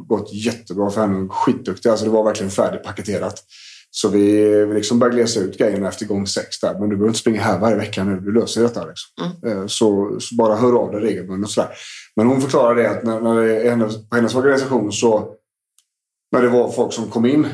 Gått 0.08 0.34
jättebra 0.34 0.90
för 0.90 1.02
henne. 1.02 1.30
Skitduktig. 1.30 1.90
Alltså 1.90 2.06
det 2.06 2.12
var 2.12 2.24
verkligen 2.24 2.52
färdigpaketerat. 2.52 3.44
Så 3.92 4.10
vi, 4.10 4.44
vi 4.66 4.74
liksom 4.74 5.00
började 5.00 5.16
glesa 5.16 5.40
ut 5.40 5.58
grejerna 5.58 5.88
efter 5.88 6.06
gång 6.06 6.28
sex 6.28 6.60
där. 6.60 6.80
Men 6.80 6.90
du 6.90 6.96
behöver 6.96 7.08
inte 7.08 7.20
springa 7.20 7.42
här 7.42 7.60
varje 7.60 7.76
vecka 7.76 8.04
nu. 8.04 8.20
Du 8.20 8.34
löser 8.34 8.64
detta. 8.64 8.86
Liksom. 8.86 9.50
Eh, 9.50 9.68
Så, 9.68 10.18
så 10.20 10.36
bara 10.36 10.56
hör 10.56 10.74
av 10.74 10.92
dig 10.92 11.02
regelbundet 11.02 11.48
och 11.48 11.52
sådär. 11.52 11.70
Men 12.16 12.28
hon 12.28 12.42
förklarade 12.42 12.82
det 12.82 12.90
att 12.90 13.04
när, 13.04 13.20
när 13.22 13.42
det 13.42 13.70
hennes, 13.70 14.10
på 14.10 14.16
hennes 14.16 14.36
organisation 14.36 14.92
så 14.92 15.36
när 16.32 16.42
det 16.42 16.50
var 16.50 16.72
folk 16.72 16.94
som 16.94 17.10
kom 17.10 17.26
in 17.26 17.48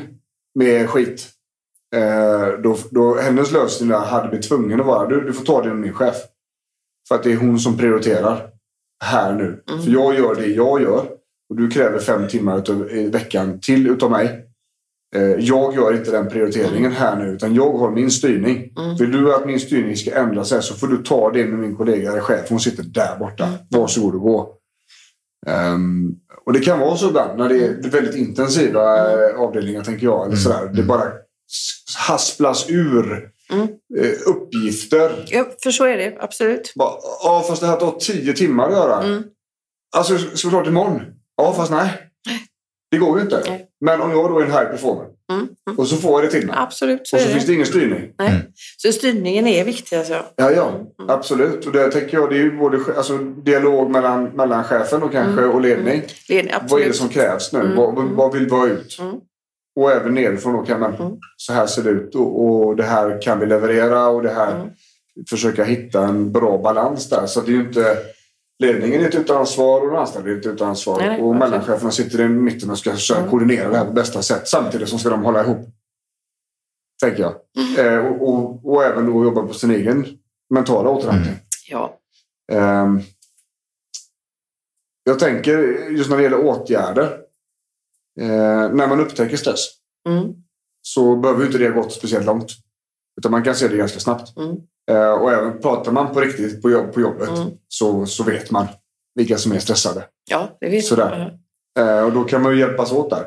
med 0.54 0.90
skit. 0.90 1.28
Eh, 1.94 2.60
då, 2.62 2.76
då, 2.90 3.14
hennes 3.14 3.52
lösning 3.52 3.88
där 3.88 3.98
hade 3.98 4.28
blivit 4.28 4.48
tvungen 4.48 4.80
att 4.80 4.86
vara 4.86 5.08
du, 5.08 5.20
du 5.20 5.32
får 5.32 5.44
ta 5.44 5.62
det 5.62 5.68
med 5.68 5.78
min 5.78 5.92
chef. 5.92 6.16
För 7.08 7.14
att 7.14 7.22
det 7.22 7.32
är 7.32 7.36
hon 7.36 7.58
som 7.58 7.76
prioriterar 7.76 8.48
här 9.04 9.32
nu. 9.32 9.62
För 9.84 9.90
jag 9.90 10.14
gör 10.14 10.34
det 10.34 10.46
jag 10.46 10.82
gör. 10.82 11.06
Och 11.50 11.56
du 11.56 11.70
kräver 11.70 11.98
fem 11.98 12.28
timmar 12.28 12.58
utav, 12.58 12.90
i 12.90 13.08
veckan 13.08 13.60
till 13.60 13.86
utav 13.86 14.10
mig. 14.10 14.46
Eh, 15.16 15.22
jag 15.22 15.74
gör 15.74 15.96
inte 15.96 16.10
den 16.10 16.28
prioriteringen 16.28 16.92
här 16.92 17.16
nu 17.16 17.30
utan 17.30 17.54
jag 17.54 17.72
har 17.72 17.90
min 17.90 18.10
styrning. 18.10 18.72
Vill 18.98 19.12
du 19.12 19.34
att 19.34 19.46
min 19.46 19.60
styrning 19.60 19.96
ska 19.96 20.14
ändra 20.14 20.44
sig 20.44 20.62
så 20.62 20.74
får 20.74 20.86
du 20.86 20.96
ta 20.96 21.30
det 21.30 21.46
med 21.46 21.58
min 21.58 21.76
kollega 21.76 22.10
eller 22.10 22.20
chef. 22.20 22.46
Hon 22.48 22.60
sitter 22.60 22.82
där 22.82 23.18
borta. 23.18 23.48
Varsågod 23.70 24.14
och 24.14 24.20
gå. 24.20 24.54
Ehm, 25.46 26.14
och 26.46 26.52
det 26.52 26.60
kan 26.60 26.78
vara 26.78 26.96
så 26.96 27.08
ibland 27.08 27.38
när 27.38 27.48
det 27.48 27.64
är 27.64 27.90
väldigt 27.90 28.14
intensiva 28.14 29.12
eh, 29.12 29.40
avdelningar 29.40 29.84
tänker 29.84 30.06
jag. 30.06 30.26
Eller 30.26 30.36
sådär. 30.36 30.70
Det 30.74 30.82
bara 30.82 31.02
hasplas 31.98 32.70
ur 32.70 33.30
eh, 33.98 34.10
uppgifter. 34.26 35.24
Ja, 35.28 35.46
för 35.62 35.70
så 35.70 35.84
är 35.84 35.96
det, 35.96 36.16
absolut. 36.20 36.72
Bara, 36.74 36.94
Ja, 37.22 37.44
fast 37.48 37.60
det 37.60 37.66
här 37.66 37.76
tar 37.76 37.90
tio 37.98 38.32
timmar 38.32 38.66
att 38.68 38.72
göra. 38.72 39.02
Mm. 39.02 39.22
Alltså, 39.96 40.18
ska 40.18 40.48
vi 40.48 40.50
klart 40.52 40.66
imorgon? 40.66 41.02
Ja, 41.36 41.52
fast 41.56 41.70
nej. 41.70 41.88
Det 42.90 42.98
går 42.98 43.18
ju 43.18 43.24
inte. 43.24 43.42
Nej. 43.48 43.66
Men 43.80 44.00
om 44.00 44.10
jag 44.10 44.30
då 44.30 44.38
är 44.38 44.44
en 44.44 44.50
high 44.50 44.64
performer 44.64 45.06
Mm. 45.32 45.48
Mm. 45.68 45.78
och 45.78 45.88
så 45.88 45.96
får 45.96 46.22
jag 46.22 46.30
det 46.32 46.38
till 46.38 46.46
mig. 46.46 46.56
Absolut, 46.58 47.06
så 47.06 47.16
Och 47.16 47.22
så 47.22 47.28
det. 47.28 47.32
finns 47.34 47.46
det 47.46 47.52
ingen 47.54 47.66
styrning. 47.66 48.10
Nej. 48.18 48.32
Så 48.76 48.92
styrningen 48.92 49.46
är 49.46 49.64
viktig 49.64 49.96
alltså. 49.96 50.24
Ja, 50.36 50.50
ja. 50.50 50.80
Absolut. 51.08 51.66
Och 51.66 51.72
det 51.72 51.90
tänker 51.90 52.16
jag, 52.16 52.30
det 52.30 52.36
är 52.36 52.42
ju 52.42 52.58
både 52.58 52.78
alltså, 52.96 53.18
dialog 53.18 53.90
mellan, 53.90 54.24
mellan 54.24 54.64
chefen 54.64 55.02
och 55.02 55.12
kanske 55.12 55.44
och 55.44 55.60
ledning. 55.60 56.02
Ledning, 56.28 56.54
Vad 56.68 56.82
är 56.82 56.86
det 56.86 56.92
som 56.92 57.08
krävs 57.08 57.52
nu? 57.52 57.60
Mm, 57.60 57.76
Vad, 57.76 57.98
mm. 57.98 58.16
vad 58.16 58.32
vill 58.32 58.44
vi 58.44 58.50
ha 58.50 58.66
ut? 58.66 58.98
Mm. 59.76 59.84
Och 59.84 59.92
även 59.92 60.14
nerifrån 60.14 60.52
då 60.56 60.62
kan 60.64 60.80
man, 60.80 60.94
Mm. 60.94 61.12
så 61.36 61.52
här 61.52 61.66
ser 61.66 61.82
det 61.82 61.90
ut 61.90 62.14
och, 62.14 62.44
och 62.44 62.76
det 62.76 62.82
här 62.84 63.22
kan 63.22 63.40
vi 63.40 63.46
leverera 63.46 64.06
och 64.08 64.22
det 64.22 64.30
här 64.32 64.54
Mm. 64.54 64.68
försöka 65.30 65.64
hitta 65.64 66.04
en 66.04 66.32
bra 66.32 66.58
balans 66.58 67.08
där. 67.08 67.26
Så 67.26 67.40
det 67.40 67.50
är 67.52 67.54
ju 67.54 67.60
inte 67.66 67.98
ledningen 68.58 69.00
är 69.00 69.04
inte 69.04 69.18
utan 69.18 69.36
ansvar 69.36 69.80
och 69.80 69.86
de 69.86 69.96
anställda 69.96 70.30
är 70.30 70.34
inte 70.34 70.48
utan 70.48 70.68
ansvar. 70.68 70.98
Nej, 71.00 71.20
och 71.22 71.36
mellancheferna 71.36 71.90
sitter 71.90 72.20
i 72.20 72.28
mitten 72.28 72.70
och 72.70 72.78
ska 72.78 72.92
försöka 72.92 73.28
koordinera 73.30 73.68
det 73.68 73.76
här 73.76 73.84
på 73.84 73.92
bästa 73.92 74.22
sätt. 74.22 74.48
Samtidigt 74.48 74.88
som 74.88 74.98
ska 74.98 75.08
de 75.10 75.22
hålla 75.24 75.44
ihop. 75.44 75.68
Tänker 77.02 77.22
jag. 77.22 77.34
Mm. 77.58 77.98
Eh, 77.98 78.06
och, 78.06 78.28
och, 78.28 78.72
och 78.72 78.84
även 78.84 79.06
då 79.06 79.24
jobba 79.24 79.42
på 79.42 79.54
sin 79.54 79.70
egen 79.70 80.06
mentala 80.54 80.90
återhämtning. 80.90 81.34
Ja. 81.68 81.98
Ehm, 82.52 83.00
jag 85.04 85.18
tänker 85.18 85.58
just 85.90 86.10
när 86.10 86.16
det 86.16 86.22
gäller 86.22 86.44
åtgärder. 86.44 87.18
Eh, 88.20 88.28
när 88.74 88.86
man 88.86 89.00
upptäcker 89.00 89.36
stress 89.36 89.68
Mm. 90.08 90.32
så 90.82 91.16
behöver 91.16 91.46
inte 91.46 91.58
det 91.58 91.68
ha 91.68 91.74
gått 91.82 91.92
speciellt 91.92 92.26
långt. 92.26 92.50
Utan 93.20 93.30
man 93.32 93.42
kan 93.42 93.54
se 93.54 93.68
det 93.68 93.76
ganska 93.76 94.00
snabbt. 94.00 94.36
Mm. 94.36 94.56
Eh, 94.90 95.12
och 95.12 95.32
även 95.32 95.58
pratar 95.60 95.92
man 95.92 96.14
på 96.14 96.20
riktigt 96.20 96.62
på, 96.62 96.70
jobb, 96.70 96.92
på 96.92 97.00
jobbet 97.00 97.28
Mm. 97.28 97.48
så, 97.68 98.06
så 98.06 98.24
vet 98.24 98.50
man 98.50 98.66
vilka 99.14 99.38
som 99.38 99.52
är 99.52 99.58
stressade. 99.58 100.04
ja, 100.30 100.56
det 100.60 100.68
vet 100.68 100.84
Sådär. 100.84 101.38
Eh, 101.78 102.00
och 102.04 102.12
då 102.12 102.24
kan 102.24 102.42
man 102.42 102.52
ju 102.52 102.58
hjälpas 102.58 102.92
åt 102.92 103.10
där. 103.10 103.26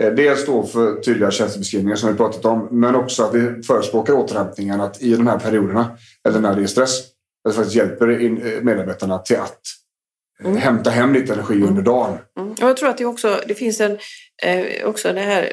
Eh, 0.00 0.12
dels 0.14 0.46
då 0.46 0.62
för 0.62 1.00
tydliga 1.00 1.30
tjänstebeskrivningar 1.30 1.96
som 1.96 2.10
vi 2.10 2.16
pratat 2.16 2.44
om. 2.44 2.68
Men 2.70 2.94
också 2.94 3.22
att 3.22 3.34
vi 3.34 3.62
förespråkar 3.62 4.12
återhämtningen. 4.12 4.80
Att 4.80 5.02
i 5.02 5.16
de 5.16 5.26
här 5.26 5.38
perioderna, 5.38 5.96
eller 6.28 6.40
när 6.40 6.56
det 6.56 6.62
är 6.62 6.66
stress, 6.66 7.00
att 7.00 7.50
det 7.50 7.52
faktiskt 7.52 7.76
hjälper 7.76 8.08
eh, 8.08 8.62
medarbetarna 8.62 9.18
till 9.18 9.36
att 9.36 9.60
Mm. 10.44 10.56
hämta 10.56 10.90
hem 10.90 11.14
lite 11.14 11.32
energi 11.32 11.62
under 11.62 11.82
dagen. 11.82 12.18
Mm. 12.38 12.52
Och 12.52 12.68
jag 12.68 12.76
tror 12.76 12.88
att 12.88 12.98
det 12.98 13.04
också 13.04 13.40
det 13.48 13.54
finns 13.54 13.80
en, 13.80 13.98
eh, 14.42 14.64
också 14.84 15.12
det 15.12 15.20
här 15.20 15.52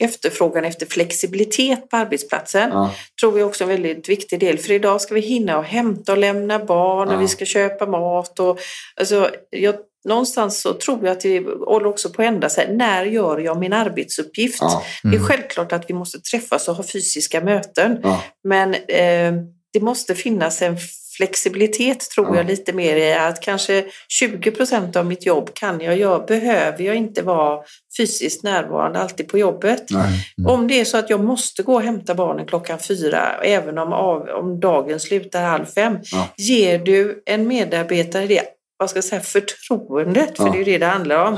efterfrågan 0.00 0.64
efter 0.64 0.86
flexibilitet 0.86 1.90
på 1.90 1.96
arbetsplatsen. 1.96 2.70
Ja. 2.72 2.94
tror 3.20 3.38
jag 3.38 3.48
också 3.48 3.64
är 3.64 3.68
en 3.68 3.82
väldigt 3.82 4.08
viktig 4.08 4.40
del. 4.40 4.58
För 4.58 4.72
idag 4.72 5.00
ska 5.00 5.14
vi 5.14 5.20
hinna 5.20 5.58
och 5.58 5.64
hämta 5.64 6.12
och 6.12 6.18
lämna 6.18 6.58
barn 6.64 7.08
och 7.08 7.14
Ja. 7.14 7.18
vi 7.18 7.28
ska 7.28 7.44
köpa 7.44 7.86
mat. 7.86 8.40
Och, 8.40 8.58
alltså, 8.96 9.30
jag, 9.50 9.74
någonstans 10.04 10.60
så 10.60 10.74
tror 10.74 11.06
jag 11.06 11.16
att 11.16 11.24
vi 11.24 11.38
håller 11.66 11.86
också 11.86 12.10
på 12.10 12.22
att 12.22 12.28
ändra 12.28 12.48
sig. 12.48 12.76
När 12.76 13.04
gör 13.04 13.38
jag 13.38 13.58
min 13.58 13.72
arbetsuppgift? 13.72 14.58
Ja. 14.60 14.82
Det 15.02 15.16
är 15.16 15.20
självklart 15.20 15.72
att 15.72 15.90
vi 15.90 15.94
måste 15.94 16.20
träffas 16.20 16.68
och 16.68 16.74
ha 16.74 16.84
fysiska 16.84 17.40
möten. 17.40 17.98
Ja. 18.02 18.22
Men 18.44 18.74
eh, 18.74 19.32
det 19.72 19.80
måste 19.80 20.14
finnas 20.14 20.62
en 20.62 20.76
flexibilitet 21.20 22.10
tror 22.10 22.26
Ja. 22.28 22.36
jag 22.36 22.46
lite 22.46 22.72
mer 22.72 22.96
i 22.96 23.12
att 23.14 23.40
kanske 23.40 23.84
20 24.08 24.50
procent 24.50 24.96
av 24.96 25.06
mitt 25.06 25.26
jobb 25.26 25.50
kan 25.54 25.80
jag 25.80 25.96
göra, 25.96 26.18
behöver 26.26 26.84
jag 26.84 26.96
inte 26.96 27.22
vara 27.22 27.62
fysiskt 27.96 28.42
närvarande 28.42 28.98
alltid 28.98 29.28
på 29.28 29.38
jobbet. 29.38 29.84
Nej. 29.90 30.26
Om 30.46 30.68
det 30.68 30.80
är 30.80 30.84
så 30.84 30.96
att 30.98 31.10
jag 31.10 31.24
måste 31.24 31.62
gå 31.62 31.74
och 31.74 31.82
hämta 31.82 32.14
barnen 32.14 32.46
klockan 32.46 32.78
fyra, 32.78 33.36
även 33.42 33.78
om, 33.78 33.92
av, 33.92 34.28
om 34.28 34.60
dagen 34.60 35.00
slutar 35.00 35.42
halv 35.42 35.66
fem, 35.66 35.98
Ja. 36.12 36.28
ger 36.36 36.78
du 36.78 37.22
en 37.26 37.48
medarbetare 37.48 38.26
det, 38.26 38.42
vad 38.76 38.90
ska 38.90 38.96
jag 38.96 39.04
säga, 39.04 39.20
förtroendet, 39.20 40.36
för 40.36 40.44
Ja. 40.46 40.50
det 40.52 40.56
är 40.56 40.58
ju 40.58 40.64
det 40.64 40.78
det 40.78 40.86
handlar 40.86 41.24
om. 41.26 41.36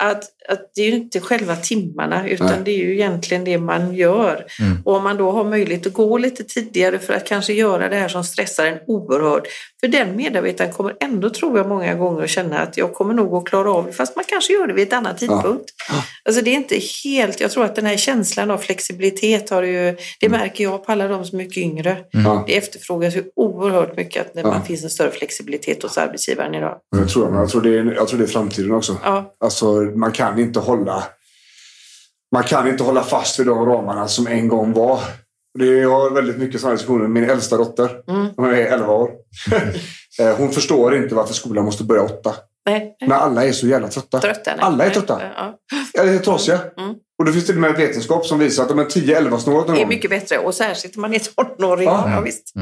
Ja. 0.00 0.10
Att, 0.10 0.24
att 0.48 0.70
det 0.74 0.80
är 0.82 0.86
ju 0.86 0.92
inte 0.96 1.20
själva 1.20 1.56
timmarna 1.56 2.28
utan 2.28 2.46
Nej. 2.46 2.56
det 2.64 2.70
är 2.70 2.78
ju 2.78 2.92
egentligen 2.94 3.44
det 3.44 3.58
man 3.58 3.94
gör. 3.94 4.46
Mm. 4.60 4.82
Och 4.84 4.96
om 4.96 5.02
man 5.02 5.16
då 5.16 5.30
har 5.30 5.44
möjlighet 5.44 5.86
att 5.86 5.92
gå 5.92 6.18
lite 6.18 6.44
tidigare 6.44 6.98
för 6.98 7.14
att 7.14 7.24
kanske 7.26 7.52
göra 7.52 7.88
det 7.88 7.96
här 7.96 8.08
som 8.08 8.24
stressar 8.24 8.66
en 8.66 8.78
oerhört. 8.86 9.46
För 9.80 9.88
den 9.88 10.16
medarbetaren 10.16 10.72
kommer 10.72 10.96
ändå, 11.00 11.30
tror 11.30 11.58
jag, 11.58 11.68
många 11.68 11.94
gånger 11.94 12.22
att 12.24 12.30
känna 12.30 12.58
att 12.58 12.76
jag 12.76 12.94
kommer 12.94 13.14
nog 13.14 13.34
att 13.34 13.44
klara 13.46 13.70
av 13.72 13.86
det, 13.86 13.92
fast 13.92 14.16
man 14.16 14.24
kanske 14.28 14.52
gör 14.52 14.66
det 14.66 14.72
vid 14.72 14.86
ett 14.86 14.92
annat 14.92 15.18
tidpunkt. 15.18 15.64
Alltså 16.24 16.42
det 16.42 16.50
är 16.50 16.54
inte 16.54 16.78
helt, 17.04 17.40
jag 17.40 17.50
tror 17.50 17.64
att 17.64 17.76
den 17.76 17.86
här 17.86 17.96
känslan 17.96 18.50
av 18.50 18.58
flexibilitet 18.58 19.50
har 19.50 19.62
ju, 19.62 19.96
det 20.20 20.28
märker 20.28 20.64
jag 20.64 20.86
på 20.86 20.92
alla 20.92 21.08
de 21.08 21.24
som 21.24 21.38
är 21.38 21.42
mycket 21.44 21.62
yngre. 21.62 21.96
Ja. 22.10 22.44
Det 22.46 22.56
efterfrågas 22.56 23.16
ju 23.16 23.24
oerhört 23.36 23.96
mycket 23.96 24.26
att 24.26 24.34
när 24.34 24.42
man 24.42 24.52
Ja. 24.52 24.60
finns 24.66 24.84
en 24.84 24.90
större 24.90 25.10
flexibilitet 25.10 25.82
hos 25.82 25.98
arbetsgivaren 25.98 26.54
idag. 26.54 26.78
Jag 26.96 27.08
tror, 27.08 27.34
jag, 27.34 27.48
tror 27.48 27.62
det 27.62 27.78
är, 27.78 27.94
jag 27.94 28.08
tror 28.08 28.18
det 28.18 28.24
är 28.24 28.28
framtiden 28.28 28.72
också. 28.72 28.96
Ja, 29.04 29.34
Alltså, 29.40 29.83
man 29.84 30.12
kan 30.12 30.38
inte 30.38 30.60
hålla 30.60 31.04
man 32.32 32.42
kan 32.42 32.68
inte 32.68 32.82
hålla 32.84 33.02
fast 33.02 33.38
vid 33.40 33.46
de 33.46 33.66
ramarna 33.66 34.08
som 34.08 34.26
en 34.26 34.48
gång 34.48 34.72
var. 34.72 35.00
Det, 35.58 35.66
jag 35.66 35.90
har 35.90 36.10
väldigt 36.10 36.38
mycket 36.38 36.60
sådana 36.60 36.74
diskussioner 36.76 37.02
med 37.08 37.10
min 37.10 37.30
äldsta 37.30 37.56
dotter. 37.56 37.90
Mm. 38.08 38.26
Hon 38.36 38.50
är 38.50 38.54
11 38.54 38.92
år. 38.92 39.10
Eh, 40.20 40.36
Hon 40.36 40.50
förstår 40.52 40.96
inte 40.96 41.14
varför 41.14 41.34
skolan 41.34 41.64
måste 41.64 41.84
börja 41.84 42.02
åtta. 42.02 42.34
nej, 42.66 42.96
När 43.06 43.16
alla 43.16 43.44
är 43.44 43.52
så 43.52 43.66
jävla 43.66 43.88
trötta. 43.88 44.20
trötta. 44.20 44.52
Alla 44.58 44.84
är 44.84 44.90
trötta. 44.90 45.22
Ja. 45.36 45.58
Eller 46.02 46.18
trasiga. 46.18 46.60
Mm. 46.78 46.94
Och 47.18 47.24
det 47.24 47.32
finns 47.32 47.46
till 47.46 47.54
och 47.54 47.60
med 47.60 47.76
vetenskap 47.76 48.26
som 48.26 48.38
visar 48.38 48.62
att 48.64 48.70
om 48.70 48.78
en 48.78 48.86
10-11 48.86 49.38
snåret 49.38 49.46
någon 49.66 49.66
Det 49.66 49.80
är 49.80 49.84
gång, 49.84 49.88
mycket 49.88 50.10
bättre 50.10 50.38
och 50.38 50.54
särskilt 50.54 50.96
om 50.96 51.02
man 51.02 51.14
är 51.14 51.18
tonåring. 51.18 51.88
Ja. 51.88 52.10
Ja. 52.14 52.20
visst. 52.20 52.52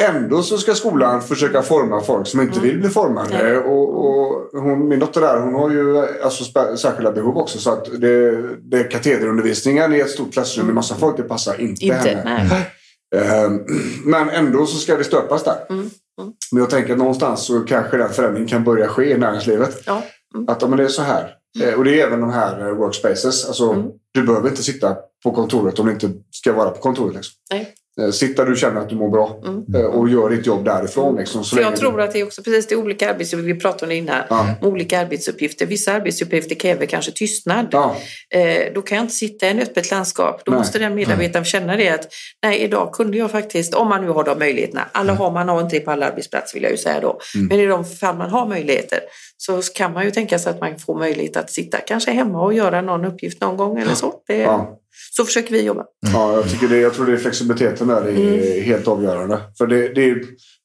Ändå 0.00 0.42
så 0.42 0.58
ska 0.58 0.74
skolan 0.74 1.22
försöka 1.22 1.62
forma 1.62 2.00
folk 2.00 2.26
som 2.26 2.40
inte 2.40 2.60
vill 2.60 2.80
bli 2.80 2.88
formade. 2.88 3.38
Mm. 3.38 3.62
Och, 3.62 4.06
och 4.06 4.60
hon, 4.60 4.88
min 4.88 4.98
dotter 4.98 5.20
där, 5.20 5.40
hon 5.40 5.54
har 5.54 5.70
ju 5.70 6.06
alltså 6.24 6.44
särskilda 6.76 7.12
behov 7.12 7.36
också. 7.36 7.58
Så 7.58 7.70
att 7.70 8.00
det, 8.00 8.42
det 8.70 8.84
katederundervisningen 8.84 9.94
i 9.94 9.98
ett 10.00 10.10
stort 10.10 10.32
klassrum 10.32 10.66
med 10.66 10.74
massa 10.74 10.94
folk, 10.94 11.16
det 11.16 11.22
passar 11.22 11.60
inte, 11.60 11.84
Inte, 11.84 11.96
henne. 11.96 12.48
nej. 12.50 12.70
Ehm, 13.16 13.60
Men 14.04 14.30
ändå 14.30 14.66
så 14.66 14.76
ska 14.76 14.96
det 14.96 15.04
stöpas 15.04 15.44
där. 15.44 15.56
Mm, 15.70 15.80
mm. 15.80 16.32
Men 16.52 16.60
jag 16.60 16.70
tänker 16.70 16.92
att 16.92 16.98
någonstans 16.98 17.46
så 17.46 17.60
kanske 17.60 17.96
den 17.96 18.10
förändringen 18.10 18.48
kan 18.48 18.64
börja 18.64 18.88
ske 18.88 19.10
i 19.10 19.18
näringslivet. 19.18 19.82
Ja. 19.86 20.02
Mm. 20.34 20.48
Att 20.48 20.68
men 20.68 20.76
det 20.78 20.84
är 20.84 20.88
så 20.88 21.02
här. 21.02 21.39
Eh, 21.62 21.74
Och 21.74 21.84
det 21.84 22.00
är 22.00 22.06
även 22.06 22.20
de 22.20 22.30
här 22.30 22.68
eh, 22.68 22.74
workspaces. 22.74 23.46
Alltså, 23.46 23.70
Mm. 23.72 23.86
Du 24.14 24.22
behöver 24.22 24.48
inte 24.48 24.62
sitta 24.62 24.96
på 25.24 25.30
kontoret 25.32 25.78
om 25.78 25.86
du 25.86 25.92
inte 25.92 26.08
ska 26.30 26.52
vara 26.52 26.70
på 26.70 26.80
kontoret. 26.80 27.14
Liksom. 27.14 27.32
Nej. 27.52 27.74
Eh, 28.00 28.10
Sitt 28.10 28.36
där 28.36 28.46
du 28.46 28.56
känner 28.56 28.80
att 28.80 28.88
du 28.88 28.96
mår 28.96 29.08
bra 29.10 29.40
Mm. 29.46 29.86
och 29.90 30.08
gör 30.08 30.30
ditt 30.30 30.46
jobb 30.46 30.64
därifrån. 30.64 31.16
Liksom, 31.16 31.44
så 31.44 31.56
För 31.56 31.62
jag 31.62 31.76
tror 31.76 31.96
du... 31.96 32.02
att 32.02 32.12
det 32.12 32.20
är 32.20 32.24
också 32.26 32.42
precis 32.42 32.66
det 32.66 32.76
olika 32.76 33.10
arbetsuppgifter, 33.10 33.54
vi 33.54 33.60
pratade 33.60 33.82
om 33.84 33.88
det 33.88 33.94
innan, 33.96 34.22
Ja. 34.30 34.54
olika 34.62 35.00
arbetsuppgifter. 35.00 35.66
Vissa 35.66 35.92
arbetsuppgifter 35.92 36.54
kräver 36.54 36.86
kanske 36.86 37.12
tystnad. 37.12 37.66
Ja, 37.70 37.96
Eh, 38.34 38.72
då 38.74 38.82
kan 38.82 38.96
jag 38.96 39.04
inte 39.04 39.14
sitta 39.14 39.46
i 39.46 39.50
en 39.50 39.58
öppet 39.60 39.90
landskap. 39.90 40.42
Då 40.44 40.50
Nej. 40.52 40.58
måste 40.60 40.78
den 40.78 40.94
medarbetaren 40.94 41.44
känna 41.44 41.76
det 41.76 41.88
att 41.88 42.08
nej, 42.42 42.58
idag 42.58 42.92
kunde 42.92 43.18
jag 43.18 43.30
faktiskt, 43.30 43.74
om 43.74 43.88
man 43.88 44.04
nu 44.04 44.10
har 44.10 44.24
de 44.24 44.38
möjligheterna, 44.38 44.88
alla 44.92 45.12
har 45.14 45.30
man 45.30 45.48
har 45.48 45.60
inte 45.60 45.76
det 45.76 45.80
på 45.80 45.90
alla 45.90 46.06
arbetsplatser 46.06 46.54
vill 46.54 46.62
jag 46.62 46.72
ju 46.72 46.78
säga 46.78 47.00
då, 47.00 47.20
Mm. 47.34 47.46
men 47.48 47.60
i 47.60 47.66
de 47.66 47.84
fall 47.84 48.16
man 48.16 48.30
har 48.30 48.46
möjligheter 48.46 49.00
så 49.42 49.62
kan 49.74 49.92
man 49.92 50.04
ju 50.04 50.10
tänka 50.10 50.38
sig 50.38 50.50
att 50.50 50.60
man 50.60 50.78
får 50.78 50.98
möjlighet 50.98 51.36
att 51.36 51.50
sitta 51.50 51.78
kanske 51.78 52.10
hemma 52.10 52.42
och 52.42 52.54
göra 52.54 52.80
någon 52.82 53.04
uppgift 53.04 53.40
någon 53.40 53.56
gång 53.56 53.78
eller 53.78 53.94
så. 53.94 54.14
Det, 54.26 54.36
ja. 54.38 54.76
Så 55.16 55.24
försöker 55.24 55.52
vi 55.52 55.62
jobba. 55.62 55.84
Ja, 56.12 56.32
jag, 56.34 56.50
tycker 56.50 56.68
det, 56.68 56.76
jag 56.78 56.94
tror 56.94 57.06
det 57.06 57.12
är 57.12 57.16
flexibiliteten 57.16 57.88
där 57.88 58.02
är 58.02 58.08
Mm. 58.10 58.64
helt 58.64 58.88
avgörande. 58.88 59.40
För 59.58 59.66
det, 59.66 59.88
det 59.94 60.04
är 60.10 60.22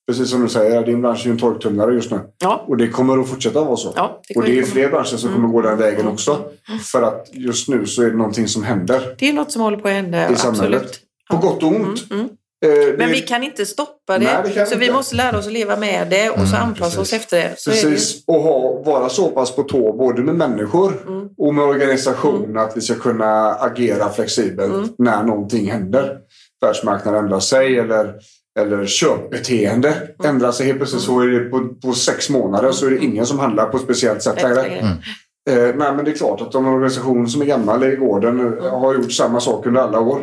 precis 0.07 0.29
som 0.29 0.41
du 0.41 0.49
säger, 0.49 0.85
din 0.85 1.01
bransch 1.01 1.19
är 1.21 1.25
ju 1.25 1.31
en 1.31 1.37
torktumlare 1.39 1.93
just 1.93 2.11
nu. 2.11 2.19
Ja. 2.39 2.65
Och 2.67 2.77
det 2.77 2.87
kommer 2.87 3.17
att 3.17 3.29
fortsätta 3.29 3.63
vara 3.63 3.75
så. 3.77 3.93
Ja, 3.95 4.21
det 4.27 4.35
och 4.35 4.43
det 4.43 4.59
är 4.59 4.63
fler 4.63 4.89
branscher 4.89 5.17
som 5.17 5.33
kommer 5.33 5.47
gå 5.47 5.61
den 5.61 5.77
vägen 5.77 6.07
också. 6.07 6.45
För 6.91 7.01
att 7.01 7.29
just 7.33 7.69
nu 7.69 7.85
så 7.85 8.01
är 8.01 8.09
det 8.09 8.17
någonting 8.17 8.47
som 8.47 8.63
händer 8.63 9.15
Det 9.19 9.29
är 9.29 9.33
något 9.33 9.51
som 9.51 9.61
håller 9.61 9.77
på 9.77 9.87
att 9.87 9.93
hända. 9.93 10.29
i 10.31 10.35
samhället. 10.35 10.81
Absolut. 10.81 10.99
På 11.31 11.37
gott 11.37 11.63
och 11.63 11.69
ont. 11.69 12.11
Mm. 12.11 12.29
Eh, 12.65 12.71
det- 12.91 12.95
Men 12.97 13.09
vi 13.09 13.21
kan 13.21 13.43
inte 13.43 13.65
stoppa 13.65 14.17
det. 14.17 14.25
Nej, 14.25 14.53
det 14.55 14.65
så 14.65 14.73
vi 14.75 14.79
vi 14.79 14.85
inte. 14.85 14.97
måste 14.97 15.15
lära 15.15 15.37
oss 15.37 15.47
att 15.47 15.53
leva 15.53 15.75
med 15.77 16.07
det 16.09 16.29
och 16.29 16.47
så 16.47 16.55
anpassa 16.55 17.01
oss 17.01 17.13
efter 17.13 17.37
det. 17.37 17.53
Så 17.57 17.69
är 17.71 17.75
det. 17.75 17.81
Precis. 17.81 18.23
Och 18.27 18.41
ha, 18.41 18.81
vara 18.85 19.09
så 19.09 19.29
pass 19.29 19.55
på 19.55 19.63
tå 19.63 19.93
både 19.97 20.21
med 20.21 20.35
människor 20.35 20.93
Mm. 21.07 21.29
och 21.37 21.53
med 21.55 21.65
organisation 21.65 22.57
att 22.57 22.77
vi 22.77 22.81
ska 22.81 22.95
kunna 22.95 23.51
agera 23.53 24.09
flexibelt 24.09 24.73
Mm. 24.73 24.89
när 24.97 25.23
någonting 25.23 25.71
händer. 25.71 26.17
Världsmarknaden 26.61 27.23
ändrar 27.23 27.39
sig 27.39 27.79
eller, 27.79 28.13
eller 28.59 28.85
köpbeteende 28.85 29.89
Mm. 29.89 30.35
ändrar 30.35 30.51
sig. 30.51 30.65
Helt 30.65 30.77
plötsligt 30.79 31.01
så 31.01 31.19
är 31.19 31.27
det 31.27 31.39
på, 31.39 31.67
på 31.83 31.93
sex 31.93 32.29
månader 32.29 32.71
så 32.71 32.85
är 32.85 32.89
det 32.89 32.97
ingen 32.97 33.25
som 33.25 33.39
handlar 33.39 33.65
på 33.65 33.77
ett 33.77 33.83
speciellt 33.83 34.23
sätt 34.23 34.41
längre. 34.43 34.55
längre. 34.63 34.87
Eh, 35.49 35.75
nej, 35.75 35.93
men 35.95 36.05
det 36.05 36.11
är 36.11 36.15
klart 36.15 36.41
att 36.41 36.55
om 36.55 36.65
en 36.65 36.73
organisation 36.73 37.27
som 37.29 37.41
är 37.41 37.45
gammal 37.45 37.83
i 37.83 37.95
gården 37.95 38.57
eh, 38.63 38.79
har 38.79 38.93
gjort 38.93 39.11
samma 39.11 39.39
sak 39.39 39.65
under 39.65 39.81
alla 39.81 39.99
år. 39.99 40.21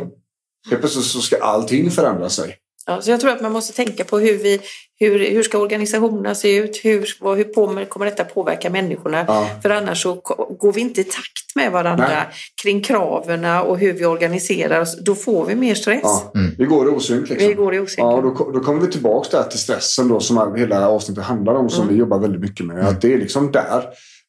Helt 0.71 0.81
plötsligt 0.83 1.05
så 1.05 1.21
ska 1.21 1.37
allting 1.37 1.91
förändra 1.91 2.29
sig. 2.31 2.57
Ja, 2.87 3.01
så 3.03 3.11
jag 3.11 3.21
tror 3.21 3.31
att 3.31 3.41
man 3.41 3.53
måste 3.53 3.73
tänka 3.85 4.05
på 4.05 4.19
hur, 4.19 4.39
vi, 4.39 4.61
hur, 5.01 5.19
hur 5.31 5.43
ska 5.43 5.59
organisationerna 5.59 6.35
se 6.35 6.57
ut? 6.57 6.81
Hur, 6.85 7.09
vad- 7.21 7.37
hur 7.37 7.45
på, 7.45 7.85
kommer 7.89 8.07
detta 8.07 8.25
påverka 8.25 8.71
människorna? 8.71 9.25
Ja. 9.29 9.49
För 9.63 9.71
annars 9.71 10.03
så 10.03 10.15
går 10.59 10.73
vi 10.73 10.81
inte 10.81 11.01
i 11.01 11.05
takt 11.05 11.55
med 11.57 11.73
varandra 11.73 12.09
Nej. 12.09 12.27
kring 12.63 12.83
kraven 12.83 13.45
och 13.45 13.79
hur 13.79 13.93
vi 13.93 14.05
organiserar 14.05 14.81
oss. 14.81 14.99
Då 15.05 15.15
får 15.15 15.47
vi 15.47 15.55
mer 15.55 15.75
stress. 15.75 16.01
Ja, 16.03 16.33
Vi 16.59 16.65
går 16.65 16.87
i 16.87 16.91
osynk. 16.91 17.29
Liksom. 17.29 17.49
Vi 17.49 17.55
går 17.55 17.75
i 17.75 17.79
osynk. 17.79 17.99
Ja, 18.05 18.21
då, 18.21 18.51
då 18.53 18.61
kommer 18.61 18.81
vi 18.81 18.93
tillbaka 18.93 19.37
där 19.37 19.49
till 19.49 19.59
stressen 19.59 20.09
då, 20.09 20.21
som 20.21 20.55
hela 20.57 20.89
avsnittet 20.89 21.25
handlar 21.25 21.55
om, 21.55 21.71
som 21.71 21.83
Mm. 21.83 21.95
vi 21.95 22.01
jobbar 22.01 22.19
väldigt 22.19 22.41
mycket 22.41 22.67
med. 22.67 22.87
Att 22.89 23.01
det 23.01 23.15
är 23.15 23.19
liksom 23.19 23.53
där. 23.53 23.85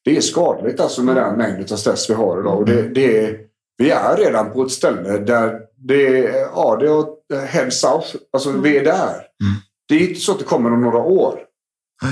Det 0.06 0.18
är 0.18 0.22
skadligt 0.22 0.80
alltså 0.80 1.04
med 1.04 1.16
den 1.16 1.38
mängden 1.38 1.66
av 1.72 1.76
stress 1.76 2.10
vi 2.10 2.14
har 2.14 2.40
idag. 2.40 2.58
Och 2.60 2.66
det, 2.66 2.82
det 2.96 3.20
är, 3.26 3.38
vi 3.78 3.90
är 3.90 4.18
redan 4.18 4.52
på 4.54 4.64
ett 4.64 4.72
ställe 4.72 5.18
där 5.18 5.60
det 5.88 6.08
är, 6.08 6.40
ja, 6.56 6.78
det 7.30 7.36
är 7.36 7.46
head 7.46 7.72
south. 7.72 8.16
Alltså 8.34 8.52
vi 8.52 8.78
är 8.78 8.84
där. 8.84 9.16
Det 9.90 9.96
är 9.96 10.08
inte 10.10 10.20
så 10.20 10.32
att 10.32 10.40
det 10.40 10.46
kommer 10.46 10.74
om 10.74 10.82
några 10.82 10.98
år. 10.98 11.40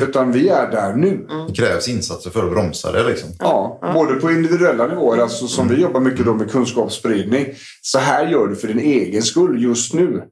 Utan 0.04 0.32
vi 0.32 0.50
är 0.50 0.72
där 0.72 0.94
nu. 0.94 1.28
Det 1.48 1.54
krävs 1.54 1.88
insatser 1.88 2.30
för 2.30 2.46
att 2.46 2.52
bromsa 2.52 2.92
det. 2.92 3.04
Liksom. 3.04 3.30
Ja, 3.40 3.80
både 3.94 4.14
på 4.14 4.32
individuella 4.32 4.88
nivåer, 4.88 5.22
alltså 5.22 5.48
som 5.48 5.68
vi 5.68 5.82
jobbar 5.82 6.00
mycket 6.00 6.26
då 6.26 6.34
med 6.34 6.52
kunskapsspridning. 6.52 7.48
Så 7.82 8.00
här 8.00 8.28
gör 8.28 8.48
du 8.48 8.56
för 8.56 8.68
din 8.68 8.80
egen 8.80 9.22
skull 9.22 9.64
just 9.64 9.94
nu. 9.94 10.24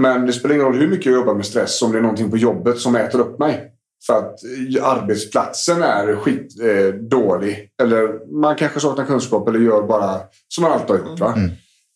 Men 0.00 0.26
det 0.26 0.32
spelar 0.32 0.54
ingen 0.54 0.66
roll 0.66 0.76
hur 0.78 0.88
mycket 0.88 1.06
jag 1.06 1.14
jobbar 1.14 1.34
med 1.34 1.46
stress 1.46 1.82
om 1.82 1.92
det 1.92 1.98
är 1.98 2.02
någonting 2.02 2.30
på 2.30 2.36
jobbet 2.36 2.78
som 2.78 2.96
äter 2.96 3.20
upp 3.20 3.38
mig. 3.38 3.68
För 4.06 4.18
att 4.18 4.34
eh, 4.76 4.88
arbetsplatsen 4.88 5.82
är 5.82 6.16
skitdålig. 6.16 6.86
Eh, 6.86 6.94
dålig. 6.94 7.68
eller 7.82 8.32
man 8.40 8.56
kanske 8.56 8.80
saknar 8.80 9.04
kunskap 9.04 9.48
eller 9.48 9.58
gör 9.60 9.82
bara 9.82 10.20
som 10.48 10.62
man 10.62 10.72
alltid 10.72 10.90
har 10.90 11.08
gjort. 11.10 11.20
Va? 11.20 11.34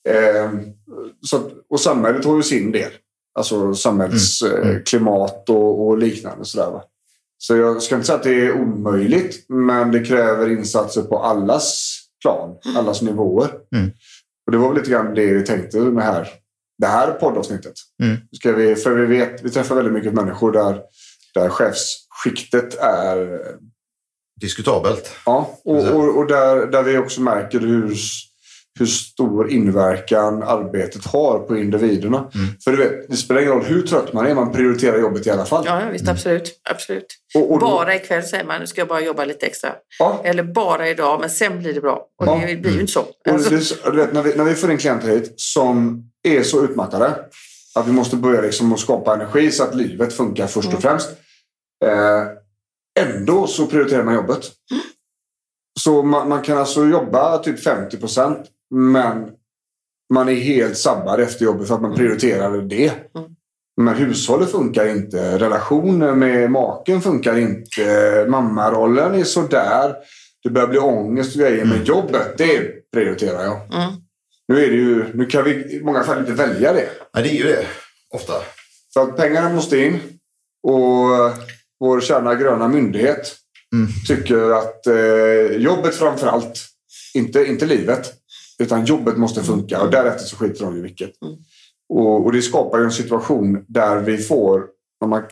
Eh, 0.07 0.51
så 1.23 1.51
och 1.71 1.81
samhället 1.81 2.25
har 2.25 2.37
ju 2.37 2.43
sin 2.43 2.73
del. 2.73 2.91
Alltså 3.39 3.75
samhällsklimat 3.75 5.51
och, 5.51 5.87
och 5.87 5.99
liknande. 5.99 6.45
Sådär, 6.45 6.71
va? 6.71 6.83
Så 7.39 7.57
jag 7.57 7.83
ska 7.83 7.95
inte 7.95 8.07
säga 8.07 8.19
att 8.19 8.25
det 8.25 8.47
är 8.47 8.53
omöjligt, 8.53 9.49
men 9.49 9.93
det 9.93 10.05
kräver 10.05 10.51
insatser 10.51 11.03
på 11.03 11.19
allas 11.19 11.99
plan, 12.23 12.57
allas 12.77 13.03
nivåer. 13.03 13.51
Mm. 13.77 13.91
Och 14.47 14.53
det 14.53 14.59
var 14.59 14.69
väl 14.69 14.77
lite 14.77 14.91
grann 14.91 15.15
det 15.15 15.27
vi 15.27 15.43
tänkte 15.43 15.79
med 15.79 16.05
här, 16.05 16.29
det 16.79 16.87
här 16.87 17.13
poddavsnittet. 17.13 17.75
Mm. 18.03 18.17
Ska 18.33 18.53
vi, 18.53 18.75
för 18.75 18.91
vi 18.91 19.07
vet, 19.07 19.43
vi 19.43 19.51
träffar 19.51 19.75
väldigt 19.75 19.95
mycket 19.95 20.15
människor 20.15 20.53
där, 20.53 20.81
där 21.35 21.49
chefsskiktet 21.49 22.75
är 22.81 23.41
Diskutabelt. 24.41 25.11
Ja, 25.27 25.61
och, 25.65 25.87
och, 25.87 26.19
och 26.19 26.27
där, 26.27 26.67
där 26.67 26.83
vi 26.83 26.99
också 26.99 27.21
märker 27.21 27.61
hur, 27.61 27.97
hur 28.79 28.87
stor 28.87 29.51
inverkan 29.51 30.43
arbetet 30.43 31.05
har 31.07 31.39
på 31.39 31.57
individerna. 31.57 32.19
Mm. 32.19 32.47
För 32.65 32.71
du 32.71 32.77
vet, 32.77 33.09
det 33.11 33.17
spelar 33.17 33.41
ingen 33.41 33.53
roll 33.53 33.65
hur 33.65 33.83
trött 33.83 34.13
man 34.13 34.27
är, 34.27 34.35
man 34.35 34.53
prioriterar 34.53 34.99
jobbet 34.99 35.27
i 35.27 35.31
alla 35.31 35.45
fall. 35.45 35.63
Ja, 35.67 35.83
visst, 35.93 36.09
absolut. 36.09 36.61
absolut. 36.71 37.07
Och, 37.35 37.53
och 37.53 37.59
då- 37.61 37.67
Bara 37.67 37.95
ikväll 37.95 38.23
säger 38.23 38.45
man, 38.45 38.61
nu 38.61 38.67
ska 38.67 38.81
jag 38.81 38.89
bara 38.89 39.01
jobba 39.01 39.25
lite 39.25 39.47
extra. 39.47 39.71
Ja. 39.99 40.21
Eller 40.25 40.43
bara 40.43 40.89
idag, 40.89 41.21
men 41.21 41.31
sen 41.31 41.59
blir 41.59 41.75
det 41.75 41.81
bra. 41.81 42.07
Och 42.21 42.27
Ja. 42.27 42.41
det 42.47 42.57
blir 42.57 42.73
ju 42.75 42.81
inte 42.81 42.93
så. 42.93 43.01
Och 43.01 43.15
Alltså, 43.29 43.51
det, 43.51 43.61
så- 43.61 43.91
du 43.91 43.97
vet, 43.97 44.13
när, 44.13 44.23
vi, 44.23 44.35
när 44.37 44.45
vi 44.45 44.55
får 44.55 44.71
in 44.71 44.79
klienter 44.79 45.09
hit 45.09 45.35
som 45.37 46.03
är 46.29 46.43
så 46.43 46.65
utmattade 46.65 47.15
att 47.75 47.89
vi 47.89 47.93
måste 47.93 48.17
börja 48.17 48.41
liksom 48.41 48.73
att 48.73 48.81
skapa 48.81 49.15
energi 49.15 49.51
så 49.51 49.63
att 49.63 49.75
livet 49.75 50.13
funkar 50.13 50.47
först 50.47 50.75
och 50.75 50.83
främst. 50.83 51.09
Eh, 51.85 52.23
ändå 53.07 53.47
så 53.47 53.67
prioriterar 53.67 54.05
man 54.05 54.15
jobbet. 54.15 54.51
Så 55.81 56.03
man, 56.03 56.29
man 56.29 56.43
kan 56.43 56.59
alltså 56.59 56.87
jobba 56.87 57.39
typ 57.39 57.63
50 57.65 57.97
procent 57.97 58.39
men 58.75 59.31
man 60.15 60.29
är 60.29 60.35
helt 60.35 60.79
sabbad 60.79 61.21
efter 61.21 61.45
jobbet 61.45 61.69
för 61.69 61.75
att 61.75 61.83
man 61.83 61.95
prioriterar 61.95 62.63
det. 62.63 62.93
Men 63.77 63.95
hushållet 63.95 64.51
funkar 64.51 64.87
inte. 64.87 65.39
Relationen 65.39 66.19
med 66.19 66.51
maken 66.51 67.03
funkar 67.03 67.39
inte. 67.39 68.27
Mammarollen 68.29 69.15
är 69.15 69.25
sådär. 69.25 69.95
Det 70.43 70.51
börjar 70.51 70.69
bli 70.69 70.79
ångest 70.79 71.35
och 71.35 71.41
grejer. 71.41 71.65
Men 71.65 71.85
jobbet, 71.85 72.39
det 72.39 72.91
prioriterar 72.93 73.45
jag. 73.45 73.75
Mm. 73.75 73.93
Nu, 74.49 74.65
är 74.65 74.71
det 74.71 74.77
ju, 74.77 75.05
nu 75.15 75.27
kan 75.27 75.45
vi 75.45 75.51
i 75.51 75.81
många 75.85 76.03
fall 76.03 76.19
inte 76.19 76.33
välja 76.33 76.73
det. 76.73 76.89
Nej, 77.15 77.23
det 77.23 77.31
är 77.31 77.37
ju 77.37 77.45
det. 77.45 77.67
Ofta. 78.15 78.33
För 78.95 79.03
att 79.03 79.17
pengarna 79.17 79.49
måste 79.49 79.79
in. 79.79 79.99
Och 80.63 81.09
vår 81.81 82.01
kärna 82.01 82.35
gröna 82.35 82.69
myndighet 82.69 83.37
tycker 84.07 84.51
att 84.51 84.87
eh, 84.87 85.57
jobbet 85.57 85.95
framför 85.95 86.27
allt, 86.27 86.61
inte, 87.15 87.45
inte 87.45 87.67
livet, 87.67 88.13
utan 88.59 88.85
jobbet 88.85 89.17
måste 89.17 89.43
funka 89.43 89.83
och 89.83 89.91
därefter 89.91 90.25
så 90.25 90.37
skiter 90.37 90.65
de 90.65 90.77
i 90.77 90.81
vilket. 90.81 91.11
Och, 91.89 92.25
och 92.25 92.33
det 92.33 92.43
skapar 92.43 92.79
ju 92.79 92.85
en 92.85 92.91
situation 92.91 93.65
där 93.69 94.01
vi 94.01 94.19
får, 94.19 94.65
man, 95.07 95.23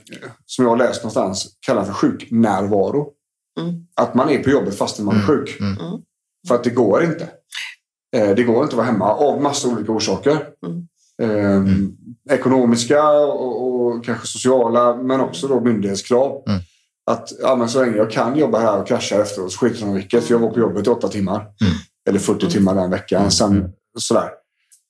som 0.47 0.65
jag 0.65 0.71
har 0.73 0.77
läst 0.77 1.03
någonstans, 1.03 1.57
kallar 1.67 1.85
för 1.85 1.93
sjuknärvaro. 1.93 3.11
Mm. 3.61 3.87
Att 3.95 4.15
man 4.15 4.31
är 4.31 4.43
på 4.43 4.51
jobbet 4.51 4.75
fastän 4.79 5.05
man 5.05 5.17
är 5.17 5.21
sjuk. 5.27 5.59
För 6.49 6.55
att 6.55 6.65
det 6.65 6.71
går 6.71 7.05
inte. 7.05 7.29
Eh, 8.17 8.35
det 8.35 8.43
går 8.43 8.63
inte 8.63 8.67
att 8.67 8.77
vara 8.77 8.87
hemma 8.87 9.13
av 9.13 9.43
massa 9.43 9.69
olika 9.69 9.93
orsaker. 9.93 10.49
Eh, 11.23 11.65
Ekonomiska 12.31 13.11
och, 13.11 13.87
och 13.87 14.05
kanske 14.05 14.27
sociala, 14.27 14.97
men 14.97 15.21
också 15.21 15.49
då 15.49 15.61
myndighetskrav. 15.61 16.43
Att 17.11 17.33
ja, 17.41 17.57
men 17.57 17.69
så 17.69 17.81
länge 17.81 17.97
jag 17.97 18.11
kan 18.11 18.39
jobba 18.39 18.59
här 18.59 18.81
och 18.81 18.87
krascha 18.87 19.23
efteråt 19.23 19.53
så 19.53 19.59
skiter 19.59 19.81
de 19.81 19.91
i 19.91 19.95
vilket. 19.95 20.25
För 20.25 20.35
jag 20.35 20.39
var 20.39 20.51
på 20.51 20.61
jobbet 20.61 20.87
i 20.87 20.91
åtta 20.91 21.09
timmar. 21.09 21.47
Eller 22.09 22.19
40 22.19 22.51
timmar 22.51 22.75
den 22.75 22.91
veckan. 22.91 23.31
Sen, 23.31 23.73
sådär. 23.99 24.31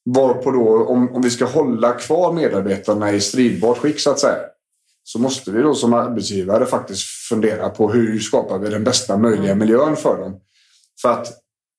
Varpå 0.05 0.51
då, 0.51 0.85
om, 0.85 1.15
om 1.15 1.23
vi 1.23 1.31
ska 1.31 1.45
hålla 1.45 1.93
kvar 1.93 2.33
medarbetarna 2.33 3.13
i 3.13 3.21
stridbart 3.21 3.79
skick 3.79 4.01
så 4.01 4.11
att 4.11 4.19
säga. 4.19 4.39
Så 5.03 5.19
måste 5.19 5.51
vi 5.51 5.63
då 5.63 5.75
som 5.75 5.95
arbetsgivare 5.95 6.67
faktiskt 6.67 7.07
fundera 7.29 7.71
på 7.71 7.91
hur 7.91 8.19
skapar 8.19 8.59
vi 8.59 8.71
den 8.71 8.85
bästa 8.85 9.17
möjliga 9.17 9.55
miljön 9.55 9.97
för 9.97 10.19
dem. 10.19 10.41
För 11.03 11.13
att 11.13 11.33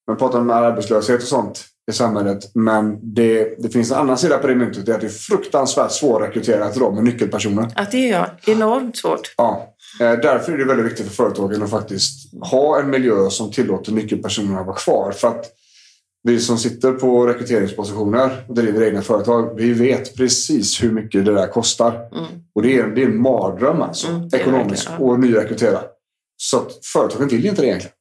man 0.08 0.18
pratar 0.18 0.40
om 0.40 0.50
arbetslöshet 0.50 1.22
och 1.22 1.28
sånt 1.28 1.66
i 1.92 1.94
samhället. 1.94 2.52
Men 2.54 3.14
det, 3.14 3.56
det 3.64 3.70
finns 3.70 3.92
en 3.92 3.98
annan 3.98 4.18
sida 4.18 4.38
på 4.38 4.48
det 4.48 4.56
myntet. 4.56 4.86
Det 4.86 4.92
är 4.92 4.96
att 4.96 5.02
det 5.02 5.08
är 5.08 5.10
fruktansvärt 5.10 5.92
svårrekryterat 5.92 6.78
idag 6.78 6.94
med 6.96 7.04
nyckelpersoner. 7.04 7.68
att 7.76 7.92
det 7.92 8.12
är 8.12 8.40
enormt 8.46 8.98
svårt. 8.98 9.34
Ja, 9.38 9.76
eh, 10.00 10.12
därför 10.12 10.52
är 10.52 10.58
det 10.58 10.66
väldigt 10.66 10.86
viktigt 10.86 11.08
för 11.08 11.14
företagen 11.14 11.64
att 11.64 11.70
faktiskt 11.70 12.34
ha 12.52 12.80
en 12.80 12.90
miljö 12.90 13.30
som 13.30 13.52
tillåter 13.52 13.92
nyckelpersonerna 13.92 14.60
att 14.60 14.66
vara 14.66 14.76
kvar. 14.78 15.12
För 15.12 15.28
att 15.28 15.46
vi 16.24 16.40
som 16.40 16.58
sitter 16.58 16.92
på 16.92 17.28
rekryteringspositioner 17.28 18.46
och 18.48 18.56
driver 18.56 18.84
egna 18.88 19.02
företag, 19.02 19.56
vi 19.58 19.74
vet 19.74 20.16
precis 20.16 20.84
hur 20.84 20.92
mycket 20.92 21.26
det 21.26 21.34
där 21.34 21.48
kostar. 21.48 22.00
Och 22.56 22.62
det 22.62 22.78
är, 22.78 22.88
det 22.88 23.02
är 23.02 23.06
en 23.06 23.22
mardröm 23.22 23.82
alltså, 23.82 24.08
Mm, 24.08 24.30
ekonomiskt, 24.34 24.90
och 25.00 25.20
nyrekrytera. 25.20 25.80
Så 26.38 26.58
att 26.58 26.86
företagen 26.94 27.28
vill 27.28 27.46
inte 27.46 27.62
det 27.62 27.68
egentligen. 27.68 27.94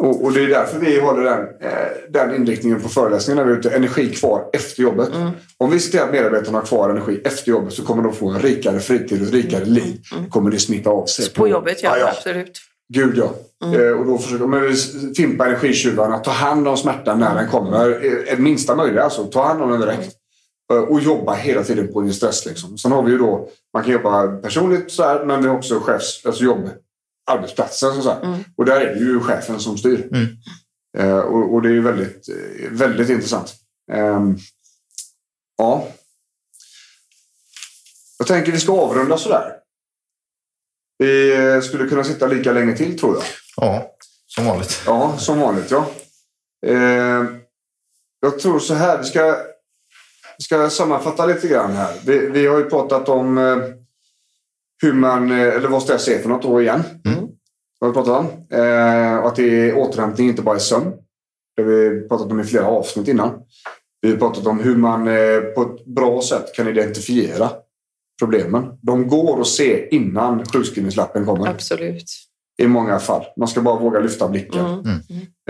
Och, 0.00 0.24
och 0.24 0.32
det 0.32 0.44
är 0.44 0.48
därför 0.48 0.78
vi 0.78 1.00
håller 1.00 1.22
den, 1.22 1.40
eh, 1.40 1.88
den 2.08 2.34
inriktningen 2.34 2.80
på 2.80 2.88
föreläsningarna. 2.88 3.48
Vi 3.48 3.52
ute, 3.52 3.70
energi 3.70 4.14
kvar 4.14 4.44
efter 4.52 4.82
jobbet. 4.82 5.14
Mm. 5.14 5.30
Om 5.58 5.70
vi 5.70 5.80
ser 5.80 5.90
till 5.90 6.00
att 6.00 6.12
medarbetarna 6.12 6.58
har 6.58 6.66
kvar 6.66 6.90
energi 6.90 7.20
efter 7.24 7.50
jobbet 7.50 7.72
så 7.72 7.82
kommer 7.82 8.02
de 8.02 8.12
få 8.12 8.28
en 8.28 8.42
rikare 8.42 8.80
fritid 8.80 9.20
och 9.20 9.26
ett 9.26 9.34
rikare 9.34 9.64
liv. 9.64 10.00
kommer 10.30 10.50
det 10.50 10.58
smitta 10.58 10.90
av 10.90 11.06
sig. 11.06 11.24
Mm. 11.24 11.34
På 11.34 11.48
jobbet, 11.48 11.82
ja. 11.82 11.90
ja, 11.90 11.98
ja. 11.98 12.08
Absolut. 12.08 12.60
Gud 12.92 13.18
ja. 13.18 13.34
Eh, 13.74 14.00
och 14.00 14.06
då 14.06 14.18
försöker 14.18 14.46
vi 14.46 15.14
fimpa 15.14 15.46
energitjuvarna. 15.46 16.18
Ta 16.18 16.30
hand 16.30 16.68
om 16.68 16.76
smärtan 16.76 17.20
när 17.20 17.34
den 17.34 17.48
kommer. 17.48 18.06
Eh, 18.30 18.38
minsta 18.38 18.76
möjliga 18.76 19.02
alltså. 19.02 19.24
Ta 19.24 19.44
hand 19.44 19.62
om 19.62 19.70
den 19.70 19.80
direkt. 19.80 20.16
Eh, 20.72 20.78
och 20.78 21.00
jobba 21.00 21.34
hela 21.34 21.62
tiden 21.64 21.92
på 21.92 22.00
din 22.00 22.14
stress. 22.14 22.46
Liksom. 22.46 22.78
Sen 22.78 22.92
har 22.92 23.02
vi 23.02 23.10
ju 23.10 23.18
då, 23.18 23.48
man 23.74 23.82
kan 23.82 23.92
jobba 23.92 24.26
personligt 24.26 24.90
så 24.92 25.02
här, 25.02 25.24
men 25.24 25.42
vi 25.42 25.48
har 25.48 25.56
också 25.56 25.80
chefs, 25.80 26.26
alltså 26.26 26.44
jobb, 26.44 26.70
arbetsplatsen. 27.30 28.02
Så 28.02 28.10
här. 28.10 28.44
Och 28.56 28.64
där 28.64 28.80
är 28.80 28.94
det 28.94 29.00
ju 29.00 29.20
chefen 29.20 29.60
som 29.60 29.78
styr. 29.78 30.08
Eh, 30.98 31.18
och, 31.18 31.54
och 31.54 31.62
det 31.62 31.68
är 31.68 31.72
ju 31.72 31.82
väldigt, 31.82 32.28
eh, 32.28 32.70
väldigt 32.70 33.08
intressant. 33.08 33.54
Ehm, 33.92 34.38
ja. 35.56 35.88
Jag 38.18 38.26
tänker 38.26 38.52
vi 38.52 38.60
ska 38.60 38.72
avrunda 38.72 39.18
sådär. 39.18 39.52
Vi 40.98 41.36
eh, 41.36 41.60
skulle 41.60 41.88
kunna 41.88 42.04
sitta 42.04 42.26
lika 42.26 42.52
länge 42.52 42.76
till 42.76 42.98
tror 42.98 43.14
jag. 43.14 43.24
Ja, 43.56 43.96
som 44.26 44.44
vanligt. 44.44 44.82
Ja, 44.86 45.18
som 45.18 45.38
vanligt 45.38 45.70
ja. 45.70 45.90
Eh, 46.66 47.24
jag 48.20 48.38
tror 48.38 48.58
så 48.58 48.74
här, 48.74 48.98
vi 48.98 49.04
ska, 49.04 49.36
vi 50.38 50.44
ska 50.44 50.70
sammanfatta 50.70 51.26
lite 51.26 51.48
grann 51.48 51.72
här. 51.72 51.94
Vi, 52.04 52.18
vi 52.18 52.46
har 52.46 52.58
ju 52.58 52.64
pratat 52.64 53.08
om 53.08 53.38
eh, 53.38 53.56
hur 54.82 54.92
man, 54.92 55.30
eh, 55.30 55.54
eller 55.54 55.68
vad 55.68 55.82
stress 55.82 56.08
är 56.08 56.22
för 56.22 56.28
något 56.28 56.44
år 56.44 56.62
igen. 56.62 56.82
Mm. 57.04 57.19
Har 57.80 57.88
vi 57.88 57.94
pratat 57.94 58.20
om. 58.20 58.26
Eh, 58.58 59.16
att 59.18 59.36
det 59.36 59.68
är 59.70 59.76
återhämtning, 59.78 60.28
inte 60.28 60.42
bara 60.42 60.54
är 60.54 60.58
sömn. 60.58 60.92
Det 61.56 61.62
har 61.62 61.68
vi 61.70 62.08
pratat 62.08 62.30
om 62.32 62.40
i 62.40 62.44
flera 62.44 62.66
avsnitt 62.66 63.08
innan. 63.08 63.42
Vi 64.00 64.10
har 64.10 64.16
pratat 64.18 64.46
om 64.46 64.60
hur 64.60 64.76
man 64.76 65.08
eh, 65.08 65.40
på 65.54 65.62
ett 65.62 65.84
bra 65.86 66.22
sätt 66.22 66.54
kan 66.54 66.68
identifiera 66.68 67.50
problemen. 68.20 68.78
De 68.82 69.08
går 69.08 69.40
att 69.40 69.46
se 69.46 69.94
innan 69.94 70.44
sjukskrivningslappen 70.44 71.26
kommer. 71.26 71.48
Absolut. 71.48 72.04
I 72.62 72.66
många 72.66 72.98
fall. 72.98 73.24
Man 73.36 73.48
ska 73.48 73.60
bara 73.60 73.78
våga 73.80 74.00
lyfta 74.00 74.28
blicken. 74.28 74.66
Mm. 74.66 75.00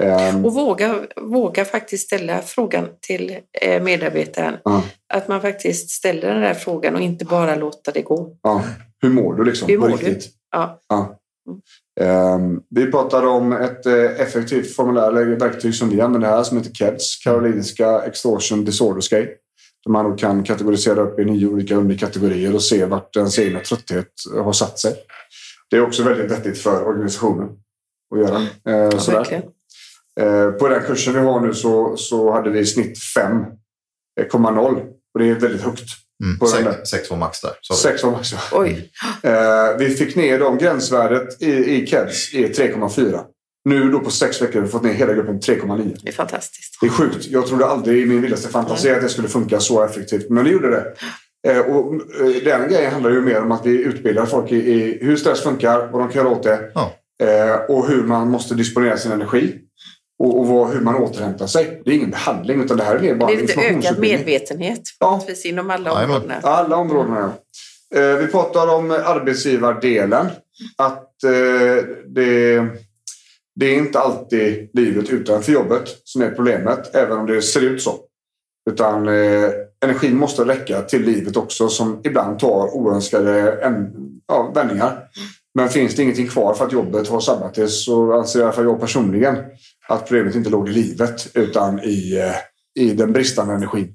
Ehm, 0.01 0.44
Och 0.44 0.55
våga, 0.55 0.94
våga 1.16 1.65
faktiskt 1.65 2.07
ställa 2.07 2.39
frågan 2.43 2.89
till 3.01 3.36
eh, 3.61 3.82
medarbetaren. 3.82 4.57
ja, 4.65 4.82
Att 5.15 5.28
man 5.28 5.40
faktiskt 5.40 5.90
ställer 5.90 6.28
den 6.35 6.40
där 6.43 6.55
frågan 6.55 6.94
och 6.94 7.01
inte 7.01 7.24
bara 7.24 7.55
låter 7.57 7.93
det 7.93 8.02
gå. 8.02 8.36
ja. 8.43 8.62
Hur 9.02 9.11
mår 9.11 9.35
du 9.35 9.44
liksom? 9.44 9.69
Hur 9.69 9.78
mår 9.78 9.89
du? 9.89 10.19
Ja. 10.51 10.81
Ja. 10.89 11.16
Ehm, 12.01 12.60
vi 12.70 12.90
pratade 12.90 13.27
om 13.27 13.52
ett 13.52 13.86
eh, 13.86 14.20
effektivt 14.20 14.77
formulär 14.77 15.09
eller 15.09 15.36
verktyg 15.36 15.74
som 15.74 15.89
vi 15.90 16.01
använder 16.01 16.28
här 16.28 16.43
som 16.43 16.56
heter 16.59 16.72
KEDS, 16.72 17.16
Karolinska 17.24 18.02
Extortion 18.02 18.64
Disorder 18.64 19.01
Scale. 19.01 19.28
Där 19.85 19.93
man 19.93 20.16
kan 20.16 20.44
kategorisera 20.44 21.01
upp 21.01 21.18
i 21.18 21.24
nio 21.24 21.47
olika 21.47 21.77
underkategorier 21.77 22.55
och 22.55 22.62
se 22.62 22.85
vart 22.85 23.16
ens 23.16 23.39
egna 23.39 23.60
trötthet 23.60 24.09
har 24.44 24.52
satt 24.52 24.78
sig. 24.78 24.94
Det 25.70 25.77
är 25.77 25.82
också 25.86 26.02
väldigt 26.02 26.31
vettigt 26.31 26.59
för 26.59 26.86
organisationen 26.86 27.48
att 28.14 28.20
göra. 28.20 28.36
Eh, 28.39 28.74
Ja, 28.74 28.90
sådär. 28.90 29.18
verkligen. 29.18 29.43
Eh, 30.20 30.51
På 30.51 30.68
den 30.68 30.82
kursen 30.82 31.14
vi 31.14 31.20
har 31.20 31.40
nu 31.40 31.55
så, 31.55 31.97
så 31.97 32.32
hade 32.32 32.51
vi 32.51 32.59
i 32.59 32.66
snitt 32.66 32.98
5,0 33.16 34.81
och 35.14 35.20
det 35.20 35.28
är 35.31 35.35
väldigt 35.35 35.62
högt. 35.62 35.90
Mm. 36.24 36.38
På 36.38 36.47
den 36.47 36.64
där. 36.64 36.72
Sex, 36.72 36.90
sex 36.90 37.10
var 37.10 37.16
max 37.16 37.40
där. 37.40 37.52
sa 37.60 37.74
du. 37.74 37.80
6 37.80 38.05
var 38.05 38.10
max. 38.10 38.32
ja. 38.32 38.38
Oj. 38.52 38.90
Eh, 39.22 39.76
vi 39.78 39.90
fick 39.90 40.16
ner 40.16 40.38
dem, 40.38 40.59
gränsvärdet 40.59 41.42
i, 41.42 41.51
i 41.51 41.86
KEDS 41.86 42.34
är 42.34 42.48
3,4. 42.48 43.20
Nu 43.64 43.90
då 43.90 44.01
på 44.01 44.10
sex 44.10 44.42
veckor 44.42 44.55
har 44.55 44.66
vi 44.66 44.72
fått 44.72 44.82
ner 44.82 44.92
hela 44.92 45.14
gruppen 45.14 45.40
3,9. 45.40 45.97
Det 46.02 46.09
är 46.09 46.12
fantastiskt. 46.12 46.78
Det 46.80 46.86
är 46.86 46.90
sjukt. 46.90 47.26
Jag 47.26 47.47
trodde 47.47 47.66
aldrig 47.66 48.02
i 48.02 48.06
min 48.06 48.22
vildaste 48.22 48.48
fantasi 48.48 48.90
att 48.90 49.02
det 49.02 49.09
skulle 49.09 49.28
funka 49.28 49.60
så 49.60 49.84
effektivt. 49.84 50.30
Men 50.30 50.44
det 50.44 50.51
gjorde 50.51 50.70
det. 50.70 50.94
Eh, 51.48 51.59
och, 51.59 51.94
eh, 51.94 52.42
den 52.44 52.68
grejen 52.68 52.92
handlar 52.92 53.10
ju 53.10 53.20
mer 53.20 53.40
om 53.40 53.52
att 53.52 53.66
vi 53.66 53.70
utbildar 53.70 54.26
folk 54.26 54.52
i, 54.52 54.56
i 54.56 54.98
hur 55.05 55.16
stress 55.16 55.42
funkar, 55.42 55.88
vad 55.92 56.02
de 56.02 56.09
kan 56.09 56.24
göra 56.24 56.34
åt 56.34 56.42
det. 56.42 56.70
Ja. 56.74 56.92
Eh, 57.22 57.55
och 57.55 57.88
hur 57.88 58.02
man 58.02 58.30
måste 58.30 58.55
disponera 58.55 58.97
sin 58.97 59.12
energi. 59.12 59.55
Och, 60.20 60.38
och 60.38 60.47
vad, 60.47 60.70
hur 60.70 60.80
man 60.80 60.94
återhämtar 60.97 61.47
sig. 61.47 61.82
Det 61.84 61.90
är 61.90 61.94
ingen 61.94 62.10
behandling 62.10 62.62
utan 62.62 62.76
det 62.76 62.84
här 62.84 63.05
är 63.05 63.14
bara 63.14 63.26
Det 63.30 63.32
en 63.36 63.38
är 63.38 63.47
lite 63.47 63.60
ökad 63.60 63.98
medvetenhet 63.98 64.80
Ja. 64.98 65.22
inom 65.44 65.70
alla 65.70 65.90
Jajamän. 65.90 66.16
områdena. 66.16 66.40
Alla 66.42 66.76
områdena, 66.76 67.32
ja. 67.90 68.01
Eh, 68.01 68.16
vi 68.16 68.26
pratar 68.26 68.74
om 68.74 68.90
arbetsgivardelen. 68.90 70.26
Att 70.76 71.24
eh, 71.24 71.84
det, 72.06 72.66
det 73.55 73.66
är 73.66 73.78
inte 73.78 74.01
alltid 74.01 74.70
livet 74.72 75.10
utanför 75.10 75.52
jobbet 75.52 75.82
som 76.05 76.22
är 76.22 76.30
problemet, 76.30 76.94
även 76.94 77.18
om 77.18 77.26
det 77.26 77.42
ser 77.42 77.60
ut 77.60 77.82
så. 77.82 77.94
Utan 78.70 79.09
eh, 79.09 79.51
energin 79.84 80.16
måste 80.16 80.44
räcka 80.44 80.82
till 80.82 81.02
livet 81.02 81.36
också 81.36 81.68
som 81.68 82.01
ibland 82.05 82.38
tar 82.38 82.76
oönskade 82.76 83.52
en, 83.52 83.92
ja, 84.28 84.52
vändningar. 84.55 84.98
Men 85.55 85.68
finns 85.68 85.94
det 85.94 86.02
ingenting 86.02 86.28
kvar 86.28 86.55
för 86.55 86.64
att 86.66 86.72
jobbet 86.72 87.09
har 87.09 87.20
sabbat 87.20 87.55
det 87.55 87.68
så 87.68 88.12
anser 88.12 88.40
i 88.40 88.42
alla 88.42 88.52
fall 88.52 88.64
jag 88.64 88.80
personligen 88.80 89.36
att 89.91 90.07
problemet 90.07 90.35
inte 90.35 90.51
låg 90.51 90.69
i 90.69 90.73
livet 90.73 91.29
utan 91.35 91.81
i, 91.81 92.19
eh, 92.19 92.83
i 92.85 92.93
den 92.93 93.12
bristande 93.12 93.55
energin. 93.55 93.95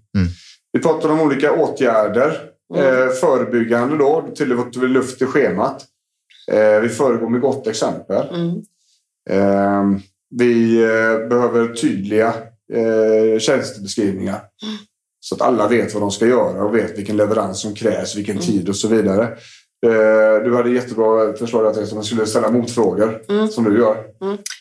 Vi 0.71 0.79
pratar 0.79 1.09
om 1.09 1.21
olika 1.21 1.51
åtgärder. 1.51 2.49
Eh, 2.75 3.09
förebyggande 3.09 3.97
då, 3.97 4.27
till 4.35 4.59
att 4.59 4.75
vi 4.75 4.87
luft 4.87 5.21
i 5.21 5.25
schemat. 5.25 5.85
Eh, 6.51 6.79
vi 6.79 6.89
föregår 6.89 7.29
med 7.29 7.41
gott 7.41 7.67
exempel. 7.67 8.27
Mm. 8.35 8.61
Eh, 9.29 9.99
vi 10.29 10.83
eh, 10.83 11.27
behöver 11.27 11.73
tydliga 11.73 12.33
eh, 12.73 13.39
tjänstebeskrivningar. 13.39 14.41
Så 15.19 15.35
att 15.35 15.41
alla 15.41 15.67
vet 15.67 15.93
vad 15.93 16.03
de 16.03 16.11
ska 16.11 16.27
göra 16.27 16.63
och 16.63 16.75
vet 16.75 16.97
vilken 16.97 17.17
leverans 17.17 17.61
som 17.61 17.75
krävs, 17.75 18.15
vilken 18.15 18.39
tid 18.39 18.69
och 18.69 18.75
så 18.75 18.87
vidare. 18.87 19.37
Eh, 19.85 20.43
du 20.43 20.55
hade 20.55 20.69
jättebra 20.69 21.33
förslag 21.33 21.65
att 21.67 21.93
man 21.93 22.03
skulle 22.03 22.25
ställa 22.25 22.51
motfrågor 22.51 23.21
Mm. 23.29 23.47
som 23.47 23.63
du 23.63 23.79
gör. 23.79 23.97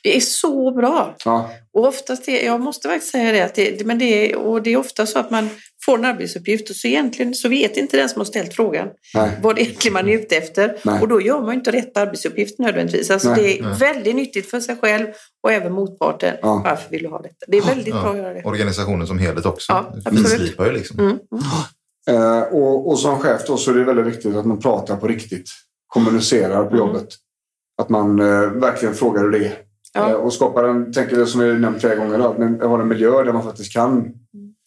Det 0.03 0.17
är 0.17 0.21
så 0.21 0.71
bra. 0.71 1.17
Ja, 1.25 1.51
Och 1.73 1.87
oftast 1.89 2.29
är, 2.29 2.47
jag 2.47 2.61
måste 2.61 2.89
faktiskt 2.89 3.13
säga 3.13 3.33
det, 3.33 3.41
att 3.41 3.55
det, 3.55 3.87
men 3.87 3.99
det, 3.99 4.33
är, 4.33 4.37
och 4.37 4.63
det 4.63 4.73
är 4.73 4.77
ofta 4.77 5.07
så 5.07 5.19
att 5.19 5.31
man 5.31 5.49
får 5.85 5.99
en 5.99 6.05
arbetsuppgift 6.05 6.71
och 6.71 6.77
så 6.77 6.89
egentligen 6.89 7.35
så 7.35 7.49
vet 7.49 7.77
inte 7.77 7.97
den 7.97 8.09
som 8.09 8.21
har 8.21 8.25
ställt 8.25 8.55
frågan 8.55 8.89
nej. 9.15 9.31
vad 9.43 9.57
det 9.57 9.63
egentligen 9.63 9.93
man 9.93 10.09
är 10.09 10.15
ute 10.15 10.37
efter. 10.37 10.77
Nej. 10.83 11.01
Och 11.01 11.09
då 11.09 11.21
gör 11.21 11.41
man 11.41 11.49
ju 11.51 11.55
inte 11.55 11.73
rätt 11.73 11.97
arbetsuppgift 11.97 12.59
nödvändigtvis. 12.59 13.11
Alltså 13.11 13.31
Nej, 13.31 13.43
det 13.43 13.59
är 13.69 13.75
väldigt 13.75 14.15
nyttigt 14.17 14.51
för 14.51 14.61
sig 14.61 14.77
själv 14.77 15.07
och 15.43 15.53
även 15.53 15.73
motparten. 15.73 16.35
Ja. 16.43 16.63
Varför 16.65 16.91
vill 16.91 17.03
du 17.03 17.09
ha 17.09 17.23
detta? 17.23 17.47
Det 17.49 17.57
är 17.59 17.63
väldigt 17.63 17.95
bra 17.95 18.11
att 18.11 18.17
göra 18.17 18.35
det. 18.35 18.43
Organisationen 18.45 19.07
som 19.07 19.19
helhet 19.19 19.47
också. 19.47 19.73
Ja, 19.73 19.93
absolut. 20.05 20.29
finslipar 20.29 20.67
ju 20.67 20.73
liksom. 20.73 20.99
Mm. 20.99 21.19
Eh, 22.11 22.41
och, 22.43 22.89
och 22.89 22.99
som 22.99 23.19
chef 23.19 23.43
då 23.47 23.57
så 23.57 23.71
är 23.71 23.75
det 23.75 23.85
väldigt 23.85 24.07
viktigt 24.07 24.37
att 24.37 24.45
man 24.47 24.59
pratar 24.61 24.97
på 24.97 25.07
riktigt. 25.09 25.49
Kommunicerar 25.87 26.65
på 26.65 26.67
Mm. 26.77 26.79
jobbet. 26.79 27.09
Att 27.83 27.89
man 27.89 28.21
eh, 28.21 28.51
verkligen 28.51 28.95
frågar 28.95 29.23
hur 29.23 29.31
det 29.31 29.39
är. 29.45 29.55
Ja. 29.95 30.09
Eh, 30.11 30.15
och 30.15 30.33
skapar 30.33 30.65
en, 30.65 30.93
tänker 30.93 31.17
jag 31.19 31.29
som 31.29 31.41
jag 31.41 31.61
nämnt 31.61 31.81
flera 31.81 31.95
gånger, 31.95 32.19
då, 32.19 32.25
att 32.29 32.39
man 32.39 32.61
har 32.61 32.79
en 32.79 32.89
miljö 32.89 33.23
där 33.25 33.33
man 33.33 33.43
faktiskt 33.43 33.73
kan. 33.73 34.09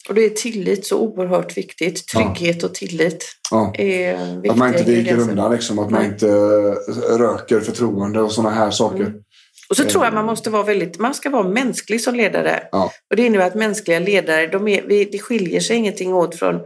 Och 0.08 0.14
det 0.14 0.24
är 0.24 0.30
tillit 0.30 0.86
så 0.86 0.98
oerhört 0.98 1.56
viktigt. 1.56 2.06
Trygghet 2.08 2.62
och 2.62 2.74
tillit 2.74 3.24
Ja, 3.50 3.72
är 3.78 4.34
viktiga 4.34 4.52
att 4.52 4.58
man 4.58 4.68
inte 4.68 4.84
viker 4.84 5.18
undan, 5.18 5.52
liksom, 5.52 5.78
att 5.78 5.90
man 5.90 6.00
Nej. 6.02 6.10
inte 6.10 6.28
eh, 6.28 7.18
röker 7.18 7.60
förtroende 7.60 8.20
och 8.20 8.32
sådana 8.32 8.54
här 8.54 8.70
saker. 8.70 9.00
Mm. 9.00 9.12
Och 9.70 9.76
så 9.76 9.84
tror 9.84 10.04
jag 10.04 10.14
man 10.14 10.24
måste 10.26 10.50
vara 10.50 10.62
väldigt, 10.62 10.98
man 10.98 11.14
ska 11.14 11.30
vara 11.30 11.48
mänsklig 11.48 12.00
som 12.00 12.14
ledare. 12.14 12.62
Ja. 12.72 12.90
Och 13.10 13.16
det 13.16 13.26
innebär 13.26 13.46
att 13.46 13.54
mänskliga 13.54 13.98
ledare, 13.98 14.46
de 14.46 14.68
är, 14.68 14.82
vi- 14.86 15.08
det 15.12 15.18
skiljer 15.18 15.60
sig 15.60 15.76
ingenting 15.76 16.14
åt 16.14 16.34
från 16.34 16.54
eh, 16.54 16.60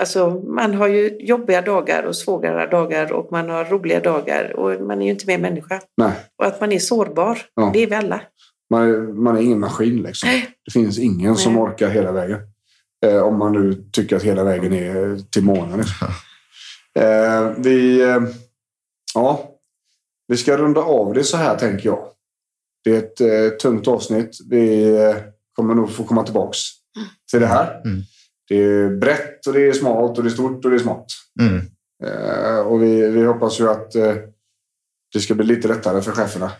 Alltså, 0.00 0.30
man 0.30 0.74
har 0.74 0.88
ju 0.88 1.16
jobbiga 1.20 1.62
dagar 1.62 2.02
och 2.02 2.16
svåra 2.16 2.66
dagar 2.66 3.12
och 3.12 3.32
man 3.32 3.50
har 3.50 3.64
roliga 3.64 4.00
dagar 4.00 4.56
och 4.56 4.80
man 4.86 5.02
är 5.02 5.04
ju 5.06 5.10
inte 5.12 5.26
mer 5.26 5.38
människa. 5.38 5.80
Nej, 5.96 6.12
Och 6.38 6.46
att 6.46 6.60
man 6.60 6.72
är 6.72 6.78
sårbar, 6.78 7.38
Ja. 7.54 7.70
det 7.72 7.82
är 7.82 7.86
vi 7.86 7.94
alla. 7.94 8.20
man 8.70 8.82
är, 8.82 8.98
man 8.98 9.36
är 9.36 9.40
ingen 9.40 9.60
maskin. 9.60 10.02
Liksom. 10.02 10.28
Nej. 10.28 10.48
Det 10.64 10.70
finns 10.70 10.98
ingen 10.98 11.36
som 11.36 11.52
Nej. 11.52 11.62
orkar 11.62 11.88
hela 11.90 12.12
vägen. 12.12 12.38
Eh, 13.06 13.22
om 13.22 13.38
man 13.38 13.52
nu 13.52 13.84
tycker 13.92 14.16
att 14.16 14.22
hela 14.22 14.44
vägen 14.44 14.72
är 14.72 15.30
till 15.30 15.44
månen. 15.44 15.78
Liksom. 15.78 16.08
Eh, 16.98 17.52
vi, 17.56 18.00
eh, 18.02 18.20
ja, 19.14 19.50
vi 20.28 20.36
ska 20.36 20.56
runda 20.56 20.80
av 20.80 21.14
det 21.14 21.24
så 21.24 21.36
här, 21.36 21.56
tänker 21.56 21.86
jag. 21.88 21.98
Det 22.84 22.90
är 22.90 22.98
ett 22.98 23.20
eh, 23.20 23.56
tungt 23.58 23.88
avsnitt. 23.88 24.30
Vi 24.50 24.94
eh, 24.96 25.16
kommer 25.52 25.74
nog 25.74 25.90
få 25.90 26.04
komma 26.04 26.22
tillbaks 26.24 26.58
till 27.30 27.40
det 27.40 27.46
här. 27.46 27.80
Mm. 27.84 28.02
Det 28.48 28.56
är 28.64 28.88
brett 28.96 29.46
och 29.46 29.52
det 29.52 29.68
är 29.68 29.72
smalt 29.72 30.18
och 30.18 30.24
det 30.24 30.28
är 30.30 30.32
stort 30.32 30.64
och 30.64 30.70
det 30.70 30.76
är 30.76 30.80
smått. 30.80 31.06
Mm. 31.40 31.60
Eh, 32.04 32.58
och 32.58 32.82
vi, 32.82 33.08
vi 33.10 33.24
hoppas 33.24 33.60
ju 33.60 33.70
att 33.70 33.94
eh, 33.94 34.14
det 35.14 35.20
ska 35.20 35.34
bli 35.34 35.44
lite 35.44 35.68
lättare 35.68 36.02
för 36.02 36.12
cheferna 36.12 36.52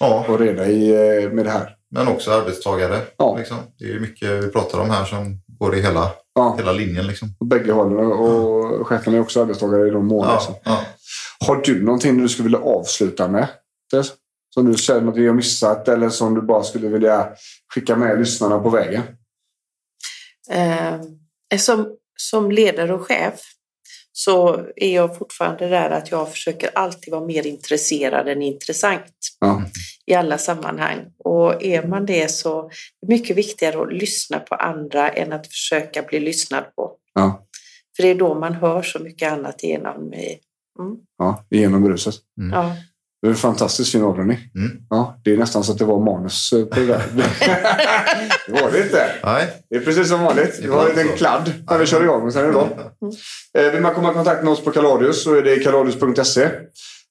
Ja, 0.00 0.26
att 0.28 0.40
reda 0.40 0.66
i 0.66 0.90
eh, 1.24 1.30
med 1.30 1.44
det 1.44 1.50
här. 1.50 1.76
men 1.90 2.08
också 2.08 2.30
arbetstagare. 2.30 3.00
Ja. 3.16 3.36
Liksom. 3.38 3.56
Det 3.78 3.92
är 3.92 4.00
mycket 4.00 4.44
vi 4.44 4.48
pratar 4.48 4.78
om 4.80 4.90
här 4.90 5.04
som 5.04 5.40
går 5.58 5.76
i 5.76 5.80
hela, 5.80 6.10
Ja. 6.34 6.54
hela 6.58 6.72
linjen. 6.72 7.06
Liksom. 7.06 7.34
På 7.38 7.44
bägge 7.44 7.72
hållen. 7.72 7.96
Och 8.12 8.86
chefen 8.88 9.14
är 9.14 9.20
också 9.20 9.42
arbetstagare 9.42 9.88
i 9.88 9.90
de 9.90 10.06
mål. 10.06 10.26
Ja, 10.28 10.34
Liksom. 10.34 10.54
ja. 10.64 10.80
Har 11.46 11.56
du 11.64 11.82
någonting 11.84 12.18
du 12.22 12.28
skulle 12.28 12.44
vilja 12.44 12.58
avsluta 12.58 13.28
med? 13.28 13.48
Tess? 13.90 14.12
Som 14.54 14.66
du 14.72 14.74
känner 14.78 15.08
att 15.12 15.16
vi 15.16 15.26
har 15.26 15.34
missat 15.34 15.88
eller 15.88 16.08
som 16.08 16.34
du 16.34 16.40
bara 16.42 16.62
skulle 16.62 16.88
vilja 16.88 17.28
skicka 17.74 17.96
med 17.96 18.18
lyssnarna 18.18 18.58
på 18.58 18.70
vägen? 18.70 19.02
Eh, 20.50 20.94
som, 21.58 21.96
som 22.16 22.50
ledare 22.50 22.94
och 22.94 23.02
chef 23.06 23.40
så 24.12 24.66
är 24.76 24.94
jag 24.94 25.18
fortfarande 25.18 25.68
där 25.68 25.90
att 25.90 26.10
jag 26.10 26.30
försöker 26.30 26.70
alltid 26.74 27.12
vara 27.12 27.26
mer 27.26 27.46
intresserad 27.46 28.28
än 28.28 28.42
intressant 28.42 29.04
Ja. 29.40 29.62
i 30.06 30.14
alla 30.14 30.38
sammanhang. 30.38 31.00
Och 31.18 31.62
är 31.64 31.82
man 31.86 32.06
det 32.06 32.30
så 32.30 32.60
är 32.66 32.70
det 33.00 33.08
mycket 33.08 33.36
viktigare 33.36 33.82
att 33.82 33.92
lyssna 33.92 34.38
på 34.38 34.54
andra 34.54 35.08
än 35.10 35.32
att 35.32 35.46
försöka 35.46 36.02
bli 36.02 36.20
lyssnad 36.20 36.64
på. 36.76 36.96
Ja. 37.14 37.44
För 37.96 38.02
det 38.02 38.08
är 38.08 38.14
då 38.14 38.34
man 38.34 38.54
hör 38.54 38.82
så 38.82 38.98
mycket 38.98 39.32
annat 39.32 39.62
igenom. 39.62 40.14
i- 40.14 40.38
Mm. 40.80 40.96
Ja, 41.18 41.46
genom 41.50 41.84
bruset. 41.84 42.14
Ja. 42.52 42.76
Det 43.24 43.28
är 43.28 43.30
en 43.30 43.36
fantastiskt 43.36 43.92
fin 43.92 44.02
avrundning. 44.04 44.38
Ja, 44.90 45.20
det 45.24 45.32
är 45.32 45.36
nästan 45.36 45.64
så 45.64 45.72
att 45.72 45.78
det 45.78 45.84
var 45.84 46.00
manus 46.04 46.52
eh, 46.52 46.64
på 46.64 46.80
det 46.80 46.86
där. 46.86 47.02
det 48.46 48.62
var 48.62 48.70
det 48.72 48.82
inte. 48.82 49.06
Nej. 49.24 49.46
Det 49.70 49.76
är 49.76 49.80
precis 49.80 50.08
som 50.08 50.20
vanligt. 50.24 50.58
Vi 50.62 50.68
har 50.68 50.88
en 50.88 50.96
liten 50.96 51.16
kladd 51.16 51.52
när 51.70 51.78
vi 51.78 51.86
kör 51.86 52.02
igång. 52.02 52.22
Och 52.26 52.32
sen 52.32 52.42
är 52.42 52.46
det 52.46 52.52
bra. 52.52 52.68
Eh, 53.58 53.70
Vill 53.72 53.82
man 53.82 53.94
komma 53.94 54.10
i 54.10 54.14
kontakt 54.14 54.44
med 54.44 54.52
oss 54.52 54.64
på 54.64 54.70
Kaladius 54.70 55.24
så 55.24 55.34
är 55.34 55.42
det 55.42 55.56
kaladius.se. 55.56 56.42
Eh, 56.44 56.50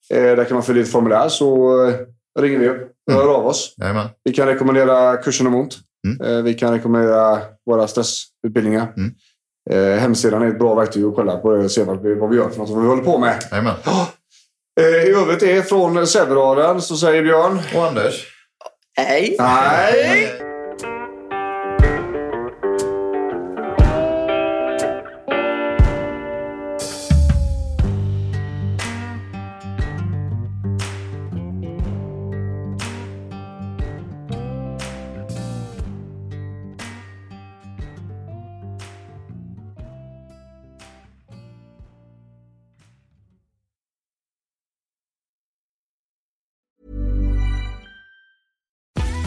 Där 0.10 0.44
kan 0.46 0.54
man 0.54 0.64
fylla 0.64 0.80
i 0.80 0.82
ett 0.82 0.92
formulär 0.92 1.30
så 1.30 1.72
ringer 2.40 2.60
vi 2.60 2.70
upp 2.70 2.92
och 3.08 3.14
hör 3.14 3.36
av 3.36 3.46
oss. 3.48 3.74
Jajamän. 3.78 4.08
Vi 4.24 4.34
kan 4.34 4.48
rekommendera 4.48 5.18
kursen 5.18 5.48
om 5.48 5.56
ont. 5.56 5.78
Eh, 6.24 6.42
Vi 6.42 6.54
kan 6.54 6.74
rekommendera 6.74 7.40
våra 7.66 7.88
stressutbildningar. 7.88 8.94
Eh, 9.72 10.00
Hemsidan 10.00 10.42
är 10.42 10.48
ett 10.48 10.60
bra 10.60 10.76
verktyg 10.76 11.04
att 11.06 11.16
kolla 11.16 11.38
på 11.38 11.48
och 11.50 11.72
se 11.72 11.84
vad 11.84 12.02
vi, 12.04 12.16
vad 12.16 12.30
vi 12.30 12.36
gör 12.36 12.50
för 12.50 12.58
något 12.60 12.70
och 12.70 12.76
vad 12.76 12.84
vi 12.84 12.90
håller 12.90 13.04
på 13.04 13.18
med. 13.18 13.44
Jajamän. 13.52 13.74
Eh, 14.80 14.86
I 14.86 15.10
övrigt 15.10 15.44
är 15.44 15.62
från 15.62 16.08
Sävedalen 16.08 16.82
så 16.82 16.98
säger 16.98 17.24
Björn. 17.24 17.62
Och 17.76 17.86
Anders. 17.86 18.28
Hej! 18.98 19.36
Nej! 19.40 20.43